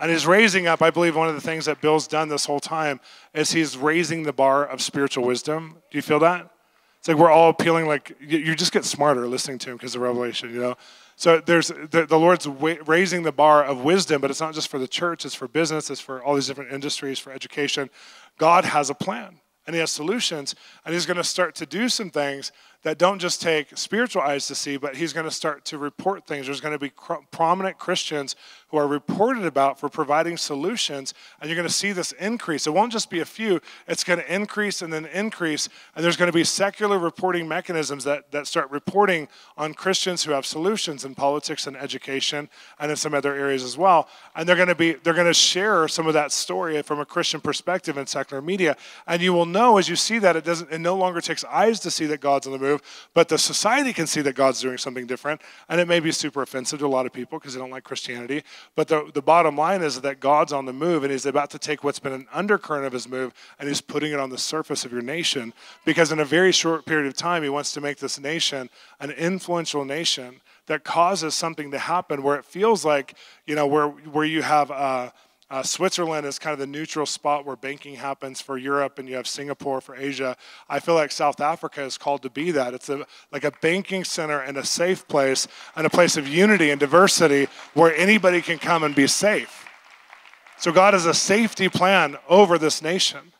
And 0.00 0.10
he's 0.10 0.26
raising 0.26 0.66
up, 0.66 0.82
I 0.82 0.90
believe 0.90 1.14
one 1.14 1.28
of 1.28 1.36
the 1.36 1.40
things 1.40 1.66
that 1.66 1.80
Bill's 1.80 2.08
done 2.08 2.28
this 2.28 2.46
whole 2.46 2.58
time 2.58 3.00
is 3.32 3.52
he's 3.52 3.76
raising 3.76 4.24
the 4.24 4.32
bar 4.32 4.66
of 4.66 4.82
spiritual 4.82 5.24
wisdom. 5.24 5.76
Do 5.88 5.96
you 5.96 6.02
feel 6.02 6.18
that? 6.18 6.50
It's 6.98 7.06
like 7.06 7.16
we're 7.16 7.30
all 7.30 7.50
appealing, 7.50 7.86
like 7.86 8.16
you 8.20 8.56
just 8.56 8.72
get 8.72 8.84
smarter 8.84 9.28
listening 9.28 9.58
to 9.60 9.70
him 9.70 9.76
because 9.76 9.94
of 9.94 10.02
revelation, 10.02 10.52
you 10.52 10.60
know? 10.60 10.74
So 11.14 11.38
there's 11.38 11.68
the, 11.68 12.06
the 12.08 12.18
Lord's 12.18 12.46
raising 12.48 13.22
the 13.22 13.30
bar 13.30 13.62
of 13.62 13.84
wisdom, 13.84 14.20
but 14.20 14.30
it's 14.30 14.40
not 14.40 14.52
just 14.52 14.68
for 14.68 14.80
the 14.80 14.88
church, 14.88 15.24
it's 15.24 15.34
for 15.34 15.46
business, 15.46 15.90
it's 15.90 16.00
for 16.00 16.20
all 16.24 16.34
these 16.34 16.48
different 16.48 16.72
industries, 16.72 17.20
for 17.20 17.32
education. 17.32 17.88
God 18.36 18.64
has 18.64 18.90
a 18.90 18.94
plan 18.94 19.38
and 19.66 19.74
he 19.74 19.80
has 19.80 19.90
solutions, 19.90 20.54
and 20.84 20.94
he's 20.94 21.06
going 21.06 21.16
to 21.16 21.24
start 21.24 21.54
to 21.56 21.66
do 21.66 21.88
some 21.88 22.10
things 22.10 22.52
that 22.84 22.98
don't 22.98 23.18
just 23.18 23.40
take 23.40 23.76
spiritual 23.76 24.20
eyes 24.20 24.46
to 24.46 24.54
see, 24.54 24.76
but 24.76 24.96
he's 24.96 25.14
going 25.14 25.24
to 25.24 25.32
start 25.32 25.64
to 25.64 25.78
report 25.78 26.26
things. 26.26 26.46
There's 26.46 26.60
going 26.60 26.74
to 26.74 26.78
be 26.78 26.90
cr- 26.90 27.14
prominent 27.30 27.78
Christians 27.78 28.36
who 28.68 28.76
are 28.76 28.86
reported 28.86 29.46
about 29.46 29.80
for 29.80 29.88
providing 29.88 30.36
solutions, 30.36 31.14
and 31.40 31.48
you're 31.48 31.56
going 31.56 31.66
to 31.66 31.72
see 31.72 31.92
this 31.92 32.12
increase. 32.12 32.66
It 32.66 32.74
won't 32.74 32.92
just 32.92 33.08
be 33.08 33.20
a 33.20 33.24
few, 33.24 33.60
it's 33.88 34.04
going 34.04 34.18
to 34.18 34.34
increase 34.34 34.82
and 34.82 34.92
then 34.92 35.06
increase, 35.06 35.68
and 35.96 36.04
there's 36.04 36.18
going 36.18 36.30
to 36.30 36.34
be 36.34 36.44
secular 36.44 36.98
reporting 36.98 37.48
mechanisms 37.48 38.04
that, 38.04 38.30
that 38.32 38.46
start 38.46 38.70
reporting 38.70 39.28
on 39.56 39.72
Christians 39.72 40.24
who 40.24 40.32
have 40.32 40.44
solutions 40.44 41.06
in 41.06 41.14
politics 41.14 41.66
and 41.66 41.76
education 41.78 42.50
and 42.78 42.90
in 42.90 42.96
some 42.96 43.14
other 43.14 43.34
areas 43.34 43.64
as 43.64 43.78
well. 43.78 44.08
And 44.36 44.46
they're 44.46 44.56
going 44.56 44.68
to 44.68 44.74
be 44.74 44.92
they're 44.92 45.14
going 45.14 45.26
to 45.26 45.34
share 45.34 45.88
some 45.88 46.06
of 46.06 46.14
that 46.14 46.32
story 46.32 46.80
from 46.82 47.00
a 47.00 47.06
Christian 47.06 47.40
perspective 47.40 47.96
in 47.96 48.06
secular 48.06 48.42
media. 48.42 48.76
And 49.06 49.22
you 49.22 49.32
will 49.32 49.46
know 49.46 49.78
as 49.78 49.88
you 49.88 49.96
see 49.96 50.18
that 50.18 50.36
it 50.36 50.44
doesn't 50.44 50.70
it 50.70 50.80
no 50.80 50.96
longer 50.96 51.20
takes 51.20 51.44
eyes 51.44 51.80
to 51.80 51.90
see 51.90 52.06
that 52.06 52.20
God's 52.20 52.46
on 52.46 52.52
the 52.52 52.58
move 52.58 52.73
move, 52.74 53.10
but 53.14 53.28
the 53.28 53.38
society 53.38 53.92
can 53.92 54.06
see 54.06 54.20
that 54.22 54.34
God's 54.34 54.60
doing 54.60 54.78
something 54.78 55.06
different. 55.06 55.40
And 55.68 55.80
it 55.80 55.88
may 55.88 56.00
be 56.00 56.12
super 56.12 56.42
offensive 56.42 56.78
to 56.80 56.86
a 56.86 56.88
lot 56.88 57.06
of 57.06 57.12
people 57.12 57.38
because 57.38 57.54
they 57.54 57.60
don't 57.60 57.70
like 57.70 57.84
Christianity. 57.84 58.42
But 58.74 58.88
the, 58.88 59.10
the 59.12 59.22
bottom 59.22 59.56
line 59.56 59.82
is 59.82 60.00
that 60.00 60.20
God's 60.20 60.52
on 60.52 60.66
the 60.66 60.72
move 60.72 61.02
and 61.02 61.12
he's 61.12 61.26
about 61.26 61.50
to 61.50 61.58
take 61.58 61.84
what's 61.84 61.98
been 61.98 62.12
an 62.12 62.26
undercurrent 62.32 62.86
of 62.86 62.92
his 62.92 63.08
move 63.08 63.32
and 63.58 63.68
he's 63.68 63.80
putting 63.80 64.12
it 64.12 64.20
on 64.20 64.30
the 64.30 64.38
surface 64.38 64.84
of 64.84 64.92
your 64.92 65.02
nation 65.02 65.52
because 65.84 66.12
in 66.12 66.18
a 66.18 66.24
very 66.24 66.52
short 66.52 66.86
period 66.86 67.06
of 67.06 67.14
time, 67.14 67.42
he 67.42 67.48
wants 67.48 67.72
to 67.72 67.80
make 67.80 67.98
this 67.98 68.18
nation 68.18 68.68
an 69.00 69.10
influential 69.10 69.84
nation 69.84 70.40
that 70.66 70.82
causes 70.82 71.34
something 71.34 71.70
to 71.70 71.78
happen 71.78 72.22
where 72.22 72.36
it 72.36 72.44
feels 72.44 72.84
like, 72.84 73.16
you 73.46 73.54
know, 73.54 73.66
where, 73.66 73.88
where 73.88 74.24
you 74.24 74.42
have. 74.42 74.70
Uh, 74.70 75.10
uh, 75.50 75.62
Switzerland 75.62 76.26
is 76.26 76.38
kind 76.38 76.52
of 76.54 76.58
the 76.58 76.66
neutral 76.66 77.04
spot 77.04 77.44
where 77.44 77.56
banking 77.56 77.96
happens 77.96 78.40
for 78.40 78.56
Europe, 78.56 78.98
and 78.98 79.08
you 79.08 79.16
have 79.16 79.26
Singapore 79.26 79.80
for 79.80 79.94
Asia. 79.94 80.36
I 80.68 80.80
feel 80.80 80.94
like 80.94 81.12
South 81.12 81.40
Africa 81.40 81.82
is 81.82 81.98
called 81.98 82.22
to 82.22 82.30
be 82.30 82.50
that. 82.52 82.72
It's 82.72 82.88
a, 82.88 83.06
like 83.30 83.44
a 83.44 83.52
banking 83.60 84.04
center 84.04 84.40
and 84.40 84.56
a 84.56 84.64
safe 84.64 85.06
place, 85.06 85.46
and 85.76 85.86
a 85.86 85.90
place 85.90 86.16
of 86.16 86.26
unity 86.26 86.70
and 86.70 86.80
diversity 86.80 87.48
where 87.74 87.94
anybody 87.94 88.40
can 88.40 88.58
come 88.58 88.82
and 88.84 88.94
be 88.94 89.06
safe. 89.06 89.66
So, 90.56 90.72
God 90.72 90.94
has 90.94 91.04
a 91.04 91.14
safety 91.14 91.68
plan 91.68 92.16
over 92.28 92.56
this 92.56 92.80
nation. 92.80 93.32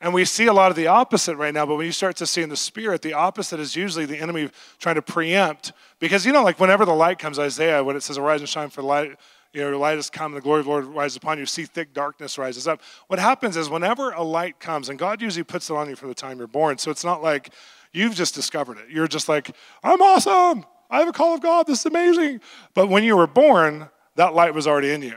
And 0.00 0.14
we 0.14 0.24
see 0.24 0.46
a 0.46 0.52
lot 0.52 0.70
of 0.70 0.76
the 0.76 0.86
opposite 0.86 1.36
right 1.36 1.52
now, 1.52 1.66
but 1.66 1.74
when 1.74 1.86
you 1.86 1.92
start 1.92 2.14
to 2.18 2.26
see 2.26 2.40
in 2.40 2.50
the 2.50 2.56
spirit, 2.56 3.02
the 3.02 3.14
opposite 3.14 3.58
is 3.58 3.74
usually 3.74 4.06
the 4.06 4.18
enemy 4.18 4.48
trying 4.78 4.94
to 4.94 5.02
preempt. 5.02 5.72
Because, 5.98 6.24
you 6.24 6.32
know, 6.32 6.44
like 6.44 6.60
whenever 6.60 6.84
the 6.84 6.94
light 6.94 7.18
comes, 7.18 7.36
Isaiah, 7.36 7.82
when 7.82 7.96
it 7.96 8.04
says, 8.04 8.16
Arise 8.16 8.40
and 8.40 8.48
shine 8.48 8.70
for 8.70 8.82
the 8.82 8.86
light 8.86 9.18
you 9.52 9.62
know, 9.62 9.78
light 9.78 9.96
has 9.96 10.10
come, 10.10 10.32
the 10.32 10.40
glory 10.40 10.60
of 10.60 10.66
the 10.66 10.70
Lord 10.70 10.84
rises 10.84 11.16
upon 11.16 11.38
you, 11.38 11.46
see 11.46 11.64
thick 11.64 11.94
darkness 11.94 12.38
rises 12.38 12.68
up. 12.68 12.80
What 13.06 13.18
happens 13.18 13.56
is 13.56 13.70
whenever 13.70 14.12
a 14.12 14.22
light 14.22 14.60
comes, 14.60 14.88
and 14.88 14.98
God 14.98 15.22
usually 15.22 15.44
puts 15.44 15.70
it 15.70 15.74
on 15.74 15.88
you 15.88 15.96
from 15.96 16.08
the 16.08 16.14
time 16.14 16.38
you're 16.38 16.46
born, 16.46 16.78
so 16.78 16.90
it's 16.90 17.04
not 17.04 17.22
like 17.22 17.52
you've 17.92 18.14
just 18.14 18.34
discovered 18.34 18.78
it. 18.78 18.90
You're 18.90 19.08
just 19.08 19.28
like, 19.28 19.54
I'm 19.82 20.02
awesome. 20.02 20.66
I 20.90 20.98
have 20.98 21.08
a 21.08 21.12
call 21.12 21.34
of 21.34 21.40
God. 21.40 21.66
This 21.66 21.80
is 21.80 21.86
amazing. 21.86 22.40
But 22.74 22.88
when 22.88 23.04
you 23.04 23.16
were 23.16 23.26
born, 23.26 23.88
that 24.16 24.34
light 24.34 24.54
was 24.54 24.66
already 24.66 24.90
in 24.90 25.02
you. 25.02 25.16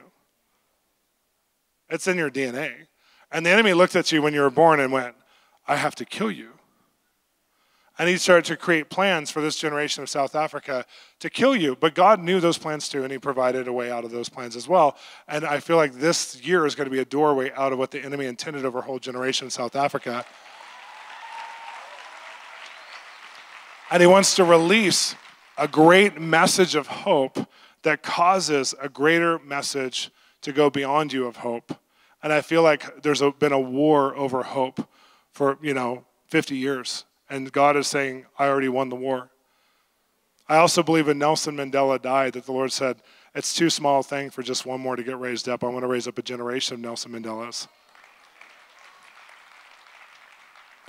It's 1.90 2.08
in 2.08 2.18
your 2.18 2.32
DNA. 2.32 2.88
And 3.32 3.46
the 3.46 3.50
enemy 3.50 3.74
looked 3.74 3.96
at 3.96 4.12
you 4.12 4.22
when 4.22 4.34
you 4.34 4.42
were 4.42 4.50
born 4.50 4.80
and 4.80 4.92
went, 4.92 5.16
I 5.68 5.76
have 5.76 5.96
to 5.96 6.06
kill 6.06 6.32
you. 6.32 6.51
And 8.02 8.10
he 8.10 8.18
started 8.18 8.46
to 8.46 8.58
create 8.58 8.90
plans 8.90 9.30
for 9.30 9.42
this 9.42 9.58
generation 9.58 10.02
of 10.02 10.10
South 10.10 10.34
Africa 10.34 10.88
to 11.20 11.30
kill 11.30 11.56
you. 11.56 11.76
But 11.76 11.94
God 11.94 12.20
knew 12.20 12.40
those 12.40 12.58
plans 12.58 12.90
too, 12.90 13.04
and 13.04 13.12
he 13.12 13.20
provided 13.20 13.68
a 13.68 13.74
way 13.74 13.92
out 13.92 14.04
of 14.04 14.10
those 14.10 14.28
plans 14.28 14.56
as 14.56 14.68
well. 14.68 14.98
And 15.28 15.46
I 15.46 15.60
feel 15.60 15.76
like 15.76 15.94
this 15.94 16.42
year 16.44 16.66
is 16.66 16.74
going 16.74 16.88
to 16.88 16.92
be 16.92 16.98
a 16.98 17.06
doorway 17.06 17.52
out 17.52 17.72
of 17.72 17.78
what 17.78 17.92
the 17.92 18.04
enemy 18.04 18.26
intended 18.26 18.66
over 18.66 18.80
a 18.80 18.82
whole 18.82 18.98
generation 18.98 19.46
in 19.46 19.52
South 19.52 19.76
Africa. 19.76 20.26
And 23.92 24.02
he 24.02 24.08
wants 24.08 24.34
to 24.34 24.46
release 24.46 25.14
a 25.60 25.68
great 25.68 26.20
message 26.20 26.74
of 26.74 26.88
hope 26.88 27.38
that 27.84 28.02
causes 28.02 28.74
a 28.82 28.90
greater 28.90 29.38
message 29.38 30.10
to 30.42 30.52
go 30.52 30.72
beyond 30.72 31.14
you 31.14 31.28
of 31.28 31.36
hope. 31.36 31.76
And 32.24 32.34
I 32.34 32.42
feel 32.42 32.64
like 32.64 33.04
there's 33.04 33.22
been 33.38 33.52
a 33.52 33.60
war 33.60 34.16
over 34.16 34.42
hope 34.42 34.90
for, 35.32 35.60
you 35.62 35.76
know, 35.76 36.06
50 36.30 36.58
years 36.58 37.06
and 37.32 37.50
God 37.50 37.78
is 37.78 37.88
saying, 37.88 38.26
I 38.38 38.48
already 38.48 38.68
won 38.68 38.90
the 38.90 38.96
war. 38.98 39.32
I 40.50 40.58
also 40.58 40.84
believe 40.84 41.08
when 41.08 41.18
Nelson 41.18 41.56
Mandela 41.56 42.00
died, 42.00 42.34
that 42.34 42.46
the 42.46 42.52
Lord 42.52 42.74
said, 42.74 42.98
It's 43.34 43.56
too 43.56 43.70
small 43.70 44.02
a 44.02 44.04
thing 44.04 44.30
for 44.30 44.44
just 44.44 44.66
one 44.66 44.82
more 44.82 44.98
to 44.98 45.04
get 45.04 45.18
raised 45.18 45.48
up. 45.48 45.64
I 45.64 45.68
want 45.68 45.84
to 45.84 45.88
raise 45.88 46.10
up 46.10 46.18
a 46.18 46.22
generation 46.22 46.74
of 46.74 46.82
Nelson 46.82 47.14
Mandelas. 47.14 47.70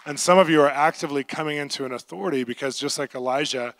And 0.04 0.18
some 0.18 0.36
of 0.36 0.50
you 0.50 0.60
are 0.60 0.68
actively 0.68 1.22
coming 1.22 1.58
into 1.58 1.84
an 1.84 1.92
authority 1.92 2.42
because 2.42 2.76
just 2.76 2.98
like 2.98 3.14
Elijah 3.14 3.72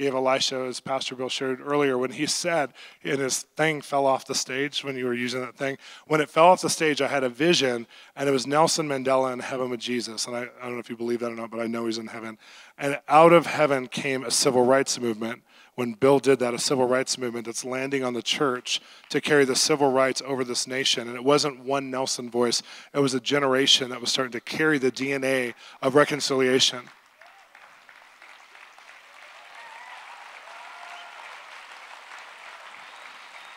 gave 0.00 0.14
Elisha, 0.14 0.56
as 0.62 0.80
Pastor 0.80 1.14
Bill 1.14 1.28
shared 1.28 1.60
earlier, 1.60 1.98
when 1.98 2.10
he 2.10 2.24
said, 2.24 2.72
and 3.04 3.20
his 3.20 3.42
thing 3.42 3.82
fell 3.82 4.06
off 4.06 4.24
the 4.24 4.34
stage 4.34 4.82
when 4.82 4.96
you 4.96 5.04
were 5.04 5.12
using 5.12 5.42
that 5.42 5.56
thing. 5.56 5.76
When 6.06 6.22
it 6.22 6.30
fell 6.30 6.46
off 6.46 6.62
the 6.62 6.70
stage, 6.70 7.02
I 7.02 7.08
had 7.08 7.22
a 7.22 7.28
vision, 7.28 7.86
and 8.16 8.26
it 8.26 8.32
was 8.32 8.46
Nelson 8.46 8.88
Mandela 8.88 9.30
in 9.30 9.40
heaven 9.40 9.68
with 9.68 9.80
Jesus. 9.80 10.26
And 10.26 10.34
I, 10.34 10.48
I 10.58 10.64
don't 10.64 10.72
know 10.72 10.78
if 10.78 10.88
you 10.88 10.96
believe 10.96 11.20
that 11.20 11.30
or 11.30 11.34
not, 11.34 11.50
but 11.50 11.60
I 11.60 11.66
know 11.66 11.84
he's 11.84 11.98
in 11.98 12.06
heaven. 12.06 12.38
And 12.78 12.98
out 13.08 13.34
of 13.34 13.44
heaven 13.44 13.88
came 13.88 14.24
a 14.24 14.30
civil 14.30 14.64
rights 14.64 14.98
movement 14.98 15.42
when 15.74 15.92
Bill 15.92 16.18
did 16.18 16.38
that, 16.38 16.54
a 16.54 16.58
civil 16.58 16.88
rights 16.88 17.18
movement 17.18 17.44
that's 17.44 17.62
landing 17.64 18.02
on 18.02 18.14
the 18.14 18.22
church 18.22 18.80
to 19.10 19.20
carry 19.20 19.44
the 19.44 19.54
civil 19.54 19.92
rights 19.92 20.22
over 20.24 20.44
this 20.44 20.66
nation. 20.66 21.08
And 21.08 21.16
it 21.16 21.24
wasn't 21.24 21.60
one 21.60 21.90
Nelson 21.90 22.30
voice, 22.30 22.62
it 22.94 23.00
was 23.00 23.12
a 23.12 23.20
generation 23.20 23.90
that 23.90 24.00
was 24.00 24.10
starting 24.10 24.32
to 24.32 24.40
carry 24.40 24.78
the 24.78 24.90
DNA 24.90 25.52
of 25.82 25.94
reconciliation. 25.94 26.88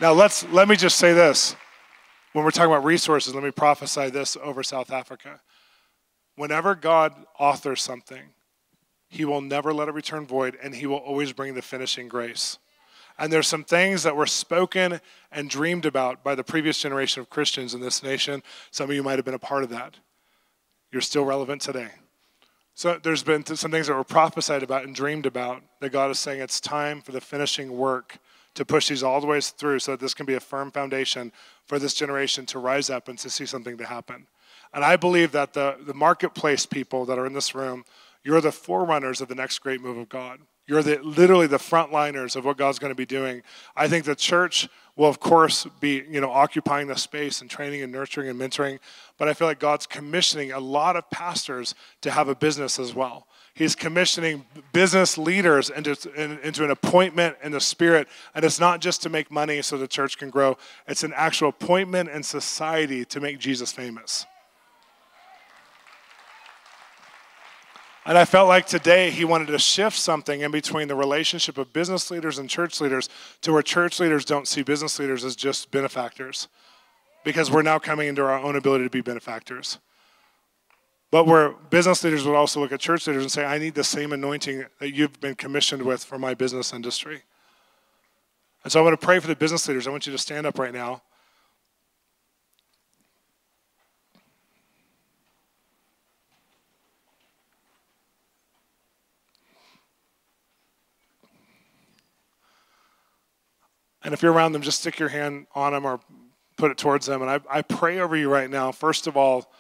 Now 0.04 0.12
let's 0.12 0.43
let 0.49 0.68
me 0.68 0.76
just 0.76 0.97
say 0.97 1.14
this. 1.14 1.56
When 2.34 2.43
we're 2.43 2.51
talking 2.51 2.70
about 2.70 2.84
resources, 2.84 3.34
let 3.34 3.41
me 3.41 3.51
prophesy 3.51 4.10
this 4.10 4.36
over 4.43 4.62
South 4.62 4.91
Africa. 4.91 5.39
Whenever 6.36 6.76
God 6.76 7.14
authors 7.39 7.82
something, 7.82 8.24
he 9.08 9.24
will 9.24 9.39
never 9.39 9.74
let 9.74 9.88
it 9.88 9.93
return 9.93 10.28
void, 10.28 10.58
and 10.62 10.76
He 10.76 10.88
will 10.88 10.97
always 10.97 11.32
bring 11.32 11.54
the 11.54 11.62
finishing 11.62 12.10
grace. 12.10 12.58
And 13.18 13.32
there's 13.32 13.47
some 13.47 13.64
things 13.64 14.04
that 14.04 14.18
were 14.18 14.26
spoken 14.26 14.99
and 15.32 15.49
dreamed 15.49 15.86
about 15.86 16.22
by 16.22 16.36
the 16.36 16.43
previous 16.43 16.80
generation 16.80 17.22
of 17.22 17.30
Christians 17.30 17.74
in 17.74 17.80
this 17.80 18.04
nation. 18.04 18.43
Some 18.72 18.89
of 18.89 18.95
you 18.97 19.04
might 19.04 19.20
have 19.20 19.26
been 19.26 19.34
a 19.34 19.39
part 19.39 19.64
of 19.64 19.70
that. 19.70 19.95
You're 20.91 21.01
still 21.01 21.24
relevant 21.24 21.62
today. 21.62 21.91
So 22.74 22.99
there's 23.01 23.24
been 23.24 23.45
some 23.45 23.72
things 23.72 23.88
that 23.88 23.95
were 23.95 24.04
prophesied 24.04 24.64
about 24.64 24.84
and 24.84 24.93
dreamed 24.93 25.26
about 25.26 25.64
that 25.80 25.93
God 25.93 26.12
is 26.12 26.20
saying 26.20 26.41
it's 26.41 26.60
time 26.60 26.99
for 26.99 27.14
the 27.14 27.22
finishing 27.22 27.78
work 27.78 28.20
to 28.56 28.66
push 28.66 28.89
these 28.89 29.04
all 29.04 29.20
the 29.20 29.28
way 29.28 29.41
through 29.41 29.80
so 29.80 29.91
that 29.91 29.99
this 29.99 30.14
can 30.14 30.26
be 30.26 30.36
a 30.36 30.39
firm 30.39 30.72
foundation 30.72 31.32
for 31.66 31.80
this 31.80 31.93
generation 31.93 32.45
to 32.47 32.60
rise 32.60 32.89
up 32.89 33.08
and 33.08 33.18
to 33.20 33.30
see 33.30 33.45
something 33.45 33.78
to 33.78 33.86
happen. 33.86 34.28
And 34.74 34.84
I 34.84 34.95
believe 34.95 35.32
that 35.32 35.54
the, 35.54 35.78
the 35.86 35.93
marketplace 35.93 36.66
people 36.66 37.06
that 37.06 37.20
are 37.20 37.26
in 37.26 37.34
this 37.34 37.56
room 37.56 37.84
you're 38.24 38.41
the 38.41 38.51
forerunners 38.51 39.22
of 39.22 39.28
the 39.28 39.36
next 39.36 39.60
great 39.60 39.82
move 39.82 39.97
of 39.97 40.10
God. 40.10 40.39
You're 40.66 40.82
the, 40.82 40.97
literally 41.04 41.47
the 41.47 41.58
frontliners 41.58 42.38
of 42.38 42.45
what 42.45 42.58
God's 42.58 42.80
going 42.80 42.91
to 42.91 42.95
be 42.95 43.06
doing. 43.06 43.43
I 43.76 43.89
think 43.89 44.06
the 44.06 44.16
church 44.16 44.70
will, 44.95 45.10
of 45.10 45.20
course, 45.20 45.68
be 45.82 46.04
you 46.10 46.22
know 46.22 46.32
occupying 46.32 46.88
the 46.88 46.95
space 46.95 47.41
and 47.41 47.49
training 47.49 47.82
and 47.82 47.91
nurturing 47.91 48.30
and 48.30 48.39
mentoring. 48.39 48.80
But 49.18 49.28
I 49.28 49.34
feel 49.34 49.47
like 49.47 49.60
God's 49.60 49.86
commissioning 49.86 50.54
a 50.54 50.60
lot 50.60 50.95
of 50.95 51.10
pastors 51.10 51.76
to 52.01 52.12
have 52.12 52.30
a 52.30 52.36
business 52.36 52.80
as 52.80 52.95
well. 52.95 53.28
He's 53.56 53.76
commissioning 53.76 54.45
business 54.72 55.16
leaders 55.16 55.70
into, 55.70 55.95
into 56.16 56.64
an 56.64 56.72
appointment 56.72 57.38
in 57.43 57.51
the 57.51 57.62
spirit. 57.62 58.08
And 58.34 58.43
it's 58.43 58.60
not 58.60 58.82
just 58.82 59.04
to 59.04 59.10
make 59.10 59.30
money 59.30 59.62
so 59.62 59.78
the 59.78 59.88
church 59.88 60.18
can 60.18 60.32
grow, 60.32 60.58
it's 60.88 61.04
an 61.04 61.14
actual 61.16 61.49
appointment 61.49 62.10
in 62.10 62.24
society 62.24 63.06
to 63.06 63.20
make 63.20 63.39
Jesus 63.39 63.72
famous. 63.72 64.26
And 68.06 68.18
I 68.18 68.26
felt 68.26 68.49
like 68.49 68.66
today 68.66 69.12
he 69.12 69.24
wanted 69.24 69.47
to 69.47 69.60
shift 69.60 69.97
something 69.97 70.41
in 70.41 70.51
between 70.51 70.89
the 70.89 70.95
relationship 70.95 71.58
of 71.58 71.72
business 71.72 72.12
leaders 72.12 72.38
and 72.38 72.49
church 72.49 72.82
leaders 72.82 73.08
to 73.41 73.54
where 73.54 73.62
church 73.62 73.99
leaders 73.99 74.26
don't 74.26 74.47
see 74.47 74.62
business 74.62 74.99
leaders 74.99 75.24
as 75.24 75.38
just 75.38 75.72
benefactors 75.72 76.49
because 77.24 77.49
we're 77.49 77.62
now 77.62 77.80
coming 77.80 78.10
into 78.10 78.22
our 78.22 78.38
own 78.38 78.58
ability 78.58 78.84
to 78.84 78.89
be 78.89 78.99
benefactors. 78.99 79.78
But 81.14 81.28
where 81.28 81.51
business 81.70 82.03
leaders 82.03 82.26
would 82.26 82.34
also 82.34 82.59
look 82.59 82.72
at 82.72 82.80
church 82.80 83.05
leaders 83.05 83.22
and 83.22 83.32
say, 83.32 83.45
I 83.45 83.59
need 83.59 83.76
the 83.76 83.84
same 83.84 84.14
anointing 84.14 84.66
that 84.80 84.95
you've 84.95 85.22
been 85.22 85.36
commissioned 85.36 85.84
with 85.84 86.03
for 86.03 86.18
my 86.18 86.34
business 86.34 86.74
industry. 86.74 87.22
And 88.64 88.74
so 88.74 88.80
I 88.80 88.84
want 88.84 88.99
to 88.99 89.05
pray 89.05 89.20
for 89.20 89.28
the 89.28 89.36
business 89.36 89.68
leaders. 89.68 89.86
I 89.86 89.91
want 89.91 90.07
you 90.07 90.11
to 90.11 90.18
stand 90.18 90.47
up 90.47 90.57
right 90.57 90.74
now. 90.74 91.03
And 104.03 104.16
if 104.16 104.24
you're 104.24 104.34
around 104.34 104.53
them, 104.53 104.64
just 104.64 104.80
stick 104.80 104.97
your 104.97 105.09
hand 105.09 105.45
on 105.53 105.74
them 105.74 105.86
or 105.86 105.99
put 106.57 106.72
it 106.72 106.80
towards 106.80 107.05
them. 107.05 107.22
And 107.22 107.30
I, 107.30 107.39
I 107.47 107.61
pray 107.61 107.99
over 107.99 108.16
you 108.16 108.32
right 108.32 108.49
now, 108.49 108.72
first 108.72 109.05
of 109.05 109.16
all, 109.16 109.53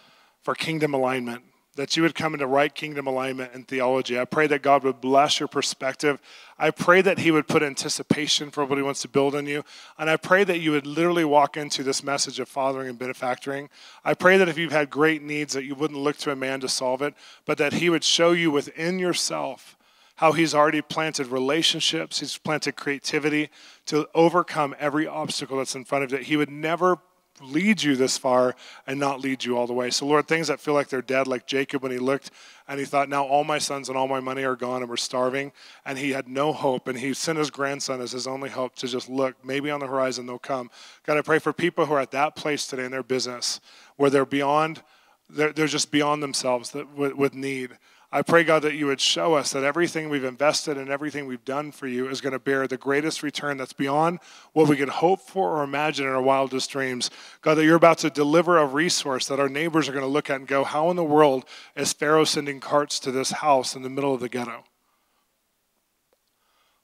for 0.43 0.53
kingdom 0.53 0.93
alignment, 0.93 1.43
that 1.75 1.97
you 1.97 2.03
would 2.03 2.13
come 2.13 2.33
into 2.33 2.45
right 2.45 2.75
kingdom 2.75 3.07
alignment 3.07 3.53
in 3.53 3.63
theology. 3.63 4.19
I 4.19 4.25
pray 4.25 4.45
that 4.47 4.61
God 4.61 4.83
would 4.83 5.01
bless 5.01 5.39
your 5.39 5.47
perspective. 5.47 6.21
I 6.59 6.69
pray 6.69 7.01
that 7.01 7.19
He 7.19 7.31
would 7.31 7.47
put 7.47 7.63
anticipation 7.63 8.51
for 8.51 8.63
what 8.63 8.77
He 8.77 8.83
wants 8.83 9.01
to 9.01 9.07
build 9.07 9.33
in 9.33 9.47
you. 9.47 9.63
And 9.97 10.09
I 10.09 10.17
pray 10.17 10.43
that 10.43 10.59
you 10.59 10.71
would 10.71 10.85
literally 10.85 11.25
walk 11.25 11.57
into 11.57 11.81
this 11.81 12.03
message 12.03 12.39
of 12.39 12.47
fathering 12.47 12.89
and 12.89 12.99
benefactoring. 12.99 13.69
I 14.05 14.13
pray 14.13 14.37
that 14.37 14.49
if 14.49 14.57
you've 14.57 14.71
had 14.71 14.91
great 14.91 15.23
needs, 15.23 15.53
that 15.53 15.63
you 15.63 15.73
wouldn't 15.73 15.99
look 15.99 16.17
to 16.17 16.31
a 16.31 16.35
man 16.35 16.59
to 16.59 16.69
solve 16.69 17.01
it, 17.01 17.15
but 17.45 17.57
that 17.57 17.73
He 17.73 17.89
would 17.89 18.03
show 18.03 18.33
you 18.33 18.51
within 18.51 18.99
yourself 18.99 19.75
how 20.17 20.31
he's 20.31 20.53
already 20.53 20.81
planted 20.81 21.27
relationships, 21.27 22.19
he's 22.19 22.37
planted 22.37 22.75
creativity 22.75 23.49
to 23.85 24.07
overcome 24.13 24.75
every 24.79 25.07
obstacle 25.07 25.57
that's 25.57 25.75
in 25.75 25.83
front 25.83 26.03
of 26.03 26.13
it. 26.13 26.23
He 26.23 26.37
would 26.37 26.51
never 26.51 26.99
lead 27.41 27.81
you 27.81 27.95
this 27.95 28.17
far 28.17 28.55
and 28.85 28.99
not 28.99 29.19
lead 29.19 29.43
you 29.43 29.57
all 29.57 29.67
the 29.67 29.73
way. 29.73 29.89
So, 29.89 30.05
Lord, 30.05 30.27
things 30.27 30.47
that 30.47 30.59
feel 30.59 30.73
like 30.73 30.89
they're 30.89 31.01
dead, 31.01 31.27
like 31.27 31.47
Jacob 31.47 31.81
when 31.83 31.91
he 31.91 31.97
looked 31.97 32.31
and 32.67 32.79
he 32.79 32.85
thought, 32.85 33.09
now 33.09 33.25
all 33.25 33.43
my 33.43 33.57
sons 33.57 33.89
and 33.89 33.97
all 33.97 34.07
my 34.07 34.19
money 34.19 34.43
are 34.43 34.55
gone 34.55 34.81
and 34.81 34.89
we're 34.89 34.97
starving, 34.97 35.51
and 35.85 35.97
he 35.97 36.11
had 36.11 36.27
no 36.27 36.53
hope, 36.53 36.87
and 36.87 36.97
he 36.97 37.13
sent 37.13 37.37
his 37.37 37.51
grandson 37.51 37.99
as 37.99 38.11
his 38.13 38.27
only 38.27 38.49
hope 38.49 38.75
to 38.75 38.87
just 38.87 39.09
look, 39.09 39.35
maybe 39.43 39.69
on 39.69 39.79
the 39.79 39.87
horizon 39.87 40.25
they'll 40.25 40.39
come. 40.39 40.69
God, 41.05 41.17
I 41.17 41.21
pray 41.21 41.39
for 41.39 41.51
people 41.51 41.85
who 41.85 41.93
are 41.93 41.99
at 41.99 42.11
that 42.11 42.35
place 42.35 42.65
today 42.67 42.85
in 42.85 42.91
their 42.91 43.03
business 43.03 43.59
where 43.97 44.09
they're 44.09 44.25
beyond, 44.25 44.81
they're, 45.29 45.51
they're 45.51 45.67
just 45.67 45.91
beyond 45.91 46.23
themselves 46.23 46.73
with, 46.95 47.15
with 47.15 47.33
need. 47.33 47.77
I 48.15 48.21
pray, 48.21 48.43
God, 48.43 48.61
that 48.61 48.75
you 48.75 48.85
would 48.85 49.01
show 49.01 49.33
us 49.33 49.49
that 49.53 49.63
everything 49.63 50.07
we've 50.07 50.23
invested 50.23 50.77
and 50.77 50.87
everything 50.87 51.25
we've 51.25 51.43
done 51.43 51.71
for 51.71 51.87
you 51.87 52.07
is 52.07 52.21
going 52.21 52.33
to 52.33 52.37
bear 52.37 52.67
the 52.67 52.77
greatest 52.77 53.23
return 53.23 53.57
that's 53.57 53.73
beyond 53.73 54.19
what 54.51 54.69
we 54.69 54.77
could 54.77 54.89
hope 54.89 55.19
for 55.19 55.57
or 55.57 55.63
imagine 55.63 56.05
in 56.05 56.11
our 56.11 56.21
wildest 56.21 56.69
dreams. 56.69 57.09
God, 57.41 57.55
that 57.55 57.65
you're 57.65 57.75
about 57.75 57.97
to 57.99 58.11
deliver 58.11 58.59
a 58.59 58.67
resource 58.67 59.27
that 59.29 59.39
our 59.39 59.49
neighbors 59.49 59.89
are 59.89 59.93
going 59.93 60.03
to 60.05 60.07
look 60.07 60.29
at 60.29 60.35
and 60.35 60.47
go, 60.47 60.63
How 60.63 60.91
in 60.91 60.95
the 60.95 61.03
world 61.03 61.45
is 61.75 61.91
Pharaoh 61.91 62.23
sending 62.23 62.59
carts 62.59 62.99
to 62.99 63.11
this 63.11 63.31
house 63.31 63.75
in 63.75 63.81
the 63.81 63.89
middle 63.89 64.13
of 64.13 64.21
the 64.21 64.29
ghetto? 64.29 64.63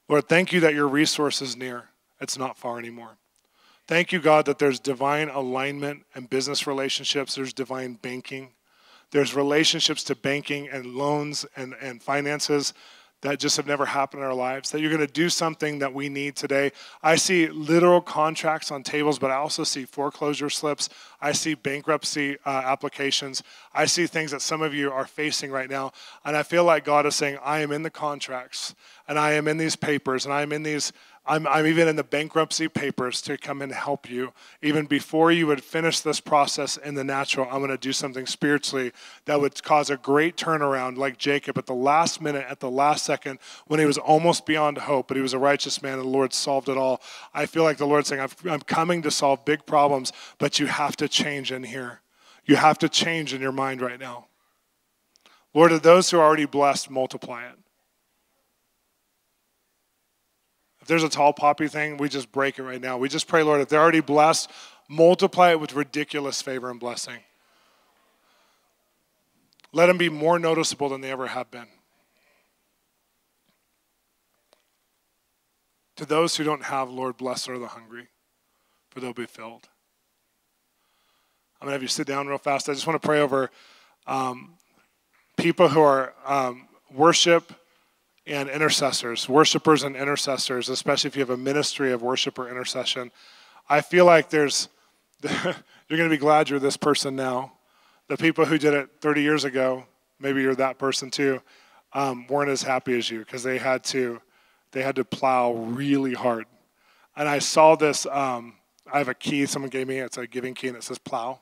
Lord, 0.07 0.27
thank 0.27 0.51
you 0.51 0.59
that 0.61 0.73
your 0.73 0.88
resource 0.88 1.43
is 1.43 1.55
near, 1.55 1.89
it's 2.19 2.39
not 2.39 2.57
far 2.57 2.80
anymore. 2.80 3.17
Thank 3.86 4.11
you, 4.11 4.19
God, 4.19 4.45
that 4.45 4.57
there's 4.57 4.80
divine 4.80 5.30
alignment 5.30 6.07
and 6.15 6.27
business 6.27 6.65
relationships, 6.65 7.36
there's 7.36 7.53
divine 7.53 7.99
banking. 8.01 8.53
There's 9.12 9.36
relationships 9.36 10.03
to 10.05 10.16
banking 10.16 10.70
and 10.70 10.86
loans 10.95 11.45
and, 11.55 11.76
and 11.82 12.01
finances 12.01 12.74
that 13.22 13.38
just 13.38 13.57
have 13.57 13.68
never 13.68 13.86
happened 13.86 14.24
in 14.24 14.28
our 14.28 14.36
lives. 14.36 14.72
That 14.72 14.80
you're 14.80 14.95
going 14.95 15.05
to 15.05 15.14
do 15.14 15.30
something 15.30 15.80
that 15.80 15.93
we 15.93 16.07
need 16.07 16.36
today. 16.36 16.72
I 17.03 17.16
see 17.18 17.47
literal 17.47 17.99
contracts 17.99 18.72
on 18.72 18.82
tables, 18.84 19.20
but 19.20 19.30
I 19.30 19.36
also 19.36 19.64
see 19.64 19.84
foreclosure 19.84 20.49
slips. 20.49 20.89
I 21.20 21.34
see 21.34 21.53
bankruptcy 21.53 22.38
uh, 22.45 22.49
applications. 22.49 23.43
I 23.74 23.86
see 23.86 24.07
things 24.07 24.32
that 24.32 24.41
some 24.41 24.62
of 24.62 24.74
you 24.74 24.91
are 24.91 25.05
facing 25.05 25.51
right 25.51 25.70
now. 25.70 25.91
And 26.24 26.38
I 26.38 26.43
feel 26.43 26.64
like 26.64 26.86
God 26.86 27.05
is 27.05 27.16
saying, 27.16 27.39
I 27.43 27.60
am 27.60 27.72
in 27.72 27.84
the 27.84 27.89
contracts 27.89 28.74
and 29.07 29.20
I 29.20 29.34
am 29.34 29.47
in 29.47 29.57
these 29.57 29.76
papers 29.76 30.24
and 30.24 30.34
I 30.34 30.41
am 30.41 30.53
in 30.53 30.64
these 30.64 30.93
I'm, 31.30 31.45
I'm 31.45 31.67
even 31.67 31.88
in 31.88 31.95
the 31.95 32.03
bankruptcy 32.03 32.67
papers 32.67 33.21
to 33.21 33.38
come 33.38 33.61
and 33.61 33.71
help 33.71 34.09
you. 34.09 34.34
Even 34.63 34.88
before 34.88 35.32
you 35.32 35.45
would 35.45 35.63
finish 35.63 35.99
this 35.99 36.19
process 36.19 36.75
in 36.75 36.95
the 36.95 37.03
natural, 37.03 37.45
I'm 37.45 37.59
going 37.59 37.69
to 37.69 37.77
do 37.77 37.93
something 37.93 38.25
spiritually 38.25 38.91
that 39.25 39.39
would 39.39 39.61
cause 39.61 39.91
a 39.91 39.97
great 39.97 40.38
turnaround, 40.38 40.97
like 40.97 41.19
Jacob 41.19 41.59
at 41.59 41.67
the 41.67 41.75
last 41.75 42.19
minute, 42.19 42.47
at 42.49 42.61
the 42.61 42.71
last 42.71 43.05
second, 43.05 43.38
when 43.67 43.80
he 43.80 43.86
was 43.86 43.99
almost 43.99 44.47
beyond 44.47 44.80
hope, 44.80 45.07
but 45.07 45.17
he 45.17 45.21
was 45.21 45.34
a 45.34 45.39
righteous 45.39 45.84
man 45.84 45.93
and 45.93 46.01
the 46.01 46.07
Lord 46.07 46.34
solved 46.34 46.67
it 46.67 46.77
all. 46.77 46.99
I 47.32 47.45
feel 47.45 47.63
like 47.63 47.77
the 47.77 47.86
Lord's 47.86 48.07
saying, 48.07 48.27
I'm 48.49 48.61
coming 48.61 49.03
to 49.03 49.11
solve 49.11 49.45
big 49.45 49.67
problems, 49.67 50.11
but 50.39 50.57
you 50.57 50.65
have 50.65 50.97
to 50.97 51.07
change 51.07 51.51
in 51.51 51.61
here. 51.61 52.01
You 52.43 52.55
have 52.55 52.80
to 52.80 52.89
change 52.89 53.36
in 53.36 53.41
your 53.41 53.51
mind 53.51 53.82
right 53.82 53.99
now. 53.99 54.25
Lord, 55.53 55.71
of 55.71 55.84
those 55.84 56.09
who 56.09 56.17
are 56.17 56.25
already 56.25 56.45
blessed, 56.45 56.89
multiply 56.89 57.45
it. 57.45 57.55
There's 60.89 61.03
a 61.03 61.09
tall 61.09 61.33
poppy 61.33 61.67
thing, 61.67 61.97
we 61.97 62.09
just 62.09 62.31
break 62.31 62.57
it 62.57 62.63
right 62.63 62.81
now. 62.81 62.97
We 62.97 63.09
just 63.09 63.27
pray, 63.27 63.43
Lord, 63.43 63.61
if 63.61 63.69
they're 63.69 63.79
already 63.79 64.01
blessed, 64.01 64.49
multiply 64.89 65.51
it 65.51 65.59
with 65.59 65.73
ridiculous 65.73 66.41
favor 66.41 66.71
and 66.71 66.79
blessing. 66.79 67.19
Let 69.71 69.85
them 69.85 69.99
be 69.99 70.09
more 70.09 70.39
noticeable 70.39 70.89
than 70.89 71.01
they 71.01 71.11
ever 71.11 71.27
have 71.27 71.51
been. 71.51 71.67
To 75.97 76.07
those 76.07 76.35
who 76.37 76.43
don't 76.43 76.63
have, 76.63 76.89
Lord, 76.89 77.17
blessed 77.17 77.49
are 77.49 77.59
the 77.59 77.67
hungry, 77.67 78.07
for 78.89 78.99
they'll 78.99 79.13
be 79.13 79.27
filled. 79.27 79.69
I'm 81.61 81.67
going 81.67 81.69
to 81.69 81.73
have 81.73 81.83
you 81.83 81.87
sit 81.87 82.07
down 82.07 82.25
real 82.25 82.39
fast. 82.39 82.67
I 82.67 82.73
just 82.73 82.87
want 82.87 82.99
to 82.99 83.05
pray 83.05 83.21
over 83.21 83.51
um, 84.07 84.53
people 85.37 85.67
who 85.67 85.81
are 85.81 86.15
um, 86.25 86.67
worship 86.91 87.53
and 88.30 88.47
intercessors, 88.47 89.27
worshipers 89.27 89.82
and 89.84 89.95
intercessors, 89.95 90.69
especially 90.69 91.07
if 91.07 91.15
you 91.15 91.21
have 91.21 91.32
a 91.32 91.38
ministry 91.38 91.91
of 91.91 92.03
worship 92.03 92.38
or 92.38 92.47
intercession. 92.47 93.11
I 93.67 93.82
feel 93.82 94.05
like 94.05 94.30
there's, 94.30 94.69
you're 95.23 95.53
going 95.89 96.09
to 96.09 96.09
be 96.09 96.17
glad 96.17 96.49
you're 96.49 96.59
this 96.59 96.77
person 96.77 97.15
now. 97.15 97.53
The 98.07 98.17
people 98.17 98.45
who 98.45 98.59
did 98.59 98.75
it 98.75 98.89
30 99.01 99.23
years 99.23 99.45
ago, 99.45 99.86
maybe 100.19 100.43
you're 100.43 100.55
that 100.55 100.77
person 100.77 101.09
too, 101.09 101.41
um, 101.93 102.27
weren't 102.27 102.51
as 102.51 102.61
happy 102.61 102.95
as 102.95 103.09
you 103.09 103.19
because 103.19 103.41
they 103.41 103.57
had 103.57 103.84
to, 103.86 104.21
they 104.71 104.84
had 104.84 104.95
to 104.97 105.03
plow 105.03 105.53
really 105.53 106.13
hard. 106.13 106.45
And 107.15 107.27
I 107.27 107.39
saw 107.39 107.75
this. 107.75 108.05
Um, 108.05 108.53
I 108.91 108.99
have 108.99 109.09
a 109.09 109.13
key 109.13 109.45
someone 109.45 109.69
gave 109.69 109.88
me. 109.88 109.97
It's 109.97 110.17
a 110.17 110.25
giving 110.25 110.53
key, 110.53 110.67
and 110.67 110.77
it 110.77 110.84
says 110.84 110.97
plow. 110.97 111.39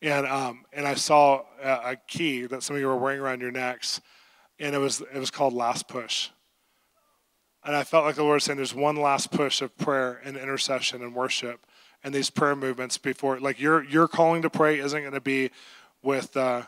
And 0.00 0.26
um, 0.26 0.64
and 0.72 0.86
I 0.86 0.94
saw 0.94 1.42
a, 1.62 1.90
a 1.90 1.96
key 2.08 2.46
that 2.46 2.62
some 2.62 2.76
of 2.76 2.80
you 2.80 2.86
were 2.86 2.96
wearing 2.96 3.20
around 3.20 3.40
your 3.40 3.50
necks, 3.50 4.00
and 4.58 4.74
it 4.74 4.78
was 4.78 5.00
it 5.00 5.18
was 5.18 5.30
called 5.30 5.52
last 5.52 5.88
push. 5.88 6.30
And 7.64 7.76
I 7.76 7.84
felt 7.84 8.04
like 8.04 8.16
the 8.16 8.24
Lord 8.24 8.42
saying, 8.42 8.56
"There's 8.56 8.74
one 8.74 8.96
last 8.96 9.30
push 9.30 9.62
of 9.62 9.76
prayer 9.76 10.20
and 10.24 10.36
intercession 10.36 11.02
and 11.02 11.14
worship, 11.14 11.66
and 12.02 12.14
these 12.14 12.30
prayer 12.30 12.56
movements 12.56 12.98
before. 12.98 13.38
Like 13.38 13.60
your 13.60 13.84
your 13.84 14.08
calling 14.08 14.42
to 14.42 14.50
pray 14.50 14.78
isn't 14.78 15.00
going 15.00 15.12
to 15.12 15.20
be 15.20 15.50
with." 16.02 16.36
Uh, 16.36 16.62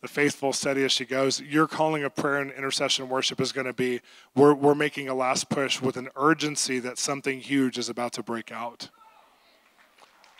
the 0.00 0.08
faithful, 0.08 0.52
steady 0.52 0.84
as 0.84 0.92
she 0.92 1.04
goes. 1.04 1.40
Your 1.40 1.66
calling 1.66 2.04
of 2.04 2.14
prayer 2.14 2.38
and 2.38 2.50
intercession 2.52 3.04
and 3.04 3.12
worship 3.12 3.40
is 3.40 3.52
going 3.52 3.66
to 3.66 3.72
be 3.72 4.00
we're, 4.34 4.54
we're 4.54 4.74
making 4.74 5.08
a 5.08 5.14
last 5.14 5.50
push 5.50 5.80
with 5.80 5.96
an 5.96 6.08
urgency 6.16 6.78
that 6.78 6.98
something 6.98 7.40
huge 7.40 7.76
is 7.76 7.88
about 7.88 8.12
to 8.14 8.22
break 8.22 8.50
out. 8.50 8.88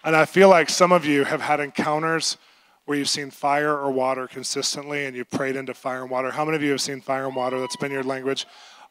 And 0.03 0.17
I 0.17 0.25
feel 0.25 0.49
like 0.49 0.71
some 0.71 0.93
of 0.93 1.05
you 1.05 1.25
have 1.25 1.43
had 1.43 1.61
encounters 1.61 2.39
where 2.91 2.99
you've 2.99 3.09
seen 3.09 3.31
fire 3.31 3.73
or 3.73 3.89
water 3.93 4.27
consistently 4.27 5.07
and 5.07 5.17
you've 5.17 5.31
prayed 5.31 5.55
into 5.55 5.73
fire 5.73 6.03
and 6.03 6.11
water. 6.11 6.33
How 6.33 6.45
many 6.45 6.57
of 6.57 6.63
you 6.65 6.73
have 6.73 6.81
seen 6.81 7.01
fire 7.01 7.25
and 7.25 7.37
water? 7.37 7.61
That's 7.61 7.77
been 7.77 7.93
your 7.93 8.03
language. 8.03 8.49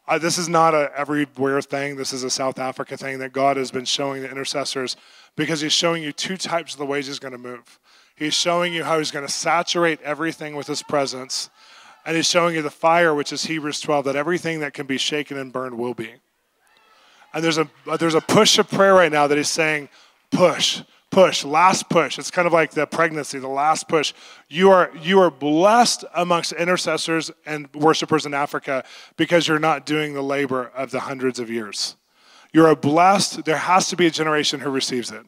Uh, 0.08 0.16
this 0.16 0.38
is 0.38 0.48
not 0.48 0.72
a 0.72 0.90
everywhere 0.96 1.60
thing. 1.60 1.96
This 1.96 2.14
is 2.14 2.24
a 2.24 2.30
South 2.30 2.58
Africa 2.58 2.96
thing 2.96 3.18
that 3.18 3.34
God 3.34 3.58
has 3.58 3.70
been 3.70 3.84
showing 3.84 4.22
the 4.22 4.30
intercessors 4.30 4.96
because 5.36 5.60
He's 5.60 5.74
showing 5.74 6.02
you 6.02 6.12
two 6.12 6.38
types 6.38 6.72
of 6.72 6.78
the 6.78 6.86
ways 6.86 7.08
He's 7.08 7.18
going 7.18 7.32
to 7.32 7.38
move. 7.38 7.78
He's 8.16 8.32
showing 8.32 8.72
you 8.72 8.84
how 8.84 8.96
He's 8.96 9.10
going 9.10 9.26
to 9.26 9.30
saturate 9.30 10.00
everything 10.00 10.56
with 10.56 10.66
His 10.66 10.82
presence, 10.82 11.50
and 12.06 12.16
He's 12.16 12.26
showing 12.26 12.54
you 12.54 12.62
the 12.62 12.70
fire, 12.70 13.14
which 13.14 13.34
is 13.34 13.44
Hebrews 13.44 13.80
12, 13.80 14.06
that 14.06 14.16
everything 14.16 14.60
that 14.60 14.72
can 14.72 14.86
be 14.86 14.96
shaken 14.96 15.36
and 15.36 15.52
burned 15.52 15.76
will 15.76 15.92
be. 15.92 16.14
And 17.34 17.44
there's 17.44 17.58
a 17.58 17.68
there's 17.98 18.14
a 18.14 18.22
push 18.22 18.58
of 18.58 18.70
prayer 18.70 18.94
right 18.94 19.12
now 19.12 19.26
that 19.26 19.36
He's 19.36 19.50
saying, 19.50 19.90
push, 20.30 20.80
push, 21.10 21.44
last 21.44 21.88
push. 21.88 22.18
It's 22.18 22.30
kind 22.30 22.46
of 22.46 22.52
like 22.52 22.70
the 22.70 22.86
pregnancy, 22.86 23.38
the 23.38 23.48
last 23.48 23.88
push. 23.88 24.12
You 24.48 24.70
are 24.70 24.90
you 25.00 25.20
are 25.20 25.30
blessed 25.30 26.04
amongst 26.14 26.52
intercessors 26.52 27.30
and 27.44 27.72
worshipers 27.74 28.26
in 28.26 28.34
Africa 28.34 28.84
because 29.16 29.46
you're 29.48 29.58
not 29.58 29.86
doing 29.86 30.14
the 30.14 30.22
labor 30.22 30.70
of 30.74 30.90
the 30.90 31.00
hundreds 31.00 31.38
of 31.38 31.50
years. 31.50 31.96
You're 32.52 32.74
blessed. 32.74 33.44
There 33.44 33.56
has 33.56 33.88
to 33.88 33.96
be 33.96 34.06
a 34.06 34.10
generation 34.10 34.60
who 34.60 34.70
receives 34.70 35.10
it. 35.10 35.24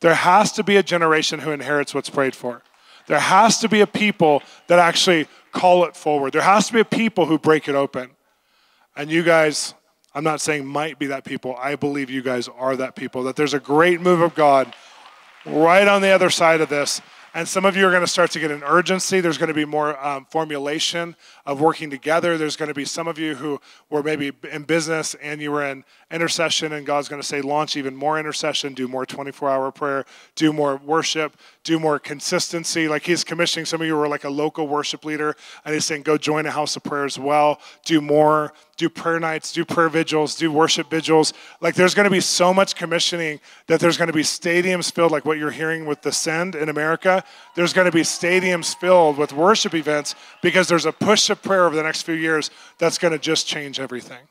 There 0.00 0.14
has 0.14 0.52
to 0.52 0.64
be 0.64 0.76
a 0.76 0.82
generation 0.82 1.40
who 1.40 1.50
inherits 1.50 1.94
what's 1.94 2.10
prayed 2.10 2.34
for. 2.34 2.62
There 3.06 3.20
has 3.20 3.58
to 3.60 3.68
be 3.68 3.80
a 3.80 3.86
people 3.86 4.42
that 4.66 4.78
actually 4.78 5.28
call 5.52 5.84
it 5.84 5.96
forward. 5.96 6.32
There 6.32 6.42
has 6.42 6.66
to 6.68 6.72
be 6.72 6.80
a 6.80 6.84
people 6.84 7.26
who 7.26 7.38
break 7.38 7.68
it 7.68 7.74
open. 7.74 8.10
And 8.96 9.10
you 9.10 9.22
guys, 9.22 9.74
I'm 10.14 10.24
not 10.24 10.40
saying 10.40 10.66
might 10.66 10.98
be 10.98 11.06
that 11.06 11.24
people. 11.24 11.56
I 11.56 11.76
believe 11.76 12.10
you 12.10 12.22
guys 12.22 12.48
are 12.48 12.76
that 12.76 12.96
people. 12.96 13.22
That 13.24 13.36
there's 13.36 13.54
a 13.54 13.60
great 13.60 14.00
move 14.00 14.20
of 14.20 14.34
God 14.34 14.72
right 15.46 15.86
on 15.86 16.02
the 16.02 16.10
other 16.10 16.30
side 16.30 16.60
of 16.60 16.68
this. 16.68 17.00
And 17.36 17.48
some 17.48 17.64
of 17.64 17.76
you 17.76 17.84
are 17.84 17.90
going 17.90 18.00
to 18.00 18.06
start 18.06 18.30
to 18.30 18.38
get 18.38 18.52
an 18.52 18.62
urgency. 18.62 19.20
There's 19.20 19.38
going 19.38 19.48
to 19.48 19.54
be 19.54 19.64
more 19.64 19.98
um, 20.06 20.24
formulation 20.30 21.16
of 21.44 21.60
working 21.60 21.90
together. 21.90 22.38
There's 22.38 22.54
going 22.54 22.68
to 22.68 22.74
be 22.74 22.84
some 22.84 23.08
of 23.08 23.18
you 23.18 23.34
who 23.34 23.60
were 23.90 24.04
maybe 24.04 24.30
in 24.52 24.62
business 24.62 25.16
and 25.16 25.42
you 25.42 25.50
were 25.50 25.64
in 25.64 25.82
intercession, 26.12 26.72
and 26.72 26.86
God's 26.86 27.08
going 27.08 27.20
to 27.20 27.26
say, 27.26 27.40
launch 27.40 27.76
even 27.76 27.96
more 27.96 28.20
intercession, 28.20 28.72
do 28.72 28.86
more 28.86 29.04
24 29.04 29.50
hour 29.50 29.72
prayer, 29.72 30.04
do 30.36 30.52
more 30.52 30.76
worship, 30.76 31.36
do 31.64 31.80
more 31.80 31.98
consistency. 31.98 32.86
Like 32.86 33.04
He's 33.04 33.24
commissioning 33.24 33.66
some 33.66 33.80
of 33.80 33.88
you 33.88 33.96
who 33.96 34.02
are 34.02 34.08
like 34.08 34.22
a 34.22 34.30
local 34.30 34.68
worship 34.68 35.04
leader, 35.04 35.34
and 35.64 35.74
He's 35.74 35.84
saying, 35.84 36.02
go 36.02 36.16
join 36.16 36.46
a 36.46 36.52
house 36.52 36.76
of 36.76 36.84
prayer 36.84 37.04
as 37.04 37.18
well, 37.18 37.60
do 37.84 38.00
more 38.00 38.52
do 38.76 38.88
prayer 38.88 39.20
nights, 39.20 39.52
do 39.52 39.64
prayer 39.64 39.88
vigils, 39.88 40.36
do 40.36 40.50
worship 40.50 40.90
vigils. 40.90 41.32
Like 41.60 41.74
there's 41.74 41.94
going 41.94 42.04
to 42.04 42.10
be 42.10 42.20
so 42.20 42.52
much 42.52 42.74
commissioning 42.74 43.40
that 43.66 43.80
there's 43.80 43.96
going 43.96 44.08
to 44.08 44.14
be 44.14 44.22
stadiums 44.22 44.92
filled, 44.92 45.12
like 45.12 45.24
what 45.24 45.38
you're 45.38 45.50
hearing 45.50 45.86
with 45.86 46.02
the 46.02 46.12
Send 46.12 46.54
in 46.54 46.68
America. 46.68 47.24
There's 47.54 47.72
going 47.72 47.86
to 47.86 47.92
be 47.92 48.02
stadiums 48.02 48.76
filled 48.76 49.18
with 49.18 49.32
worship 49.32 49.74
events 49.74 50.14
because 50.42 50.68
there's 50.68 50.86
a 50.86 50.92
push 50.92 51.30
of 51.30 51.42
prayer 51.42 51.64
over 51.64 51.76
the 51.76 51.82
next 51.82 52.02
few 52.02 52.14
years 52.14 52.50
that's 52.78 52.98
going 52.98 53.12
to 53.12 53.18
just 53.18 53.46
change 53.46 53.80
everything. 53.80 54.26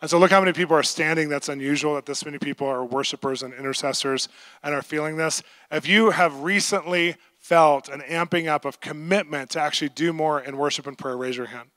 And 0.00 0.10
so 0.10 0.18
look 0.18 0.30
how 0.30 0.40
many 0.40 0.52
people 0.52 0.76
are 0.76 0.82
standing. 0.82 1.28
That's 1.28 1.48
unusual 1.48 1.94
that 1.94 2.06
this 2.06 2.24
many 2.24 2.38
people 2.38 2.66
are 2.66 2.84
worshipers 2.84 3.42
and 3.42 3.54
intercessors 3.54 4.28
and 4.62 4.74
are 4.74 4.82
feeling 4.82 5.16
this. 5.16 5.42
If 5.70 5.88
you 5.88 6.10
have 6.10 6.40
recently 6.40 7.16
felt 7.38 7.88
an 7.88 8.00
amping 8.00 8.46
up 8.46 8.64
of 8.64 8.80
commitment 8.80 9.50
to 9.50 9.60
actually 9.60 9.88
do 9.90 10.12
more 10.12 10.40
in 10.40 10.56
worship 10.56 10.86
and 10.86 10.98
prayer, 10.98 11.16
raise 11.16 11.36
your 11.36 11.46
hand. 11.46 11.70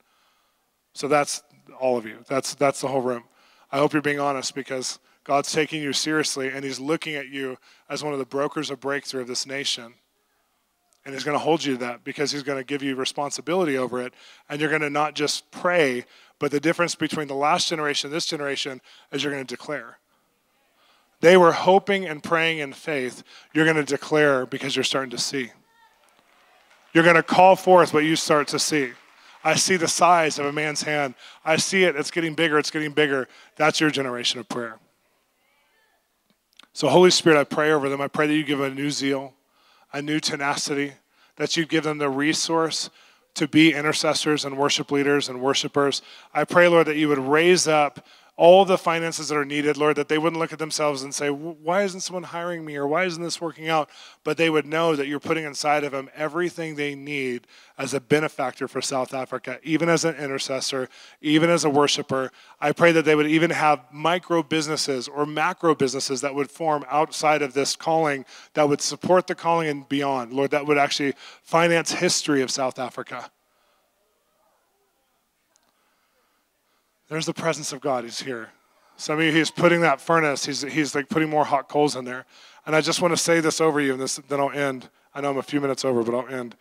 So 0.94 1.08
that's 1.08 1.44
all 1.80 1.98
of 1.98 2.06
you. 2.06 2.18
That's, 2.28 2.56
that's 2.56 2.82
the 2.82 2.88
whole 2.88 3.02
room. 3.02 3.24
I 3.72 3.78
hope 3.78 3.94
you're 3.94 4.02
being 4.02 4.20
honest 4.20 4.56
because 4.56 5.00
God's 5.24 5.52
taking 5.52 5.82
you 5.82 5.94
seriously 5.94 6.50
and 6.50 6.64
He's 6.64 6.80
looking 6.80 7.16
at 7.16 7.30
you 7.30 7.58
as 7.90 8.04
one 8.04 8.14
of 8.14 8.20
the 8.20 8.26
brokers 8.26 8.70
of 8.70 8.80
breakthrough 8.80 9.22
of 9.22 9.28
this 9.28 9.46
nation. 9.46 9.94
And 11.06 11.14
He's 11.14 11.24
going 11.24 11.36
to 11.36 11.44
hold 11.44 11.64
you 11.64 11.74
to 11.74 11.80
that 11.80 12.04
because 12.04 12.32
He's 12.32 12.44
going 12.44 12.58
to 12.58 12.64
give 12.64 12.82
you 12.82 12.96
responsibility 12.96 13.78
over 13.78 14.02
it. 14.02 14.14
And 14.50 14.60
you're 14.60 14.70
going 14.70 14.82
to 14.82 14.90
not 14.90 15.16
just 15.16 15.50
pray, 15.52 16.06
but 16.40 16.52
the 16.52 16.60
difference 16.60 16.96
between 16.96 17.28
the 17.28 17.36
last 17.36 17.70
generation 17.70 18.08
and 18.08 18.16
this 18.16 18.26
generation 18.26 18.82
is 19.12 19.24
you're 19.24 19.34
going 19.34 19.46
to 19.46 19.56
declare. 19.56 20.00
They 21.22 21.36
were 21.36 21.52
hoping 21.52 22.06
and 22.06 22.24
praying 22.24 22.60
in 22.60 22.74
faith. 22.74 23.24
You're 23.54 23.66
going 23.66 23.78
to 23.78 23.84
declare 23.84 24.46
because 24.46 24.76
you're 24.76 24.84
starting 24.84 25.12
to 25.12 25.18
see. 25.18 25.52
You're 26.94 27.04
going 27.04 27.18
to 27.18 27.24
call 27.24 27.56
forth 27.56 27.94
what 27.94 28.04
you 28.04 28.16
start 28.16 28.48
to 28.50 28.60
see. 28.60 28.92
I 29.44 29.56
see 29.56 29.78
the 29.78 29.88
size 29.88 30.38
of 30.38 30.46
a 30.46 30.52
man's 30.52 30.84
hand. 30.84 31.16
I 31.46 31.58
see 31.58 31.84
it. 31.84 31.96
It's 31.96 32.12
getting 32.12 32.34
bigger. 32.34 32.60
It's 32.60 32.72
getting 32.72 32.92
bigger. 32.92 33.28
That's 33.56 33.80
your 33.80 33.90
generation 33.90 34.40
of 34.40 34.50
prayer. 34.50 34.80
So, 36.74 36.88
Holy 36.88 37.12
Spirit, 37.12 37.40
I 37.40 37.44
pray 37.44 37.72
over 37.72 37.90
them. 37.90 38.02
I 38.02 38.08
pray 38.08 38.28
that 38.28 38.34
you 38.34 38.44
give 38.44 38.60
them 38.60 38.72
a 38.72 38.76
new 38.76 38.92
zeal, 38.92 39.34
a 39.92 40.02
new 40.02 40.20
tenacity, 40.20 40.94
that 41.38 41.58
you 41.58 41.66
give 41.66 41.84
them 41.84 41.98
the 41.98 42.10
resource 42.10 42.90
to 43.36 43.48
be 43.48 43.74
intercessors 43.74 44.46
and 44.46 44.58
worship 44.58 44.92
leaders 44.92 45.30
and 45.30 45.42
worshipers. 45.42 46.02
I 46.34 46.44
pray, 46.44 46.68
Lord, 46.68 46.88
that 46.88 46.98
you 46.98 47.08
would 47.08 47.20
raise 47.20 47.68
up 47.68 48.06
all 48.40 48.64
the 48.64 48.78
finances 48.78 49.28
that 49.28 49.36
are 49.36 49.44
needed, 49.44 49.76
Lord, 49.76 49.98
that 49.98 50.08
they 50.08 50.18
wouldn't 50.18 50.40
look 50.40 50.54
at 50.54 50.60
themselves 50.60 51.04
and 51.04 51.14
say, 51.14 51.30
Why 51.30 51.84
isn't 51.84 52.00
someone 52.00 52.24
hiring 52.24 52.64
me 52.64 52.78
or 52.78 52.88
why 52.88 53.04
isn't 53.04 53.22
this 53.22 53.42
working 53.42 53.68
out? 53.68 53.90
But 54.24 54.38
they 54.38 54.50
would 54.50 54.66
know 54.66 54.96
that 54.96 55.08
you're 55.08 55.20
putting 55.20 55.44
inside 55.44 55.84
of 55.84 55.92
them 55.92 56.10
everything 56.16 56.76
they 56.76 56.96
need 56.96 57.48
as 57.78 57.94
a 57.94 58.00
benefactor 58.00 58.70
for 58.70 58.82
South 58.82 59.14
Africa, 59.14 59.60
even 59.62 59.90
as 59.90 60.06
an 60.06 60.16
intercessor, 60.16 60.88
even 61.20 61.50
as 61.50 61.66
a 61.66 61.70
worshiper. 61.70 62.32
I 62.62 62.72
pray 62.72 62.94
that 62.94 63.04
they 63.04 63.14
would 63.14 63.28
even 63.28 63.50
have 63.50 63.84
micro 63.92 64.42
businesses 64.42 65.10
or 65.10 65.26
macro 65.26 65.76
businesses 65.76 66.22
that 66.22 66.34
would 66.34 66.50
form 66.50 66.86
outside 66.90 67.42
of 67.42 67.54
this 67.54 67.76
calling 67.76 68.24
that 68.54 68.70
would 68.70 68.80
support 68.80 69.28
the 69.28 69.36
calling 69.36 69.68
and 69.68 69.90
beyond. 69.90 70.32
Lord, 70.32 70.52
that 70.52 70.66
would 70.66 70.78
actually 70.78 71.14
finance 71.44 71.92
history 71.92 72.42
of 72.42 72.52
South 72.52 72.80
Africa. 72.80 73.32
There's 77.10 77.26
the 77.26 77.34
presence 77.34 77.74
of 77.74 77.82
God. 77.82 78.04
He's 78.04 78.22
here. 78.22 78.50
Some 78.96 79.20
of 79.20 79.26
you, 79.26 79.32
he's 79.32 79.50
putting 79.50 79.82
that 79.82 80.00
furnace, 80.00 80.46
he's, 80.46 80.62
he's 80.62 80.94
like 80.94 81.10
putting 81.10 81.30
more 81.30 81.46
hot 81.46 81.70
coals 81.70 81.96
in 81.96 82.06
there. 82.06 82.26
And 82.66 82.76
I 82.76 82.82
just 82.82 83.02
want 83.02 83.14
to 83.14 83.18
say 83.18 83.40
this 83.40 83.60
over 83.60 83.80
you, 83.80 83.94
and 83.94 84.02
this, 84.02 84.18
then 84.28 84.40
I'll 84.40 84.52
end. 84.52 84.90
I 85.16 85.22
know 85.22 85.32
I'm 85.32 85.38
a 85.38 85.44
few 85.44 85.62
minutes 85.62 85.84
over, 85.84 86.04
but 86.04 86.14
I'll 86.14 86.28
end. 86.28 86.56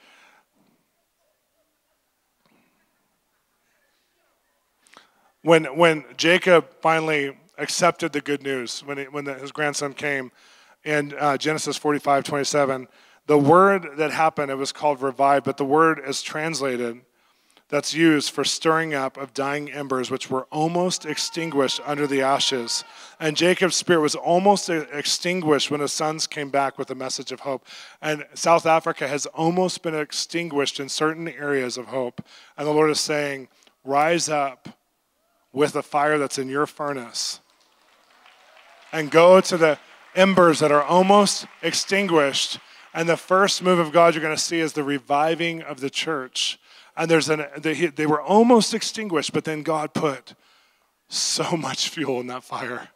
When, 5.42 5.64
when 5.76 6.04
Jacob 6.16 6.68
finally 6.80 7.36
accepted 7.58 8.12
the 8.12 8.20
good 8.20 8.42
news, 8.42 8.80
when, 8.84 8.98
he, 8.98 9.04
when 9.04 9.24
the, 9.24 9.34
his 9.34 9.52
grandson 9.52 9.92
came 9.92 10.30
in 10.84 11.14
uh, 11.18 11.36
Genesis 11.36 11.76
45 11.76 12.24
27, 12.24 12.88
the 13.26 13.38
word 13.38 13.88
that 13.96 14.12
happened, 14.12 14.50
it 14.50 14.54
was 14.56 14.72
called 14.72 15.02
revive, 15.02 15.44
but 15.44 15.56
the 15.56 15.64
word 15.64 16.00
is 16.06 16.22
translated 16.22 17.00
that's 17.68 17.92
used 17.92 18.30
for 18.30 18.44
stirring 18.44 18.94
up 18.94 19.16
of 19.16 19.34
dying 19.34 19.70
embers, 19.70 20.10
which 20.10 20.30
were 20.30 20.46
almost 20.50 21.04
extinguished 21.04 21.80
under 21.84 22.06
the 22.06 22.22
ashes. 22.22 22.82
And 23.20 23.36
Jacob's 23.36 23.76
spirit 23.76 24.00
was 24.00 24.14
almost 24.14 24.70
extinguished 24.70 25.70
when 25.70 25.80
his 25.80 25.92
sons 25.92 26.26
came 26.26 26.48
back 26.48 26.78
with 26.78 26.90
a 26.90 26.94
message 26.94 27.30
of 27.30 27.40
hope. 27.40 27.66
And 28.00 28.24
South 28.34 28.64
Africa 28.64 29.06
has 29.06 29.26
almost 29.26 29.82
been 29.82 29.94
extinguished 29.94 30.80
in 30.80 30.88
certain 30.88 31.28
areas 31.28 31.76
of 31.76 31.86
hope. 31.86 32.24
And 32.56 32.66
the 32.66 32.72
Lord 32.72 32.90
is 32.90 33.00
saying, 33.00 33.48
Rise 33.84 34.28
up 34.28 34.68
with 35.52 35.72
the 35.72 35.82
fire 35.82 36.18
that's 36.18 36.38
in 36.38 36.48
your 36.48 36.66
furnace 36.66 37.40
and 38.92 39.10
go 39.10 39.40
to 39.40 39.56
the 39.56 39.78
embers 40.14 40.58
that 40.60 40.72
are 40.72 40.82
almost 40.82 41.46
extinguished. 41.62 42.58
And 42.94 43.08
the 43.08 43.16
first 43.16 43.62
move 43.62 43.78
of 43.78 43.92
God 43.92 44.14
you're 44.14 44.22
going 44.22 44.34
to 44.34 44.42
see 44.42 44.60
is 44.60 44.72
the 44.72 44.82
reviving 44.82 45.62
of 45.62 45.80
the 45.80 45.90
church 45.90 46.58
and 46.98 47.08
there's 47.10 47.28
an 47.30 47.46
they, 47.56 47.86
they 47.86 48.06
were 48.06 48.20
almost 48.20 48.74
extinguished, 48.74 49.32
but 49.32 49.44
then 49.44 49.62
God 49.62 49.94
put 49.94 50.34
so 51.08 51.56
much 51.56 51.88
fuel 51.88 52.20
in 52.20 52.26
that 52.26 52.44
fire, 52.44 52.88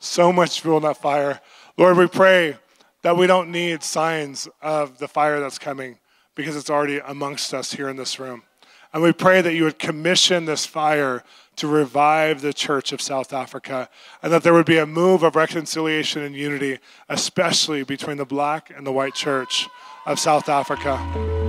so 0.00 0.32
much 0.32 0.60
fuel 0.60 0.78
in 0.78 0.82
that 0.82 0.96
fire. 0.96 1.40
Lord, 1.76 1.96
we 1.96 2.08
pray 2.08 2.56
that 3.02 3.16
we 3.16 3.26
don't 3.26 3.52
need 3.52 3.82
signs 3.82 4.48
of 4.60 4.98
the 4.98 5.08
fire 5.08 5.40
that's 5.40 5.58
coming 5.58 5.98
because 6.34 6.56
it's 6.56 6.70
already 6.70 6.98
amongst 6.98 7.54
us 7.54 7.72
here 7.72 7.88
in 7.88 7.96
this 7.96 8.18
room. 8.18 8.42
And 8.92 9.02
we 9.02 9.12
pray 9.12 9.40
that 9.40 9.54
you 9.54 9.64
would 9.64 9.78
commission 9.78 10.46
this 10.46 10.66
fire 10.66 11.22
to 11.56 11.68
revive 11.68 12.40
the 12.40 12.52
church 12.52 12.92
of 12.92 13.00
South 13.00 13.32
Africa 13.32 13.88
and 14.22 14.32
that 14.32 14.42
there 14.42 14.52
would 14.52 14.66
be 14.66 14.78
a 14.78 14.86
move 14.86 15.22
of 15.22 15.36
reconciliation 15.36 16.22
and 16.22 16.34
unity, 16.34 16.78
especially 17.08 17.84
between 17.84 18.16
the 18.16 18.24
black 18.24 18.70
and 18.74 18.86
the 18.86 18.92
white 18.92 19.14
church 19.14 19.68
of 20.06 20.18
South 20.18 20.48
Africa. 20.48 21.39